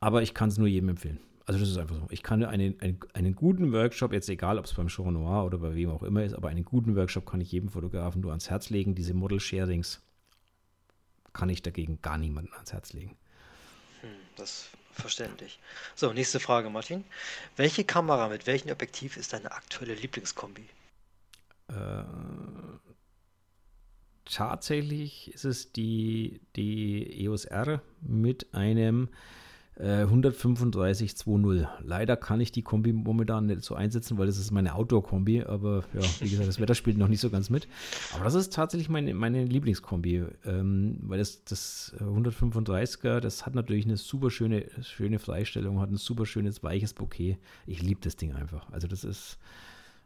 aber 0.00 0.22
ich 0.22 0.34
kann 0.34 0.48
es 0.48 0.58
nur 0.58 0.68
jedem 0.68 0.90
empfehlen. 0.90 1.18
Also 1.44 1.58
das 1.58 1.70
ist 1.70 1.76
einfach 1.76 1.96
so. 1.96 2.06
Ich 2.10 2.22
kann 2.22 2.44
einen, 2.44 2.80
einen, 2.80 3.00
einen 3.14 3.34
guten 3.34 3.72
Workshop, 3.72 4.12
jetzt 4.12 4.28
egal, 4.28 4.58
ob 4.58 4.66
es 4.66 4.74
beim 4.74 4.88
Show 4.88 5.10
Noir 5.10 5.44
oder 5.44 5.58
bei 5.58 5.74
wem 5.74 5.90
auch 5.90 6.04
immer 6.04 6.22
ist, 6.22 6.34
aber 6.34 6.48
einen 6.48 6.64
guten 6.64 6.94
Workshop 6.94 7.26
kann 7.26 7.40
ich 7.40 7.50
jedem 7.50 7.68
Fotografen 7.68 8.20
nur 8.20 8.30
ans 8.30 8.48
Herz 8.48 8.70
legen. 8.70 8.94
Diese 8.94 9.12
Model-Sharings 9.12 10.00
kann 11.32 11.48
ich 11.48 11.62
dagegen 11.62 12.00
gar 12.00 12.16
niemanden 12.16 12.52
ans 12.54 12.72
Herz 12.72 12.92
legen. 12.92 13.16
Hm, 14.02 14.10
das 14.36 14.70
Verständlich. 14.92 15.58
So, 15.94 16.12
nächste 16.12 16.38
Frage, 16.38 16.68
Martin. 16.70 17.04
Welche 17.56 17.84
Kamera 17.84 18.28
mit 18.28 18.46
welchem 18.46 18.70
Objektiv 18.70 19.16
ist 19.16 19.32
deine 19.32 19.52
aktuelle 19.52 19.94
Lieblingskombi? 19.94 20.68
Äh, 21.68 22.04
tatsächlich 24.24 25.32
ist 25.32 25.44
es 25.44 25.72
die, 25.72 26.40
die 26.56 27.24
EOS 27.24 27.46
R 27.46 27.82
mit 28.02 28.54
einem 28.54 29.08
135,20. 29.80 31.62
Äh, 31.62 31.66
Leider 31.82 32.16
kann 32.16 32.40
ich 32.40 32.52
die 32.52 32.62
Kombi 32.62 32.92
momentan 32.92 33.46
nicht 33.46 33.62
so 33.62 33.74
einsetzen, 33.74 34.18
weil 34.18 34.26
das 34.26 34.36
ist 34.38 34.50
meine 34.50 34.74
Outdoor-Kombi. 34.74 35.44
Aber 35.44 35.84
ja, 35.94 36.02
wie 36.20 36.28
gesagt, 36.28 36.48
das 36.48 36.60
Wetter 36.60 36.74
spielt 36.74 36.98
noch 36.98 37.08
nicht 37.08 37.20
so 37.20 37.30
ganz 37.30 37.48
mit. 37.48 37.68
Aber 38.14 38.24
das 38.24 38.34
ist 38.34 38.52
tatsächlich 38.52 38.90
meine, 38.90 39.14
meine 39.14 39.44
Lieblingskombi, 39.44 40.24
ähm, 40.44 40.98
weil 41.02 41.18
das, 41.18 41.44
das 41.44 41.94
135er, 41.98 43.20
das 43.20 43.46
hat 43.46 43.54
natürlich 43.54 43.86
eine 43.86 43.96
super 43.96 44.30
schöne, 44.30 44.66
schöne 44.82 45.18
Freistellung, 45.18 45.80
hat 45.80 45.90
ein 45.90 45.96
super 45.96 46.26
schönes, 46.26 46.62
weiches 46.62 46.92
Bouquet. 46.92 47.38
Ich 47.66 47.82
liebe 47.82 48.00
das 48.02 48.16
Ding 48.16 48.34
einfach. 48.34 48.70
Also 48.72 48.88
das 48.88 49.04
ist, 49.04 49.38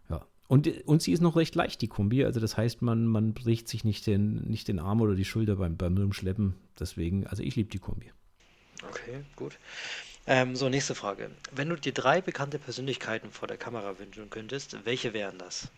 ja. 0.09 0.25
Und, 0.47 0.69
und 0.87 1.03
sie 1.03 1.11
ist 1.11 1.23
noch 1.23 1.35
recht 1.35 1.57
leicht, 1.57 1.83
die 1.83 1.89
Kombi. 1.89 2.25
Also 2.25 2.39
das 2.39 2.57
heißt, 2.57 2.83
man, 2.83 3.07
man 3.07 3.35
bricht 3.35 3.67
sich 3.67 3.85
nicht 3.85 4.07
den, 4.07 4.49
nicht 4.49 4.69
den 4.69 4.79
Arm 4.79 5.01
oder 5.01 5.17
die 5.17 5.25
Schulter 5.25 5.57
beim, 5.57 5.77
beim 5.77 5.97
Rumschleppen. 5.97 6.55
Deswegen, 6.79 7.27
also 7.27 7.43
ich 7.43 7.57
liebe 7.57 7.69
die 7.69 7.81
Kombi. 7.81 8.07
Okay, 8.89 9.25
gut. 9.37 9.59
Ähm, 10.27 10.57
so, 10.57 10.69
nächste 10.69 10.95
Frage. 10.95 11.31
Wenn 11.53 11.69
du 11.69 11.77
dir 11.77 11.93
drei 11.93 12.21
bekannte 12.21 12.59
Persönlichkeiten 12.59 13.31
vor 13.31 13.47
der 13.47 13.57
Kamera 13.57 13.99
wünschen 13.99 14.29
könntest, 14.29 14.85
welche 14.85 15.13
wären 15.13 15.39
das? 15.39 15.69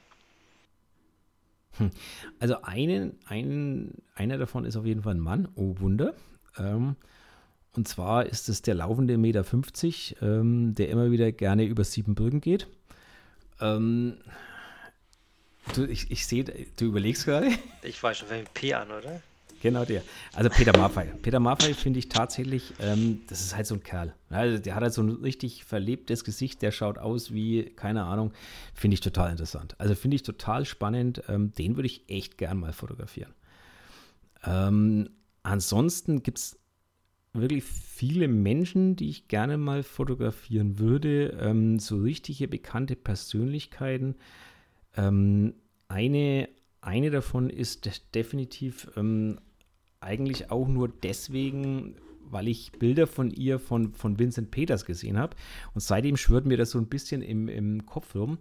Hm. 1.77 1.91
Also 2.39 2.63
einen, 2.63 3.19
einen, 3.27 4.03
einer 4.15 4.39
davon 4.39 4.65
ist 4.65 4.77
auf 4.77 4.87
jeden 4.87 5.03
Fall 5.03 5.15
ein 5.15 5.21
Mann, 5.21 5.49
oh 5.55 5.77
Wunder. 5.79 6.15
Ähm, 6.57 6.97
und 7.73 7.87
zwar 7.87 8.27
ist 8.27 8.49
es 8.49 8.63
der 8.63 8.75
laufende 8.75 9.19
Meter 9.19 9.45
50, 9.45 10.17
ähm, 10.23 10.75
der 10.75 10.89
immer 10.89 11.11
wieder 11.11 11.31
gerne 11.31 11.65
über 11.65 11.85
sieben 11.85 12.15
Brücken 12.15 12.41
geht. 12.41 12.67
Ähm, 13.61 14.19
du, 15.75 15.85
ich, 15.85 16.11
ich 16.11 16.27
sehe, 16.27 16.45
du 16.45 16.85
überlegst 16.87 17.27
gerade. 17.27 17.51
Ich 17.83 18.03
weiß 18.03 18.19
schon, 18.19 18.29
fängt 18.29 18.55
P 18.55 18.75
an, 18.75 18.91
oder? 18.91 19.21
Genau 19.61 19.85
der. 19.85 20.03
Also 20.35 20.51
Peter 20.51 20.77
Maffei. 20.77 21.07
Peter 21.23 21.41
Maffei 21.41 21.75
finde 21.75 21.99
ich 21.99 22.09
tatsächlich, 22.09 22.75
ähm, 22.81 23.23
das 23.29 23.41
ist 23.41 23.57
halt 23.57 23.67
so 23.67 23.75
ein 23.75 23.83
Kerl. 23.83 24.15
Also 24.31 24.59
der 24.59 24.75
hat 24.75 24.83
halt 24.83 24.93
so 24.93 25.03
ein 25.03 25.11
richtig 25.11 25.65
verlebtes 25.65 26.25
Gesicht, 26.25 26.63
der 26.63 26.71
schaut 26.71 26.99
aus 26.99 27.33
wie, 27.33 27.65
keine 27.65 28.05
Ahnung, 28.05 28.33
finde 28.75 28.95
ich 28.95 29.01
total 29.01 29.31
interessant. 29.31 29.75
Also 29.79 29.95
finde 29.95 30.15
ich 30.15 30.23
total 30.23 30.65
spannend. 30.65 31.23
Ähm, 31.29 31.53
den 31.55 31.77
würde 31.77 31.87
ich 31.87 32.09
echt 32.09 32.39
gern 32.39 32.59
mal 32.59 32.73
fotografieren. 32.73 33.35
Ähm, 34.45 35.11
ansonsten 35.43 36.23
gibt 36.23 36.39
es 36.39 36.59
wirklich 37.33 37.65
viele 37.65 38.29
Menschen, 38.29 38.97
die 38.97 39.11
ich 39.11 39.29
gerne 39.29 39.57
mal 39.59 39.83
fotografieren 39.83 40.79
würde. 40.79 41.37
Ähm, 41.41 41.79
so 41.79 41.99
richtige 41.99 42.49
bekannte 42.49 42.97
Persönlichkeiten. 42.97 44.17
Ähm, 44.97 45.55
eine, 45.89 46.49
eine 46.81 47.11
davon 47.11 47.51
ist 47.51 48.15
definitiv 48.15 48.89
ähm, 48.97 49.39
eigentlich 50.01 50.51
auch 50.51 50.69
nur 50.69 50.89
deswegen, 50.89 51.97
weil 52.31 52.49
ich 52.49 52.73
Bilder 52.73 53.07
von 53.07 53.31
ihr 53.31 53.59
von, 53.59 53.93
von 53.93 54.19
Vincent 54.19 54.51
Peters 54.51 54.85
gesehen 54.85 55.19
habe. 55.19 55.37
Und 55.75 55.81
seitdem 55.81 56.17
schwört 56.17 56.47
mir 56.47 56.57
das 56.57 56.71
so 56.71 56.79
ein 56.79 56.87
bisschen 56.87 57.23
im, 57.23 57.49
im 57.49 57.87
Kopf 57.87 58.15
rum. 58.15 58.39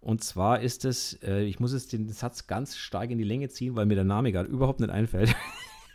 Und 0.00 0.24
zwar 0.24 0.60
ist 0.60 0.84
es, 0.84 1.14
äh, 1.22 1.42
ich 1.42 1.60
muss 1.60 1.74
jetzt 1.74 1.92
den 1.92 2.08
Satz 2.08 2.46
ganz 2.46 2.76
stark 2.76 3.10
in 3.10 3.18
die 3.18 3.24
Länge 3.24 3.48
ziehen, 3.48 3.76
weil 3.76 3.86
mir 3.86 3.96
der 3.96 4.04
Name 4.04 4.32
gerade 4.32 4.48
überhaupt 4.48 4.80
nicht 4.80 4.90
einfällt. 4.90 5.34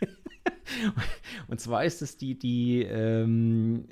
und 1.48 1.60
zwar 1.60 1.84
ist 1.84 2.02
es 2.02 2.16
die, 2.16 2.38
die, 2.38 2.82
ähm, 2.82 3.86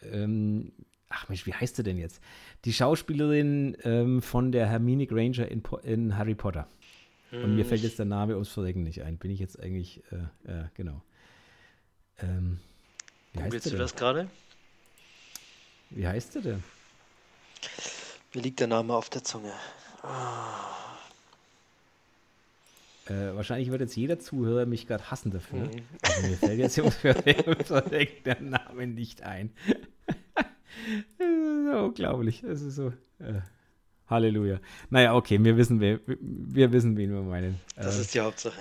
äh, 0.00 0.22
ähm, 0.22 0.72
ach 1.10 1.28
Mensch, 1.28 1.44
wie 1.46 1.52
heißt 1.52 1.76
sie 1.76 1.82
denn 1.82 1.98
jetzt? 1.98 2.22
Die 2.64 2.72
Schauspielerin 2.72 3.76
ähm, 3.84 4.22
von 4.22 4.52
der 4.52 4.66
Hermine 4.66 5.06
Granger 5.06 5.48
in, 5.48 5.62
in 5.82 6.16
Harry 6.16 6.34
Potter. 6.34 6.66
Und 7.30 7.56
mir 7.56 7.64
fällt 7.64 7.82
jetzt 7.82 7.98
der 7.98 8.06
Name 8.06 8.34
ums 8.34 8.48
Verrecken 8.48 8.82
nicht 8.82 9.02
ein. 9.02 9.18
Bin 9.18 9.30
ich 9.30 9.38
jetzt 9.38 9.60
eigentlich, 9.60 10.02
äh, 10.10 10.50
äh, 10.50 10.64
genau. 10.74 11.02
Ähm, 12.20 12.58
wie 13.32 13.42
heißt 13.42 13.66
du 13.66 13.76
das 13.76 13.94
gerade? 13.94 14.28
Wie 15.90 16.06
heißt 16.06 16.34
der 16.36 16.42
denn? 16.42 16.64
Mir 18.34 18.42
liegt 18.42 18.60
der 18.60 18.66
Name 18.66 18.94
auf 18.94 19.10
der 19.10 19.24
Zunge. 19.24 19.52
Äh, 23.06 23.34
wahrscheinlich 23.34 23.70
wird 23.70 23.80
jetzt 23.80 23.96
jeder 23.96 24.18
Zuhörer 24.18 24.66
mich 24.66 24.86
gerade 24.86 25.10
hassen 25.10 25.30
dafür. 25.30 25.60
Mhm. 25.60 25.82
Also 26.02 26.26
mir 26.26 26.36
fällt 26.36 26.58
jetzt 26.58 26.78
ums 26.78 26.96
Verrecken 26.96 28.22
der 28.24 28.40
Name 28.40 28.86
nicht 28.86 29.22
ein. 29.22 29.50
unglaublich. 31.18 32.42
Es 32.42 32.62
ist 32.62 32.76
so. 32.76 32.88
Äh, 33.18 33.40
Halleluja. 34.08 34.60
Naja, 34.90 35.14
okay, 35.14 35.42
wir 35.42 35.56
wissen, 35.56 35.80
wir, 35.80 36.00
wir 36.06 36.72
wissen, 36.72 36.96
wen 36.96 37.12
wir 37.12 37.22
meinen. 37.22 37.60
Das 37.76 37.98
äh, 37.98 38.00
ist 38.00 38.14
die 38.14 38.20
Hauptsache. 38.20 38.60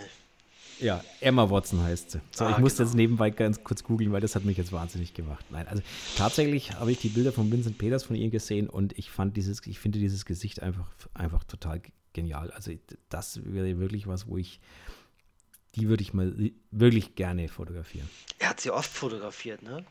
Ja, 0.80 1.04
Emma 1.22 1.50
Watson 1.50 1.82
heißt 1.82 2.12
sie. 2.12 2.22
So, 2.32 2.45
ah, 2.45 2.52
ich 2.52 2.58
musste 2.60 2.80
genau. 2.80 2.89
jetzt 2.89 2.95
nebenbei 2.95 3.30
ganz 3.32 3.64
kurz 3.64 3.84
googeln, 3.84 4.12
weil 4.12 4.22
das 4.22 4.36
hat 4.36 4.45
mich 4.45 4.58
jetzt 4.58 4.72
wahnsinnig 4.72 5.14
gemacht. 5.14 5.45
Nein, 5.50 5.68
also 5.68 5.82
tatsächlich 6.16 6.74
habe 6.74 6.91
ich 6.91 7.00
die 7.00 7.10
Bilder 7.10 7.32
von 7.32 7.52
Vincent 7.52 7.78
Peters 7.78 8.04
von 8.04 8.16
ihr 8.16 8.30
gesehen 8.30 8.70
und 8.70 8.98
ich 8.98 9.10
fand 9.10 9.36
dieses, 9.38 9.66
ich 9.66 9.80
finde 9.80 10.00
dieses 10.00 10.26
Gesicht 10.26 10.62
einfach, 10.62 10.88
einfach 11.14 11.43
total 11.45 11.82
genial. 12.14 12.52
Also 12.52 12.72
das 13.10 13.41
wäre 13.43 13.80
wirklich 13.80 14.08
was, 14.08 14.28
wo 14.28 14.38
ich, 14.38 14.60
die 15.76 15.88
würde 15.89 16.04
ich 16.04 16.14
mal 16.14 16.52
wirklich 16.70 17.16
gerne 17.16 17.48
fotografieren. 17.48 18.08
Er 18.38 18.50
hat 18.50 18.60
sie 18.60 18.70
oft 18.70 18.91
fotografiert, 18.91 19.64
ne? 19.64 19.84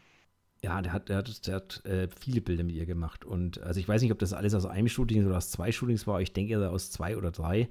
Ja, 0.66 0.82
der 0.82 0.92
hat, 0.92 1.08
der 1.08 1.18
hat, 1.18 1.46
der 1.46 1.54
hat 1.54 1.86
äh, 1.86 2.08
viele 2.20 2.40
Bilder 2.40 2.64
mit 2.64 2.74
ihr 2.74 2.86
gemacht. 2.86 3.24
Und 3.24 3.62
also 3.62 3.78
ich 3.78 3.86
weiß 3.86 4.02
nicht, 4.02 4.10
ob 4.10 4.18
das 4.18 4.32
alles 4.32 4.52
aus 4.52 4.66
einem 4.66 4.88
Shooting 4.88 5.24
oder 5.24 5.36
aus 5.36 5.52
zwei 5.52 5.70
Shootings 5.70 6.08
war. 6.08 6.20
Ich 6.20 6.32
denke 6.32 6.68
aus 6.68 6.90
zwei 6.90 7.16
oder 7.16 7.30
drei. 7.30 7.68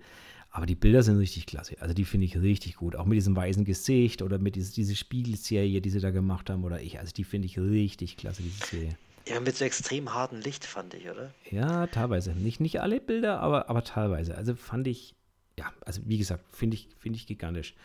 Aber 0.49 0.65
die 0.65 0.75
Bilder 0.75 1.03
sind 1.03 1.17
richtig 1.17 1.45
klasse. 1.45 1.75
Also 1.81 1.93
die 1.93 2.05
finde 2.05 2.25
ich 2.25 2.37
richtig 2.37 2.77
gut. 2.77 2.95
Auch 2.95 3.03
mit 3.03 3.17
diesem 3.17 3.35
weißen 3.35 3.65
Gesicht 3.65 4.21
oder 4.21 4.39
mit 4.39 4.55
dieser 4.55 4.73
diese 4.73 4.95
Spiegelserie, 4.95 5.81
die 5.81 5.89
sie 5.89 5.99
da 5.99 6.11
gemacht 6.11 6.49
haben. 6.49 6.63
Oder 6.63 6.79
ich, 6.79 6.97
also 6.97 7.11
die 7.11 7.25
finde 7.25 7.47
ich 7.47 7.59
richtig 7.59 8.15
klasse, 8.15 8.43
diese 8.43 8.65
Serie. 8.65 8.97
Ja, 9.27 9.41
mit 9.41 9.57
so 9.57 9.65
extrem 9.65 10.13
hartem 10.13 10.39
Licht, 10.39 10.63
fand 10.63 10.93
ich, 10.93 11.09
oder? 11.09 11.33
Ja, 11.51 11.87
teilweise. 11.87 12.31
Nicht, 12.31 12.61
nicht 12.61 12.79
alle 12.79 13.01
Bilder, 13.01 13.41
aber, 13.41 13.69
aber 13.69 13.83
teilweise. 13.83 14.37
Also 14.37 14.55
fand 14.55 14.87
ich, 14.87 15.15
ja, 15.59 15.65
also 15.81 15.99
wie 16.05 16.17
gesagt, 16.17 16.45
finde 16.55 16.75
ich, 16.75 16.87
find 16.97 17.17
ich 17.17 17.27
gigantisch. 17.27 17.75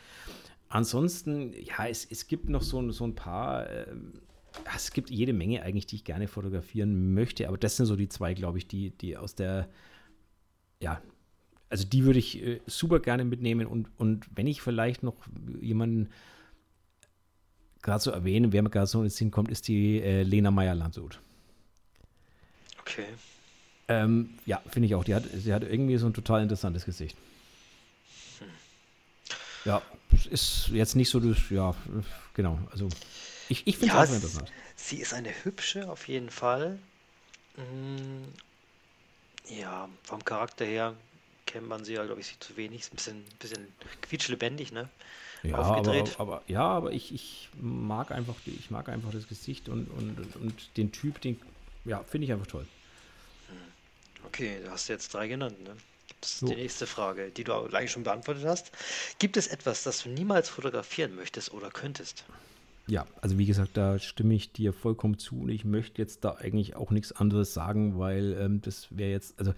Ansonsten, 0.68 1.52
ja, 1.52 1.88
es, 1.88 2.06
es 2.08 2.28
gibt 2.28 2.48
noch 2.48 2.62
so, 2.62 2.92
so 2.92 3.04
ein 3.04 3.16
paar. 3.16 3.68
Äh, 3.68 3.86
es 4.74 4.92
gibt 4.92 5.11
jede 5.11 5.32
Menge 5.32 5.62
eigentlich, 5.62 5.86
die 5.86 5.96
ich 5.96 6.05
gerne 6.05 6.28
fotografieren 6.28 7.14
möchte, 7.14 7.48
aber 7.48 7.59
das 7.59 7.76
sind 7.76 7.86
so 7.86 7.96
die 7.96 8.09
zwei, 8.09 8.34
glaube 8.34 8.59
ich, 8.59 8.66
die, 8.66 8.90
die 8.90 9.16
aus 9.16 9.34
der, 9.34 9.68
ja, 10.80 11.01
also 11.68 11.84
die 11.86 12.05
würde 12.05 12.18
ich 12.18 12.42
äh, 12.42 12.61
super 12.66 13.01
gerne 13.01 13.24
mitnehmen 13.24 13.66
und, 13.66 13.88
und 13.96 14.26
wenn 14.34 14.46
ich 14.46 14.61
vielleicht 14.62 15.03
noch 15.03 15.16
jemanden 15.61 16.11
gerade 17.82 18.03
so 18.03 18.11
erwähne, 18.11 18.53
wer 18.53 18.62
mir 18.62 18.70
gerade 18.70 18.86
so 18.86 19.03
ins 19.03 19.16
Sinn 19.16 19.30
kommt, 19.30 19.51
ist 19.51 19.68
die 19.68 20.01
äh, 20.01 20.22
Lena 20.22 20.51
Meyer-Landshut. 20.51 21.20
Okay. 22.80 23.07
Ähm, 23.88 24.30
ja, 24.46 24.61
finde 24.68 24.86
ich 24.86 24.94
auch. 24.94 25.05
Die 25.05 25.14
hat, 25.14 25.24
sie 25.32 25.53
hat 25.53 25.62
irgendwie 25.62 25.96
so 25.96 26.07
ein 26.07 26.14
total 26.14 26.42
interessantes 26.42 26.84
Gesicht. 26.84 27.16
Hm. 28.38 28.46
Ja, 29.64 29.82
ist 30.30 30.68
jetzt 30.68 30.96
nicht 30.96 31.09
so 31.09 31.20
das, 31.20 31.38
ja, 31.51 31.74
genau, 32.34 32.59
also 32.70 32.88
ich, 33.51 33.66
ich 33.66 33.76
finde 33.76 33.94
es 33.94 33.94
ja, 33.94 34.05
auch 34.05 34.14
interessant. 34.14 34.53
Sie 34.76 34.96
ist 34.96 35.12
eine 35.12 35.30
hübsche, 35.44 35.90
auf 35.90 36.07
jeden 36.09 36.30
Fall. 36.30 36.78
Hm, 37.57 38.32
ja, 39.48 39.88
vom 40.05 40.24
Charakter 40.24 40.64
her 40.64 40.94
kennt 41.46 41.68
man 41.68 41.84
sie 41.84 41.94
ja, 41.94 42.05
glaube 42.05 42.20
ich, 42.20 42.38
zu 42.38 42.57
wenig. 42.57 42.82
Ist 42.82 42.92
ein 42.92 42.96
bisschen, 42.96 43.24
bisschen 43.40 43.74
quietschlebendig, 44.03 44.70
ne? 44.70 44.88
Ja, 45.42 45.57
aber, 45.57 46.05
aber, 46.18 46.42
ja, 46.46 46.62
aber 46.62 46.92
ich, 46.92 47.12
ich 47.12 47.48
mag 47.61 48.12
einfach 48.12 48.34
ich 48.44 48.70
mag 48.70 48.88
einfach 48.88 49.11
das 49.11 49.26
Gesicht 49.26 49.68
und, 49.68 49.86
und, 49.88 50.36
und 50.36 50.76
den 50.76 50.92
Typ, 50.92 51.20
den 51.20 51.40
ja, 51.84 52.05
finde 52.05 52.26
ich 52.26 52.32
einfach 52.32 52.46
toll. 52.46 52.66
Hm. 53.48 54.26
Okay, 54.26 54.61
du 54.62 54.70
hast 54.70 54.86
jetzt 54.88 55.12
drei 55.12 55.26
genannt, 55.28 55.61
ne? 55.64 55.76
Das 56.20 56.34
ist 56.34 56.40
so. 56.40 56.46
die 56.46 56.57
nächste 56.57 56.86
Frage, 56.86 57.30
die 57.30 57.44
du 57.44 57.55
eigentlich 57.55 57.90
schon 57.90 58.05
beantwortet 58.05 58.44
hast. 58.44 58.70
Gibt 59.18 59.36
es 59.36 59.46
etwas, 59.46 59.82
das 59.82 60.03
du 60.03 60.11
niemals 60.11 60.51
fotografieren 60.51 61.16
möchtest 61.16 61.53
oder 61.53 61.70
könntest? 61.70 62.24
Ja, 62.91 63.07
also 63.22 63.38
wie 63.38 63.47
gesagt, 63.47 63.76
da 63.76 64.01
stimme 64.01 64.34
ich 64.34 64.53
dir 64.53 64.72
vollkommen 64.72 65.16
zu 65.16 65.43
und 65.43 65.51
ich 65.51 65.64
möchte 65.64 66.03
jetzt 66.03 66.24
da 66.24 66.32
eigentlich 66.32 66.74
auch 66.74 66.91
nichts 66.91 67.12
anderes 67.12 67.55
sagen, 67.55 67.99
weil 67.99 68.36
ähm, 68.38 68.61
das 68.62 68.88
wäre 68.91 69.12
jetzt, 69.12 69.38
also 69.38 69.55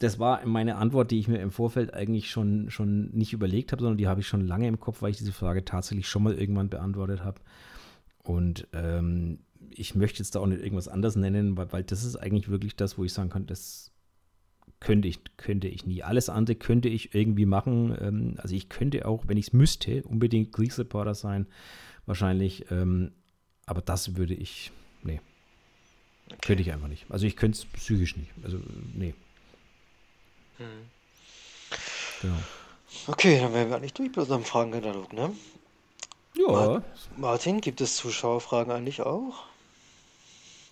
das 0.00 0.18
war 0.18 0.44
meine 0.46 0.74
Antwort, 0.74 1.12
die 1.12 1.20
ich 1.20 1.28
mir 1.28 1.38
im 1.38 1.52
Vorfeld 1.52 1.94
eigentlich 1.94 2.28
schon, 2.28 2.68
schon 2.70 3.10
nicht 3.10 3.32
überlegt 3.32 3.70
habe, 3.70 3.82
sondern 3.82 3.98
die 3.98 4.08
habe 4.08 4.20
ich 4.20 4.26
schon 4.26 4.40
lange 4.40 4.66
im 4.66 4.80
Kopf, 4.80 5.00
weil 5.00 5.12
ich 5.12 5.18
diese 5.18 5.32
Frage 5.32 5.64
tatsächlich 5.64 6.08
schon 6.08 6.24
mal 6.24 6.34
irgendwann 6.34 6.70
beantwortet 6.70 7.22
habe. 7.22 7.40
Und 8.24 8.66
ähm, 8.72 9.38
ich 9.68 9.94
möchte 9.94 10.18
jetzt 10.18 10.34
da 10.34 10.40
auch 10.40 10.46
nicht 10.46 10.62
irgendwas 10.62 10.88
anderes 10.88 11.14
nennen, 11.14 11.56
weil, 11.56 11.72
weil 11.72 11.84
das 11.84 12.02
ist 12.02 12.16
eigentlich 12.16 12.48
wirklich 12.48 12.74
das, 12.74 12.98
wo 12.98 13.04
ich 13.04 13.12
sagen 13.12 13.30
kann, 13.30 13.46
das 13.46 13.92
könnte 14.80 15.06
ich, 15.06 15.20
könnte 15.36 15.68
ich 15.68 15.86
nie. 15.86 16.02
Alles 16.02 16.30
andere 16.30 16.56
könnte 16.56 16.88
ich 16.88 17.14
irgendwie 17.14 17.46
machen. 17.46 17.96
Ähm, 18.00 18.34
also 18.38 18.56
ich 18.56 18.68
könnte 18.70 19.06
auch, 19.06 19.28
wenn 19.28 19.36
ich 19.36 19.48
es 19.48 19.52
müsste, 19.52 20.02
unbedingt 20.02 20.52
Kriegsreporter 20.52 21.14
sein 21.14 21.46
wahrscheinlich. 22.10 22.70
Ähm, 22.70 23.12
aber 23.64 23.80
das 23.80 24.16
würde 24.16 24.34
ich, 24.34 24.72
nee. 25.02 25.20
Okay. 26.26 26.38
Könnte 26.42 26.62
ich 26.62 26.72
einfach 26.72 26.88
nicht. 26.88 27.06
Also 27.08 27.24
ich 27.24 27.36
könnte 27.36 27.56
es 27.56 27.64
psychisch 27.64 28.16
nicht. 28.16 28.30
Also, 28.44 28.58
nee. 28.94 29.14
Hm. 30.58 30.66
Genau. 32.20 32.36
Okay, 33.06 33.40
dann 33.40 33.54
wären 33.54 33.70
wir 33.70 33.76
eigentlich 33.76 33.94
durch 33.94 34.12
bei 34.12 34.20
unserem 34.20 34.44
Fragenkatalog, 34.44 35.12
ne? 35.12 35.32
Ja. 36.36 36.82
Martin, 37.16 37.60
gibt 37.60 37.80
es 37.80 37.96
Zuschauerfragen 37.96 38.72
eigentlich 38.72 39.00
auch? 39.00 39.44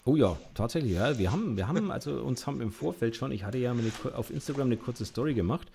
Oh 0.05 0.17
ja, 0.17 0.37
tatsächlich, 0.55 0.93
ja. 0.93 1.19
Wir 1.19 1.31
haben, 1.31 1.57
wir 1.57 1.69
haben, 1.69 1.91
also 1.91 2.21
uns 2.23 2.47
haben 2.47 2.61
im 2.61 2.73
Vorfeld 2.73 3.15
schon, 3.15 3.31
ich 3.31 3.45
hatte 3.45 3.59
ja 3.59 3.71
eine, 3.71 3.93
auf 4.15 4.31
Instagram 4.31 4.67
eine 4.67 4.77
kurze 4.77 5.05
Story 5.05 5.35
gemacht, 5.35 5.69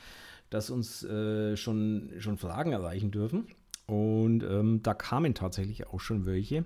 dass 0.50 0.70
uns 0.70 1.04
äh, 1.04 1.56
schon, 1.56 2.12
schon 2.20 2.38
Fragen 2.38 2.74
erreichen 2.74 3.12
dürfen. 3.12 3.48
Und 3.94 4.42
ähm, 4.44 4.82
da 4.82 4.96
kamen 4.96 5.36
tatsächlich 5.36 5.86
auch 5.86 6.00
schon 6.00 6.26
welche. 6.26 6.66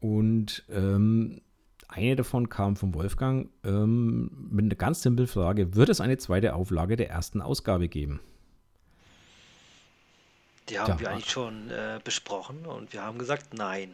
Und 0.00 0.64
ähm, 0.70 1.40
eine 1.86 2.16
davon 2.16 2.48
kam 2.48 2.74
von 2.74 2.94
Wolfgang 2.94 3.48
ähm, 3.62 4.48
mit 4.50 4.64
einer 4.64 4.74
ganz 4.74 5.02
simplen 5.02 5.28
Frage: 5.28 5.76
Wird 5.76 5.88
es 5.88 6.00
eine 6.00 6.18
zweite 6.18 6.54
Auflage 6.56 6.96
der 6.96 7.10
ersten 7.10 7.40
Ausgabe 7.40 7.88
geben? 7.88 8.18
Die 10.68 10.80
haben 10.80 10.90
ja. 10.90 11.00
wir 11.00 11.10
eigentlich 11.10 11.30
schon 11.30 11.70
äh, 11.70 12.00
besprochen 12.02 12.66
und 12.66 12.92
wir 12.92 13.02
haben 13.02 13.18
gesagt 13.18 13.54
Nein. 13.54 13.90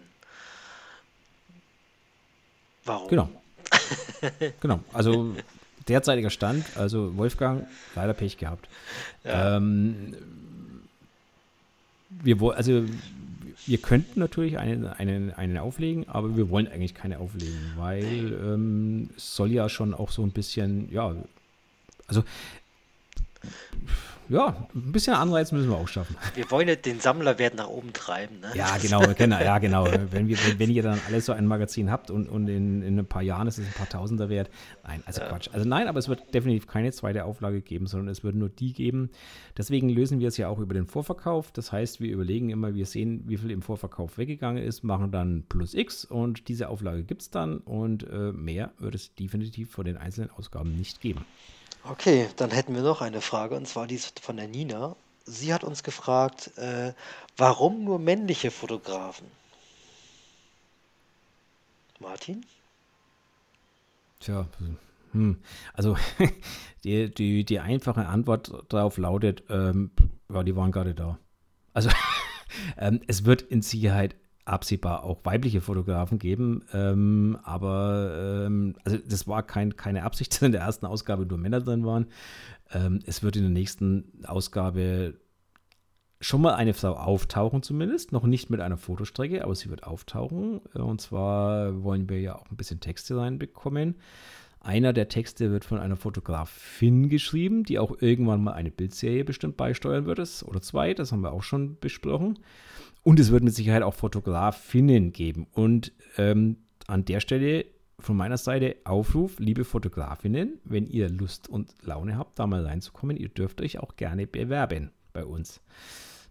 Warum? 2.84 3.09
Genau. 3.09 3.28
genau. 4.61 4.80
Also 4.94 5.34
derzeitiger 5.86 6.30
Stand, 6.30 6.64
also 6.78 7.14
Wolfgang, 7.18 7.66
leider 7.94 8.14
Pech 8.14 8.38
gehabt. 8.38 8.68
Ja. 9.24 9.57
Ähm, 9.57 10.16
wir 12.11 12.41
wollen, 12.41 12.57
also 12.57 12.85
wir 13.67 13.79
könnten 13.79 14.21
natürlich 14.21 14.59
einen, 14.59 14.87
einen, 14.87 15.33
einen 15.33 15.59
auflegen, 15.59 16.09
aber 16.09 16.37
wir 16.37 16.49
wollen 16.49 16.69
eigentlich 16.69 16.95
keine 16.95 17.19
auflegen, 17.19 17.73
weil 17.77 18.39
ähm, 18.43 19.11
soll 19.17 19.53
ja 19.53 19.69
schon 19.69 19.95
auch 19.95 20.11
so 20.11 20.23
ein 20.23 20.31
bisschen, 20.31 20.91
ja, 20.93 21.15
also 22.07 22.25
ja, 24.28 24.68
ein 24.74 24.93
bisschen 24.93 25.14
Anreiz 25.14 25.53
müssen 25.53 25.70
wir 25.70 25.76
auch 25.76 25.89
schaffen. 25.89 26.14
Wir 26.34 26.51
wollen 26.51 26.68
ja 26.68 26.74
den 26.74 27.01
Sammlerwert 27.01 27.55
nach 27.55 27.68
oben 27.68 27.95
treiben. 27.95 28.41
Ne? 28.41 28.51
Ja, 28.55 28.76
genau, 28.76 29.01
genau, 29.16 29.41
ja, 29.41 29.59
genau. 29.59 29.86
Wenn, 30.11 30.28
wir, 30.28 30.36
wenn, 30.45 30.59
wenn 30.59 30.70
ihr 30.70 30.82
dann 30.82 31.01
alles 31.07 31.26
so 31.26 31.32
ein 31.32 31.47
Magazin 31.47 31.91
habt 31.91 32.11
und, 32.11 32.28
und 32.28 32.47
in, 32.49 32.82
in 32.82 32.99
ein 32.99 33.07
paar 33.07 33.22
Jahren 33.22 33.49
ist 33.49 33.57
es 33.57 33.66
ein 33.66 33.72
paar 33.72 33.89
Tausender 33.89 34.28
wert. 34.28 34.51
Nein, 34.84 35.03
also 35.07 35.22
ja. 35.22 35.28
Quatsch. 35.28 35.49
Also 35.53 35.66
nein, 35.66 35.89
aber 35.89 35.99
es 35.99 36.09
wird 36.09 36.34
definitiv 36.34 36.66
keine 36.66 36.93
zweite 36.93 37.24
Auflage 37.24 37.62
geben, 37.62 37.86
sondern 37.86 38.09
es 38.09 38.22
wird 38.22 38.34
nur 38.34 38.51
die 38.51 38.74
geben. 38.74 39.11
Deswegen 39.57 39.89
lösen 39.89 40.20
wir 40.20 40.28
es 40.28 40.36
ja 40.36 40.49
auch 40.49 40.59
über 40.59 40.74
den 40.74 40.86
Vorverkauf. 40.86 41.51
Das 41.53 41.72
heißt, 41.72 42.01
wir 42.01 42.12
überlegen 42.12 42.51
immer, 42.51 42.74
wir 42.74 42.84
sehen, 42.84 43.24
wie 43.26 43.39
viel 43.39 43.51
im 43.51 43.62
Vorverkauf 43.62 44.18
weggegangen 44.18 44.62
ist, 44.62 44.84
machen 44.84 45.11
dann 45.11 45.45
plus 45.49 45.72
X 45.72 46.05
und 46.05 46.49
diese 46.49 46.68
Auflage 46.68 47.03
gibt 47.03 47.22
es 47.22 47.30
dann 47.30 47.58
und 47.58 48.03
äh, 48.03 48.33
mehr 48.33 48.72
wird 48.79 48.95
es 48.95 49.14
definitiv 49.14 49.71
von 49.71 49.87
den 49.87 49.96
einzelnen 49.96 50.30
Ausgaben 50.30 50.76
nicht 50.76 51.00
geben. 51.00 51.25
Okay, 51.91 52.29
dann 52.37 52.51
hätten 52.51 52.75
wir 52.75 52.83
noch 52.83 53.01
eine 53.01 53.23
Frage, 53.23 53.57
und 53.57 53.67
zwar 53.67 53.87
die 53.87 53.95
ist 53.95 54.21
von 54.21 54.37
der 54.37 54.47
Nina. 54.47 54.95
Sie 55.25 55.55
hat 55.55 55.65
uns 55.65 55.83
gefragt, 55.83 56.57
äh, 56.59 56.93
warum 57.37 57.85
nur 57.85 57.99
männliche 57.99 58.51
Fotografen? 58.51 59.27
Martin? 61.99 62.45
Tja, 64.21 64.47
hm. 65.13 65.39
also 65.73 65.97
die, 66.85 67.13
die, 67.13 67.45
die 67.45 67.61
einfache 67.61 68.07
Antwort 68.07 68.53
darauf 68.69 68.99
lautet, 68.99 69.45
ähm, 69.49 69.91
ja, 70.29 70.43
die 70.43 70.57
waren 70.57 70.73
gerade 70.73 70.95
da. 70.95 71.19
Also 71.73 71.89
ähm, 72.79 73.01
es 73.07 73.25
wird 73.25 73.43
in 73.43 73.63
Sicherheit 73.63 74.15
absehbar 74.49 75.04
auch 75.04 75.25
weibliche 75.25 75.61
Fotografen 75.61 76.18
geben. 76.18 76.64
Ähm, 76.72 77.38
aber 77.42 78.45
ähm, 78.46 78.75
also 78.84 78.99
das 78.99 79.29
war 79.29 79.42
kein, 79.42 79.76
keine 79.76 80.04
Absicht, 80.04 80.33
dass 80.34 80.42
in 80.42 80.53
der 80.53 80.62
ersten 80.62 80.87
Ausgabe 80.87 81.26
nur 81.26 81.38
Männer 81.38 81.61
drin 81.61 81.84
waren. 81.84 82.07
Ähm, 82.72 83.00
es 83.07 83.22
wird 83.22 83.37
in 83.37 83.42
der 83.42 83.50
nächsten 83.50 84.25
Ausgabe 84.25 85.14
schon 86.20 86.42
mal 86.42 86.54
eine 86.54 86.75
Frau 86.75 86.95
auftauchen, 86.95 87.62
zumindest. 87.62 88.12
Noch 88.12 88.25
nicht 88.25 88.50
mit 88.50 88.61
einer 88.61 88.76
Fotostrecke, 88.76 89.45
aber 89.45 89.54
sie 89.54 89.70
wird 89.70 89.84
auftauchen. 89.84 90.58
Und 90.58 91.00
zwar 91.00 91.83
wollen 91.83 92.08
wir 92.08 92.20
ja 92.20 92.37
auch 92.37 92.50
ein 92.50 92.57
bisschen 92.57 92.80
Texte 92.80 93.16
reinbekommen. 93.16 93.96
Einer 94.61 94.92
der 94.92 95.08
Texte 95.08 95.53
wird 95.53 95.64
von 95.64 95.79
einer 95.79 95.96
Fotografin 95.96 97.08
geschrieben, 97.08 97.62
die 97.62 97.79
auch 97.79 98.03
irgendwann 98.03 98.42
mal 98.42 98.54
eine 98.54 98.72
Bildserie 98.72 99.25
bestimmt 99.25 99.57
beisteuern 99.57 100.07
wird. 100.07 100.18
Oder 100.45 100.61
zwei, 100.61 100.95
das 100.95 101.12
haben 101.12 101.22
wir 101.22 101.33
auch 101.33 101.45
schon 101.45 101.79
besprochen. 101.79 102.41
Und 103.09 103.18
es 103.18 103.30
wird 103.30 103.43
mit 103.43 103.55
Sicherheit 103.55 103.83
auch 103.83 103.95
Fotografinnen 103.95 105.14
geben. 105.14 105.47
Und 105.55 105.93
ähm, 106.18 106.59
an 106.89 107.07
der 107.07 107.21
Stelle 107.21 107.64
von 107.99 108.18
meiner 108.18 108.37
Seite 108.37 108.76
Aufruf, 108.85 109.39
liebe 109.39 109.64
Fotografinnen, 109.64 110.61
wenn 110.64 110.87
ihr 110.87 111.09
Lust 111.09 111.49
und 111.49 111.72
Laune 111.80 112.18
habt, 112.18 112.39
da 112.39 112.47
mal 112.47 112.67
reinzukommen, 112.67 113.17
ihr 113.17 113.30
dürft 113.30 113.63
euch 113.63 113.79
auch 113.79 113.97
gerne 113.97 114.26
bewerben 114.26 114.91
bei 115.14 115.25
uns. 115.25 115.63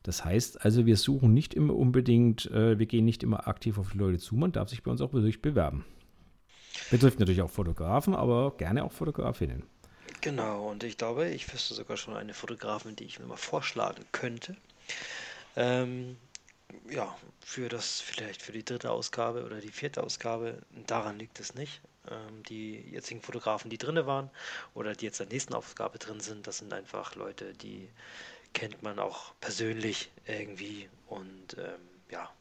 Das 0.03 0.23
heißt 0.23 0.63
also, 0.63 0.85
wir 0.85 0.97
suchen 0.97 1.33
nicht 1.33 1.55
immer 1.55 1.75
unbedingt, 1.75 2.45
äh, 2.51 2.77
wir 2.77 2.85
gehen 2.85 3.05
nicht 3.05 3.23
immer 3.23 3.47
aktiv 3.47 3.79
auf 3.79 3.93
die 3.93 3.97
Leute 3.97 4.19
zu, 4.19 4.35
man 4.35 4.51
darf 4.51 4.69
sich 4.69 4.83
bei 4.83 4.91
uns 4.91 5.01
auch 5.01 5.13
wirklich 5.13 5.41
bewerben. 5.41 5.83
Betrifft 6.91 7.19
natürlich 7.19 7.41
auch 7.41 7.49
Fotografen, 7.49 8.13
aber 8.13 8.55
gerne 8.55 8.83
auch 8.83 8.91
Fotografinnen. 8.91 9.63
Genau, 10.21 10.69
und 10.69 10.83
ich 10.83 10.99
glaube, 10.99 11.27
ich 11.29 11.51
wüsste 11.51 11.73
sogar 11.73 11.97
schon 11.97 12.15
eine 12.15 12.35
Fotografin, 12.35 12.95
die 12.95 13.05
ich 13.05 13.17
mir 13.17 13.25
mal 13.25 13.35
vorschlagen 13.35 14.03
könnte. 14.11 14.55
Ähm, 15.55 16.17
ja, 16.89 17.15
für 17.39 17.69
das, 17.69 18.01
vielleicht 18.01 18.41
für 18.41 18.51
die 18.51 18.63
dritte 18.65 18.91
Ausgabe 18.91 19.45
oder 19.45 19.59
die 19.59 19.71
vierte 19.71 20.03
Ausgabe, 20.03 20.61
daran 20.85 21.19
liegt 21.19 21.39
es 21.39 21.55
nicht. 21.55 21.81
Ähm, 22.09 22.43
die 22.43 22.81
jetzigen 22.91 23.21
Fotografen, 23.21 23.69
die 23.69 23.77
drin 23.77 24.05
waren 24.05 24.29
oder 24.73 24.93
die 24.93 25.05
jetzt 25.05 25.19
in 25.19 25.27
der 25.29 25.35
nächsten 25.35 25.53
Ausgabe 25.53 25.97
drin 25.99 26.19
sind, 26.19 26.47
das 26.47 26.59
sind 26.59 26.73
einfach 26.73 27.15
Leute, 27.15 27.53
die 27.53 27.89
kennt 28.53 28.81
man 28.83 28.99
auch 28.99 29.33
persönlich 29.39 30.11
irgendwie 30.25 30.89
und 31.07 31.57
ähm, 31.57 31.81
ja, 32.09 32.31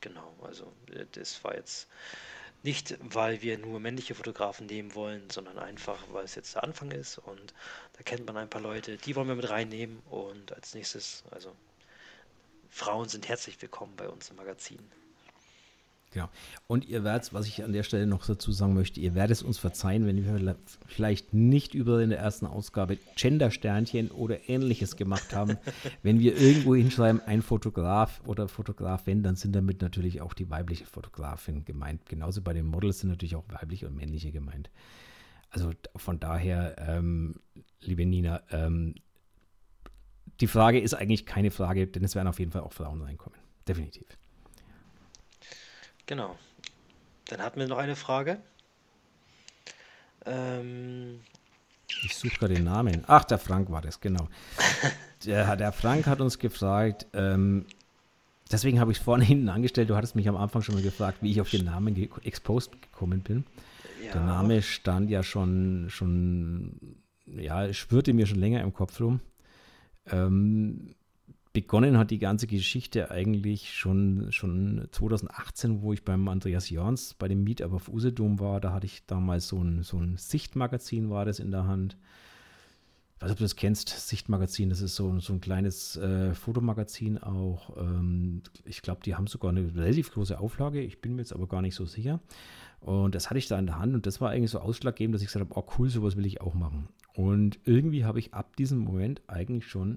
genau, 0.00 0.34
also 0.42 0.72
äh, 0.92 1.06
das 1.12 1.42
war 1.44 1.54
jetzt 1.54 1.88
nicht, 2.62 2.96
weil 3.00 3.42
wir 3.42 3.58
nur 3.58 3.78
männliche 3.78 4.14
Fotografen 4.14 4.66
nehmen 4.66 4.94
wollen, 4.94 5.30
sondern 5.30 5.58
einfach, 5.58 6.02
weil 6.10 6.24
es 6.24 6.34
jetzt 6.34 6.56
der 6.56 6.64
Anfang 6.64 6.90
ist 6.90 7.18
und 7.18 7.54
da 7.92 8.02
kennt 8.02 8.26
man 8.26 8.36
ein 8.36 8.50
paar 8.50 8.62
Leute, 8.62 8.96
die 8.96 9.14
wollen 9.14 9.28
wir 9.28 9.36
mit 9.36 9.48
reinnehmen 9.48 10.00
und 10.10 10.52
als 10.52 10.74
nächstes, 10.74 11.22
also 11.30 11.54
Frauen 12.70 13.08
sind 13.08 13.28
herzlich 13.28 13.60
willkommen 13.60 13.94
bei 13.96 14.08
uns 14.08 14.30
im 14.30 14.36
Magazin. 14.36 14.78
Genau. 16.12 16.30
Und 16.66 16.86
ihr 16.86 17.04
werdet, 17.04 17.34
was 17.34 17.46
ich 17.46 17.62
an 17.62 17.74
der 17.74 17.82
Stelle 17.82 18.06
noch 18.06 18.24
dazu 18.24 18.50
sagen 18.50 18.72
möchte, 18.72 19.00
ihr 19.00 19.14
werdet 19.14 19.36
es 19.36 19.42
uns 19.42 19.58
verzeihen, 19.58 20.06
wenn 20.06 20.16
wir 20.16 20.56
vielleicht 20.86 21.34
nicht 21.34 21.74
über 21.74 22.00
in 22.00 22.08
der 22.08 22.20
ersten 22.20 22.46
Ausgabe 22.46 22.96
Gender-Sternchen 23.16 24.10
oder 24.10 24.48
ähnliches 24.48 24.96
gemacht 24.96 25.34
haben. 25.34 25.58
wenn 26.02 26.18
wir 26.18 26.40
irgendwo 26.40 26.74
hinschreiben, 26.74 27.20
ein 27.20 27.42
Fotograf 27.42 28.22
oder 28.24 28.48
Fotografin, 28.48 29.22
dann 29.22 29.36
sind 29.36 29.54
damit 29.54 29.82
natürlich 29.82 30.22
auch 30.22 30.32
die 30.32 30.48
weibliche 30.48 30.86
Fotografin 30.86 31.66
gemeint. 31.66 32.06
Genauso 32.06 32.40
bei 32.40 32.54
den 32.54 32.66
Models 32.66 33.00
sind 33.00 33.10
natürlich 33.10 33.36
auch 33.36 33.44
weibliche 33.48 33.86
und 33.86 33.96
männliche 33.96 34.32
gemeint. 34.32 34.70
Also 35.50 35.72
von 35.96 36.18
daher, 36.18 36.76
ähm, 36.78 37.34
liebe 37.80 38.06
Nina, 38.06 38.42
ähm, 38.50 38.94
die 40.40 40.46
Frage 40.46 40.80
ist 40.80 40.94
eigentlich 40.94 41.26
keine 41.26 41.50
Frage, 41.50 41.86
denn 41.86 42.04
es 42.04 42.14
werden 42.14 42.28
auf 42.28 42.38
jeden 42.38 42.52
Fall 42.52 42.62
auch 42.62 42.72
Frauen 42.72 43.02
reinkommen. 43.02 43.38
Definitiv. 43.66 44.06
Genau. 46.06 46.36
Dann 47.28 47.40
hatten 47.40 47.58
wir 47.58 47.66
noch 47.66 47.78
eine 47.78 47.96
Frage. 47.96 48.38
Ähm, 50.24 51.20
ich 52.04 52.16
suche 52.16 52.36
gerade 52.36 52.54
den 52.54 52.64
Namen. 52.64 53.04
Ach, 53.06 53.24
der 53.24 53.38
Frank 53.38 53.70
war 53.70 53.80
das, 53.80 54.00
genau. 54.00 54.28
der, 55.24 55.56
der 55.56 55.72
Frank 55.72 56.06
hat 56.06 56.20
uns 56.20 56.38
gefragt, 56.38 57.06
ähm, 57.12 57.66
deswegen 58.50 58.80
habe 58.80 58.92
ich 58.92 58.98
es 58.98 59.04
vorne 59.04 59.24
hinten 59.24 59.48
angestellt. 59.48 59.90
Du 59.90 59.96
hattest 59.96 60.14
mich 60.14 60.28
am 60.28 60.36
Anfang 60.36 60.62
schon 60.62 60.74
mal 60.74 60.82
gefragt, 60.82 61.18
wie 61.22 61.30
ich 61.30 61.40
auf 61.40 61.50
den 61.50 61.64
Namen 61.64 61.94
ge 61.94 62.08
Exposed 62.22 62.80
gekommen 62.82 63.20
bin. 63.20 63.44
Ja. 64.04 64.12
Der 64.12 64.22
Name 64.22 64.62
stand 64.62 65.10
ja 65.10 65.22
schon, 65.22 65.86
schon, 65.88 66.96
ja, 67.26 67.72
schwirrte 67.72 68.12
mir 68.12 68.26
schon 68.26 68.38
länger 68.38 68.60
im 68.60 68.72
Kopf 68.72 69.00
rum. 69.00 69.20
Ähm, 70.10 70.94
begonnen 71.56 71.96
hat 71.96 72.10
die 72.10 72.18
ganze 72.18 72.46
Geschichte 72.46 73.10
eigentlich 73.10 73.72
schon, 73.72 74.30
schon 74.30 74.88
2018, 74.92 75.80
wo 75.80 75.94
ich 75.94 76.04
beim 76.04 76.28
Andreas 76.28 76.68
Jorns 76.68 77.14
bei 77.14 77.28
dem 77.28 77.44
Meetup 77.44 77.72
auf 77.72 77.88
Usedom 77.88 78.38
war. 78.40 78.60
Da 78.60 78.74
hatte 78.74 78.84
ich 78.84 79.06
damals 79.06 79.48
so 79.48 79.62
ein, 79.62 79.82
so 79.82 79.96
ein 79.96 80.18
Sichtmagazin 80.18 81.08
war 81.08 81.24
das 81.24 81.38
in 81.38 81.50
der 81.50 81.66
Hand. 81.66 81.96
Ich 83.16 83.22
weiß 83.22 83.30
nicht, 83.30 83.36
ob 83.36 83.38
du 83.38 83.44
das 83.44 83.56
kennst, 83.56 83.88
Sichtmagazin, 83.88 84.68
das 84.68 84.82
ist 84.82 84.96
so, 84.96 85.18
so 85.18 85.32
ein 85.32 85.40
kleines 85.40 85.96
äh, 85.96 86.34
Fotomagazin 86.34 87.16
auch. 87.16 87.74
Ähm, 87.78 88.42
ich 88.66 88.82
glaube, 88.82 89.00
die 89.02 89.14
haben 89.14 89.26
sogar 89.26 89.50
eine 89.50 89.74
relativ 89.74 90.12
große 90.12 90.38
Auflage, 90.38 90.82
ich 90.82 91.00
bin 91.00 91.14
mir 91.14 91.22
jetzt 91.22 91.32
aber 91.32 91.46
gar 91.46 91.62
nicht 91.62 91.74
so 91.74 91.86
sicher. 91.86 92.20
Und 92.80 93.14
das 93.14 93.30
hatte 93.30 93.38
ich 93.38 93.48
da 93.48 93.58
in 93.58 93.64
der 93.64 93.78
Hand 93.78 93.94
und 93.94 94.04
das 94.04 94.20
war 94.20 94.28
eigentlich 94.28 94.50
so 94.50 94.58
ausschlaggebend, 94.58 95.14
dass 95.14 95.22
ich 95.22 95.28
gesagt 95.28 95.48
habe, 95.48 95.58
oh 95.58 95.66
cool, 95.78 95.88
sowas 95.88 96.16
will 96.18 96.26
ich 96.26 96.42
auch 96.42 96.52
machen. 96.52 96.90
Und 97.16 97.60
irgendwie 97.64 98.04
habe 98.04 98.18
ich 98.18 98.34
ab 98.34 98.56
diesem 98.56 98.78
Moment 98.78 99.22
eigentlich 99.26 99.66
schon 99.66 99.96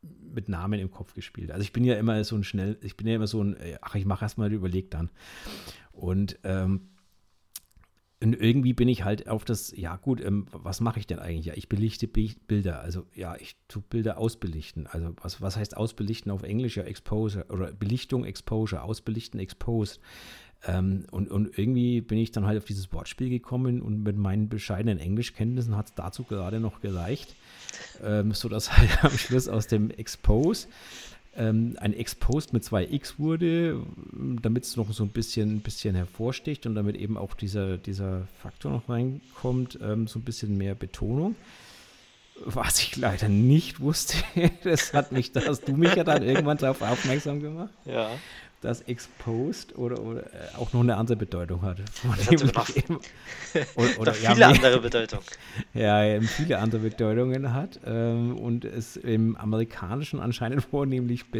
mit 0.00 0.48
Namen 0.48 0.80
im 0.80 0.90
Kopf 0.90 1.12
gespielt. 1.12 1.50
Also 1.50 1.62
ich 1.62 1.72
bin 1.72 1.84
ja 1.84 1.96
immer 1.96 2.24
so 2.24 2.34
ein 2.34 2.44
schnell, 2.44 2.78
ich 2.80 2.96
bin 2.96 3.06
ja 3.06 3.16
immer 3.16 3.26
so 3.26 3.44
ein, 3.44 3.54
äh, 3.58 3.76
ach, 3.82 3.94
ich 3.94 4.06
mache 4.06 4.24
erstmal, 4.24 4.50
überleg 4.54 4.90
dann. 4.90 5.10
Und, 5.92 6.38
ähm, 6.44 6.88
und 8.22 8.32
irgendwie 8.32 8.72
bin 8.72 8.88
ich 8.88 9.04
halt 9.04 9.28
auf 9.28 9.44
das, 9.44 9.76
ja 9.76 9.96
gut, 9.96 10.24
ähm, 10.24 10.46
was 10.50 10.80
mache 10.80 10.98
ich 10.98 11.06
denn 11.06 11.18
eigentlich? 11.18 11.44
Ja, 11.44 11.54
ich 11.56 11.68
belichte 11.68 12.08
Bilder. 12.08 12.80
Also 12.80 13.04
ja, 13.14 13.36
ich 13.36 13.56
tue 13.68 13.82
Bilder 13.82 14.16
ausbelichten. 14.16 14.86
Also 14.86 15.12
was, 15.20 15.42
was 15.42 15.58
heißt 15.58 15.76
ausbelichten 15.76 16.32
auf 16.32 16.42
Englisch? 16.42 16.78
Ja, 16.78 16.84
Exposure 16.84 17.44
oder 17.50 17.70
Belichtung, 17.70 18.24
Exposure, 18.24 18.82
ausbelichten, 18.82 19.38
Exposed. 19.40 20.00
Ähm, 20.66 21.04
und, 21.10 21.30
und 21.30 21.58
irgendwie 21.58 22.00
bin 22.00 22.18
ich 22.18 22.32
dann 22.32 22.46
halt 22.46 22.58
auf 22.58 22.64
dieses 22.64 22.92
Wortspiel 22.92 23.28
gekommen 23.28 23.82
und 23.82 24.02
mit 24.02 24.16
meinen 24.16 24.48
bescheidenen 24.48 24.98
Englischkenntnissen 24.98 25.76
hat 25.76 25.86
es 25.86 25.94
dazu 25.94 26.24
gerade 26.24 26.60
noch 26.60 26.80
gereicht, 26.80 27.34
ähm, 28.02 28.32
sodass 28.32 28.76
halt 28.76 29.04
am 29.04 29.16
Schluss 29.16 29.48
aus 29.48 29.66
dem 29.66 29.90
Expose 29.90 30.68
ähm, 31.36 31.76
ein 31.80 31.92
Exposed 31.92 32.52
mit 32.52 32.64
zwei 32.64 32.84
X 32.84 33.18
wurde, 33.18 33.82
damit 34.40 34.64
es 34.64 34.76
noch 34.76 34.92
so 34.92 35.02
ein 35.04 35.10
bisschen, 35.10 35.60
bisschen 35.60 35.94
hervorsticht 35.94 36.66
und 36.66 36.74
damit 36.74 36.96
eben 36.96 37.16
auch 37.16 37.34
dieser, 37.34 37.78
dieser 37.78 38.26
Faktor 38.40 38.72
noch 38.72 38.88
reinkommt, 38.88 39.78
ähm, 39.82 40.06
so 40.06 40.18
ein 40.18 40.22
bisschen 40.22 40.56
mehr 40.56 40.74
Betonung. 40.74 41.34
Was 42.36 42.80
ich 42.80 42.96
leider 42.96 43.28
nicht 43.28 43.80
wusste, 43.80 44.16
das 44.64 44.92
hat 44.92 45.12
mich, 45.12 45.32
da 45.32 45.40
hast 45.46 45.68
du 45.68 45.72
mich 45.72 45.94
ja 45.94 46.04
dann 46.04 46.22
irgendwann 46.22 46.58
darauf 46.58 46.82
aufmerksam 46.82 47.40
gemacht. 47.40 47.72
Ja 47.84 48.10
das 48.64 48.80
Exposed 48.82 49.76
oder, 49.76 50.00
oder 50.00 50.22
äh, 50.22 50.56
auch 50.56 50.72
noch 50.72 50.80
eine 50.80 50.96
andere 50.96 51.16
Bedeutung 51.16 51.62
hat. 51.62 51.78
Das 51.80 52.42
hat 52.56 52.76
eben, 52.76 52.98
oder, 53.76 54.00
oder 54.00 54.14
viele 54.14 54.40
ja, 54.40 54.48
andere 54.48 54.80
Bedeutungen. 54.80 55.24
Ja, 55.74 56.20
viele 56.22 56.58
andere 56.58 56.80
Bedeutungen 56.80 57.52
hat 57.52 57.78
ähm, 57.84 58.36
und 58.38 58.64
es 58.64 58.96
im 58.96 59.36
Amerikanischen 59.36 60.18
anscheinend 60.18 60.64
vornehmlich 60.70 61.30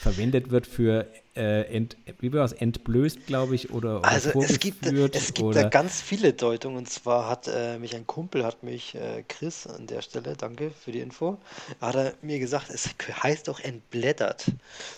verwendet 0.00 0.50
wird 0.50 0.66
für 0.66 1.06
äh, 1.38 1.62
ent, 1.74 1.96
wie 2.18 2.32
war 2.32 2.44
es, 2.44 2.52
entblößt, 2.52 3.26
glaube 3.26 3.54
ich, 3.54 3.70
oder, 3.70 4.00
oder 4.00 4.08
Also 4.08 4.42
es 4.42 4.58
gibt, 4.58 4.84
es 4.84 5.34
gibt 5.34 5.54
da 5.54 5.68
ganz 5.68 6.02
viele 6.02 6.32
Deutungen. 6.32 6.76
Und 6.78 6.90
zwar 6.90 7.28
hat 7.28 7.48
äh, 7.48 7.78
mich 7.78 7.94
ein 7.94 8.06
Kumpel, 8.06 8.44
hat 8.44 8.64
mich, 8.64 8.96
äh, 8.96 9.22
Chris 9.28 9.66
an 9.66 9.86
der 9.86 10.02
Stelle, 10.02 10.34
danke 10.36 10.72
für 10.72 10.90
die 10.90 10.98
Info, 10.98 11.38
hat 11.80 11.94
er 11.94 12.14
mir 12.22 12.40
gesagt, 12.40 12.70
es 12.70 12.88
heißt 13.22 13.48
auch 13.48 13.60
entblättert 13.60 14.46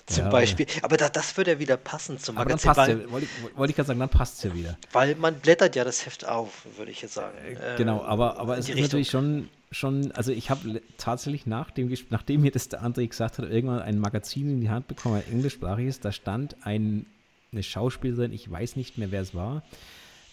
zum 0.07 0.25
ja, 0.25 0.31
Beispiel. 0.31 0.67
Aber 0.83 0.97
da, 0.97 1.11
das 1.11 1.37
würde 1.37 1.53
ja 1.53 1.59
wieder 1.59 1.77
passen 1.77 2.19
zum 2.19 2.39
aber 2.39 2.51
Magazin. 2.51 2.69
Dann 2.69 2.77
passt 2.77 2.89
ja, 2.89 3.11
wollte 3.11 3.27
ich, 3.27 3.57
wollte 3.57 3.71
ich 3.71 3.77
gerade 3.77 3.87
sagen, 3.89 4.01
dann 4.01 4.09
passt 4.09 4.39
es 4.39 4.45
ja 4.45 4.55
wieder. 4.55 4.79
Weil 4.93 5.17
man 5.17 5.35
blättert 5.35 5.77
ja 5.77 5.85
das 5.85 6.07
Heft 6.07 6.27
auf, 6.27 6.65
würde 6.77 6.91
ich 6.91 7.03
jetzt 7.03 7.15
sagen. 7.15 7.37
Äh, 7.47 7.77
genau, 7.77 8.03
aber, 8.03 8.39
aber 8.39 8.55
es 8.55 8.61
ist 8.61 8.69
Richtung. 8.71 8.85
natürlich 8.85 9.11
schon 9.11 9.49
schon, 9.71 10.11
also 10.13 10.33
ich 10.33 10.51
habe 10.51 10.83
tatsächlich 10.99 11.47
nach 11.47 11.71
dem, 11.71 11.93
nachdem 12.11 12.41
mir 12.43 12.51
das 12.51 12.69
der 12.69 12.83
André 12.83 13.07
gesagt 13.07 13.39
hat, 13.39 13.49
irgendwann 13.49 13.81
ein 13.81 13.99
Magazin 13.99 14.51
in 14.51 14.61
die 14.61 14.71
Hand 14.71 14.89
bekommen, 14.89 15.17
ein 15.17 15.33
englischsprachiges, 15.33 16.01
da 16.01 16.13
stand 16.13 16.57
ein, 16.67 17.07
eine 17.53 17.63
Schauspielerin, 17.63 18.33
ich 18.33 18.51
weiß 18.51 18.77
nicht 18.77 18.99
mehr, 18.99 19.13
wer 19.13 19.23
es 19.23 19.35
war, 19.35 19.63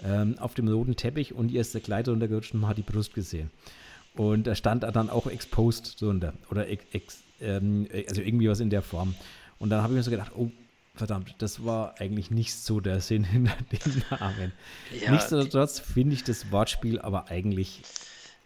ähm, 0.03 0.37
auf 0.39 0.55
dem 0.55 0.67
roten 0.67 0.95
Teppich 0.95 1.33
und 1.33 1.51
ihr 1.51 1.61
ist 1.61 1.73
der 1.73 1.81
Kleider 1.81 2.13
untergerutscht 2.13 2.53
und 2.53 2.61
man 2.61 2.71
hat 2.71 2.77
die 2.77 2.83
Brust 2.83 3.13
gesehen. 3.13 3.51
Und 4.15 4.47
da 4.47 4.55
stand 4.55 4.81
dann 4.81 5.11
auch 5.11 5.27
Exposed 5.27 6.01
drunter 6.01 6.33
oder 6.49 6.67
ex, 6.67 7.23
ähm, 7.39 7.87
also 8.09 8.21
irgendwie 8.21 8.49
was 8.49 8.59
in 8.59 8.71
der 8.71 8.81
Form. 8.81 9.13
Und 9.59 9.69
dann 9.69 9.83
habe 9.83 9.93
ich 9.93 9.97
mir 9.97 10.03
so 10.03 10.09
gedacht, 10.09 10.31
oh, 10.35 10.49
verdammt, 10.95 11.35
das 11.37 11.63
war 11.63 11.99
eigentlich 11.99 12.31
nicht 12.31 12.55
so 12.55 12.79
der 12.79 13.01
Sinn 13.01 13.23
hinter 13.31 13.55
dem 13.71 14.01
Namen. 14.09 14.51
Ja, 14.99 15.11
Nichtsdestotrotz 15.11 15.79
finde 15.79 16.15
ich 16.15 16.23
das 16.23 16.51
Wortspiel 16.51 16.99
aber 16.99 17.29
eigentlich 17.29 17.83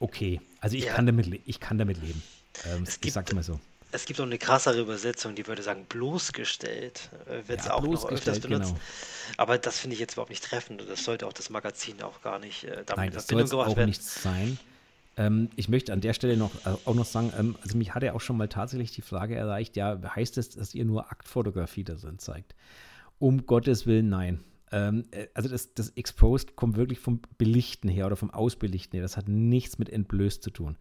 okay. 0.02 0.42
Also 0.60 0.76
ich, 0.76 0.86
ja. 0.86 0.94
kann, 0.94 1.06
damit, 1.06 1.42
ich 1.46 1.60
kann 1.60 1.78
damit 1.78 2.02
leben. 2.02 2.22
Ähm, 2.66 2.86
ich 3.02 3.14
sag's 3.14 3.34
mal 3.34 3.44
so. 3.44 3.60
es 3.92 4.06
gibt 4.06 4.20
auch 4.20 4.26
eine 4.26 4.38
krassere 4.38 4.80
Übersetzung, 4.80 5.36
die 5.36 5.46
würde 5.48 5.64
sagen 5.64 5.86
bloßgestellt, 5.88 7.10
äh, 7.28 7.48
wird 7.48 7.62
es 7.62 7.66
ja, 7.68 7.74
auch 7.74 7.82
noch 7.82 8.06
öfters 8.10 8.40
benutzt. 8.40 8.70
Genau. 8.70 8.80
Aber 9.38 9.58
das 9.58 9.80
finde 9.80 9.96
ich 9.96 10.00
jetzt 10.00 10.14
überhaupt 10.14 10.30
nicht 10.30 10.44
treffend. 10.44 10.84
Das 10.88 11.04
sollte 11.04 11.26
auch 11.28 11.34
das 11.34 11.50
Magazin 11.50 12.02
auch 12.02 12.22
gar 12.22 12.40
nicht 12.40 12.64
äh, 12.64 12.84
damit 12.86 12.98
Nein, 12.98 13.08
in 13.08 13.14
Verbindung 13.14 13.50
gebracht 13.50 13.70
auch 13.70 13.78
werden. 13.78 13.90
nichts 13.90 14.22
sein. 14.22 14.58
Ähm, 15.18 15.50
ich 15.56 15.68
möchte 15.68 15.92
an 15.94 16.02
der 16.02 16.14
Stelle 16.14 16.38
noch 16.38 16.54
äh, 16.66 16.76
auch 16.86 16.96
noch 16.96 17.06
sagen, 17.06 17.34
ähm, 17.38 17.58
also 17.62 17.78
mich 17.78 17.94
hat 17.94 18.04
ja 18.04 18.14
auch 18.14 18.22
schon 18.22 18.38
mal 18.38 18.48
tatsächlich 18.48 18.92
die 18.92 19.02
Frage 19.02 19.36
erreicht, 19.36 19.76
ja, 19.76 20.00
heißt 20.16 20.38
es, 20.38 20.52
dass 20.52 20.74
ihr 20.74 20.86
nur 20.86 21.12
Aktfotografie 21.12 21.84
da 21.84 21.96
drin 21.96 22.18
zeigt? 22.18 22.56
Um 23.20 23.46
Gottes 23.46 23.86
Willen, 23.86 24.10
nein. 24.10 24.44
Ähm, 24.72 25.06
äh, 25.12 25.28
also 25.34 25.50
das, 25.50 25.74
das 25.74 25.90
Exposed 25.90 26.56
kommt 26.56 26.78
wirklich 26.78 27.00
vom 27.00 27.22
Belichten 27.38 27.90
her 27.90 28.06
oder 28.08 28.16
vom 28.16 28.32
Ausbelichten 28.32 28.98
her. 28.98 29.04
Das 29.04 29.18
hat 29.18 29.28
nichts 29.28 29.78
mit 29.78 29.90
entblößt 29.90 30.42
zu 30.42 30.52
tun. 30.52 30.78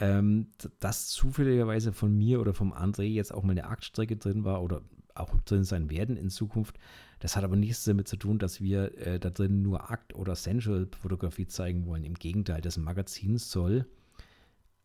Ähm, 0.00 0.48
dass 0.78 1.08
zufälligerweise 1.08 1.92
von 1.92 2.16
mir 2.16 2.40
oder 2.40 2.54
vom 2.54 2.72
André 2.72 3.02
jetzt 3.02 3.34
auch 3.34 3.42
mal 3.42 3.52
eine 3.52 3.66
Aktstrecke 3.66 4.16
drin 4.16 4.44
war 4.44 4.62
oder 4.62 4.82
auch 5.14 5.34
drin 5.40 5.64
sein 5.64 5.90
werden 5.90 6.16
in 6.16 6.30
Zukunft, 6.30 6.78
das 7.18 7.36
hat 7.36 7.42
aber 7.42 7.56
nichts 7.56 7.84
damit 7.84 8.06
zu 8.06 8.16
tun, 8.16 8.38
dass 8.38 8.60
wir 8.60 8.96
äh, 8.98 9.18
da 9.18 9.30
drin 9.30 9.62
nur 9.62 9.90
Akt- 9.90 10.14
oder 10.14 10.36
Sensual-Fotografie 10.36 11.48
zeigen 11.48 11.86
wollen. 11.86 12.04
Im 12.04 12.14
Gegenteil, 12.14 12.60
das 12.60 12.76
Magazin 12.76 13.38
soll 13.38 13.86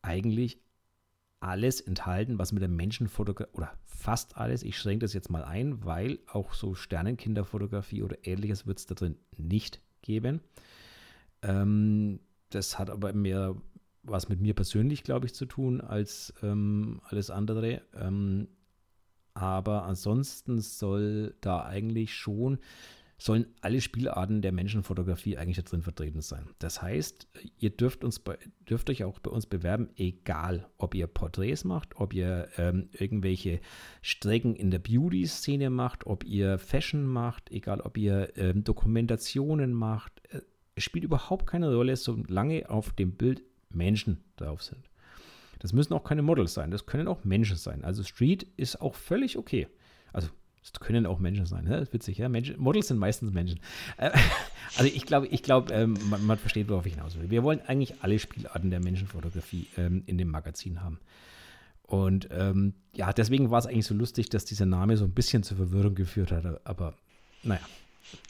eigentlich 0.01 0.62
alles 1.43 1.81
enthalten, 1.81 2.39
was 2.39 2.53
mit 2.53 2.61
der 2.61 2.69
Menschenfotografie 2.69 3.51
oder 3.53 3.73
fast 3.85 4.37
alles, 4.37 4.63
ich 4.63 4.77
schränke 4.77 5.03
das 5.03 5.13
jetzt 5.13 5.29
mal 5.29 5.43
ein, 5.43 5.83
weil 5.83 6.19
auch 6.27 6.53
so 6.53 6.73
Sternenkinderfotografie 6.73 8.01
oder 8.01 8.17
ähnliches 8.23 8.65
wird 8.65 8.79
es 8.79 8.85
da 8.85 8.95
drin 8.95 9.17
nicht 9.37 9.81
geben. 10.01 10.39
Ähm, 11.41 12.19
das 12.49 12.79
hat 12.79 12.89
aber 12.89 13.13
mehr 13.13 13.55
was 14.03 14.27
mit 14.27 14.41
mir 14.41 14.53
persönlich, 14.53 15.03
glaube 15.03 15.25
ich, 15.25 15.33
zu 15.33 15.45
tun 15.45 15.81
als 15.81 16.33
ähm, 16.43 16.99
alles 17.05 17.29
andere. 17.29 17.81
Ähm, 17.93 18.47
aber 19.33 19.83
ansonsten 19.83 20.59
soll 20.59 21.35
da 21.41 21.63
eigentlich 21.63 22.13
schon, 22.13 22.59
sollen 23.17 23.47
alle 23.61 23.79
Spielarten 23.79 24.41
der 24.41 24.51
Menschenfotografie 24.51 25.37
eigentlich 25.37 25.57
da 25.57 25.63
drin 25.63 25.81
vertreten 25.81 26.21
sein. 26.21 26.49
Das 26.59 26.81
heißt, 26.81 27.27
ihr 27.57 27.69
dürft, 27.69 28.03
uns 28.03 28.21
dürft 28.69 28.89
euch 28.89 29.03
auch 29.03 29.19
bei 29.19 29.31
uns 29.31 29.45
bewerben, 29.45 29.89
egal 29.95 30.67
ob 30.77 30.95
ihr 30.95 31.07
Porträts 31.07 31.63
macht, 31.63 31.95
ob 31.95 32.13
ihr 32.13 32.49
ähm, 32.57 32.89
irgendwelche 32.91 33.61
Strecken 34.01 34.55
in 34.55 34.71
der 34.71 34.79
Beauty-Szene 34.79 35.69
macht, 35.69 36.05
ob 36.05 36.23
ihr 36.25 36.57
Fashion 36.59 37.05
macht, 37.05 37.51
egal 37.51 37.81
ob 37.81 37.97
ihr 37.97 38.35
ähm, 38.35 38.63
Dokumentationen 38.63 39.73
macht. 39.73 40.21
Äh, 40.29 40.41
spielt 40.77 41.05
überhaupt 41.05 41.47
keine 41.47 41.73
Rolle, 41.73 41.95
solange 41.95 42.69
auf 42.69 42.93
dem 42.93 43.13
Bild 43.13 43.43
Menschen 43.69 44.23
drauf 44.37 44.63
sind. 44.63 44.89
Das 45.59 45.71
müssen 45.71 45.93
auch 45.93 46.03
keine 46.03 46.23
Models 46.23 46.53
sein, 46.53 46.71
das 46.71 46.85
können 46.85 47.07
auch 47.07 47.23
Menschen 47.23 47.55
sein. 47.55 47.85
Also 47.85 48.03
Street 48.03 48.43
ist 48.57 48.81
auch 48.81 48.95
völlig 48.95 49.37
okay. 49.37 49.67
Also 50.11 50.29
es 50.63 50.71
können 50.79 51.05
auch 51.05 51.19
Menschen 51.19 51.45
sein, 51.45 51.65
ne? 51.65 51.71
das 51.71 51.89
ist 51.89 51.93
witzig, 51.93 52.17
ja. 52.17 52.29
Menschen, 52.29 52.57
Models 52.59 52.87
sind 52.87 52.97
meistens 52.97 53.33
Menschen. 53.33 53.59
Äh, 53.97 54.11
also 54.77 54.85
ich 54.85 55.05
glaube, 55.05 55.27
ich 55.27 55.43
glaube, 55.43 55.73
ähm, 55.73 55.97
man, 56.09 56.25
man, 56.25 56.37
versteht, 56.37 56.69
worauf 56.69 56.85
ich 56.85 56.93
hinaus 56.93 57.17
will. 57.17 57.29
Wir 57.29 57.43
wollen 57.43 57.61
eigentlich 57.67 58.01
alle 58.01 58.17
Spielarten 58.17 58.69
der 58.69 58.79
Menschenfotografie 58.79 59.67
ähm, 59.77 60.03
in 60.05 60.17
dem 60.17 60.29
Magazin 60.29 60.81
haben. 60.81 60.99
Und 61.83 62.29
ähm, 62.31 62.73
ja, 62.93 63.11
deswegen 63.11 63.51
war 63.51 63.59
es 63.59 63.65
eigentlich 63.65 63.85
so 63.85 63.93
lustig, 63.93 64.29
dass 64.29 64.45
dieser 64.45 64.65
Name 64.65 64.95
so 64.95 65.03
ein 65.03 65.11
bisschen 65.11 65.43
zur 65.43 65.57
Verwirrung 65.57 65.95
geführt 65.95 66.31
hat. 66.31 66.65
Aber 66.65 66.93
naja. 67.43 67.61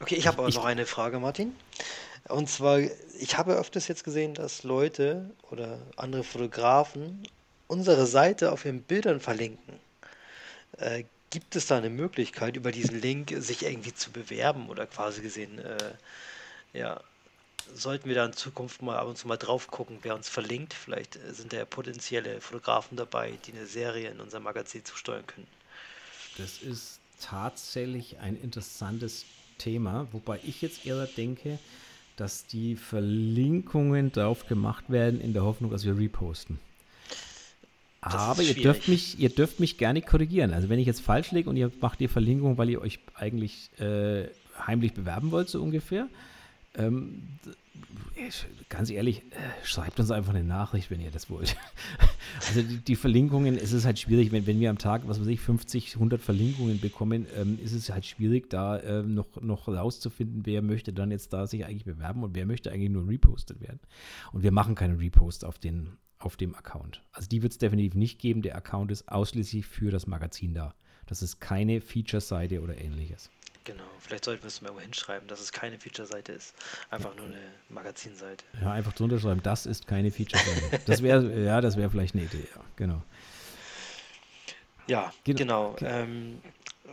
Okay, 0.02 0.16
ich 0.16 0.28
habe 0.28 0.40
aber 0.40 0.50
noch 0.50 0.66
eine 0.66 0.86
Frage, 0.86 1.20
Martin. 1.20 1.54
Und 2.30 2.50
zwar, 2.50 2.80
ich 2.80 3.38
habe 3.38 3.56
öfters 3.56 3.88
jetzt 3.88 4.04
gesehen, 4.04 4.34
dass 4.34 4.64
Leute 4.64 5.30
oder 5.52 5.80
andere 5.98 6.24
Fotografen 6.24 7.24
unsere 7.68 8.06
Seite 8.06 8.52
auf 8.52 8.66
ihren 8.66 8.82
Bildern 8.82 9.20
verlinken. 9.20 9.76
Äh, 10.78 11.04
gibt 11.34 11.56
es 11.56 11.66
da 11.66 11.78
eine 11.78 11.90
Möglichkeit, 11.90 12.56
über 12.58 12.72
diesen 12.72 13.02
Link 13.02 13.34
sich 13.40 13.64
irgendwie 13.64 13.92
zu 13.92 14.12
bewerben 14.12 14.70
oder 14.70 14.86
quasi 14.86 15.24
gesehen, 15.24 15.58
äh, 15.58 15.96
ja, 16.74 17.02
sollten 17.74 18.08
wir 18.08 18.14
da 18.14 18.26
in 18.28 18.34
Zukunft 18.34 18.84
mal 18.84 18.98
ab 18.98 19.08
und 19.08 19.18
zu 19.18 19.28
mal 19.28 19.38
drauf 19.38 19.66
gucken, 19.66 19.98
wer 20.04 20.14
uns 20.14 20.30
verlinkt? 20.30 20.76
Vielleicht 20.76 21.18
sind 21.32 21.52
da 21.52 21.58
ja 21.58 21.66
potenzielle 21.66 22.40
Fotografen 22.40 22.98
dabei, 22.98 23.34
die 23.48 23.54
eine 23.54 23.66
Serie 23.66 24.12
in 24.12 24.20
unserem 24.20 24.44
Magazin 24.44 24.86
zusteuern 24.86 25.26
können. 25.26 25.48
Das 26.38 26.62
ist 26.62 27.00
tatsächlich 27.20 28.20
ein 28.20 28.40
interessantes 28.40 29.26
Thema, 29.58 30.08
wobei 30.12 30.40
ich 30.44 30.62
jetzt 30.62 30.86
eher 30.86 31.08
denke, 31.08 31.58
dass 32.16 32.46
die 32.46 32.76
Verlinkungen 32.76 34.12
drauf 34.12 34.46
gemacht 34.46 34.84
werden 34.90 35.20
in 35.20 35.34
der 35.34 35.42
Hoffnung, 35.42 35.72
dass 35.72 35.84
wir 35.84 35.98
reposten. 35.98 36.60
Aber 38.04 38.42
ihr 38.42 38.54
dürft, 38.54 38.88
mich, 38.88 39.20
ihr 39.20 39.30
dürft 39.30 39.60
mich 39.60 39.78
gerne 39.78 40.02
korrigieren. 40.02 40.54
Also 40.54 40.70
wenn 40.70 40.80
ich 40.80 40.88
jetzt 40.88 41.02
falsch 41.02 41.32
liege 41.32 41.50
und 41.50 41.56
ihr 41.56 41.72
macht 41.80 42.00
die 42.00 42.08
Verlinkung, 42.08 42.58
weil 42.58 42.70
ihr 42.70 42.82
euch 42.82 43.00
eigentlich 43.16 43.70
äh, 43.80 44.26
heimlich 44.68 44.94
bewerben 44.94 45.32
wollt, 45.32 45.50
so 45.50 45.62
ungefähr, 45.62 46.08
ähm, 46.76 47.22
ganz 48.70 48.90
ehrlich, 48.90 49.20
äh, 49.20 49.66
schreibt 49.66 50.00
uns 50.00 50.12
einfach 50.12 50.34
eine 50.34 50.44
Nachricht, 50.44 50.90
wenn 50.92 51.00
ihr 51.00 51.12
das 51.12 51.30
wollt. 51.30 51.56
also 52.48 52.62
die, 52.62 52.78
die, 52.78 52.96
Verlinkungen, 52.96 53.58
es 53.58 53.74
ist 53.74 53.86
halt 53.86 54.00
schwierig, 54.00 54.32
wenn, 54.32 54.46
wenn 54.48 54.60
wir 54.60 54.70
am 54.70 54.78
Tag, 54.78 55.04
was 55.08 55.20
weiß 55.20 55.28
ich, 55.28 55.40
50, 55.40 55.96
100 55.96 56.22
Verlinkungen 56.22 56.80
bekommen, 56.80 57.26
ähm, 57.38 57.60
ist 57.64 57.74
es 57.74 57.92
halt 57.92 58.06
schwierig, 58.06 58.50
da 58.50 58.80
ähm, 58.82 59.14
noch, 59.14 59.42
noch 59.42 59.68
rauszufinden, 59.68 60.46
wer 60.46 60.62
möchte 60.62 60.94
dann 60.94 61.12
jetzt 61.12 61.34
da 61.34 61.48
sich 61.48 61.66
eigentlich 61.66 61.86
bewerben 61.86 62.24
und 62.24 62.36
wer 62.36 62.46
möchte 62.46 62.72
eigentlich 62.72 62.92
nur 62.92 63.08
repostet 63.08 63.62
werden. 63.62 63.80
Und 64.32 64.44
wir 64.44 64.52
machen 64.52 64.76
keine 64.76 65.00
Reposts 65.00 65.44
auf, 65.44 65.60
den, 65.60 65.90
auf 66.24 66.38
dem 66.38 66.56
Account. 66.56 67.02
Also 67.12 67.30
die 67.30 67.42
wird 67.42 67.54
es 67.54 67.58
definitiv 67.58 67.96
nicht 67.96 68.20
geben. 68.20 68.42
Der 68.42 68.56
Account 68.56 68.92
ist 68.92 69.10
ausschließlich 69.10 69.66
für 69.66 69.92
das 69.92 70.08
Magazin 70.08 70.54
da. 70.54 70.74
Das 71.06 71.22
ist 71.22 71.40
keine 71.40 71.82
Feature-Seite 71.82 72.62
oder 72.62 72.78
ähnliches. 72.78 73.30
Genau, 73.66 73.84
vielleicht 74.00 74.26
sollten 74.26 74.44
wir 74.44 74.48
es 74.48 74.62
mal 74.62 74.70
irgendwo 74.70 74.84
hinschreiben, 74.84 75.28
dass 75.28 75.40
es 75.40 75.52
keine 75.52 75.80
Feature-Seite 75.80 76.34
ist. 76.34 76.54
Einfach 76.90 77.16
nur 77.16 77.28
eine 77.28 77.40
Magazinseite. 77.70 78.44
Ja, 78.62 78.74
einfach 78.74 78.94
drunter 78.94 79.20
schreiben, 79.20 79.42
das 79.42 79.66
ist 79.66 79.88
keine 79.88 80.12
Feature-Seite. 80.12 80.82
das 80.86 81.02
wäre, 81.02 81.44
ja, 81.44 81.62
das 81.62 81.78
wäre 81.78 81.90
vielleicht 81.90 82.16
eine 82.16 82.26
Idee, 82.26 82.46
ja, 82.56 82.62
genau. 82.76 83.02
Ja, 84.88 85.14
Gen 85.24 85.38
genau. 85.38 85.78
Ähm, 85.80 86.42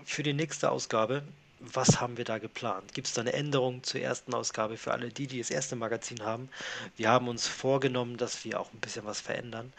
für 0.05 0.23
die 0.23 0.33
nächste 0.33 0.71
Ausgabe, 0.71 1.25
was 1.61 2.01
haben 2.01 2.17
wir 2.17 2.25
da 2.25 2.39
geplant? 2.39 2.95
Gibt 2.95 3.07
es 3.07 3.13
da 3.13 3.21
eine 3.21 3.33
Änderung 3.33 3.83
zur 3.83 4.01
ersten 4.01 4.35
Ausgabe 4.35 4.77
für 4.77 4.93
alle 4.93 5.11
die, 5.11 5.27
die 5.27 5.39
das 5.39 5.51
erste 5.51 5.77
Magazin 5.77 6.23
haben? 6.23 6.49
Wir 6.97 7.11
haben 7.11 7.29
uns 7.29 7.47
vorgenommen, 7.47 8.17
dass 8.17 8.45
wir 8.45 8.59
auch 8.59 8.73
ein 8.73 8.81
bisschen 8.81 9.05
was 9.05 9.21
verändern. 9.21 9.73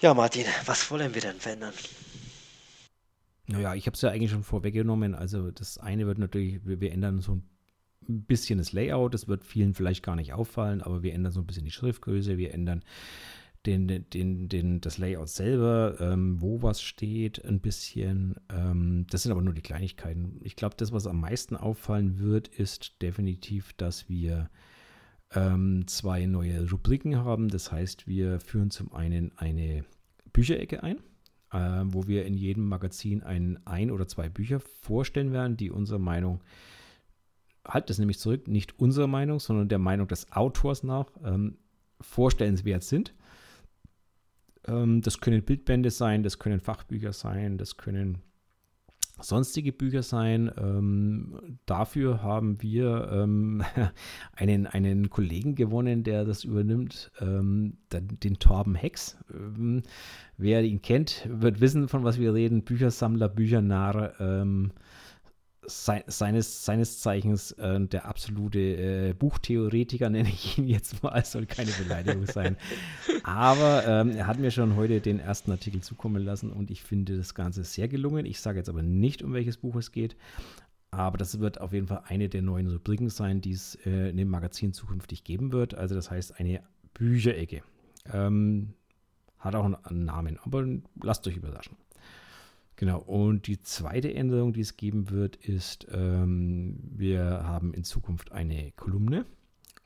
Ja, 0.00 0.14
Martin, 0.14 0.44
was 0.66 0.90
wollen 0.90 1.14
wir 1.14 1.20
denn 1.22 1.38
verändern? 1.38 1.74
Naja, 3.46 3.74
ich 3.74 3.86
habe 3.86 3.94
es 3.94 4.00
ja 4.00 4.10
eigentlich 4.10 4.30
schon 4.30 4.42
vorweggenommen. 4.42 5.14
Also 5.14 5.50
das 5.50 5.78
eine 5.78 6.06
wird 6.06 6.18
natürlich, 6.18 6.64
wir, 6.66 6.80
wir, 6.80 6.92
ändern 6.92 7.20
so 7.20 7.34
ein 7.34 7.44
bisschen 8.24 8.58
das 8.58 8.72
Layout. 8.72 9.12
Das 9.12 9.28
wird 9.28 9.44
vielen 9.44 9.74
vielleicht 9.74 10.02
gar 10.02 10.16
nicht 10.16 10.32
auffallen, 10.32 10.80
aber 10.80 11.02
wir 11.02 11.12
ändern 11.12 11.32
so 11.32 11.40
ein 11.40 11.46
bisschen 11.46 11.64
die 11.64 11.70
Schriftgröße. 11.70 12.38
Wir 12.38 12.54
ändern 12.54 12.82
den, 13.66 13.88
den, 13.88 14.48
den, 14.48 14.80
das 14.80 14.98
Layout 14.98 15.28
selber, 15.28 15.96
ähm, 16.00 16.40
wo 16.40 16.62
was 16.62 16.82
steht, 16.82 17.44
ein 17.44 17.60
bisschen. 17.60 18.36
Ähm, 18.50 19.06
das 19.10 19.22
sind 19.22 19.32
aber 19.32 19.42
nur 19.42 19.54
die 19.54 19.62
Kleinigkeiten. 19.62 20.40
Ich 20.42 20.56
glaube, 20.56 20.76
das, 20.76 20.92
was 20.92 21.06
am 21.06 21.20
meisten 21.20 21.56
auffallen 21.56 22.18
wird, 22.18 22.48
ist 22.48 23.00
definitiv, 23.02 23.72
dass 23.74 24.08
wir 24.08 24.50
ähm, 25.34 25.86
zwei 25.86 26.26
neue 26.26 26.70
Rubriken 26.70 27.16
haben. 27.16 27.48
Das 27.48 27.72
heißt, 27.72 28.06
wir 28.06 28.40
führen 28.40 28.70
zum 28.70 28.92
einen 28.92 29.36
eine 29.38 29.84
Bücherecke 30.32 30.82
ein 30.82 30.98
äh, 31.54 31.84
wo 31.86 32.06
wir 32.06 32.26
in 32.26 32.34
jedem 32.34 32.66
Magazin 32.66 33.22
ein, 33.22 33.58
ein 33.64 33.90
oder 33.90 34.08
zwei 34.08 34.28
Bücher 34.28 34.60
vorstellen 34.60 35.32
werden, 35.32 35.56
die 35.56 35.70
unserer 35.70 36.00
Meinung, 36.00 36.40
halt 37.66 37.88
das 37.88 37.98
nämlich 37.98 38.18
zurück, 38.18 38.48
nicht 38.48 38.78
unserer 38.78 39.06
Meinung, 39.06 39.38
sondern 39.38 39.68
der 39.68 39.78
Meinung 39.78 40.08
des 40.08 40.32
Autors 40.32 40.82
nach 40.82 41.06
ähm, 41.24 41.56
vorstellenswert 42.00 42.82
sind. 42.82 43.14
Ähm, 44.66 45.00
das 45.02 45.20
können 45.20 45.42
Bildbände 45.42 45.90
sein, 45.90 46.22
das 46.22 46.38
können 46.38 46.60
Fachbücher 46.60 47.12
sein, 47.12 47.58
das 47.58 47.76
können 47.76 48.18
sonstige 49.20 49.72
Bücher 49.72 50.02
sein. 50.02 50.50
Ähm, 50.58 51.58
dafür 51.66 52.22
haben 52.22 52.60
wir 52.62 53.08
ähm, 53.12 53.62
einen, 54.32 54.66
einen 54.66 55.10
Kollegen 55.10 55.54
gewonnen, 55.54 56.02
der 56.02 56.24
das 56.24 56.44
übernimmt, 56.44 57.10
ähm, 57.20 57.76
den, 57.92 58.38
Torben 58.38 58.74
Hex. 58.74 59.16
Ähm, 59.32 59.82
wer 60.36 60.62
ihn 60.64 60.82
kennt, 60.82 61.28
wird 61.28 61.60
wissen, 61.60 61.88
von 61.88 62.04
was 62.04 62.18
wir 62.18 62.34
reden. 62.34 62.64
Büchersammler, 62.64 63.28
Büchernarr, 63.28 64.20
ähm, 64.20 64.72
seines, 65.66 66.64
seines 66.64 67.00
Zeichens 67.00 67.52
äh, 67.52 67.80
der 67.80 68.06
absolute 68.06 68.58
äh, 68.58 69.12
Buchtheoretiker, 69.12 70.10
nenne 70.10 70.28
ich 70.28 70.58
ihn 70.58 70.68
jetzt 70.68 71.02
mal, 71.02 71.24
soll 71.24 71.46
keine 71.46 71.70
Beleidigung 71.72 72.26
sein. 72.26 72.56
Aber 73.22 73.84
ähm, 73.86 74.10
er 74.10 74.26
hat 74.26 74.38
mir 74.38 74.50
schon 74.50 74.76
heute 74.76 75.00
den 75.00 75.20
ersten 75.20 75.50
Artikel 75.50 75.80
zukommen 75.80 76.24
lassen 76.24 76.50
und 76.50 76.70
ich 76.70 76.82
finde 76.82 77.16
das 77.16 77.34
Ganze 77.34 77.64
sehr 77.64 77.88
gelungen. 77.88 78.26
Ich 78.26 78.40
sage 78.40 78.58
jetzt 78.58 78.68
aber 78.68 78.82
nicht, 78.82 79.22
um 79.22 79.32
welches 79.32 79.56
Buch 79.56 79.76
es 79.76 79.92
geht. 79.92 80.16
Aber 80.90 81.18
das 81.18 81.40
wird 81.40 81.60
auf 81.60 81.72
jeden 81.72 81.88
Fall 81.88 82.02
eine 82.06 82.28
der 82.28 82.42
neuen 82.42 82.70
Rubriken 82.70 83.08
sein, 83.08 83.40
die 83.40 83.52
es 83.52 83.74
äh, 83.84 84.10
in 84.10 84.16
dem 84.16 84.28
Magazin 84.28 84.72
zukünftig 84.72 85.24
geben 85.24 85.52
wird. 85.52 85.74
Also 85.74 85.94
das 85.94 86.10
heißt 86.10 86.38
eine 86.38 86.60
Bücherecke. 86.94 87.62
Ähm, 88.12 88.74
Hat 89.38 89.56
auch 89.56 89.64
einen 89.64 90.04
Namen, 90.04 90.38
aber 90.42 90.64
lasst 91.02 91.26
euch 91.26 91.36
überraschen. 91.36 91.76
Genau, 92.84 92.98
und 92.98 93.46
die 93.46 93.62
zweite 93.62 94.12
Änderung, 94.12 94.52
die 94.52 94.60
es 94.60 94.76
geben 94.76 95.08
wird, 95.08 95.36
ist, 95.36 95.86
ähm, 95.90 96.76
wir 96.82 97.24
haben 97.24 97.72
in 97.72 97.82
Zukunft 97.82 98.30
eine 98.32 98.72
Kolumne. 98.72 99.24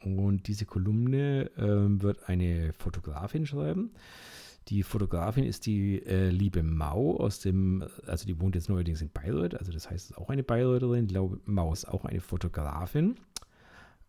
Und 0.02 0.48
diese 0.48 0.66
Kolumne 0.66 1.48
ähm, 1.56 2.02
wird 2.02 2.28
eine 2.28 2.72
Fotografin 2.72 3.46
schreiben. 3.46 3.92
Die 4.66 4.82
Fotografin 4.82 5.44
ist 5.44 5.66
die 5.66 6.04
äh, 6.06 6.30
liebe 6.30 6.64
Mau 6.64 7.16
aus 7.18 7.38
dem, 7.38 7.84
also 8.08 8.26
die 8.26 8.40
wohnt 8.40 8.56
jetzt 8.56 8.68
neuerdings 8.68 9.00
in 9.00 9.10
Bayreuth, 9.10 9.54
also 9.54 9.70
das 9.70 9.88
heißt, 9.88 10.06
es 10.06 10.10
ist 10.10 10.18
auch 10.18 10.30
eine 10.30 10.42
Bayreuthterin. 10.42 11.04
Ich 11.04 11.10
glaube, 11.10 11.38
Mau 11.44 11.72
ist 11.72 11.86
auch 11.86 12.04
eine 12.04 12.20
Fotografin. 12.20 13.14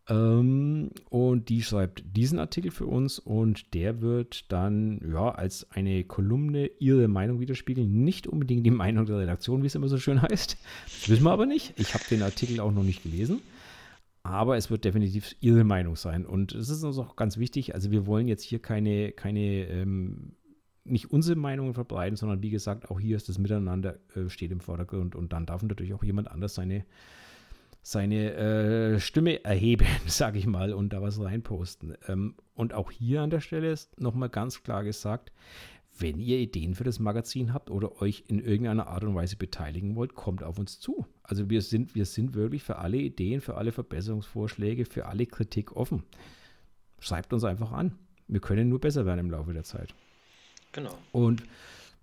Ähm, 0.10 0.90
und 1.10 1.50
die 1.50 1.62
schreibt 1.62 2.04
diesen 2.16 2.40
Artikel 2.40 2.72
für 2.72 2.88
uns 2.88 3.20
und 3.20 3.74
der 3.76 4.02
wird 4.02 4.52
dann 4.52 5.00
ja 5.14 5.30
als 5.30 5.70
eine 5.72 6.04
Kolumne 6.04 6.72
ihre 6.80 7.08
Meinung 7.08 7.40
widerspiegeln. 7.40 8.04
Nicht 8.04 8.26
unbedingt 8.26 8.66
die 8.66 8.72
Meinung 8.72 9.06
der 9.06 9.20
Redaktion, 9.20 9.62
wie 9.62 9.68
es 9.68 9.76
immer 9.76 9.88
so 9.88 9.98
schön 9.98 10.22
heißt. 10.22 10.58
Das 10.86 11.10
wissen 11.10 11.24
wir 11.24 11.32
aber 11.32 11.46
nicht. 11.46 11.74
Ich 11.78 11.94
habe 11.94 12.04
den 12.10 12.24
Artikel 12.24 12.60
auch 12.60 12.72
noch 12.72 12.84
nicht 12.84 13.04
gelesen. 13.04 13.42
Aber 14.24 14.58
es 14.58 14.70
wird 14.70 14.84
definitiv 14.84 15.36
ihre 15.40 15.64
Meinung 15.64 15.96
sein. 15.96 16.26
Und 16.26 16.54
es 16.54 16.70
ist 16.70 16.84
uns 16.84 16.98
auch 16.98 17.16
ganz 17.16 17.38
wichtig. 17.38 17.74
Also, 17.74 17.90
wir 17.90 18.06
wollen 18.06 18.28
jetzt 18.28 18.44
hier 18.44 18.60
keine, 18.60 19.12
keine 19.12 19.66
ähm, 19.68 20.34
nicht 20.84 21.12
unsere 21.12 21.38
Meinungen 21.40 21.74
verbreiten, 21.74 22.18
sondern 22.18 22.42
wie 22.42 22.50
gesagt, 22.50 22.90
auch 22.92 23.00
hier 23.00 23.16
ist 23.16 23.30
das 23.30 23.38
Miteinander 23.38 23.98
äh, 24.16 24.28
steht 24.30 24.52
im 24.52 24.60
Vordergrund. 24.60 25.16
Und 25.16 25.32
dann 25.34 25.46
darf 25.46 25.64
natürlich 25.64 25.94
auch 25.94 26.04
jemand 26.04 26.30
anders 26.30 26.56
seine 26.56 26.84
seine 27.82 28.34
äh, 28.34 29.00
Stimme 29.00 29.44
erheben, 29.44 29.88
sage 30.08 30.38
ich 30.38 30.48
mal, 30.48 30.74
und 30.74 30.94
da 30.94 31.02
was 31.02 31.22
reinposten. 31.22 31.96
Ähm, 32.08 32.36
und 32.56 32.74
auch 32.74 32.92
hier 32.92 33.22
an 33.22 33.30
der 33.30 33.40
Stelle 33.42 33.72
ist 33.72 34.00
nochmal 34.00 34.30
ganz 34.30 34.64
klar 34.64 34.84
gesagt, 34.84 35.32
wenn 35.98 36.20
ihr 36.20 36.38
Ideen 36.38 36.76
für 36.76 36.84
das 36.84 37.00
Magazin 37.00 37.54
habt 37.54 37.70
oder 37.70 38.02
euch 38.02 38.24
in 38.28 38.40
irgendeiner 38.40 38.88
Art 38.88 39.04
und 39.04 39.16
Weise 39.16 39.36
beteiligen 39.36 39.96
wollt, 39.96 40.16
kommt 40.16 40.44
auf 40.44 40.58
uns 40.58 40.80
zu. 40.80 41.06
Also 41.24 41.50
wir 41.50 41.62
sind, 41.62 41.94
wir 41.96 42.06
sind 42.06 42.36
wirklich 42.36 42.64
für 42.64 42.78
alle 42.78 42.98
Ideen, 42.98 43.42
für 43.42 43.56
alle 43.56 43.72
Verbesserungsvorschläge, 43.72 44.86
für 44.86 45.08
alle 45.08 45.26
Kritik 45.26 45.76
offen. 45.76 46.04
Schreibt 47.00 47.34
uns 47.34 47.44
einfach 47.44 47.72
an. 47.72 47.96
Wir 48.28 48.40
können 48.40 48.70
nur 48.70 48.80
besser 48.80 49.06
werden 49.06 49.20
im 49.20 49.32
Laufe 49.32 49.54
der 49.54 49.64
Zeit. 49.64 49.94
Genau. 50.72 50.98
Und 51.12 51.44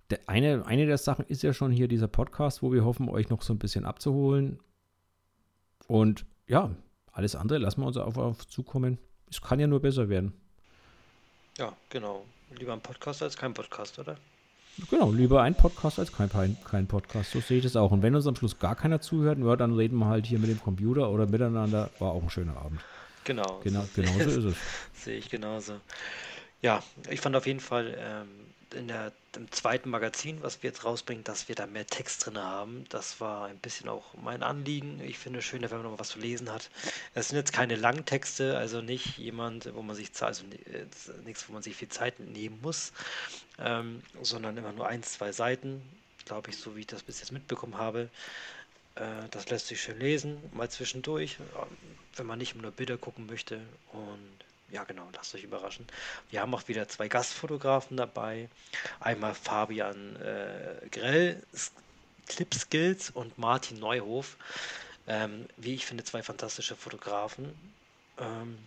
der 0.09 0.19
eine, 0.27 0.65
eine 0.65 0.85
der 0.85 0.97
Sachen 0.97 1.25
ist 1.25 1.43
ja 1.43 1.53
schon 1.53 1.71
hier 1.71 1.87
dieser 1.87 2.07
Podcast, 2.07 2.61
wo 2.61 2.71
wir 2.71 2.85
hoffen, 2.85 3.09
euch 3.09 3.29
noch 3.29 3.41
so 3.41 3.53
ein 3.53 3.59
bisschen 3.59 3.85
abzuholen. 3.85 4.59
Und 5.87 6.25
ja, 6.47 6.69
alles 7.11 7.35
andere 7.35 7.57
lassen 7.57 7.81
wir 7.81 7.87
uns 7.87 7.97
auf, 7.97 8.17
auf 8.17 8.47
zukommen. 8.47 8.97
Es 9.29 9.41
kann 9.41 9.59
ja 9.59 9.67
nur 9.67 9.81
besser 9.81 10.09
werden. 10.09 10.33
Ja, 11.57 11.75
genau. 11.89 12.25
Lieber 12.57 12.73
ein 12.73 12.81
Podcast 12.81 13.23
als 13.23 13.35
kein 13.35 13.53
Podcast, 13.53 13.97
oder? 13.99 14.17
Genau, 14.91 15.11
lieber 15.11 15.41
ein 15.41 15.55
Podcast 15.55 15.97
als 15.97 16.11
kein, 16.11 16.29
kein 16.29 16.87
Podcast. 16.87 17.31
So 17.31 17.39
sehe 17.39 17.57
ich 17.57 17.63
das 17.63 17.75
auch. 17.75 17.91
Und 17.91 18.03
wenn 18.03 18.15
uns 18.15 18.27
am 18.27 18.35
Schluss 18.35 18.59
gar 18.59 18.75
keiner 18.75 19.01
zuhört, 19.01 19.39
ja, 19.39 19.55
dann 19.55 19.73
reden 19.73 19.97
wir 19.97 20.05
halt 20.05 20.27
hier 20.27 20.37
mit 20.37 20.49
dem 20.49 20.61
Computer 20.61 21.09
oder 21.09 21.25
miteinander. 21.25 21.89
War 21.97 22.11
auch 22.11 22.21
ein 22.21 22.29
schöner 22.29 22.57
Abend. 22.57 22.79
Genau. 23.23 23.59
Genau, 23.63 23.85
genau 23.95 24.11
so 24.13 24.19
ist 24.19 24.37
es. 24.37 24.55
sehe 25.03 25.17
ich 25.17 25.29
genauso. 25.29 25.81
Ja, 26.61 26.83
ich 27.09 27.21
fand 27.21 27.35
auf 27.35 27.47
jeden 27.47 27.59
Fall 27.59 27.97
ähm, 27.97 28.27
in 28.73 28.87
der, 28.87 29.11
im 29.35 29.51
zweiten 29.51 29.89
Magazin, 29.89 30.41
was 30.41 30.61
wir 30.61 30.69
jetzt 30.69 30.83
rausbringen, 30.83 31.23
dass 31.23 31.47
wir 31.47 31.55
da 31.55 31.67
mehr 31.67 31.87
Text 31.87 32.25
drin 32.25 32.37
haben. 32.37 32.85
Das 32.89 33.21
war 33.21 33.45
ein 33.47 33.57
bisschen 33.59 33.89
auch 33.89 34.13
mein 34.21 34.43
Anliegen. 34.43 34.99
Ich 35.01 35.17
finde 35.17 35.39
es 35.39 35.45
schön, 35.45 35.61
wenn 35.61 35.69
man 35.69 35.83
noch 35.83 35.99
was 35.99 36.09
zu 36.09 36.19
lesen 36.19 36.51
hat. 36.51 36.69
Es 37.13 37.29
sind 37.29 37.37
jetzt 37.37 37.53
keine 37.53 37.75
langen 37.75 38.05
Texte, 38.05 38.57
also 38.57 38.81
nicht 38.81 39.17
jemand, 39.17 39.73
wo 39.73 39.81
man 39.81 39.95
sich 39.95 40.11
also 40.21 40.43
nichts, 41.25 41.47
wo 41.47 41.53
man 41.53 41.61
sich 41.63 41.75
viel 41.75 41.89
Zeit 41.89 42.19
nehmen 42.19 42.59
muss, 42.61 42.91
ähm, 43.59 44.01
sondern 44.21 44.57
immer 44.57 44.73
nur 44.73 44.87
ein, 44.87 45.03
zwei 45.03 45.31
Seiten, 45.31 45.81
glaube 46.25 46.49
ich, 46.49 46.57
so 46.57 46.75
wie 46.75 46.81
ich 46.81 46.87
das 46.87 47.03
bis 47.03 47.19
jetzt 47.19 47.31
mitbekommen 47.31 47.77
habe. 47.77 48.09
Äh, 48.95 49.29
das 49.31 49.49
lässt 49.49 49.67
sich 49.67 49.81
schön 49.81 49.99
lesen, 49.99 50.37
mal 50.53 50.69
zwischendurch, 50.69 51.37
wenn 52.15 52.25
man 52.25 52.39
nicht 52.39 52.55
nur 52.55 52.71
Bilder 52.71 52.97
gucken 52.97 53.27
möchte. 53.27 53.61
Und 53.91 54.36
ja, 54.69 54.83
genau, 54.83 55.07
lasst 55.13 55.33
euch 55.35 55.43
überraschen. 55.43 55.87
Wir 56.29 56.41
haben 56.41 56.53
auch 56.53 56.67
wieder 56.67 56.87
zwei 56.87 57.07
Gastfotografen 57.07 57.97
dabei. 57.97 58.49
Einmal 58.99 59.33
Fabian 59.33 60.15
äh, 60.17 60.87
Grell, 60.91 61.41
Clip 62.27 62.53
Skills 62.53 63.09
und 63.09 63.37
Martin 63.37 63.79
Neuhof. 63.79 64.37
Ähm, 65.07 65.47
wie 65.55 65.75
ich 65.75 65.85
finde, 65.85 66.03
zwei 66.03 66.21
fantastische 66.21 66.75
Fotografen. 66.75 67.53
Ähm, 68.17 68.57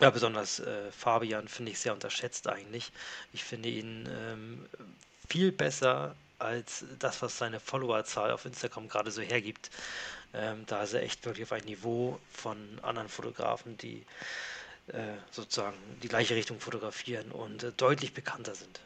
ja, 0.00 0.10
besonders 0.10 0.60
äh, 0.60 0.90
Fabian 0.90 1.46
finde 1.48 1.72
ich 1.72 1.78
sehr 1.78 1.92
unterschätzt 1.92 2.48
eigentlich. 2.48 2.92
Ich 3.32 3.44
finde 3.44 3.68
ihn 3.68 4.08
ähm, 4.10 4.66
viel 5.28 5.52
besser 5.52 6.16
als 6.38 6.84
das, 6.98 7.22
was 7.22 7.38
seine 7.38 7.60
Followerzahl 7.60 8.30
auf 8.32 8.44
Instagram 8.44 8.88
gerade 8.88 9.10
so 9.10 9.22
hergibt. 9.22 9.70
Ähm, 10.34 10.64
da 10.66 10.82
ist 10.82 10.92
er 10.92 11.02
echt 11.02 11.24
wirklich 11.24 11.44
auf 11.44 11.52
ein 11.52 11.64
Niveau 11.64 12.20
von 12.32 12.58
anderen 12.82 13.08
Fotografen, 13.08 13.76
die 13.78 14.04
sozusagen 15.30 15.76
die 16.02 16.08
gleiche 16.08 16.34
Richtung 16.34 16.60
fotografieren 16.60 17.30
und 17.30 17.62
äh, 17.62 17.72
deutlich 17.76 18.14
bekannter 18.14 18.54
sind. 18.54 18.80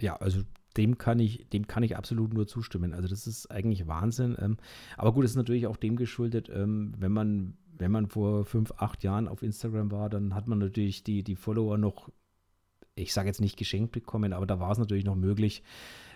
Ja, 0.00 0.16
also 0.16 0.42
dem 0.76 0.98
kann 0.98 1.18
ich, 1.18 1.48
dem 1.48 1.66
kann 1.66 1.82
ich 1.82 1.96
absolut 1.96 2.32
nur 2.32 2.46
zustimmen. 2.46 2.94
Also 2.94 3.08
das 3.08 3.26
ist 3.26 3.50
eigentlich 3.50 3.86
Wahnsinn. 3.86 4.36
Ähm, 4.40 4.56
aber 4.96 5.12
gut, 5.12 5.24
es 5.24 5.32
ist 5.32 5.36
natürlich 5.36 5.66
auch 5.66 5.76
dem 5.76 5.96
geschuldet, 5.96 6.48
ähm, 6.48 6.94
wenn 6.98 7.12
man, 7.12 7.56
wenn 7.76 7.90
man 7.90 8.08
vor 8.08 8.44
fünf, 8.44 8.72
acht 8.76 9.02
Jahren 9.02 9.28
auf 9.28 9.42
Instagram 9.42 9.90
war, 9.90 10.08
dann 10.08 10.34
hat 10.34 10.46
man 10.46 10.58
natürlich 10.58 11.02
die, 11.02 11.22
die 11.22 11.36
Follower 11.36 11.76
noch, 11.76 12.08
ich 12.94 13.12
sage 13.12 13.28
jetzt 13.28 13.40
nicht 13.40 13.56
geschenkt 13.56 13.92
bekommen, 13.92 14.32
aber 14.32 14.46
da 14.46 14.60
war 14.60 14.70
es 14.70 14.78
natürlich 14.78 15.04
noch 15.04 15.16
möglich, 15.16 15.62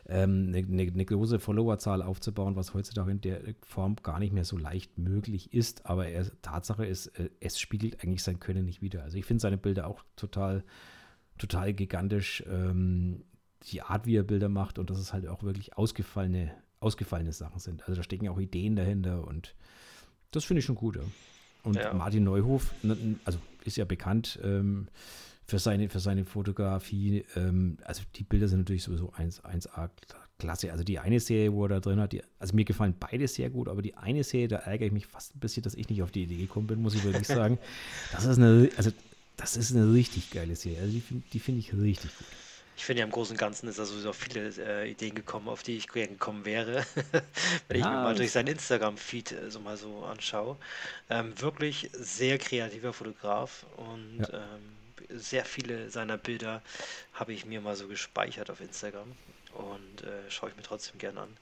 ähm, 0.07 0.53
eine, 0.55 0.83
eine, 0.83 1.05
große 1.05 1.39
Followerzahl 1.39 2.03
aufzubauen, 2.03 2.57
was 2.57 2.75
heutzutage 2.75 3.11
in 3.11 3.21
der 3.21 3.41
Form 3.63 3.97
gar 4.03 4.19
nicht 4.19 4.33
mehr 4.33 4.45
so 4.45 4.59
leicht 4.59 4.99
möglich 4.99 5.53
ist. 5.53 5.87
Aber 5.87 6.07
er, 6.09 6.27
Tatsache 6.43 6.85
ist, 6.85 7.07
äh, 7.19 7.31
es 7.41 7.59
spiegelt 7.59 8.03
eigentlich 8.03 8.23
sein 8.23 8.41
Können 8.41 8.65
nicht 8.65 8.83
wieder. 8.83 9.03
Also 9.03 9.17
ich 9.17 9.25
finde 9.25 9.41
seine 9.41 9.57
Bilder 9.57 9.87
auch 9.87 10.03
total, 10.17 10.65
total 11.39 11.73
gigantisch. 11.73 12.45
Ähm, 12.47 13.25
die 13.71 13.83
Art, 13.83 14.07
wie 14.07 14.17
er 14.17 14.25
Bilder 14.25 14.49
macht 14.49 14.79
und 14.79 14.91
dass 14.91 14.99
es 14.99 15.13
halt 15.13 15.27
auch 15.27 15.43
wirklich 15.43 15.77
ausgefallene, 15.77 16.53
ausgefallene 16.81 17.33
Sachen 17.33 17.59
sind. 17.59 17.83
Also 17.83 17.95
da 17.95 18.03
stecken 18.03 18.29
auch 18.29 18.39
Ideen 18.39 18.77
dahinter 18.77 19.27
und 19.27 19.55
das 20.33 20.45
finde 20.45 20.59
ich 20.59 20.67
schon 20.67 20.75
gut. 20.75 20.97
Ja. 20.97 21.03
Und 21.63 21.77
ja. 21.77 21.95
Martin 21.95 22.25
Neuhof, 22.25 22.75
also 23.25 23.39
ist 23.65 23.77
ja 23.77 23.87
bekannt, 23.87 24.39
ähm, 24.45 24.89
für 25.47 25.59
seine, 25.59 25.89
für 25.89 26.01
seine 26.01 26.25
Fotografie. 26.25 27.25
Ähm, 27.37 27.79
also 27.85 28.03
die 28.17 28.25
Bilder 28.25 28.49
sind 28.49 28.61
natürlich 28.61 28.85
sowieso 28.85 29.13
1, 29.13 29.45
1A 29.45 29.91
klasse. 30.39 30.73
Also 30.73 30.85
die 30.85 30.99
eine 30.99 31.21
Serie, 31.21 31.53
wo 31.53 31.65
er 31.65 31.69
da 31.69 31.81
drin 31.81 32.01
hat, 32.01 32.13
die, 32.13 32.23
also 32.39 32.55
mir 32.55 32.65
gefallen 32.65 32.95
beide 32.99 33.29
sehr 33.29 33.51
gut, 33.51 33.69
aber 33.69 33.83
die 33.83 33.97
eine 33.97 34.25
Serie, 34.25 34.49
da 34.49 34.57
ärgere 34.57 34.87
ich 34.87 34.93
mich 34.93 35.07
fast 35.07 35.35
ein 35.37 35.41
bisschen, 35.41 35.63
dass 35.63 35.75
ich 35.75 35.89
nicht 35.89 36.03
auf 36.03 36.11
die 36.11 36.25
Idee 36.25 36.37
gekommen 36.37 36.67
bin, 36.67 36.83
muss 36.83 36.95
ich 36.95 37.05
wirklich 37.05 37.27
sagen. 37.29 37.59
Das 38.13 38.25
ist 38.25 38.39
eine, 38.39 38.69
also 38.77 38.91
das 39.37 39.57
ist 39.57 39.75
eine 39.75 39.93
richtig 39.93 40.31
geile 40.31 40.57
Serie. 40.57 40.81
Also 40.81 40.93
die, 40.93 41.23
die 41.33 41.39
finde 41.39 41.61
ich 41.61 41.75
richtig 41.75 42.17
gut. 42.17 42.27
Ich 42.77 42.85
finde 42.85 43.01
ja 43.01 43.05
im 43.05 43.13
Großen 43.13 43.35
und 43.35 43.39
Ganzen 43.39 43.69
ist 43.69 43.79
da 43.79 43.85
sowieso 43.85 44.13
viele 44.13 44.49
äh, 44.59 44.91
Ideen 44.91 45.15
gekommen, 45.15 45.49
auf 45.49 45.63
die 45.63 45.77
ich 45.77 45.87
gerne 45.89 46.09
gekommen 46.09 46.45
wäre, 46.45 46.85
wenn 47.69 47.79
ja, 47.79 47.87
ich 47.87 47.93
mir 47.93 48.03
mal 48.03 48.15
durch 48.17 48.33
seinen 48.33 48.49
Instagram-Feed 48.49 49.33
äh, 49.33 49.51
so 49.51 49.61
mal 49.61 49.77
so 49.77 50.05
anschaue. 50.05 50.57
Ähm, 51.09 51.41
wirklich 51.41 51.89
sehr 51.93 52.39
kreativer 52.39 52.93
Fotograf 52.93 53.65
und 53.77 54.27
ja. 54.27 54.39
ähm, 54.39 54.84
sehr 55.19 55.45
viele 55.45 55.91
seiner 55.91 56.19
Bilder 56.19 56.63
habe 57.13 57.33
ich 57.33 57.47
mir 57.47 57.61
mal 57.61 57.77
so 57.77 57.89
gespeichert 57.89 58.51
auf 58.51 58.61
Instagram 58.61 59.13
und 59.55 60.03
äh, 60.03 60.31
schaue 60.31 60.51
ich 60.51 60.57
mir 60.57 60.63
trotzdem 60.63 60.99
gerne 60.99 61.23
an. 61.23 61.37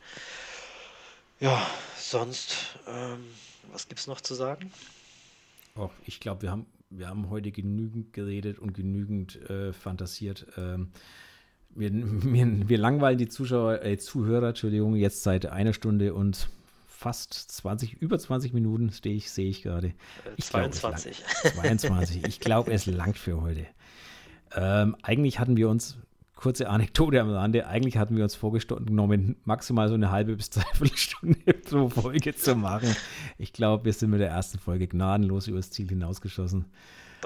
Ja, 1.41 1.67
sonst, 1.97 2.79
ähm, 2.87 3.25
was 3.73 3.89
es 3.95 4.07
noch 4.07 4.21
zu 4.21 4.35
sagen? 4.35 4.71
Oh, 5.75 5.91
ich 6.05 6.21
glaube, 6.21 6.43
wir 6.43 6.51
haben, 6.51 6.67
wir 6.91 7.09
haben 7.09 7.31
heute 7.31 7.51
genügend 7.51 8.13
geredet 8.13 8.59
und 8.59 8.75
genügend 8.75 9.37
äh, 9.51 9.73
fantasiert. 9.73 10.47
Ähm, 10.57 10.93
wir, 11.71 11.91
wir, 11.93 12.69
wir, 12.69 12.79
langweilen 12.79 13.19
die 13.19 13.29
Zuschauer, 13.29 13.83
äh, 13.83 13.99
Zuhörer, 13.99 14.49
Entschuldigung, 14.49 14.95
jetzt 14.95 15.23
seit 15.23 15.47
einer 15.47 15.73
Stunde 15.73 16.15
und 16.15 16.49
fast 17.03 17.35
20, 17.35 18.01
über 18.01 18.19
20 18.19 18.53
Minuten 18.53 18.91
stehe 18.93 19.17
ich, 19.17 19.31
sehe 19.31 19.49
ich 19.49 19.63
gerade. 19.63 19.93
Ich 20.37 20.47
22. 20.47 21.23
Glaub, 21.43 21.55
22. 21.55 22.23
Ich 22.29 22.41
glaube, 22.41 22.73
es 22.73 22.87
langt 22.87 23.19
für 23.19 23.43
heute. 23.43 23.67
Ähm, 24.55 24.97
eigentlich 25.03 25.39
hatten 25.39 25.57
wir 25.57 25.69
uns, 25.69 25.99
kurze 26.37 26.69
Anekdote 26.69 27.21
am 27.21 27.31
Rande, 27.31 27.67
eigentlich 27.67 27.97
hatten 27.97 28.17
wir 28.17 28.25
uns 28.25 28.35
vorgenommen, 28.35 29.37
maximal 29.45 29.89
so 29.89 29.95
eine 29.95 30.11
halbe 30.11 30.37
bis 30.37 30.51
dreiviertel 30.51 30.97
Stunde 30.97 31.53
pro 31.69 31.89
Folge 31.89 32.35
zu 32.35 32.55
machen. 32.55 32.95
Ich 33.37 33.53
glaube, 33.53 33.85
wir 33.85 33.93
sind 33.93 34.11
mit 34.11 34.21
der 34.21 34.31
ersten 34.31 34.59
Folge 34.59 34.87
gnadenlos 34.87 35.49
übers 35.49 35.71
Ziel 35.71 35.89
hinausgeschossen. 35.89 36.67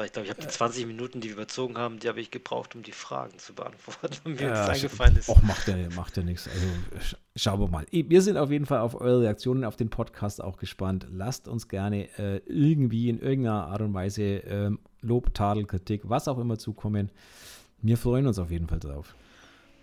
Ich 0.05 0.12
glaube, 0.12 0.27
ich 0.27 0.31
habe 0.31 0.43
die 0.43 0.48
20 0.48 0.86
Minuten, 0.86 1.20
die 1.20 1.28
wir 1.28 1.36
überzogen 1.36 1.78
haben, 1.78 1.98
die 1.98 2.09
habe 2.09 2.20
ich 2.20 2.31
gebraucht, 2.31 2.74
um 2.74 2.82
die 2.82 2.93
Fragen 2.93 3.39
zu 3.39 3.55
beantworten, 3.55 4.16
wenn 4.24 4.35
mir 4.35 4.48
ja, 4.48 4.66
eingefallen 4.66 5.16
ist. 5.16 5.28
Och, 5.28 5.43
macht 5.43 5.68
ja, 5.68 5.77
macht 5.94 6.16
ja 6.16 6.23
nichts. 6.23 6.48
Also 6.48 7.16
schauen 7.35 7.60
wir 7.60 7.68
mal. 7.68 7.86
Wir 7.90 8.23
sind 8.23 8.36
auf 8.36 8.51
jeden 8.51 8.66
Fall 8.66 8.81
auf 8.81 9.01
eure 9.01 9.23
Reaktionen 9.23 9.64
auf 9.64 9.77
den 9.77 9.89
Podcast 9.89 10.43
auch 10.43 10.59
gespannt. 10.59 11.06
Lasst 11.10 11.48
uns 11.48 11.68
gerne 11.68 12.09
äh, 12.18 12.43
irgendwie 12.47 13.09
in 13.09 13.20
irgendeiner 13.20 13.68
Art 13.68 13.81
und 13.81 13.94
Weise 13.94 14.23
äh, 14.23 14.70
Lob, 15.01 15.32
Tadel, 15.35 15.66
Kritik, 15.66 16.02
was 16.05 16.28
auch 16.28 16.39
immer 16.39 16.59
zukommen. 16.59 17.10
Wir 17.81 17.97
freuen 17.97 18.27
uns 18.27 18.39
auf 18.39 18.51
jeden 18.51 18.68
Fall 18.68 18.81
drauf. 18.81 19.14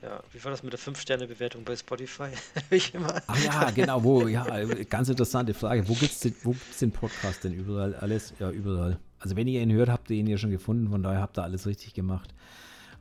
Ja, 0.03 0.22
wie 0.34 0.44
war 0.44 0.52
das 0.52 0.64
mit 0.64 0.73
der 0.73 0.80
5-Sterne-Bewertung 0.80 1.64
bei 1.64 1.77
Spotify? 1.77 2.27
ich 2.69 2.94
immer. 2.94 3.22
Ach 3.26 3.44
ja, 3.44 3.72
genau, 3.72 4.03
wo, 4.03 4.27
ja, 4.27 4.44
ganz 4.90 5.07
interessante 5.07 5.53
Frage. 5.53 5.88
Wo 5.88 5.94
gibt 5.94 6.11
es 6.11 6.19
den, 6.19 6.35
den 6.81 6.91
Podcast 6.91 7.45
denn 7.45 7.53
überall? 7.53 7.95
Alles? 7.95 8.34
Ja, 8.38 8.52
überall. 8.52 8.99
Also 9.23 9.37
wenn 9.37 9.47
ihr 9.47 9.61
ihn 9.61 9.71
hört, 9.71 9.87
habt 9.87 10.09
ihr 10.09 10.17
ihn 10.17 10.27
ja 10.27 10.37
schon 10.37 10.51
gefunden, 10.51 10.89
von 10.89 11.01
daher 11.01 11.21
habt 11.21 11.37
ihr 11.37 11.43
alles 11.43 11.65
richtig 11.65 11.93
gemacht. 11.93 12.33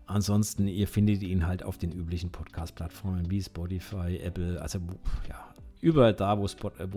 Ansonsten, 0.07 0.69
ihr 0.69 0.87
findet 0.87 1.21
ihn 1.23 1.49
halt 1.49 1.65
auf 1.65 1.79
den 1.79 1.91
üblichen 1.91 2.31
Podcast-Plattformen 2.31 3.29
wie 3.29 3.43
Spotify, 3.43 4.21
Apple, 4.23 4.63
also 4.63 4.79
ja, 5.29 5.53
überall 5.81 6.15
da, 6.15 6.39
wo 6.39 6.45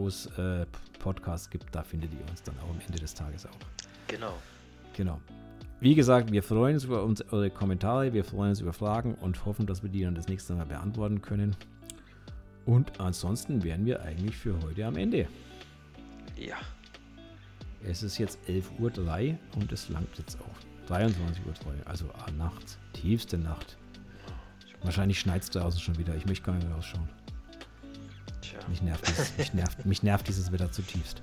es 0.08 0.28
äh, 0.38 0.68
Podcasts 1.00 1.50
gibt, 1.50 1.74
da 1.74 1.82
findet 1.82 2.14
ihr 2.14 2.30
uns 2.30 2.44
dann 2.44 2.54
auch 2.60 2.70
am 2.70 2.80
Ende 2.86 3.00
des 3.00 3.16
Tages 3.16 3.48
auch. 3.48 3.58
Genau. 4.08 4.34
Genau. 4.96 5.20
Wie 5.80 5.96
gesagt, 5.96 6.32
wir 6.32 6.44
freuen 6.44 6.76
uns 6.76 6.84
über 6.84 7.04
uns, 7.04 7.22
eure 7.32 7.50
Kommentare, 7.50 8.14
wir 8.14 8.26
freuen 8.26 8.52
uns 8.52 8.62
über 8.62 8.74
Fragen 8.74 9.16
und 9.16 9.44
hoffen, 9.44 9.66
dass 9.66 9.82
wir 9.82 9.90
die 9.90 10.04
dann 10.04 10.14
das 10.14 10.28
nächste 10.28 10.54
Mal 10.54 10.68
beantworten 10.68 11.24
können. 11.24 11.56
Und 12.68 13.00
ansonsten 13.00 13.64
wären 13.64 13.88
wir 13.88 14.04
eigentlich 14.04 14.38
für 14.38 14.62
heute 14.62 14.86
am 14.86 14.98
Ende. 14.98 15.28
Ja. 16.38 16.58
Es 17.88 18.02
ist 18.02 18.18
jetzt 18.18 18.40
11.03 18.48 19.32
Uhr 19.32 19.38
und 19.56 19.72
es 19.72 19.90
langt 19.90 20.18
jetzt 20.18 20.38
auch. 20.42 20.92
23.03 20.92 21.06
Uhr, 21.06 21.74
also 21.86 22.06
ah, 22.14 22.32
nachts, 22.32 22.78
tiefste 22.94 23.38
Nacht. 23.38 23.78
Wahrscheinlich 24.82 25.20
schneit 25.20 25.44
es 25.44 25.50
draußen 25.50 25.80
schon 25.80 25.98
wieder. 25.98 26.16
Ich 26.16 26.26
möchte 26.26 26.46
gar 26.46 26.56
nicht 26.56 26.68
rausschauen. 26.70 27.08
Tja. 28.42 28.60
Mich 28.68 28.82
nervt, 28.82 29.08
dieses, 29.08 29.38
mich, 29.38 29.54
nervt, 29.54 29.86
mich 29.86 30.04
nervt 30.04 30.28
dieses 30.28 30.52
Wetter 30.52 30.72
zutiefst. 30.72 31.22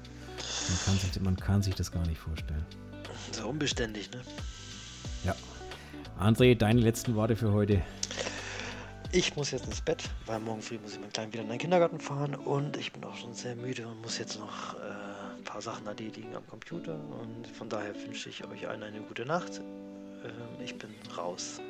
Man 0.69 0.79
kann, 0.85 0.99
sich, 0.99 1.21
man 1.21 1.37
kann 1.37 1.63
sich 1.63 1.75
das 1.75 1.91
gar 1.91 2.07
nicht 2.07 2.19
vorstellen. 2.19 2.65
So 3.33 3.49
unbeständig, 3.49 4.11
ne? 4.11 4.21
Ja. 5.25 5.35
André, 6.19 6.57
deine 6.57 6.81
letzten 6.81 7.15
Worte 7.15 7.37
für 7.37 7.53
heute. 7.53 7.83
Ich 9.11 9.37
muss 9.37 9.51
jetzt 9.51 9.67
ins 9.67 9.81
Bett, 9.81 10.03
weil 10.27 10.41
morgen 10.41 10.63
früh 10.63 10.79
muss 10.79 10.95
ich 10.95 11.01
meinen 11.01 11.13
Kleinen 11.13 11.33
wieder 11.33 11.43
in 11.43 11.49
den 11.49 11.59
Kindergarten 11.59 12.01
fahren 12.01 12.35
und 12.35 12.77
ich 12.77 12.93
bin 12.93 13.05
auch 13.05 13.15
schon 13.15 13.35
sehr 13.35 13.55
müde 13.57 13.87
und 13.87 14.01
muss 14.01 14.19
jetzt 14.19 14.39
noch 14.39 14.75
äh, 14.75 15.12
ein 15.43 15.45
paar 15.45 15.61
Sachen 15.61 15.87
erledigen 15.87 16.35
am 16.37 16.47
Computer 16.47 16.95
und 16.95 17.49
von 17.49 17.69
daher 17.69 17.95
wünsche 18.07 18.29
ich 18.29 18.45
euch 18.45 18.69
allen 18.69 18.83
eine 18.83 19.01
gute 19.01 19.27
Nacht. 19.27 19.59
Ähm, 19.59 20.65
ich 20.65 20.77
bin 20.79 20.91
raus. 21.17 21.61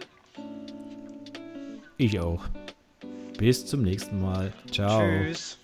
Ich 1.97 2.21
auch. 2.21 2.45
Bis 3.39 3.65
zum 3.65 3.83
nächsten 3.83 4.21
Mal. 4.21 4.53
Ciao. 4.71 5.01
Tschüss. 5.01 5.59